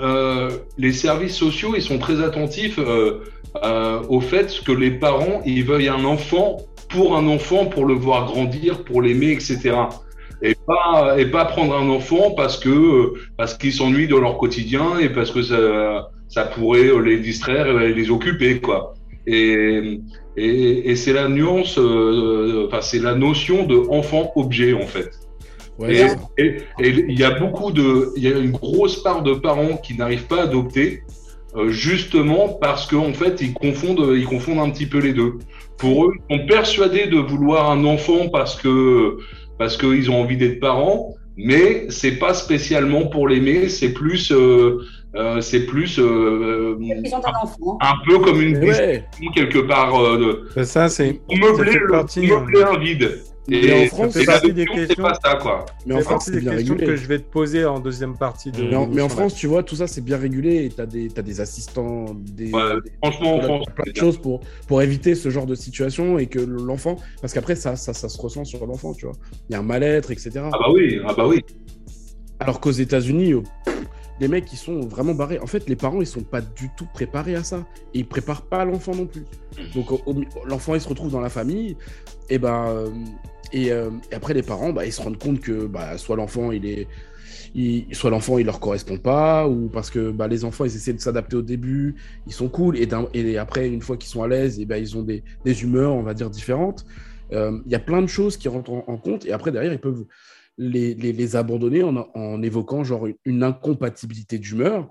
euh, 0.00 0.50
les 0.78 0.92
services 0.92 1.36
sociaux, 1.36 1.74
ils 1.76 1.82
sont 1.82 1.98
très 1.98 2.22
attentifs 2.22 2.78
euh, 2.78 3.20
euh, 3.62 4.02
au 4.08 4.20
fait 4.20 4.50
que 4.64 4.72
les 4.72 4.90
parents, 4.90 5.42
ils 5.44 5.64
veuillent 5.64 5.90
un 5.90 6.04
enfant 6.04 6.56
pour 6.88 7.16
un 7.16 7.26
enfant, 7.28 7.66
pour 7.66 7.84
le 7.84 7.94
voir 7.94 8.24
grandir, 8.24 8.84
pour 8.84 9.02
l'aimer, 9.02 9.32
etc. 9.32 9.74
Et 10.40 10.56
pas, 10.66 11.14
et 11.18 11.26
pas 11.26 11.44
prendre 11.44 11.76
un 11.76 11.88
enfant 11.90 12.32
parce 12.34 12.58
que 12.58 13.12
parce 13.36 13.54
qu'ils 13.54 13.72
s'ennuient 13.72 14.08
de 14.08 14.16
leur 14.16 14.38
quotidien 14.38 14.98
et 14.98 15.10
parce 15.10 15.30
que 15.30 15.42
ça, 15.42 16.08
ça 16.28 16.44
pourrait 16.46 16.90
les 17.04 17.18
distraire 17.18 17.80
et 17.80 17.92
les 17.92 18.10
occuper, 18.10 18.60
quoi. 18.60 18.94
Et, 19.26 20.00
et, 20.36 20.90
et 20.90 20.96
c'est 20.96 21.12
la 21.12 21.28
nuance, 21.28 21.78
euh, 21.78 22.66
enfin 22.66 22.80
c'est 22.80 22.98
la 22.98 23.14
notion 23.14 23.64
de 23.66 23.76
enfant-objet 23.88 24.72
en 24.72 24.86
fait. 24.86 25.10
Ouais, 25.78 26.06
Et 26.38 26.56
il 26.80 27.18
y 27.18 27.24
a 27.24 27.30
beaucoup 27.30 27.70
de, 27.72 28.12
il 28.16 28.22
y 28.22 28.28
a 28.28 28.36
une 28.36 28.50
grosse 28.50 29.02
part 29.02 29.22
de 29.22 29.34
parents 29.34 29.76
qui 29.76 29.96
n'arrivent 29.96 30.26
pas 30.26 30.40
à 30.40 30.42
adopter, 30.44 31.02
euh, 31.56 31.70
justement 31.70 32.48
parce 32.48 32.86
qu'en 32.86 33.12
fait 33.12 33.40
ils 33.40 33.54
confondent, 33.54 34.12
ils 34.14 34.26
confondent 34.26 34.60
un 34.60 34.70
petit 34.70 34.86
peu 34.86 34.98
les 34.98 35.12
deux. 35.12 35.34
Pour 35.78 36.06
eux, 36.06 36.12
ils 36.30 36.38
sont 36.38 36.46
persuadés 36.46 37.06
de 37.06 37.18
vouloir 37.18 37.70
un 37.70 37.84
enfant 37.84 38.28
parce 38.28 38.56
que 38.56 39.18
parce 39.58 39.76
qu'ils 39.76 40.10
ont 40.10 40.20
envie 40.20 40.36
d'être 40.36 40.60
parents, 40.60 41.14
mais 41.36 41.86
c'est 41.88 42.18
pas 42.18 42.34
spécialement 42.34 43.06
pour 43.06 43.28
l'aimer, 43.28 43.68
c'est 43.68 43.92
plus, 43.92 44.30
euh, 44.32 44.36
euh, 44.36 44.82
c'est 45.40 45.66
plus 45.66 45.98
euh, 45.98 46.76
ont 47.14 47.22
un 47.26 47.42
enfant. 47.44 47.78
un 47.80 47.94
peu 48.06 48.18
comme 48.20 48.40
une 48.40 48.58
Mais 48.58 48.70
ouais. 48.70 49.04
quelque 49.34 49.58
part 49.58 49.94
euh, 50.00 50.46
de 50.56 50.64
Ça, 50.64 50.88
c'est. 50.88 51.20
meubler, 51.30 51.72
le, 51.74 51.86
partie, 51.88 52.26
meubler 52.26 52.62
un 52.62 52.78
vide. 52.78 53.20
Mais 53.48 53.56
Et, 53.64 53.84
en 53.84 53.86
France, 53.88 54.12
c'est 54.12 54.24
questions. 54.86 55.02
pas 55.02 55.14
ça 55.22 55.34
quoi. 55.34 55.66
Mais 55.84 55.94
en 55.94 55.98
C'est 55.98 56.04
France, 56.04 56.22
c'est 56.26 56.30
des 56.30 56.40
bien 56.42 56.52
questions 56.52 56.74
régulé. 56.74 56.92
que 56.92 56.96
je 56.96 57.06
vais 57.08 57.18
te 57.18 57.28
poser 57.28 57.64
en 57.64 57.80
deuxième 57.80 58.16
partie 58.16 58.52
de. 58.52 58.62
Mais 58.62 58.76
en, 58.76 58.86
mais 58.86 59.02
en. 59.02 59.08
France, 59.08 59.34
tu 59.34 59.48
vois, 59.48 59.64
tout 59.64 59.74
ça, 59.74 59.88
c'est 59.88 60.00
bien 60.00 60.16
régulé 60.16 60.64
et 60.64 60.68
tu 60.68 60.80
as 60.80 60.86
des, 60.86 61.08
t'as 61.08 61.22
des 61.22 61.40
assistants, 61.40 62.04
des, 62.14 62.52
Ouais, 62.52 62.74
des- 62.84 62.92
Franchement, 63.02 63.34
en 63.38 63.42
France, 63.42 63.66
plein 63.74 63.92
de 63.92 63.96
choses 63.96 64.16
pour, 64.18 64.40
pour 64.68 64.80
éviter 64.80 65.16
ce 65.16 65.28
genre 65.28 65.46
de 65.46 65.56
situation 65.56 66.18
et 66.20 66.26
que 66.28 66.38
l'enfant. 66.38 66.96
Parce 67.20 67.32
qu'après, 67.34 67.56
ça, 67.56 67.74
ça, 67.74 67.92
ça 67.92 68.08
se 68.08 68.18
ressent 68.20 68.44
sur 68.44 68.64
l'enfant, 68.64 68.94
tu 68.94 69.06
vois. 69.06 69.16
Il 69.50 69.54
y 69.54 69.56
a 69.56 69.58
un 69.58 69.62
mal-être, 69.64 70.12
etc. 70.12 70.30
Ah 70.44 70.50
bah 70.52 70.66
oui, 70.72 71.00
ah 71.04 71.12
bah 71.14 71.26
oui. 71.26 71.40
Alors 72.38 72.60
qu'aux 72.60 72.70
États-Unis, 72.70 73.32
euh, 73.32 73.42
les 74.22 74.28
mecs, 74.28 74.50
ils 74.52 74.62
sont 74.66 74.80
vraiment 74.94 75.14
barrés. 75.14 75.38
En 75.40 75.46
fait, 75.46 75.68
les 75.68 75.76
parents, 75.76 76.00
ils 76.00 76.06
sont 76.06 76.22
pas 76.34 76.40
du 76.40 76.66
tout 76.76 76.86
préparés 76.94 77.34
à 77.34 77.44
ça. 77.44 77.60
Et 77.92 77.98
ils 78.00 78.06
préparent 78.06 78.46
pas 78.54 78.64
l'enfant 78.64 78.94
non 78.94 79.06
plus. 79.12 79.24
Donc, 79.74 79.86
l'enfant, 80.46 80.74
il 80.76 80.80
se 80.80 80.88
retrouve 80.88 81.10
dans 81.10 81.20
la 81.20 81.28
famille. 81.38 81.76
Et 82.30 82.38
ben, 82.38 82.60
euh, 82.68 82.88
et, 83.52 83.72
euh, 83.72 83.90
et 84.10 84.14
après, 84.14 84.34
les 84.34 84.42
parents, 84.52 84.72
bah, 84.72 84.86
ils 84.86 84.92
se 84.92 85.02
rendent 85.02 85.18
compte 85.18 85.40
que 85.40 85.66
bah, 85.66 85.98
soit 85.98 86.16
l'enfant, 86.16 86.52
il 86.52 86.64
est. 86.66 86.86
soit 87.92 88.10
l'enfant 88.10 88.38
il 88.38 88.46
leur 88.46 88.60
correspond 88.60 88.98
pas 88.98 89.46
ou 89.46 89.68
parce 89.68 89.90
que 89.90 90.10
bah, 90.10 90.26
les 90.26 90.42
enfants 90.48 90.64
ils 90.64 90.74
essaient 90.74 90.96
de 91.00 91.00
s'adapter 91.06 91.36
au 91.36 91.42
début 91.42 91.96
ils 92.26 92.32
sont 92.32 92.48
cool 92.48 92.78
et, 92.78 92.88
et 93.14 93.38
après 93.38 93.68
une 93.68 93.82
fois 93.82 93.96
qu'ils 93.98 94.08
sont 94.14 94.22
à 94.22 94.28
l'aise 94.28 94.58
et 94.58 94.64
ben 94.64 94.78
ils 94.78 94.96
ont 94.96 95.02
des, 95.10 95.22
des 95.44 95.62
humeurs 95.62 95.92
on 96.00 96.02
va 96.02 96.14
dire 96.14 96.30
différentes 96.30 96.80
Euh, 97.32 97.52
il 97.66 97.72
y 97.72 97.74
a 97.74 97.84
plein 97.90 98.02
de 98.02 98.10
choses 98.18 98.36
qui 98.40 98.48
rentrent 98.48 98.72
en, 98.78 98.84
en 98.94 98.98
compte 99.06 99.24
et 99.28 99.32
après 99.32 99.50
derrière 99.52 99.72
ils 99.72 99.84
peuvent 99.88 100.04
les, 100.58 101.36
abandonner 101.36 101.82
en, 101.82 102.42
évoquant 102.42 102.82
une, 103.24 103.42
incompatibilité 103.42 104.38
d'humeur. 104.38 104.88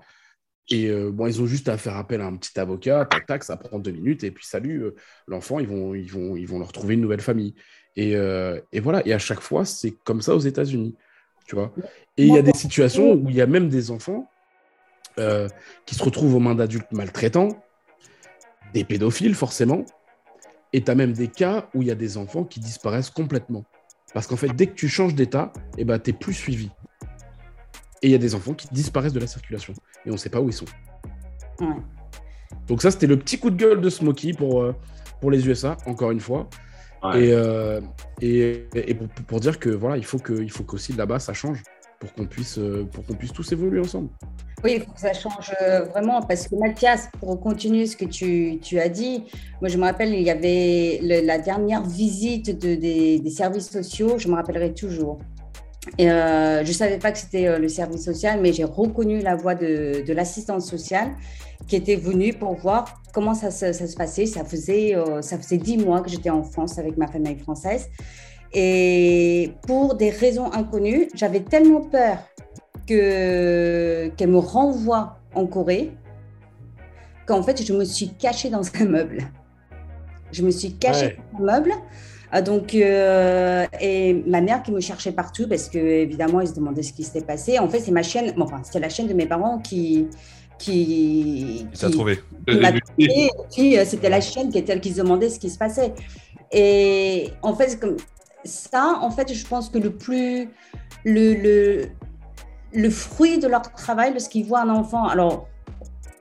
Et 0.70 0.88
euh, 0.88 1.10
bon, 1.10 1.26
ils 1.26 1.42
ont 1.42 1.46
juste 1.46 1.68
à 1.68 1.76
faire 1.76 1.96
appel 1.96 2.20
à 2.20 2.26
un 2.26 2.36
petit 2.36 2.58
avocat, 2.58 3.04
tac, 3.04 3.26
tac, 3.26 3.44
ça 3.44 3.56
prend 3.56 3.78
deux 3.78 3.90
minutes, 3.90 4.22
et 4.22 4.30
puis 4.30 4.46
salut, 4.46 4.84
euh, 4.84 4.94
l'enfant, 5.26 5.58
ils 5.58 5.66
vont, 5.66 5.94
ils, 5.94 6.10
vont, 6.10 6.36
ils 6.36 6.46
vont 6.46 6.60
leur 6.60 6.72
trouver 6.72 6.94
une 6.94 7.00
nouvelle 7.00 7.20
famille. 7.20 7.54
Et, 7.96 8.16
euh, 8.16 8.60
et 8.70 8.80
voilà, 8.80 9.06
et 9.06 9.12
à 9.12 9.18
chaque 9.18 9.40
fois, 9.40 9.64
c'est 9.64 9.90
comme 9.90 10.22
ça 10.22 10.34
aux 10.34 10.40
États-Unis, 10.40 10.94
tu. 11.46 11.56
Et 12.16 12.26
il 12.26 12.32
y 12.32 12.38
a 12.38 12.42
des 12.42 12.54
situations 12.54 13.12
où 13.14 13.28
il 13.28 13.34
y 13.34 13.40
a 13.40 13.46
même 13.46 13.68
des 13.68 13.90
enfants 13.90 14.28
qui 15.84 15.94
se 15.94 16.02
retrouvent 16.02 16.36
aux 16.36 16.40
mains 16.40 16.54
d'adultes 16.54 16.90
maltraitants, 16.92 17.62
des 18.72 18.84
pédophiles 18.84 19.34
forcément, 19.34 19.84
et 20.72 20.82
tu 20.82 20.90
as 20.90 20.94
même 20.94 21.12
des 21.12 21.28
cas 21.28 21.68
où 21.74 21.82
il 21.82 21.88
y 21.88 21.90
a 21.90 21.96
des 21.96 22.16
enfants 22.16 22.44
qui 22.44 22.60
disparaissent 22.60 23.10
complètement. 23.10 23.64
Parce 24.14 24.26
qu'en 24.26 24.36
fait, 24.36 24.48
dès 24.48 24.66
que 24.66 24.74
tu 24.74 24.88
changes 24.88 25.14
d'état, 25.14 25.52
eh 25.78 25.84
ben, 25.84 25.98
tu 25.98 26.10
n'es 26.10 26.16
plus 26.16 26.34
suivi. 26.34 26.70
Et 28.02 28.08
il 28.08 28.10
y 28.10 28.14
a 28.14 28.18
des 28.18 28.34
enfants 28.34 28.54
qui 28.54 28.68
disparaissent 28.72 29.12
de 29.12 29.20
la 29.20 29.26
circulation. 29.26 29.72
Et 30.04 30.10
on 30.10 30.14
ne 30.14 30.18
sait 30.18 30.28
pas 30.28 30.40
où 30.40 30.48
ils 30.48 30.54
sont. 30.54 30.66
Ouais. 31.60 31.66
Donc 32.66 32.82
ça, 32.82 32.90
c'était 32.90 33.06
le 33.06 33.18
petit 33.18 33.38
coup 33.38 33.50
de 33.50 33.56
gueule 33.56 33.80
de 33.80 33.90
Smokey 33.90 34.32
pour, 34.32 34.62
euh, 34.62 34.74
pour 35.20 35.30
les 35.30 35.46
USA, 35.46 35.76
encore 35.86 36.10
une 36.10 36.20
fois. 36.20 36.48
Ouais. 37.02 37.26
Et, 37.26 37.32
euh, 37.32 37.80
et, 38.20 38.66
et 38.74 38.94
pour, 38.94 39.08
pour 39.08 39.40
dire 39.40 39.58
que 39.58 39.70
voilà, 39.70 39.96
il 39.96 40.04
faut 40.04 40.18
que, 40.18 40.32
il 40.42 40.50
faut 40.50 40.62
qu'aussi 40.62 40.92
là-bas 40.92 41.18
ça 41.18 41.32
change 41.32 41.62
pour 42.02 42.12
qu'on 42.14 42.26
puisse, 42.26 42.58
euh, 42.58 42.84
pour 42.92 43.04
puisse 43.16 43.32
tous 43.32 43.52
évoluer 43.52 43.78
ensemble. 43.78 44.08
Oui, 44.64 44.72
il 44.76 44.80
faut 44.82 44.90
que 44.92 44.98
ça 45.00 45.12
change 45.12 45.52
euh, 45.62 45.84
vraiment 45.84 46.20
parce 46.20 46.48
que 46.48 46.56
Mathias, 46.56 47.08
pour 47.20 47.38
continuer 47.40 47.86
ce 47.86 47.96
que 47.96 48.04
tu, 48.06 48.58
tu 48.60 48.80
as 48.80 48.88
dit, 48.88 49.22
moi 49.60 49.68
je 49.68 49.78
me 49.78 49.84
rappelle, 49.84 50.12
il 50.12 50.22
y 50.22 50.30
avait 50.30 50.98
la 51.24 51.38
dernière 51.38 51.84
visite 51.84 52.46
de- 52.60 52.74
des, 52.74 53.20
services 53.30 53.70
sociaux, 53.70 54.18
je 54.18 54.26
me 54.26 54.34
rappellerai 54.34 54.74
toujours. 54.74 55.18
Et, 55.96 56.10
euh, 56.10 56.64
je 56.64 56.68
ne 56.68 56.74
savais 56.74 56.98
pas 56.98 57.12
que 57.12 57.18
c'était 57.18 57.56
le 57.56 57.68
service 57.68 58.04
social, 58.04 58.40
mais 58.42 58.52
j'ai 58.52 58.64
reconnu 58.64 59.20
la 59.20 59.36
voix 59.36 59.54
de, 59.54 60.04
de 60.04 60.12
l'assistante 60.12 60.62
sociale 60.62 61.10
qui 61.68 61.76
était 61.76 61.96
venue 61.96 62.32
pour 62.34 62.54
voir 62.56 63.00
comment 63.12 63.34
ça, 63.34 63.52
se- 63.52 63.96
passait. 63.96 64.26
Ça 64.26 64.44
faisait, 64.44 64.96
ça 65.20 65.38
faisait 65.38 65.58
dix 65.58 65.76
mois 65.76 66.00
que 66.00 66.10
j'étais 66.10 66.30
en 66.30 66.42
France 66.42 66.78
avec 66.78 66.96
ma 66.96 67.06
famille 67.06 67.38
française. 67.38 67.88
Et 68.54 69.52
pour 69.66 69.94
des 69.94 70.10
raisons 70.10 70.52
inconnues, 70.52 71.08
j'avais 71.14 71.40
tellement 71.40 71.80
peur 71.80 72.18
que 72.86 74.08
qu'elle 74.16 74.30
me 74.30 74.38
renvoie 74.38 75.18
en 75.34 75.46
Corée 75.46 75.92
qu'en 77.26 77.42
fait 77.42 77.62
je 77.64 77.72
me 77.72 77.84
suis 77.84 78.10
cachée 78.10 78.50
dans 78.50 78.62
un 78.80 78.84
meuble. 78.84 79.18
Je 80.32 80.42
me 80.42 80.50
suis 80.50 80.74
cachée 80.74 81.06
Ouais. 81.06 81.16
dans 81.38 81.38
un 81.48 81.52
meuble. 81.60 81.72
Ah, 82.34 82.40
donc 82.42 82.74
euh, 82.74 83.66
et 83.80 84.14
ma 84.26 84.40
mère 84.40 84.62
qui 84.62 84.72
me 84.72 84.80
cherchait 84.80 85.12
partout 85.12 85.46
parce 85.48 85.68
que 85.68 85.78
évidemment 85.78 86.40
ils 86.40 86.48
se 86.48 86.54
demandaient 86.54 86.82
ce 86.82 86.92
qui 86.92 87.04
s'était 87.04 87.20
passé. 87.24 87.58
En 87.58 87.68
fait 87.68 87.80
c'est 87.80 87.90
ma 87.92 88.02
chaîne, 88.02 88.32
bon, 88.32 88.44
enfin 88.44 88.60
c'était 88.64 88.80
la 88.80 88.88
chaîne 88.88 89.06
de 89.06 89.14
mes 89.14 89.26
parents 89.26 89.58
qui 89.58 90.08
qui 90.58 91.66
qui- 91.72 91.90
trouvé. 91.90 92.18
m'a 92.48 92.72
trouvé, 92.72 92.80
et 92.98 93.28
puis 93.52 93.78
euh, 93.78 93.84
c'était 93.84 94.08
la 94.08 94.20
chaîne 94.20 94.50
qui 94.50 94.58
était 94.58 94.78
qui 94.80 94.92
se 94.92 94.98
demandait 95.02 95.28
ce 95.30 95.38
qui 95.38 95.50
se 95.50 95.58
passait. 95.58 95.92
Et 96.52 97.30
en 97.42 97.54
fait, 97.54 97.78
comme 97.80 97.96
ça, 98.44 98.98
en 99.00 99.10
fait, 99.10 99.32
je 99.32 99.46
pense 99.46 99.68
que 99.70 99.78
le 99.78 99.94
plus. 99.94 100.48
Le, 101.04 101.34
le, 101.34 101.88
le 102.72 102.90
fruit 102.90 103.38
de 103.38 103.48
leur 103.48 103.62
travail, 103.62 104.12
lorsqu'ils 104.12 104.46
voient 104.46 104.62
un 104.62 104.68
enfant. 104.70 105.04
Alors, 105.04 105.48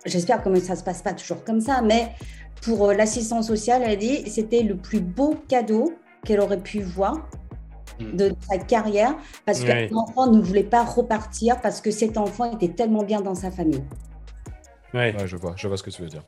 j'espère 0.06 0.44
que 0.44 0.60
ça 0.60 0.74
ne 0.74 0.80
se 0.80 0.84
passe 0.84 1.02
pas 1.02 1.14
toujours 1.14 1.44
comme 1.44 1.62
ça, 1.62 1.82
mais 1.82 2.10
pour 2.64 2.90
euh, 2.90 2.94
l'assistance 2.94 3.48
sociale, 3.48 3.84
elle 3.86 3.98
dit 4.00 4.30
c'était 4.30 4.64
le 4.64 4.76
plus 4.76 5.00
beau 5.00 5.36
cadeau 5.48 5.94
qu'elle 6.26 6.40
aurait 6.40 6.62
pu 6.62 6.82
voir 6.82 7.20
Mm. 8.02 8.16
de 8.16 8.36
sa 8.50 8.58
carrière 8.58 9.16
parce 9.46 9.62
que 9.62 9.94
l'enfant 9.94 10.32
ne 10.32 10.42
voulait 10.42 10.64
pas 10.64 10.84
repartir 10.84 11.60
parce 11.62 11.82
que 11.82 11.92
cet 11.92 12.18
enfant 12.18 12.52
était 12.52 12.70
tellement 12.70 13.04
bien 13.04 13.22
dans 13.22 13.36
sa 13.36 13.52
famille. 13.52 13.84
Ouais. 14.94 15.16
Ouais, 15.16 15.28
je 15.28 15.38
vois, 15.38 15.54
je 15.56 15.68
vois 15.68 15.78
ce 15.78 15.84
que 15.84 15.90
tu 15.90 16.02
veux 16.02 16.10
dire. 16.10 16.24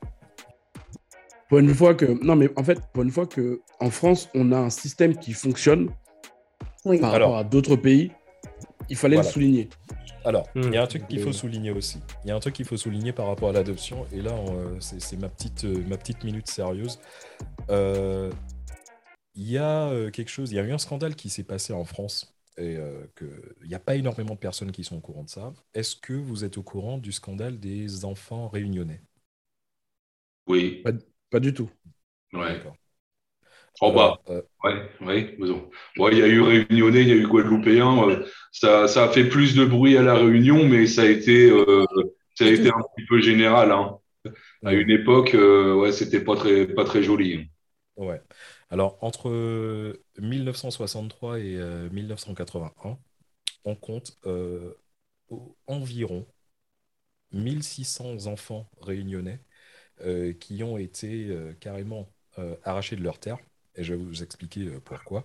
Pour 1.54 1.60
une 1.60 1.72
fois 1.72 1.94
que. 1.94 2.06
Non, 2.24 2.34
mais 2.34 2.50
en 2.56 2.64
fait, 2.64 2.80
pour 2.92 3.04
une 3.04 3.12
fois 3.12 3.28
que 3.28 3.62
en 3.78 3.88
France, 3.88 4.28
on 4.34 4.50
a 4.50 4.58
un 4.58 4.70
système 4.70 5.16
qui 5.16 5.32
fonctionne 5.32 5.88
Oui. 6.84 6.98
par 6.98 7.12
Alors. 7.12 7.34
rapport 7.34 7.36
à 7.36 7.44
d'autres 7.44 7.76
pays, 7.76 8.10
il 8.88 8.96
fallait 8.96 9.16
Voilà. 9.16 9.28
le 9.28 9.32
souligner. 9.32 9.68
Alors, 10.24 10.48
il 10.70 10.74
y 10.74 10.78
a 10.78 10.82
un 10.82 10.86
Hmm. 10.86 10.88
truc 10.88 11.06
qu'il 11.08 11.20
faut 11.20 11.32
souligner 11.32 11.70
aussi. 11.70 12.00
Il 12.24 12.28
y 12.28 12.30
a 12.32 12.36
un 12.36 12.40
truc 12.40 12.54
qu'il 12.54 12.64
faut 12.66 12.76
souligner 12.76 13.12
par 13.12 13.26
rapport 13.26 13.50
à 13.50 13.52
l'adoption. 13.52 14.06
Et 14.12 14.22
là, 14.22 14.32
euh, 14.34 14.80
c'est 14.80 15.16
ma 15.18 15.28
petite, 15.28 15.64
euh, 15.64 15.84
ma 15.86 15.98
petite 15.98 16.24
minute 16.24 16.48
sérieuse. 16.48 17.00
Euh, 17.70 18.32
Il 19.34 19.48
y 19.50 19.58
a 19.58 19.88
euh, 19.90 20.10
quelque 20.10 20.28
chose, 20.30 20.52
il 20.52 20.56
y 20.56 20.58
a 20.58 20.62
eu 20.64 20.72
un 20.72 20.78
scandale 20.78 21.16
qui 21.16 21.28
s'est 21.30 21.44
passé 21.44 21.72
en 21.72 21.84
France. 21.84 22.36
Et 22.56 22.76
euh, 22.76 23.06
que, 23.16 23.56
il 23.62 23.68
n'y 23.68 23.74
a 23.74 23.80
pas 23.80 23.96
énormément 23.96 24.34
de 24.34 24.38
personnes 24.40 24.72
qui 24.72 24.84
sont 24.84 24.96
au 24.96 25.00
courant 25.00 25.24
de 25.24 25.28
ça. 25.30 25.52
Est-ce 25.74 25.96
que 25.96 26.12
vous 26.14 26.44
êtes 26.44 26.58
au 26.58 26.62
courant 26.62 26.98
du 26.98 27.12
scandale 27.12 27.58
des 27.60 28.04
enfants 28.04 28.48
réunionnais? 28.48 29.02
Oui, 30.46 30.82
Pas 30.82 30.92
du 31.40 31.52
tout. 31.54 31.70
ouais. 32.32 32.64
D'accord. 32.64 32.76
Oh 33.80 33.92
bah, 33.92 34.16
Alors, 34.16 34.22
euh, 34.28 34.42
ouais, 34.64 34.88
ouais. 35.00 35.36
Bon, 35.38 35.70
Bon, 35.96 36.08
il 36.10 36.18
y 36.18 36.22
a 36.22 36.26
eu 36.28 36.40
Réunionnais, 36.40 37.02
il 37.02 37.08
y 37.08 37.12
a 37.12 37.16
eu 37.16 37.26
Guadeloupéen. 37.26 38.08
euh, 38.08 38.24
ça, 38.52 38.86
ça 38.88 39.04
a 39.04 39.08
fait 39.08 39.24
plus 39.28 39.54
de 39.56 39.64
bruit 39.64 39.96
à 39.96 40.02
la 40.02 40.14
Réunion, 40.14 40.64
mais 40.68 40.86
ça 40.86 41.02
a 41.02 41.06
été, 41.06 41.50
euh, 41.50 41.84
ça 42.34 42.44
a 42.44 42.48
été 42.48 42.68
un 42.68 42.80
petit 42.96 43.06
peu 43.08 43.20
général. 43.20 43.72
Hein. 43.72 43.98
À 44.64 44.74
une 44.74 44.90
époque, 44.90 45.34
euh, 45.34 45.74
ouais, 45.76 45.92
c'était 45.92 46.20
pas 46.24 46.36
très, 46.36 46.66
pas 46.68 46.84
très 46.84 47.02
joli. 47.02 47.50
Ouais. 47.96 48.20
Alors, 48.70 48.98
entre 49.02 49.28
euh, 49.30 50.04
1963 50.18 51.38
et 51.38 51.56
euh, 51.56 51.88
1981, 51.90 52.98
on 53.64 53.76
compte 53.76 54.18
euh, 54.26 54.74
environ 55.66 56.26
1600 57.32 58.26
enfants 58.28 58.70
réunionnais 58.80 59.40
euh, 59.40 59.53
qui 60.32 60.62
ont 60.62 60.78
été 60.78 61.28
euh, 61.28 61.52
carrément 61.60 62.12
euh, 62.38 62.56
arrachés 62.64 62.96
de 62.96 63.02
leur 63.02 63.18
terre. 63.18 63.38
Et 63.76 63.84
je 63.84 63.94
vais 63.94 64.02
vous 64.02 64.22
expliquer 64.22 64.66
euh, 64.66 64.80
pourquoi. 64.84 65.24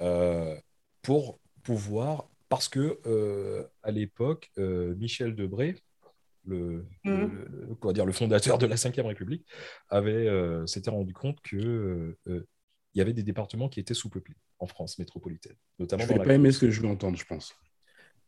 Euh, 0.00 0.56
pour 1.02 1.38
pouvoir, 1.62 2.28
parce 2.48 2.68
que 2.68 2.98
euh, 3.06 3.64
à 3.82 3.90
l'époque, 3.90 4.50
euh, 4.58 4.94
Michel 4.96 5.34
Debré, 5.34 5.76
le, 6.46 6.84
le- 7.04 7.26
le- 7.28 7.74
comment 7.80 7.92
dire, 7.92 8.06
le 8.06 8.12
fondateur 8.12 8.58
de 8.58 8.66
la 8.66 8.76
Ve 8.76 9.06
République, 9.06 9.46
avait, 9.88 10.26
euh, 10.28 10.66
s'était 10.66 10.90
rendu 10.90 11.12
compte 11.12 11.40
que 11.42 11.56
euh, 11.56 12.18
euh, 12.28 12.46
il 12.94 12.98
y 12.98 13.00
avait 13.02 13.12
des 13.12 13.22
départements 13.22 13.68
qui 13.68 13.78
étaient 13.80 13.94
sous-peuplés 13.94 14.36
en 14.58 14.66
France 14.66 14.98
métropolitaine, 14.98 15.56
notamment 15.78 16.02
Je 16.02 16.08
vais 16.08 16.18
pas 16.18 16.34
aimer 16.34 16.50
ce 16.52 16.58
que 16.58 16.70
je 16.70 16.80
vais 16.80 16.88
entendre, 16.88 17.16
je 17.16 17.24
pense. 17.24 17.54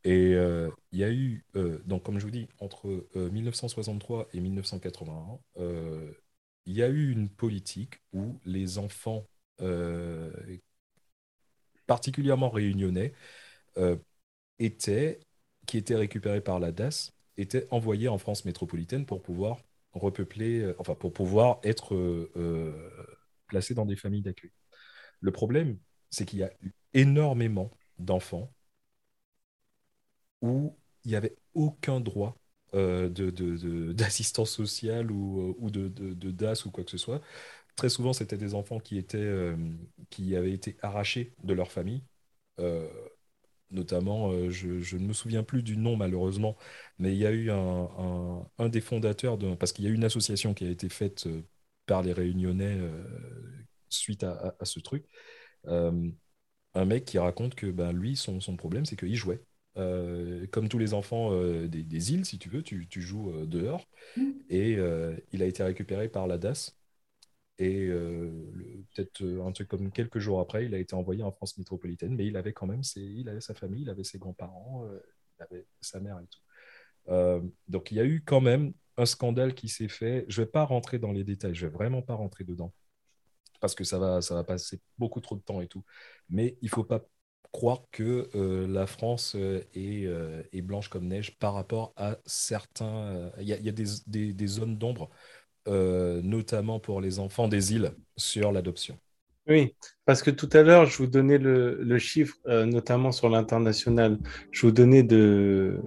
Et 0.05 0.35
euh, 0.35 0.71
il 0.93 0.99
y 1.01 1.05
a 1.05 1.11
eu, 1.13 1.45
euh, 1.57 1.81
donc 1.87 2.03
comme 2.05 2.19
je 2.19 2.25
vous 2.25 2.31
dis, 2.33 2.49
entre 2.59 2.89
euh, 3.17 3.31
1963 3.31 4.29
et 4.35 4.41
1981, 4.41 5.39
euh, 5.63 6.13
il 6.67 6.75
y 6.75 6.83
a 6.83 6.89
eu 6.89 7.11
une 7.13 7.29
politique 7.29 8.01
où 8.13 8.39
les 8.45 8.79
enfants, 8.79 9.27
euh, 9.61 10.33
particulièrement 11.87 12.51
réunionnais, 12.51 13.13
euh, 13.79 13.97
étaient, 14.59 15.21
qui 15.67 15.79
étaient 15.79 15.97
récupérés 15.97 16.43
par 16.43 16.61
la 16.61 16.73
DAS, 16.73 17.13
étaient 17.37 17.67
envoyés 17.73 18.09
en 18.09 18.19
France 18.19 18.45
métropolitaine 18.45 19.07
pour 19.07 19.23
pouvoir 19.23 19.59
repeupler, 19.93 20.61
euh, 20.61 20.77
enfin 20.79 20.95
pour 20.95 21.13
pouvoir 21.13 21.61
être 21.65 21.95
euh, 21.95 22.33
euh, 22.37 22.91
placés 23.49 23.75
dans 23.75 23.87
des 23.87 23.97
familles 23.97 24.23
d'accueil. 24.23 24.53
Le 25.21 25.33
problème, 25.33 25.79
c'est 26.11 26.27
qu'il 26.27 26.41
y 26.41 26.45
a 26.45 26.53
eu 26.63 26.73
énormément 26.95 27.71
d'enfants 27.99 28.53
où 30.43 30.77
il 31.05 31.11
n'y 31.11 31.17
avait 31.17 31.37
aucun 31.55 32.01
droit 32.01 32.37
euh, 32.75 33.09
d'assistance 33.95 34.51
sociale 34.53 35.11
ou, 35.13 35.57
ou 35.59 35.71
de, 35.71 35.89
DAS 35.89 36.67
ou 36.67 36.73
quoi 36.73 36.85
que 36.85 36.93
ce 36.93 36.99
soit. 36.99 37.23
Très 37.77 37.89
souvent, 37.91 38.13
c'était 38.15 38.39
des 38.39 38.55
enfants 38.55 38.81
qui 38.81 38.99
étaient, 38.99 39.19
euh, 39.19 39.57
qui 40.11 40.37
avaient 40.37 40.53
été 40.53 40.77
arrachés 40.83 41.35
de 41.45 41.55
leur 41.55 41.73
famille. 41.73 42.05
Euh, 42.61 42.89
notamment, 43.71 44.31
euh, 44.33 44.51
je, 44.51 44.97
ne 44.97 45.07
me 45.07 45.13
souviens 45.13 45.43
plus 45.43 45.63
du 45.63 45.77
nom 45.77 45.97
malheureusement, 45.97 46.57
mais 46.99 47.13
il 47.15 47.19
y 47.19 47.27
a 47.27 47.31
eu 47.33 47.51
un, 47.51 48.47
un- 48.59 48.69
des 48.69 48.81
fondateurs, 48.81 49.39
de, 49.39 49.55
parce 49.55 49.73
qu'il 49.73 49.85
y 49.85 49.89
a 49.89 49.91
eu 49.91 49.95
une 49.95 50.05
association 50.05 50.55
qui 50.55 50.65
a 50.67 50.71
été 50.71 50.89
faite 50.89 51.27
euh, 51.27 51.43
par 51.87 52.03
les 52.03 52.13
Réunionnais 52.13 52.77
euh, 52.79 53.05
suite 53.89 54.25
à, 54.25 54.57
ce 54.63 54.81
truc. 54.81 55.07
Euh, 55.69 56.11
un 56.75 56.85
mec 56.87 57.05
qui 57.07 57.19
raconte 57.19 57.55
que 57.57 57.67
ben, 57.71 57.93
lui, 57.93 58.17
son, 58.17 58.41
son 58.41 58.57
problème, 58.57 58.87
c'est 58.87 58.97
qu'il 58.97 59.17
jouait. 59.17 59.43
Euh, 59.79 60.47
comme 60.49 60.69
tous 60.69 60.79
les 60.79 60.93
enfants 60.95 61.33
euh, 61.33 61.67
des, 61.67 61.83
des 61.83 62.13
îles, 62.13 62.27
si 62.27 62.39
tu 62.39 62.51
veux, 62.51 62.63
tu, 62.63 62.87
tu 62.89 63.01
joues 63.01 63.31
euh, 63.31 63.47
dehors. 63.47 63.87
Et 64.49 64.77
euh, 64.77 65.17
il 65.33 65.43
a 65.43 65.47
été 65.47 65.63
récupéré 65.63 66.09
par 66.09 66.27
la 66.27 66.39
DAS. 66.39 66.77
Et 67.59 67.89
peut-être 68.95 69.23
un 69.25 69.53
truc 69.53 69.69
comme 69.69 69.93
quelques 69.93 70.19
jours 70.19 70.41
après, 70.41 70.65
il 70.65 70.75
a 70.75 70.79
été 70.79 70.95
envoyé 70.95 71.23
en 71.23 71.31
France 71.31 71.57
métropolitaine. 71.59 72.17
Mais 72.17 72.27
il 72.27 72.37
avait 72.37 72.53
quand 72.53 72.67
même 72.67 72.83
ses, 72.83 73.03
il 73.03 73.29
avait 73.29 73.41
sa 73.41 73.55
famille, 73.55 73.83
il 73.83 73.91
avait 73.91 74.03
ses 74.05 74.19
grands-parents, 74.19 74.85
il 75.39 75.43
avait 75.43 75.67
sa 75.81 76.01
mère 76.01 76.19
et 76.19 76.27
tout. 76.27 77.53
Donc 77.69 77.93
il 77.93 77.99
y 77.99 78.01
a 78.01 78.05
eu 78.05 78.23
quand 78.25 78.41
même 78.41 78.73
un 78.97 79.07
scandale 79.07 79.55
qui 79.55 79.69
s'est 79.69 79.89
fait. 79.89 80.25
Je 80.29 80.41
ne 80.41 80.47
vais 80.47 80.51
pas 80.51 80.65
rentrer 80.65 80.99
dans 80.99 81.13
les 81.13 81.23
détails, 81.23 81.55
je 81.55 81.67
ne 81.67 81.71
vais 81.71 81.77
vraiment 81.77 82.03
pas 82.03 82.15
rentrer 82.15 82.43
dedans 82.43 82.73
parce 83.61 83.77
que 83.77 83.85
ça 83.85 83.99
va, 83.99 84.21
ça 84.21 84.35
va 84.35 84.43
passer 84.45 84.81
beaucoup 84.99 85.21
trop 85.21 85.37
de 85.37 85.41
temps 85.41 85.61
et 85.61 85.69
tout. 85.69 85.85
Mais 86.29 86.59
il 86.63 86.67
ne 86.67 86.71
faut 86.71 86.85
pas 86.85 87.07
croire 87.51 87.83
que 87.91 88.29
euh, 88.35 88.67
la 88.67 88.87
France 88.87 89.35
euh, 89.37 89.61
est, 89.75 90.07
euh, 90.07 90.43
est 90.53 90.63
blanche 90.63 90.89
comme 90.89 91.07
neige 91.07 91.37
par 91.39 91.55
rapport 91.55 91.93
à 91.97 92.17
certains... 92.25 93.31
Il 93.41 93.49
y 93.49 93.53
a, 93.53 93.73
des, 93.73 93.85
des- 94.07 94.47
zones 94.47 94.77
d'ombre, 94.77 95.11
notamment 95.67 96.81
pour 96.81 97.01
les 97.01 97.19
enfants 97.19 97.49
des 97.49 97.75
îles, 97.75 97.93
sur 98.17 98.53
l'adoption. 98.53 98.99
Oui, 99.49 99.75
parce 100.05 100.23
que 100.23 100.31
tout 100.31 100.49
à 100.53 100.63
l'heure, 100.63 100.87
je 100.87 100.97
vous 100.99 101.07
donnais 101.09 101.39
le, 101.39 101.83
le 101.83 101.99
chiffre, 101.99 102.37
notamment 102.65 103.11
sur 103.13 103.29
l'international. 103.29 104.19
Je 104.53 104.67
vous 104.67 104.73
donnais 104.73 105.03
de... 105.03 105.81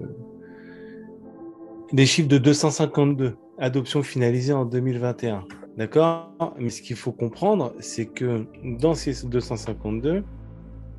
des 1.93 2.05
chiffres 2.05 2.27
de 2.27 2.37
252 2.37 3.35
adoptions 3.57 4.03
finalisées 4.03 4.53
en 4.53 4.65
2021. 4.65 5.45
D'accord? 5.77 6.31
Mais 6.57 6.69
ce 6.69 6.81
qu'il 6.81 6.95
faut 6.95 7.11
comprendre, 7.11 7.73
c'est 7.79 8.05
que 8.05 8.45
dans 8.63 8.93
ces 8.95 9.25
252, 9.25 10.23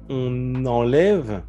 on 0.09 0.65
enlève 0.67 1.43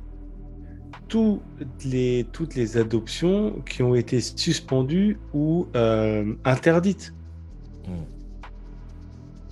toutes 1.08 1.42
les, 1.86 2.26
toutes 2.32 2.56
les 2.56 2.78
adoptions 2.78 3.62
qui 3.70 3.82
ont 3.84 3.96
été 3.96 4.20
suspendues 4.20 5.18
ou 5.34 5.68
euh, 5.76 6.34
interdites. 6.44 7.14
Mm. 7.88 7.92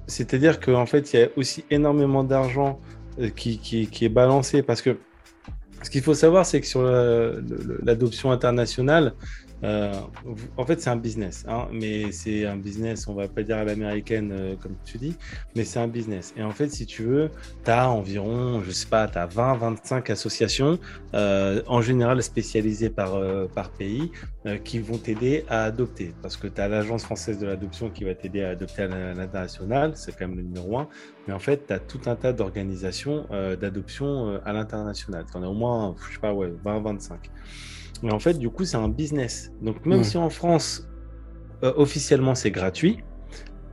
C'est-à-dire 0.08 0.60
qu'en 0.60 0.86
fait, 0.86 1.14
il 1.14 1.20
y 1.20 1.24
a 1.24 1.30
aussi 1.38 1.64
énormément 1.72 2.24
d'argent 2.24 2.80
euh, 3.20 3.30
qui, 3.30 3.58
qui- 3.58 3.88
qui 3.88 4.06
est 4.06 4.10
balancé 4.10 4.62
parce 4.62 4.82
que 4.82 4.98
ce 5.82 5.90
qu'il 5.90 6.02
faut 6.02 6.14
savoir, 6.14 6.46
c'est 6.46 6.62
que 6.62 6.68
sur 6.68 6.82
le- 6.84 7.44
l'adoption 7.84 8.32
internationale, 8.32 9.14
euh, 9.64 9.94
en 10.58 10.66
fait, 10.66 10.82
c'est 10.82 10.90
un 10.90 10.96
business, 10.98 11.46
hein, 11.48 11.68
mais 11.72 12.12
c'est 12.12 12.46
un 12.46 12.58
business, 12.58 13.08
on 13.08 13.14
va 13.14 13.28
pas 13.28 13.44
dire 13.44 13.58
à 13.58 13.64
l'américaine, 13.64 14.32
euh, 14.32 14.56
comme 14.56 14.76
tu 14.84 14.98
dis, 14.98 15.16
mais 15.56 15.64
c'est 15.64 15.80
un 15.80 15.88
business. 15.88 16.34
Et 16.38 16.44
en 16.44 16.52
fait, 16.52 16.70
si 16.70 16.86
tu 16.86 17.04
veux, 17.04 17.32
tu 17.64 17.72
as 17.72 17.90
environ, 17.90 18.62
je 18.64 18.72
sais 18.72 18.88
pas, 18.88 19.08
tu 19.08 19.18
as 19.18 19.26
20, 19.26 19.56
25 19.56 20.10
associations, 20.10 20.80
euh, 21.14 21.62
en 21.68 21.82
général 21.82 22.22
spécialisées 22.22 22.90
par, 22.90 23.16
euh, 23.16 23.48
par 23.48 23.70
pays, 23.70 24.12
euh, 24.46 24.58
qui 24.58 24.80
vont 24.80 24.98
t'aider 24.98 25.46
à 25.48 25.64
adopter. 25.64 26.14
Parce 26.22 26.38
que 26.38 26.48
tu 26.48 26.62
as 26.62 26.68
l'Agence 26.68 27.04
française 27.04 27.40
de 27.40 27.48
l'adoption 27.48 27.90
qui 27.90 28.04
va 28.04 28.14
t'aider 28.14 28.44
à 28.44 28.50
adopter 28.50 28.84
à 28.84 28.88
l'international, 28.88 29.94
c'est 29.96 30.12
quand 30.12 30.28
même 30.28 30.38
le 30.38 30.44
numéro 30.44 30.78
un. 30.78 30.88
Mais 31.28 31.34
en 31.34 31.40
fait, 31.40 31.68
tu 31.68 31.74
as 31.74 31.80
tout 31.80 32.02
un 32.06 32.16
tas 32.16 32.34
d'organisations 32.34 33.26
euh, 33.32 33.56
d'adoption 33.56 34.40
à 34.46 34.54
l'international. 34.54 35.26
Tu 35.32 35.38
en 35.38 35.44
as 35.44 35.48
au 35.48 35.54
moins, 35.54 35.96
je 36.10 36.14
sais 36.16 36.20
pas, 36.20 36.34
ouais, 36.34 36.54
20, 36.64 36.82
25. 36.82 37.32
Mais 38.04 38.12
en 38.12 38.20
fait, 38.20 38.38
du 38.38 38.50
coup, 38.50 38.66
c'est 38.66 38.78
un 38.78 38.90
business. 38.90 39.52
Donc, 39.62 39.86
même 39.86 40.00
Ouais. 40.00 40.04
si 40.04 40.18
en 40.18 40.30
France, 40.30 40.88
euh, 41.64 41.74
officiellement, 41.78 42.36
c'est 42.36 42.52
gratuit, 42.52 43.04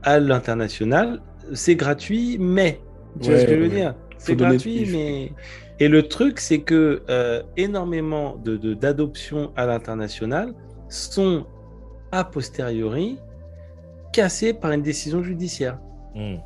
à 0.03 0.19
l'international, 0.19 1.21
c'est 1.53 1.75
gratuit, 1.75 2.37
mais. 2.39 2.81
Tu 3.21 3.29
vois 3.29 3.39
ce 3.39 3.45
que 3.45 3.55
je 3.55 3.59
veux 3.59 3.69
dire? 3.69 3.95
C'est 4.17 4.35
gratuit, 4.35 4.87
mais. 4.91 5.31
Et 5.79 5.87
le 5.87 6.07
truc, 6.07 6.39
c'est 6.39 6.61
que 6.61 7.03
euh, 7.09 7.43
énormément 7.57 8.37
de, 8.37 8.57
de- 8.57 8.73
d'adoptions 8.73 9.51
à 9.55 9.65
l'international 9.65 10.53
sont 10.87 11.45
a 12.11 12.23
posteriori 12.23 13.17
cassées 14.13 14.53
par 14.53 14.71
une 14.71 14.83
décision 14.83 15.23
judiciaire. 15.23 15.79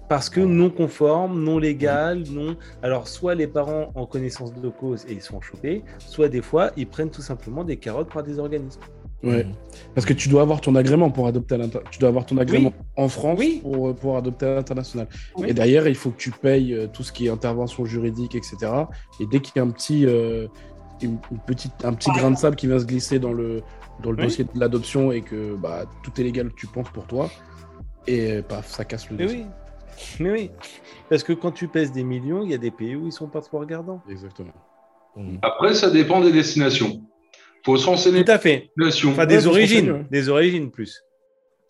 Parce 0.08 0.30
que 0.30 0.40
non 0.40 0.70
conforme, 0.70 1.44
non 1.44 1.58
légal, 1.58 2.24
non. 2.32 2.56
Alors, 2.82 3.08
soit 3.08 3.36
les 3.36 3.48
parents 3.48 3.92
en 3.96 4.06
connaissance 4.06 4.54
de 4.54 4.70
cause 4.70 5.06
et 5.10 5.14
ils 5.14 5.22
sont 5.22 5.42
chopés, 5.42 5.84
soit 6.00 6.30
des 6.30 6.42
fois 6.42 6.72
ils 6.78 6.88
prennent 6.88 7.10
tout 7.12 7.22
simplement 7.22 7.64
des 7.64 7.78
carottes 7.78 8.12
par 8.12 8.24
des 8.24 8.40
organismes. 8.40 8.80
Ouais. 9.24 9.44
Hmm. 9.44 9.52
Parce 9.96 10.06
que 10.06 10.14
tu 10.14 10.30
dois 10.30 10.44
avoir 10.44 10.62
ton 10.62 10.76
agrément 10.76 11.10
pour 11.10 11.28
adopter 11.28 11.56
à 11.56 11.58
l'inter... 11.58 11.80
Tu 11.90 11.98
dois 12.00 12.10
avoir 12.10 12.26
ton 12.26 12.38
agrément 12.38 12.72
en 12.96 13.10
France 13.10 13.40
Oui. 13.40 13.62
pour, 13.64 13.96
pour 13.96 14.16
adopter 14.16 14.46
à 14.46 14.56
l'international. 14.56 15.08
Oui. 15.36 15.48
Et 15.50 15.54
derrière, 15.54 15.88
il 15.88 15.96
faut 15.96 16.12
que 16.12 16.18
tu 16.18 16.30
payes 16.32 16.74
euh, 16.74 16.88
tout 16.88 17.02
ce 17.04 17.12
qui 17.12 17.26
est 17.26 17.30
intervention 17.30 17.84
juridique, 17.86 18.36
etc. 18.36 18.58
Et 19.20 19.26
dès 19.26 19.40
qu'il 19.40 19.54
y 19.56 19.60
a 19.60 19.64
un 19.64 19.72
petit, 19.72 20.06
euh, 20.06 20.48
une, 21.02 21.18
une 21.32 21.40
petite, 21.46 21.84
un 21.84 21.94
petit 21.94 22.12
grain 22.12 22.30
de 22.32 22.38
sable 22.38 22.56
qui 22.56 22.68
vient 22.68 22.78
se 22.80 22.86
glisser 22.86 23.18
dans 23.18 23.34
le, 23.34 23.64
dans 24.04 24.12
le 24.12 24.18
Oui. 24.18 24.24
dossier 24.26 24.44
de 24.44 24.60
l'adoption 24.60 25.12
et 25.12 25.22
que 25.22 25.56
bah, 25.56 25.86
tout 26.04 26.12
est 26.22 26.24
légal, 26.24 26.52
tu 26.56 26.68
penses 26.68 26.90
pour 26.94 27.06
toi, 27.06 27.30
et 28.08 28.42
paf, 28.42 28.68
ça 28.68 28.86
casse 28.86 29.10
le 29.10 29.18
Mais 29.18 29.26
oui. 29.26 29.46
Mais 30.20 30.32
oui. 30.32 30.52
Parce 31.10 31.24
que 31.24 31.34
quand 31.34 31.52
tu 31.52 31.68
pèses 31.68 31.92
des 31.92 32.04
millions, 32.04 32.44
il 32.44 32.52
y 32.52 32.54
a 32.54 32.58
des 32.58 32.72
pays 32.72 32.96
où 32.96 33.08
ils 33.08 33.12
sont 33.12 33.28
pas 33.28 33.42
trop 33.42 33.60
regardants. 33.60 34.02
Exactement. 34.10 34.54
Hmm. 35.16 35.38
Après, 35.42 35.74
ça 35.74 35.90
dépend 35.90 36.22
des 36.22 36.32
destinations. 36.32 37.02
faut 37.66 37.78
se 37.78 37.86
renseigner 37.88 38.24
Tout 38.24 38.32
à 38.32 38.38
fait. 38.38 38.70
des. 38.78 39.06
Enfin, 39.08 39.26
origines. 39.48 40.06
Des 40.12 40.30
origines 40.30 40.72
plus. 40.72 41.02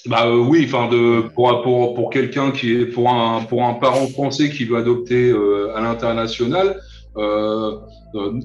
Bah 0.05 0.27
euh, 0.27 0.38
oui, 0.38 0.63
enfin 0.65 0.88
de 0.89 1.21
pour 1.33 1.63
pour 1.63 1.95
pour 1.95 2.09
quelqu'un 2.11 2.51
qui 2.51 2.73
est 2.73 2.85
pour 2.85 3.09
un 3.09 3.43
pour 3.43 3.63
un 3.63 3.73
parent 3.73 4.05
français 4.07 4.49
qui 4.49 4.63
veut 4.63 4.77
adopter 4.77 5.31
euh, 5.31 5.75
à 5.75 5.81
l'international, 5.81 6.79
euh, 7.17 7.77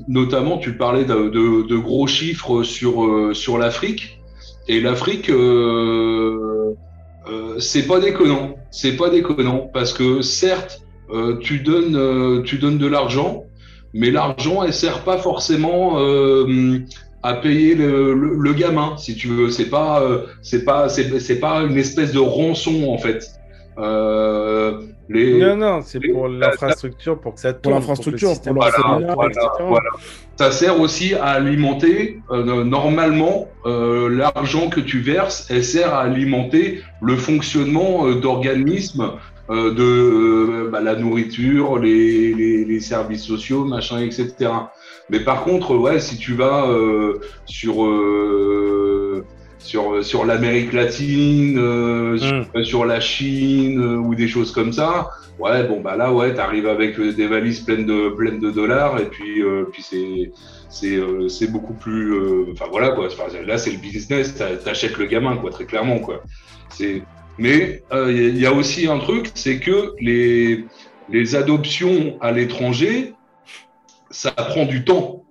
notamment 0.09 0.57
tu 0.59 0.77
parlais 0.77 1.05
de, 1.05 1.29
de, 1.29 1.67
de 1.69 1.77
gros 1.77 2.07
chiffres 2.07 2.63
sur 2.63 3.05
euh, 3.05 3.35
sur 3.35 3.59
l'Afrique 3.59 4.19
et 4.67 4.81
l'Afrique 4.81 5.31
euh, 7.29 7.59
c'est 7.59 7.87
pas 7.87 8.01
déconnant, 8.01 8.57
c'est 8.71 8.97
pas 8.97 9.11
déconnant 9.11 9.71
parce 9.73 9.93
que 9.93 10.23
certes 10.23 10.83
euh, 11.11 11.39
tu 11.39 11.61
donnes 11.61 11.97
euh, 11.97 12.43
tu 12.43 12.59
donnes 12.59 12.79
de 12.79 12.87
l'argent, 12.87 13.45
mais 13.93 14.11
l'argent 14.11 14.63
elle 14.63 14.73
sert 14.73 15.05
pas 15.05 15.19
forcément 15.19 16.01
euh, 16.01 16.81
à 17.23 17.35
payer 17.35 17.75
le, 17.75 18.15
le, 18.15 18.35
le 18.35 18.53
gamin 18.55 18.97
si 18.97 19.15
tu 19.15 19.29
veux, 19.29 19.51
c'est 19.51 19.71
pas 19.71 20.03
euh, 20.03 20.27
c'est 20.43 20.65
pas 20.65 20.89
c'est 20.89 21.39
pas 21.41 21.63
une 21.63 21.77
espèce 21.77 22.13
de 22.13 22.19
rançon 22.19 22.89
en 22.89 22.99
fait. 22.99 23.31
Les 25.09 25.39
Non, 25.39 25.57
non, 25.57 25.83
c'est 25.83 26.01
pour 26.01 26.29
l'infrastructure, 26.29 27.21
pour 27.21 27.35
que 27.35 27.41
ça 27.41 27.53
tourne. 27.53 27.63
Pour 27.63 27.73
l'infrastructure, 27.73 28.29
que 28.29 28.33
le 28.33 28.35
système 28.35 28.55
pour 28.55 29.69
Voilà, 29.69 29.91
ça 30.37 30.51
sert 30.51 30.81
aussi 30.81 31.15
à 31.15 31.27
alimenter 31.27 32.21
euh, 32.31 32.65
normalement 32.65 33.49
euh, 33.67 34.09
l'argent 34.09 34.69
que 34.69 34.81
tu 34.81 35.01
verses, 35.01 35.47
elle 35.51 35.65
sert 35.65 35.93
à 35.93 36.03
alimenter 36.03 36.81
le 37.01 37.17
fonctionnement 37.17 38.07
euh, 38.07 38.15
d'organismes 38.15 39.13
euh, 39.51 39.75
de 39.75 39.83
euh, 39.83 40.69
bah, 40.71 40.81
la 40.81 40.95
nourriture, 40.95 41.79
les, 41.79 42.33
les, 42.33 42.65
les 42.65 42.81
services 42.81 43.25
sociaux, 43.25 43.65
machin, 43.65 44.01
etc. 44.01 44.51
Mais 45.11 45.21
par 45.21 45.45
contre, 45.45 45.77
ouais, 45.77 46.01
si 46.01 46.17
tu 46.17 46.33
vas 46.33 46.67
euh, 46.69 47.21
sur 47.45 47.85
euh, 47.85 48.82
sur 49.63 50.05
sur 50.05 50.25
l'Amérique 50.25 50.73
latine, 50.73 51.59
euh, 51.59 52.19
sur, 52.19 52.33
Mm. 52.55 52.65
sur 52.65 52.85
la 52.85 53.01
Chine 53.01 53.81
euh, 53.81 53.97
ou 53.97 54.15
des 54.15 54.29
choses 54.29 54.53
comme 54.53 54.73
ça, 54.73 55.09
ouais, 55.39 55.65
bon 55.65 55.81
bah 55.81 55.97
là, 55.97 56.13
ouais, 56.13 56.35
t'arrives 56.35 56.67
avec 56.67 56.99
euh, 56.99 57.13
des 57.13 57.27
valises 57.27 57.61
pleines 57.61 57.87
de 57.87 58.09
pleines 58.11 58.41
de 58.41 58.51
dollars 58.51 59.01
et 59.01 59.07
puis 59.07 59.43
euh, 59.43 59.65
puis 59.73 59.83
c'est 59.83 60.33
c'est 60.69 60.97
euh, 60.97 61.29
c'est 61.29 61.51
beaucoup 61.51 61.75
plus, 61.75 62.13
euh, 62.15 62.47
enfin 62.53 62.67
voilà 62.71 62.91
quoi. 62.91 63.09
Là, 63.47 63.59
c'est 63.59 63.71
le 63.71 63.79
business, 63.79 64.35
t'a- 64.35 64.57
t'achètes 64.57 64.97
le 64.99 65.07
gamin 65.07 65.37
quoi, 65.37 65.51
très 65.51 65.65
clairement 65.67 65.99
quoi. 65.99 66.23
C'est 66.71 67.03
mais 67.39 67.83
euh, 67.93 68.11
il 68.13 68.17
y 68.23 68.25
a- 68.25 68.29
il 68.29 68.39
y, 68.41 68.47
a 68.47 68.53
aussi 68.53 68.87
un 68.89 68.99
truc, 68.99 69.31
c'est 69.35 69.59
que 69.59 69.93
les 70.01 70.65
les 71.09 71.35
adoptions 71.37 72.17
à 72.21 72.31
l'étranger, 72.33 73.13
ça 74.11 74.31
prend 74.33 74.65
du 74.67 74.85
temps. 74.85 75.22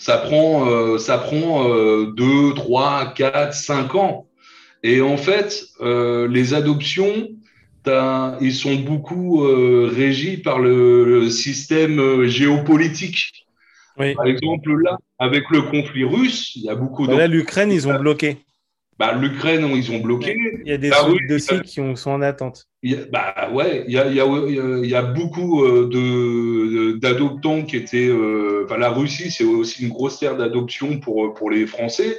Ça 0.00 0.16
prend, 0.16 0.66
euh, 0.66 0.96
ça 0.96 1.18
prend 1.18 1.68
euh, 1.68 2.12
2, 2.16 2.54
3, 2.54 3.12
4, 3.14 3.52
5 3.52 3.94
ans. 3.96 4.26
Et 4.82 5.02
en 5.02 5.18
fait, 5.18 5.62
euh, 5.82 6.26
les 6.26 6.54
adoptions, 6.54 7.28
ils 8.40 8.54
sont 8.54 8.76
beaucoup 8.76 9.44
euh, 9.44 9.92
régis 9.94 10.42
par 10.42 10.58
le, 10.58 11.04
le 11.04 11.28
système 11.28 12.00
euh, 12.00 12.26
géopolitique. 12.26 13.46
Oui. 13.98 14.14
Par 14.14 14.24
exemple, 14.24 14.74
là, 14.82 14.96
avec 15.18 15.44
le 15.50 15.60
conflit 15.62 16.04
russe, 16.04 16.52
il 16.56 16.62
y 16.62 16.70
a 16.70 16.74
beaucoup 16.74 17.06
de... 17.06 17.14
là, 17.14 17.26
l'Ukraine, 17.26 17.70
ils 17.70 17.86
ont 17.86 17.98
bloqué. 17.98 18.38
Bah, 19.00 19.14
L'Ukraine, 19.20 19.66
ils 19.74 19.90
ont 19.90 19.98
bloqué. 19.98 20.36
Il 20.62 20.68
y 20.70 20.72
a 20.72 20.76
des 20.76 20.90
oui, 21.08 21.26
dossiers 21.26 21.56
euh, 21.56 21.60
qui 21.62 21.80
ont- 21.80 21.96
sont 21.96 22.10
en 22.10 22.20
attente. 22.20 22.66
Il 22.82 22.92
y 22.92 22.94
a- 22.96 23.06
bah 23.10 23.50
ouais, 23.52 23.84
il 23.88 23.94
y 23.94 23.98
a, 23.98 24.06
il 24.06 24.14
y, 24.14 24.20
a, 24.20 24.26
il 24.84 24.90
y 24.90 24.94
a 24.94 25.02
beaucoup 25.02 25.64
euh, 25.64 25.88
de 25.88 26.98
d'adoptants 26.98 27.62
qui 27.62 27.76
étaient. 27.76 28.08
euh, 28.08 28.64
Enfin, 28.66 28.76
la 28.76 28.90
Russie, 28.90 29.30
c'est 29.30 29.44
aussi 29.44 29.84
une 29.84 29.88
grosse 29.88 30.18
terre 30.20 30.36
d'adoption 30.36 30.98
pour 31.00 31.32
pour 31.34 31.50
les 31.50 31.66
Français. 31.66 32.18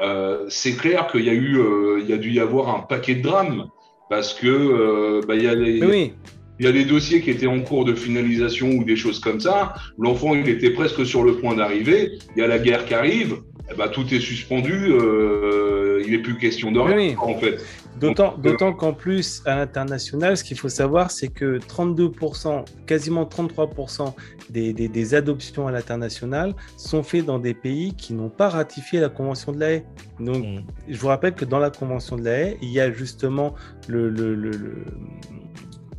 Euh, 0.00 0.44
c'est 0.48 0.76
clair 0.76 1.08
qu'il 1.10 1.24
y 1.24 1.30
a 1.30 1.32
eu, 1.34 1.58
euh, 1.58 1.98
il 2.02 2.08
y 2.08 2.12
a 2.12 2.18
dû 2.18 2.30
y 2.30 2.40
avoir 2.40 2.74
un 2.76 2.80
paquet 2.80 3.14
de 3.16 3.22
drames 3.22 3.64
parce 4.08 4.32
que 4.34 4.46
euh, 4.46 5.20
bah, 5.26 5.34
il 5.34 5.42
y 5.42 5.48
a 5.48 5.54
les, 5.54 5.80
Mais 5.80 5.86
oui, 5.86 6.12
il 6.60 6.66
y 6.66 6.68
a 6.68 6.72
des 6.72 6.84
dossiers 6.84 7.20
qui 7.22 7.30
étaient 7.30 7.46
en 7.48 7.60
cours 7.62 7.84
de 7.84 7.94
finalisation 7.94 8.68
ou 8.70 8.84
des 8.84 8.96
choses 8.96 9.18
comme 9.20 9.40
ça. 9.40 9.74
L'enfant, 9.98 10.34
il 10.36 10.48
était 10.48 10.70
presque 10.70 11.04
sur 11.04 11.24
le 11.24 11.32
point 11.40 11.54
d'arriver. 11.56 12.12
Il 12.36 12.40
y 12.40 12.44
a 12.44 12.48
la 12.48 12.58
guerre 12.58 12.84
qui 12.86 12.94
arrive. 12.94 13.32
Eh 13.70 13.74
ben, 13.76 13.88
tout 13.88 14.06
est 14.14 14.20
suspendu. 14.20 14.92
Euh, 14.92 15.65
il 16.06 16.12
n'est 16.12 16.18
plus 16.22 16.36
question 16.38 16.70
de 16.72 16.78
rien, 16.80 16.96
Oui, 16.96 17.16
oui. 17.26 17.34
en 17.34 17.38
fait. 17.38 17.58
d'autant 17.98 18.72
qu'en 18.72 18.92
plus, 18.92 19.42
à 19.46 19.56
l'international, 19.56 20.36
ce 20.36 20.44
qu'il 20.44 20.58
faut 20.58 20.68
savoir, 20.68 21.10
c'est 21.10 21.28
que 21.28 21.58
32%, 21.58 22.64
quasiment 22.86 23.24
33% 23.24 24.14
des, 24.50 24.72
des, 24.72 24.88
des 24.88 25.14
adoptions 25.14 25.66
à 25.66 25.72
l'international 25.72 26.54
sont 26.76 27.02
faites 27.02 27.24
dans 27.24 27.38
des 27.38 27.54
pays 27.54 27.94
qui 27.94 28.14
n'ont 28.14 28.28
pas 28.30 28.48
ratifié 28.48 29.00
la 29.00 29.08
Convention 29.08 29.52
de 29.52 29.60
la 29.60 29.72
haie. 29.72 29.84
Donc, 30.20 30.44
Hmm. 30.44 30.60
je 30.88 30.96
vous 30.98 31.08
rappelle 31.08 31.34
que 31.34 31.44
dans 31.44 31.58
la 31.58 31.70
Convention 31.70 32.16
de 32.16 32.24
la 32.24 32.38
haie, 32.38 32.58
il 32.62 32.70
y 32.70 32.80
a 32.80 32.92
justement 32.92 33.54
le, 33.88 34.08
le, 34.10 34.34
le, 34.34 34.50
le, 34.50 34.84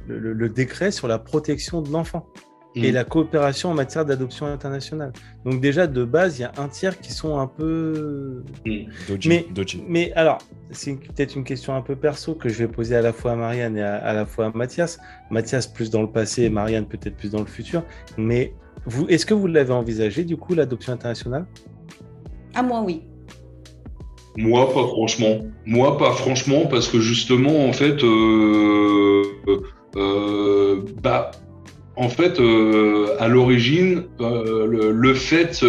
le- 0.07 0.33
le 0.33 0.49
décret 0.49 0.91
sur 0.91 1.07
la 1.07 1.19
protection 1.19 1.81
de 1.81 1.91
l'enfant 1.91 2.25
et 2.83 2.91
la 2.91 3.03
coopération 3.03 3.71
en 3.71 3.73
matière 3.73 4.05
d'adoption 4.05 4.45
internationale. 4.45 5.11
Donc 5.45 5.61
déjà, 5.61 5.87
de 5.87 6.03
base, 6.03 6.39
il 6.39 6.41
y 6.41 6.45
a 6.45 6.51
un 6.57 6.67
tiers 6.67 6.99
qui 6.99 7.11
sont 7.11 7.39
un 7.39 7.47
peu... 7.47 8.43
Doji, 9.07 9.29
Mais- 9.29 9.45
Doji. 9.53 9.83
Mais 9.87 10.11
alors, 10.13 10.37
c'est 10.71 10.93
peut-être 10.95 11.35
une 11.35 11.43
question 11.43 11.75
un 11.75 11.81
peu 11.81 11.95
perso 11.95 12.35
que 12.35 12.49
je 12.49 12.57
vais 12.59 12.67
poser 12.67 12.95
à 12.95 13.01
la 13.01 13.13
fois 13.13 13.31
à 13.31 13.35
Marianne 13.35 13.77
et 13.77 13.83
à, 13.83 13.95
à 13.95 14.13
la 14.13 14.25
fois 14.25 14.47
à 14.47 14.51
Mathias. 14.51 14.99
Mathias 15.29 15.67
plus 15.67 15.89
dans 15.89 16.01
le 16.01 16.11
passé 16.11 16.43
et 16.43 16.49
Marianne 16.49 16.85
peut-être 16.85 17.15
plus 17.15 17.31
dans 17.31 17.39
le 17.39 17.45
futur. 17.45 17.83
Mais 18.17 18.53
vous, 18.85 19.07
est-ce 19.07 19.25
que 19.25 19.33
vous 19.33 19.47
l'avez 19.47 19.73
envisagé, 19.73 20.23
du 20.23 20.37
coup, 20.37 20.53
l'adoption 20.53 20.93
internationale? 20.93 21.45
À 22.53 22.63
moi, 22.63 22.81
oui. 22.85 23.03
Moi, 24.37 24.67
pas 24.67 24.85
franchement. 24.87 25.39
Moi, 25.65 25.97
pas 25.97 26.11
franchement, 26.11 26.67
parce 26.67 26.87
que 26.87 26.99
justement, 26.99 27.65
en 27.67 27.73
fait, 27.73 28.03
euh, 28.03 29.23
euh, 29.95 30.81
bah, 31.01 31.31
en 31.97 32.09
fait, 32.09 32.39
euh, 32.39 33.15
à 33.19 33.27
l'origine, 33.27 34.03
euh, 34.21 34.67
le, 34.67 34.91
le 34.91 35.13
fait 35.15 35.65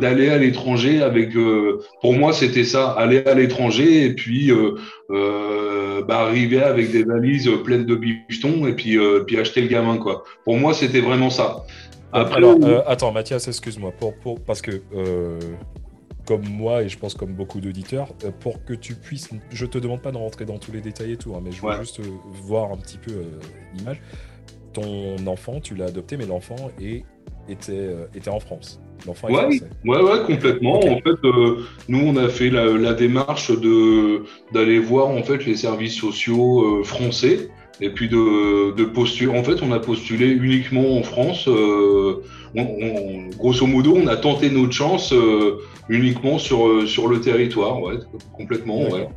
d'aller 0.00 0.28
à 0.28 0.38
l'étranger 0.38 1.02
avec, 1.02 1.34
euh, 1.34 1.80
pour 2.00 2.14
moi, 2.14 2.32
c'était 2.32 2.62
ça, 2.64 2.90
aller 2.92 3.18
à 3.26 3.34
l'étranger 3.34 4.04
et 4.06 4.14
puis 4.14 4.50
bah, 5.10 6.20
arriver 6.20 6.62
avec 6.62 6.90
des 6.92 7.02
valises 7.04 7.50
pleines 7.64 7.84
de 7.84 7.96
bichetons 7.96 8.66
et 8.66 8.74
puis 8.74 8.96
puis 9.26 9.38
acheter 9.38 9.60
le 9.60 9.68
gamin, 9.68 9.98
quoi. 9.98 10.24
Pour 10.44 10.56
moi, 10.56 10.72
c'était 10.72 11.00
vraiment 11.00 11.30
ça. 11.30 11.64
Après, 12.12 12.36
Alors, 12.36 12.56
attends, 12.86 13.12
Mathias, 13.12 13.48
excuse-moi, 13.48 13.92
pour, 13.98 14.14
pour, 14.14 14.40
parce 14.40 14.62
que 14.62 14.82
comme 16.26 16.44
moi 16.48 16.82
et 16.84 16.88
je 16.88 16.96
pense 16.96 17.14
comme 17.14 17.32
beaucoup 17.32 17.60
d'auditeurs, 17.60 18.08
pour 18.40 18.64
que 18.64 18.74
tu 18.74 18.94
puisses, 18.94 19.30
je 19.50 19.66
te 19.66 19.78
demande 19.78 20.00
pas 20.02 20.12
de 20.12 20.16
rentrer 20.16 20.44
dans 20.44 20.58
tous 20.58 20.70
les 20.70 20.80
détails 20.80 21.12
et 21.12 21.16
tout, 21.16 21.34
hein, 21.34 21.40
mais 21.42 21.50
je 21.50 21.60
veux 21.60 21.68
Ouais. 21.68 21.80
juste 21.80 22.00
voir 22.44 22.70
un 22.72 22.76
petit 22.76 22.98
peu 22.98 23.12
l'image. 23.76 24.00
Ton 24.72 25.26
enfant, 25.26 25.60
tu 25.60 25.74
l'as 25.74 25.86
adopté, 25.86 26.16
mais 26.16 26.26
l'enfant 26.26 26.56
était, 27.48 27.70
euh, 27.70 28.06
était 28.14 28.30
en 28.30 28.40
France. 28.40 28.80
L'enfant 29.06 29.28
est 29.28 29.32
Ouais. 29.84 30.00
Ouais, 30.02 30.22
complètement. 30.26 30.78
En 30.78 30.98
fait, 31.00 31.24
euh, 31.24 31.64
nous, 31.88 32.00
on 32.06 32.16
a 32.16 32.28
fait 32.28 32.50
la, 32.50 32.66
la 32.66 32.94
démarche 32.94 33.50
de 33.50 34.22
d'aller 34.52 34.78
voir 34.78 35.08
en 35.08 35.22
fait 35.22 35.44
les 35.44 35.56
services 35.56 35.96
sociaux 35.96 36.80
euh, 36.80 36.84
français 36.84 37.48
et 37.80 37.90
puis 37.90 38.08
de, 38.08 38.72
de 38.76 38.84
postuler. 38.84 39.36
En 39.36 39.42
fait, 39.42 39.60
on 39.62 39.72
a 39.72 39.80
postulé 39.80 40.26
uniquement 40.28 40.96
en 40.98 41.02
France. 41.02 41.48
euh, 41.48 42.22
on- 42.54 42.60
on- 42.62 43.28
grosso 43.36 43.66
modo, 43.66 43.96
on 43.96 44.06
a 44.06 44.16
tenté 44.16 44.50
notre 44.50 44.72
chance 44.72 45.12
uniquement 45.88 46.38
sur 46.38 46.86
sur 46.88 47.08
le 47.08 47.20
territoire. 47.20 47.82
Ouais, 47.82 47.94
complètement. 48.36 48.82
Ouais. 48.88 49.08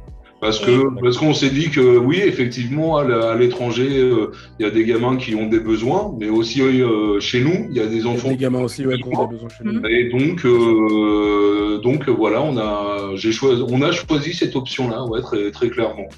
Parce 0.42 0.60
que 0.60 1.00
parce 1.02 1.18
qu'on 1.18 1.34
s'est 1.34 1.50
dit 1.50 1.70
que 1.70 1.98
oui, 1.98 2.20
effectivement, 2.24 2.98
à 2.98 3.36
l'étranger, 3.36 3.88
euh, 4.00 4.32
il 4.60 4.66
y 4.66 4.66
a 4.68 4.72
des 4.72 4.86
gamins 4.86 5.16
qui 5.16 5.34
ont 5.34 5.48
des 5.48 5.60
besoins, 5.60 6.14
mais 6.20 6.30
aussi 6.30 6.62
euh, 6.62 7.20
chez 7.20 7.42
nous, 7.42 7.68
il 7.70 7.76
y 7.76 7.80
a 7.80 7.88
des 7.88 7.98
Il 7.98 8.04
y 8.04 8.08
a 8.08 8.12
enfants 8.12 8.30
des 8.30 8.38
gamins 8.38 8.62
aussi 8.62 8.86
ouais, 8.86 8.98
qui 8.98 9.04
ont 9.06 9.26
des 9.26 9.34
besoins 9.34 9.50
chez 9.50 9.64
nous. 9.64 9.86
Et 9.88 10.10
donc, 10.10 10.46
euh, 10.46 11.80
donc 11.80 12.10
voilà, 12.10 12.42
on 12.42 12.58
a, 12.58 13.16
j'ai 13.16 13.32
choisi, 13.32 13.64
on 13.68 13.82
a 13.82 13.92
choisi 13.92 14.34
cette 14.34 14.56
option-là, 14.56 15.06
ouais, 15.06 15.22
très, 15.22 15.52
très 15.52 15.70
clairement. 15.70 16.10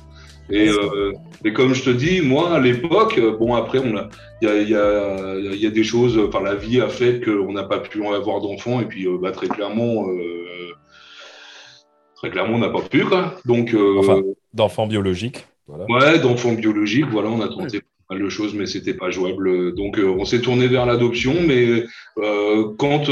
Et, 0.49 0.69
euh, 0.69 1.11
et 1.44 1.52
comme 1.53 1.73
je 1.73 1.84
te 1.84 1.89
dis, 1.89 2.22
moi, 2.22 2.53
à 2.53 2.60
l'époque, 2.60 3.19
bon, 3.38 3.53
après, 3.53 3.80
on 3.80 3.98
a, 3.98 4.07
il 4.41 4.48
y 4.48 4.52
a, 4.52 4.61
il 4.61 4.69
y, 4.69 4.76
a, 4.76 5.35
il 5.53 5.61
y 5.61 5.68
a 5.68 5.69
des 5.69 5.84
choses, 5.84 6.18
enfin, 6.18 6.41
la 6.41 6.56
vie 6.56 6.80
a 6.80 6.88
fait 6.88 7.23
qu'on 7.23 7.52
n'a 7.52 7.64
pas 7.64 7.80
pu 7.80 8.06
avoir 8.06 8.39
d'enfants, 8.41 8.80
et 8.80 8.85
puis, 8.85 9.06
euh, 9.07 9.18
bah, 9.22 9.31
très 9.31 9.48
clairement, 9.48 10.07
euh, 10.07 10.73
très 12.18 12.30
clairement, 12.30 12.56
on 12.56 12.60
n'a 12.60 12.69
pas 12.69 12.81
pu, 12.81 13.06
quoi. 13.06 13.35
Donc, 13.45 13.73
euh, 13.73 13.99
Enfin. 13.99 14.22
D'enfants 14.53 14.88
biologiques. 14.88 15.45
Voilà. 15.68 15.85
ouais, 15.89 16.19
d'enfants 16.19 16.53
biologiques, 16.53 17.07
voilà, 17.11 17.30
on 17.30 17.41
a 17.41 17.48
tenté 17.49 17.81
pas 17.81 18.15
mal 18.15 18.23
de 18.23 18.30
choses, 18.30 18.53
mais 18.53 18.65
c'était 18.65 18.94
pas 18.94 19.10
jouable. 19.11 19.76
Donc, 19.76 19.99
euh, 19.99 20.15
on 20.18 20.26
s'est 20.26 20.39
tourné 20.41 20.68
vers 20.68 20.85
l'adoption, 20.85 21.35
mais 21.45 21.84
euh, 22.18 22.64
quand 22.77 23.10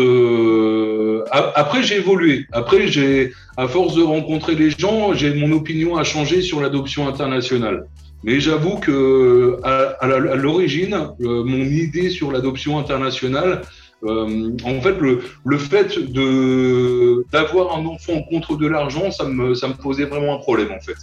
après 1.32 1.84
j'ai 1.84 1.98
évolué. 1.98 2.46
Après, 2.52 2.88
j'ai, 2.88 3.34
à 3.58 3.68
force 3.68 3.96
de 3.96 4.04
rencontrer 4.04 4.56
les 4.56 4.70
gens, 4.72 5.14
j'ai 5.14 5.34
mon 5.34 5.52
opinion 5.52 5.98
a 5.98 6.04
changé 6.04 6.42
sur 6.42 6.62
l'adoption 6.62 7.08
internationale. 7.08 7.88
Mais 8.24 8.40
j'avoue 8.40 8.78
que 8.78 9.60
à, 9.64 10.08
l'origine, 10.36 11.10
mon 11.20 11.64
idée 11.66 12.10
sur 12.10 12.32
l'adoption 12.32 12.80
internationale, 12.80 13.62
en 14.04 14.82
fait, 14.82 14.98
le, 15.00 15.22
le 15.46 15.58
fait 15.58 15.98
de 16.00 17.26
d'avoir 17.32 17.78
un 17.78 17.86
enfant 17.86 18.22
contre 18.30 18.56
de 18.58 18.68
l'argent, 18.68 19.12
ça 19.12 19.26
me 19.26 19.56
ça 19.56 19.68
me 19.68 19.74
posait 19.74 20.06
vraiment 20.06 20.36
un 20.36 20.40
problème 20.40 20.72
en 20.72 20.80
fait. 20.80 20.96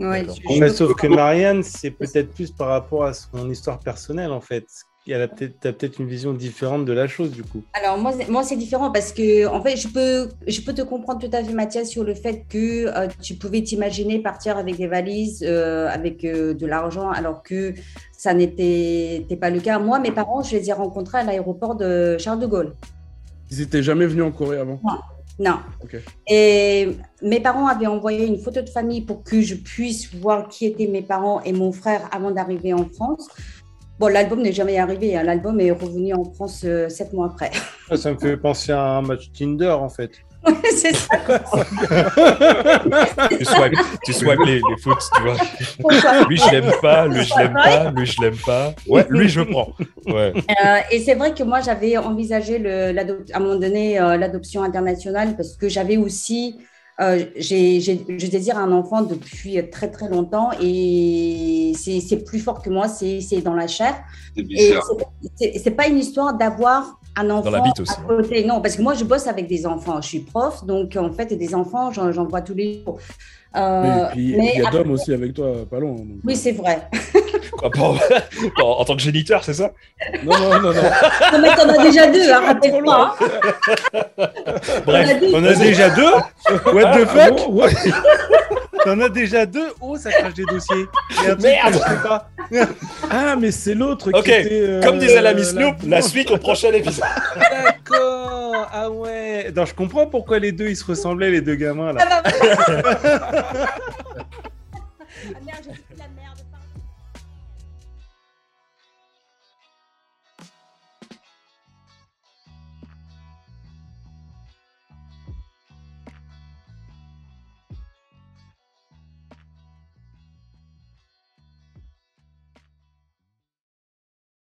Ouais, 0.00 0.20
D'accord. 0.22 0.36
je- 0.50 0.60
Mais 0.60 0.68
sauf 0.70 0.94
que 0.94 1.06
Marianne, 1.06 1.62
c'est 1.62 1.92
peut-être 1.92 2.34
plus 2.34 2.50
par 2.50 2.68
rapport 2.68 3.04
à 3.04 3.12
son 3.14 3.48
histoire 3.50 3.78
personnelle, 3.78 4.32
en 4.32 4.40
fait. 4.40 4.66
Elle 5.06 5.20
a 5.20 5.28
peut-être 5.28 5.60
t'as 5.60 5.72
peut-être 5.72 5.98
une 6.00 6.08
vision 6.08 6.32
différente 6.32 6.86
de 6.86 6.92
la 6.94 7.06
chose, 7.06 7.30
du 7.30 7.42
coup. 7.42 7.62
Alors 7.74 7.98
moi, 7.98 8.12
c'est- 8.12 8.28
moi 8.30 8.42
c'est 8.42 8.56
différent 8.56 8.90
parce 8.90 9.12
que 9.12 9.46
en 9.46 9.60
fait, 9.62 9.76
je 9.76 9.88
peux, 9.88 10.28
je 10.46 10.60
peux 10.62 10.72
te 10.72 10.80
comprendre 10.80 11.20
tout 11.20 11.36
à 11.36 11.44
fait, 11.44 11.52
Mathias, 11.52 11.88
sur 11.90 12.04
le 12.04 12.14
fait 12.14 12.44
que 12.48 12.86
euh, 12.86 13.08
tu 13.22 13.34
pouvais 13.34 13.62
t'imaginer 13.62 14.18
partir 14.20 14.56
avec 14.56 14.76
des 14.78 14.86
valises, 14.86 15.44
euh, 15.46 15.88
avec 15.90 16.24
euh, 16.24 16.54
de 16.54 16.66
l'argent, 16.66 17.10
alors 17.10 17.42
que 17.42 17.74
ça 18.12 18.32
n'était 18.32 19.26
pas 19.38 19.50
le 19.50 19.60
cas. 19.60 19.78
Moi, 19.78 19.98
mes 19.98 20.10
parents, 20.10 20.42
je 20.42 20.56
les 20.56 20.70
ai 20.70 20.72
rencontrés 20.72 21.18
à 21.18 21.24
l'aéroport 21.24 21.74
de 21.76 22.16
Charles 22.18 22.40
de 22.40 22.46
Gaulle. 22.46 22.72
Ils 23.50 23.60
étaient 23.60 23.82
jamais 23.82 24.06
venus 24.06 24.24
en 24.24 24.32
Corée 24.32 24.58
avant? 24.58 24.80
Non. 25.38 25.58
Et 26.28 26.90
mes 27.20 27.40
parents 27.40 27.66
avaient 27.66 27.88
envoyé 27.88 28.24
une 28.24 28.38
photo 28.38 28.62
de 28.62 28.68
famille 28.68 29.00
pour 29.00 29.24
que 29.24 29.40
je 29.42 29.56
puisse 29.56 30.14
voir 30.14 30.48
qui 30.48 30.64
étaient 30.64 30.86
mes 30.86 31.02
parents 31.02 31.42
et 31.42 31.52
mon 31.52 31.72
frère 31.72 32.08
avant 32.12 32.30
d'arriver 32.30 32.72
en 32.72 32.88
France. 32.88 33.28
Bon, 33.98 34.08
l'album 34.08 34.42
n'est 34.42 34.52
jamais 34.52 34.78
arrivé. 34.78 35.16
hein. 35.16 35.22
L'album 35.22 35.60
est 35.60 35.70
revenu 35.70 36.12
en 36.14 36.24
France 36.24 36.62
euh, 36.64 36.88
sept 36.88 37.12
mois 37.12 37.26
après. 37.26 37.50
Ça 37.96 38.12
me 38.12 38.18
fait 38.18 38.36
penser 38.36 38.72
à 38.72 38.80
un 38.82 39.02
match 39.02 39.30
Tinder, 39.36 39.70
en 39.70 39.88
fait. 39.88 40.10
c'est 40.76 40.94
ça. 40.94 41.16
Tu 43.38 43.44
swipes, 43.44 43.78
tu 44.04 44.12
swipes 44.12 44.40
les, 44.46 44.56
les 44.56 44.76
foot, 44.82 44.98
tu 45.16 45.22
vois. 45.22 45.36
Pourquoi 45.80 46.24
Lui, 46.28 46.36
je 46.36 46.50
l'aime 46.50 46.72
pas, 46.82 47.06
lui, 47.06 47.24
je 47.24 47.34
l'aime 47.38 47.54
pas, 47.54 47.90
lui, 47.90 48.06
je 48.06 48.20
l'aime 48.20 48.36
pas. 48.44 48.74
Ouais, 48.86 49.06
lui, 49.08 49.28
je 49.28 49.40
prends. 49.40 49.72
Ouais. 50.06 50.32
Euh, 50.36 50.78
et 50.90 51.00
c'est 51.00 51.14
vrai 51.14 51.34
que 51.34 51.42
moi, 51.42 51.60
j'avais 51.60 51.96
envisagé 51.96 52.58
le, 52.58 52.94
à 53.32 53.36
un 53.36 53.40
moment 53.40 53.56
donné 53.56 53.98
euh, 53.98 54.16
l'adoption 54.16 54.62
internationale 54.62 55.34
parce 55.36 55.56
que 55.56 55.68
j'avais 55.68 55.96
aussi, 55.96 56.58
euh, 57.00 57.24
j'ai, 57.36 57.80
j'ai- 57.80 58.04
je 58.08 58.26
désire 58.28 58.56
un 58.58 58.70
enfant 58.72 59.02
depuis 59.02 59.58
très 59.70 59.90
très 59.90 60.08
longtemps 60.08 60.50
et 60.62 61.72
c'est, 61.76 62.00
c'est 62.00 62.18
plus 62.24 62.38
fort 62.38 62.62
que 62.62 62.70
moi, 62.70 62.86
c'est, 62.88 63.20
c'est 63.20 63.40
dans 63.40 63.54
la 63.54 63.66
chair. 63.66 63.94
C'est 64.36 64.42
Et 64.42 64.44
bizarre. 64.44 64.82
c'est, 64.86 65.52
c'est, 65.52 65.58
c'est 65.58 65.70
pas 65.72 65.88
une 65.88 65.98
histoire 65.98 66.34
d'avoir 66.36 67.00
un 67.16 67.30
enfant 67.30 67.50
la 67.50 67.60
bite 67.60 67.80
aussi, 67.80 67.92
à 67.92 68.02
côté. 68.02 68.44
Non, 68.44 68.60
parce 68.60 68.76
que 68.76 68.82
moi, 68.82 68.94
je 68.94 69.04
bosse 69.04 69.26
avec 69.26 69.46
des 69.48 69.66
enfants. 69.66 70.00
Je 70.02 70.08
suis 70.08 70.20
prof, 70.20 70.64
donc 70.66 70.96
en 70.96 71.12
fait, 71.12 71.32
des 71.34 71.54
enfants, 71.54 71.90
j'en, 71.92 72.10
j'en 72.12 72.26
vois 72.26 72.42
tous 72.42 72.54
les 72.54 72.82
jours. 72.84 72.98
Euh, 73.56 74.08
et 74.08 74.10
puis, 74.12 74.32
et 74.34 74.50
il 74.56 74.62
y 74.62 74.66
a 74.66 74.70
Dom 74.70 74.90
aussi 74.90 75.12
avec 75.12 75.32
toi, 75.34 75.52
pas 75.70 75.78
loin. 75.78 75.94
donc. 75.94 76.06
oui, 76.24 76.34
c'est 76.34 76.50
vrai. 76.52 76.88
Quoi, 77.58 77.70
en, 77.78 77.96
en 78.62 78.84
tant 78.84 78.96
que 78.96 79.02
géniteur, 79.02 79.44
c'est 79.44 79.54
ça? 79.54 79.70
Non, 80.24 80.38
non, 80.38 80.60
non, 80.60 80.72
non. 80.72 80.82
Non, 81.32 81.38
mais 81.40 81.54
t'en 81.54 81.68
as 81.68 81.82
déjà 81.82 82.06
deux, 82.08 82.30
hein, 82.30 82.42
rappelle-toi. 82.46 83.16
hein. 83.20 84.26
Bref. 84.86 85.10
On 85.32 85.44
a 85.44 85.54
déjà 85.54 85.90
deux? 85.90 86.12
What 86.72 86.92
the 86.92 87.06
Ah 87.08 87.28
fuck? 87.28 87.38
T'en 88.84 89.00
as 89.00 89.08
déjà 89.08 89.46
deux? 89.46 89.68
Oh, 89.80 89.96
ça 89.96 90.10
crache 90.12 90.34
des 90.34 90.44
dossiers. 90.44 90.84
Merde 91.40 91.80
pas. 92.02 92.28
Ah, 93.10 93.34
mais 93.34 93.50
c'est 93.50 93.72
l'autre 93.74 94.10
Ok, 94.12 94.24
qui 94.24 94.30
était. 94.30 94.48
euh, 94.68 94.82
Comme 94.82 94.98
disait 94.98 95.22
l'ami 95.22 95.40
la- 95.40 95.46
Snoop, 95.48 95.76
la 95.86 96.02
suite 96.02 96.30
au 96.30 96.36
prochain 96.36 96.70
épisode. 96.70 97.02
D'accord 97.34 98.66
Ah 98.70 98.90
ouais 98.90 99.50
Non, 99.56 99.64
je 99.64 99.72
comprends 99.72 100.06
pourquoi 100.06 100.38
les 100.38 100.52
deux, 100.52 100.68
ils 100.68 100.76
se 100.76 100.84
ressemblaient, 100.84 101.30
les 101.30 101.40
deux 101.40 101.54
gamins, 101.54 101.94
là. 101.94 102.22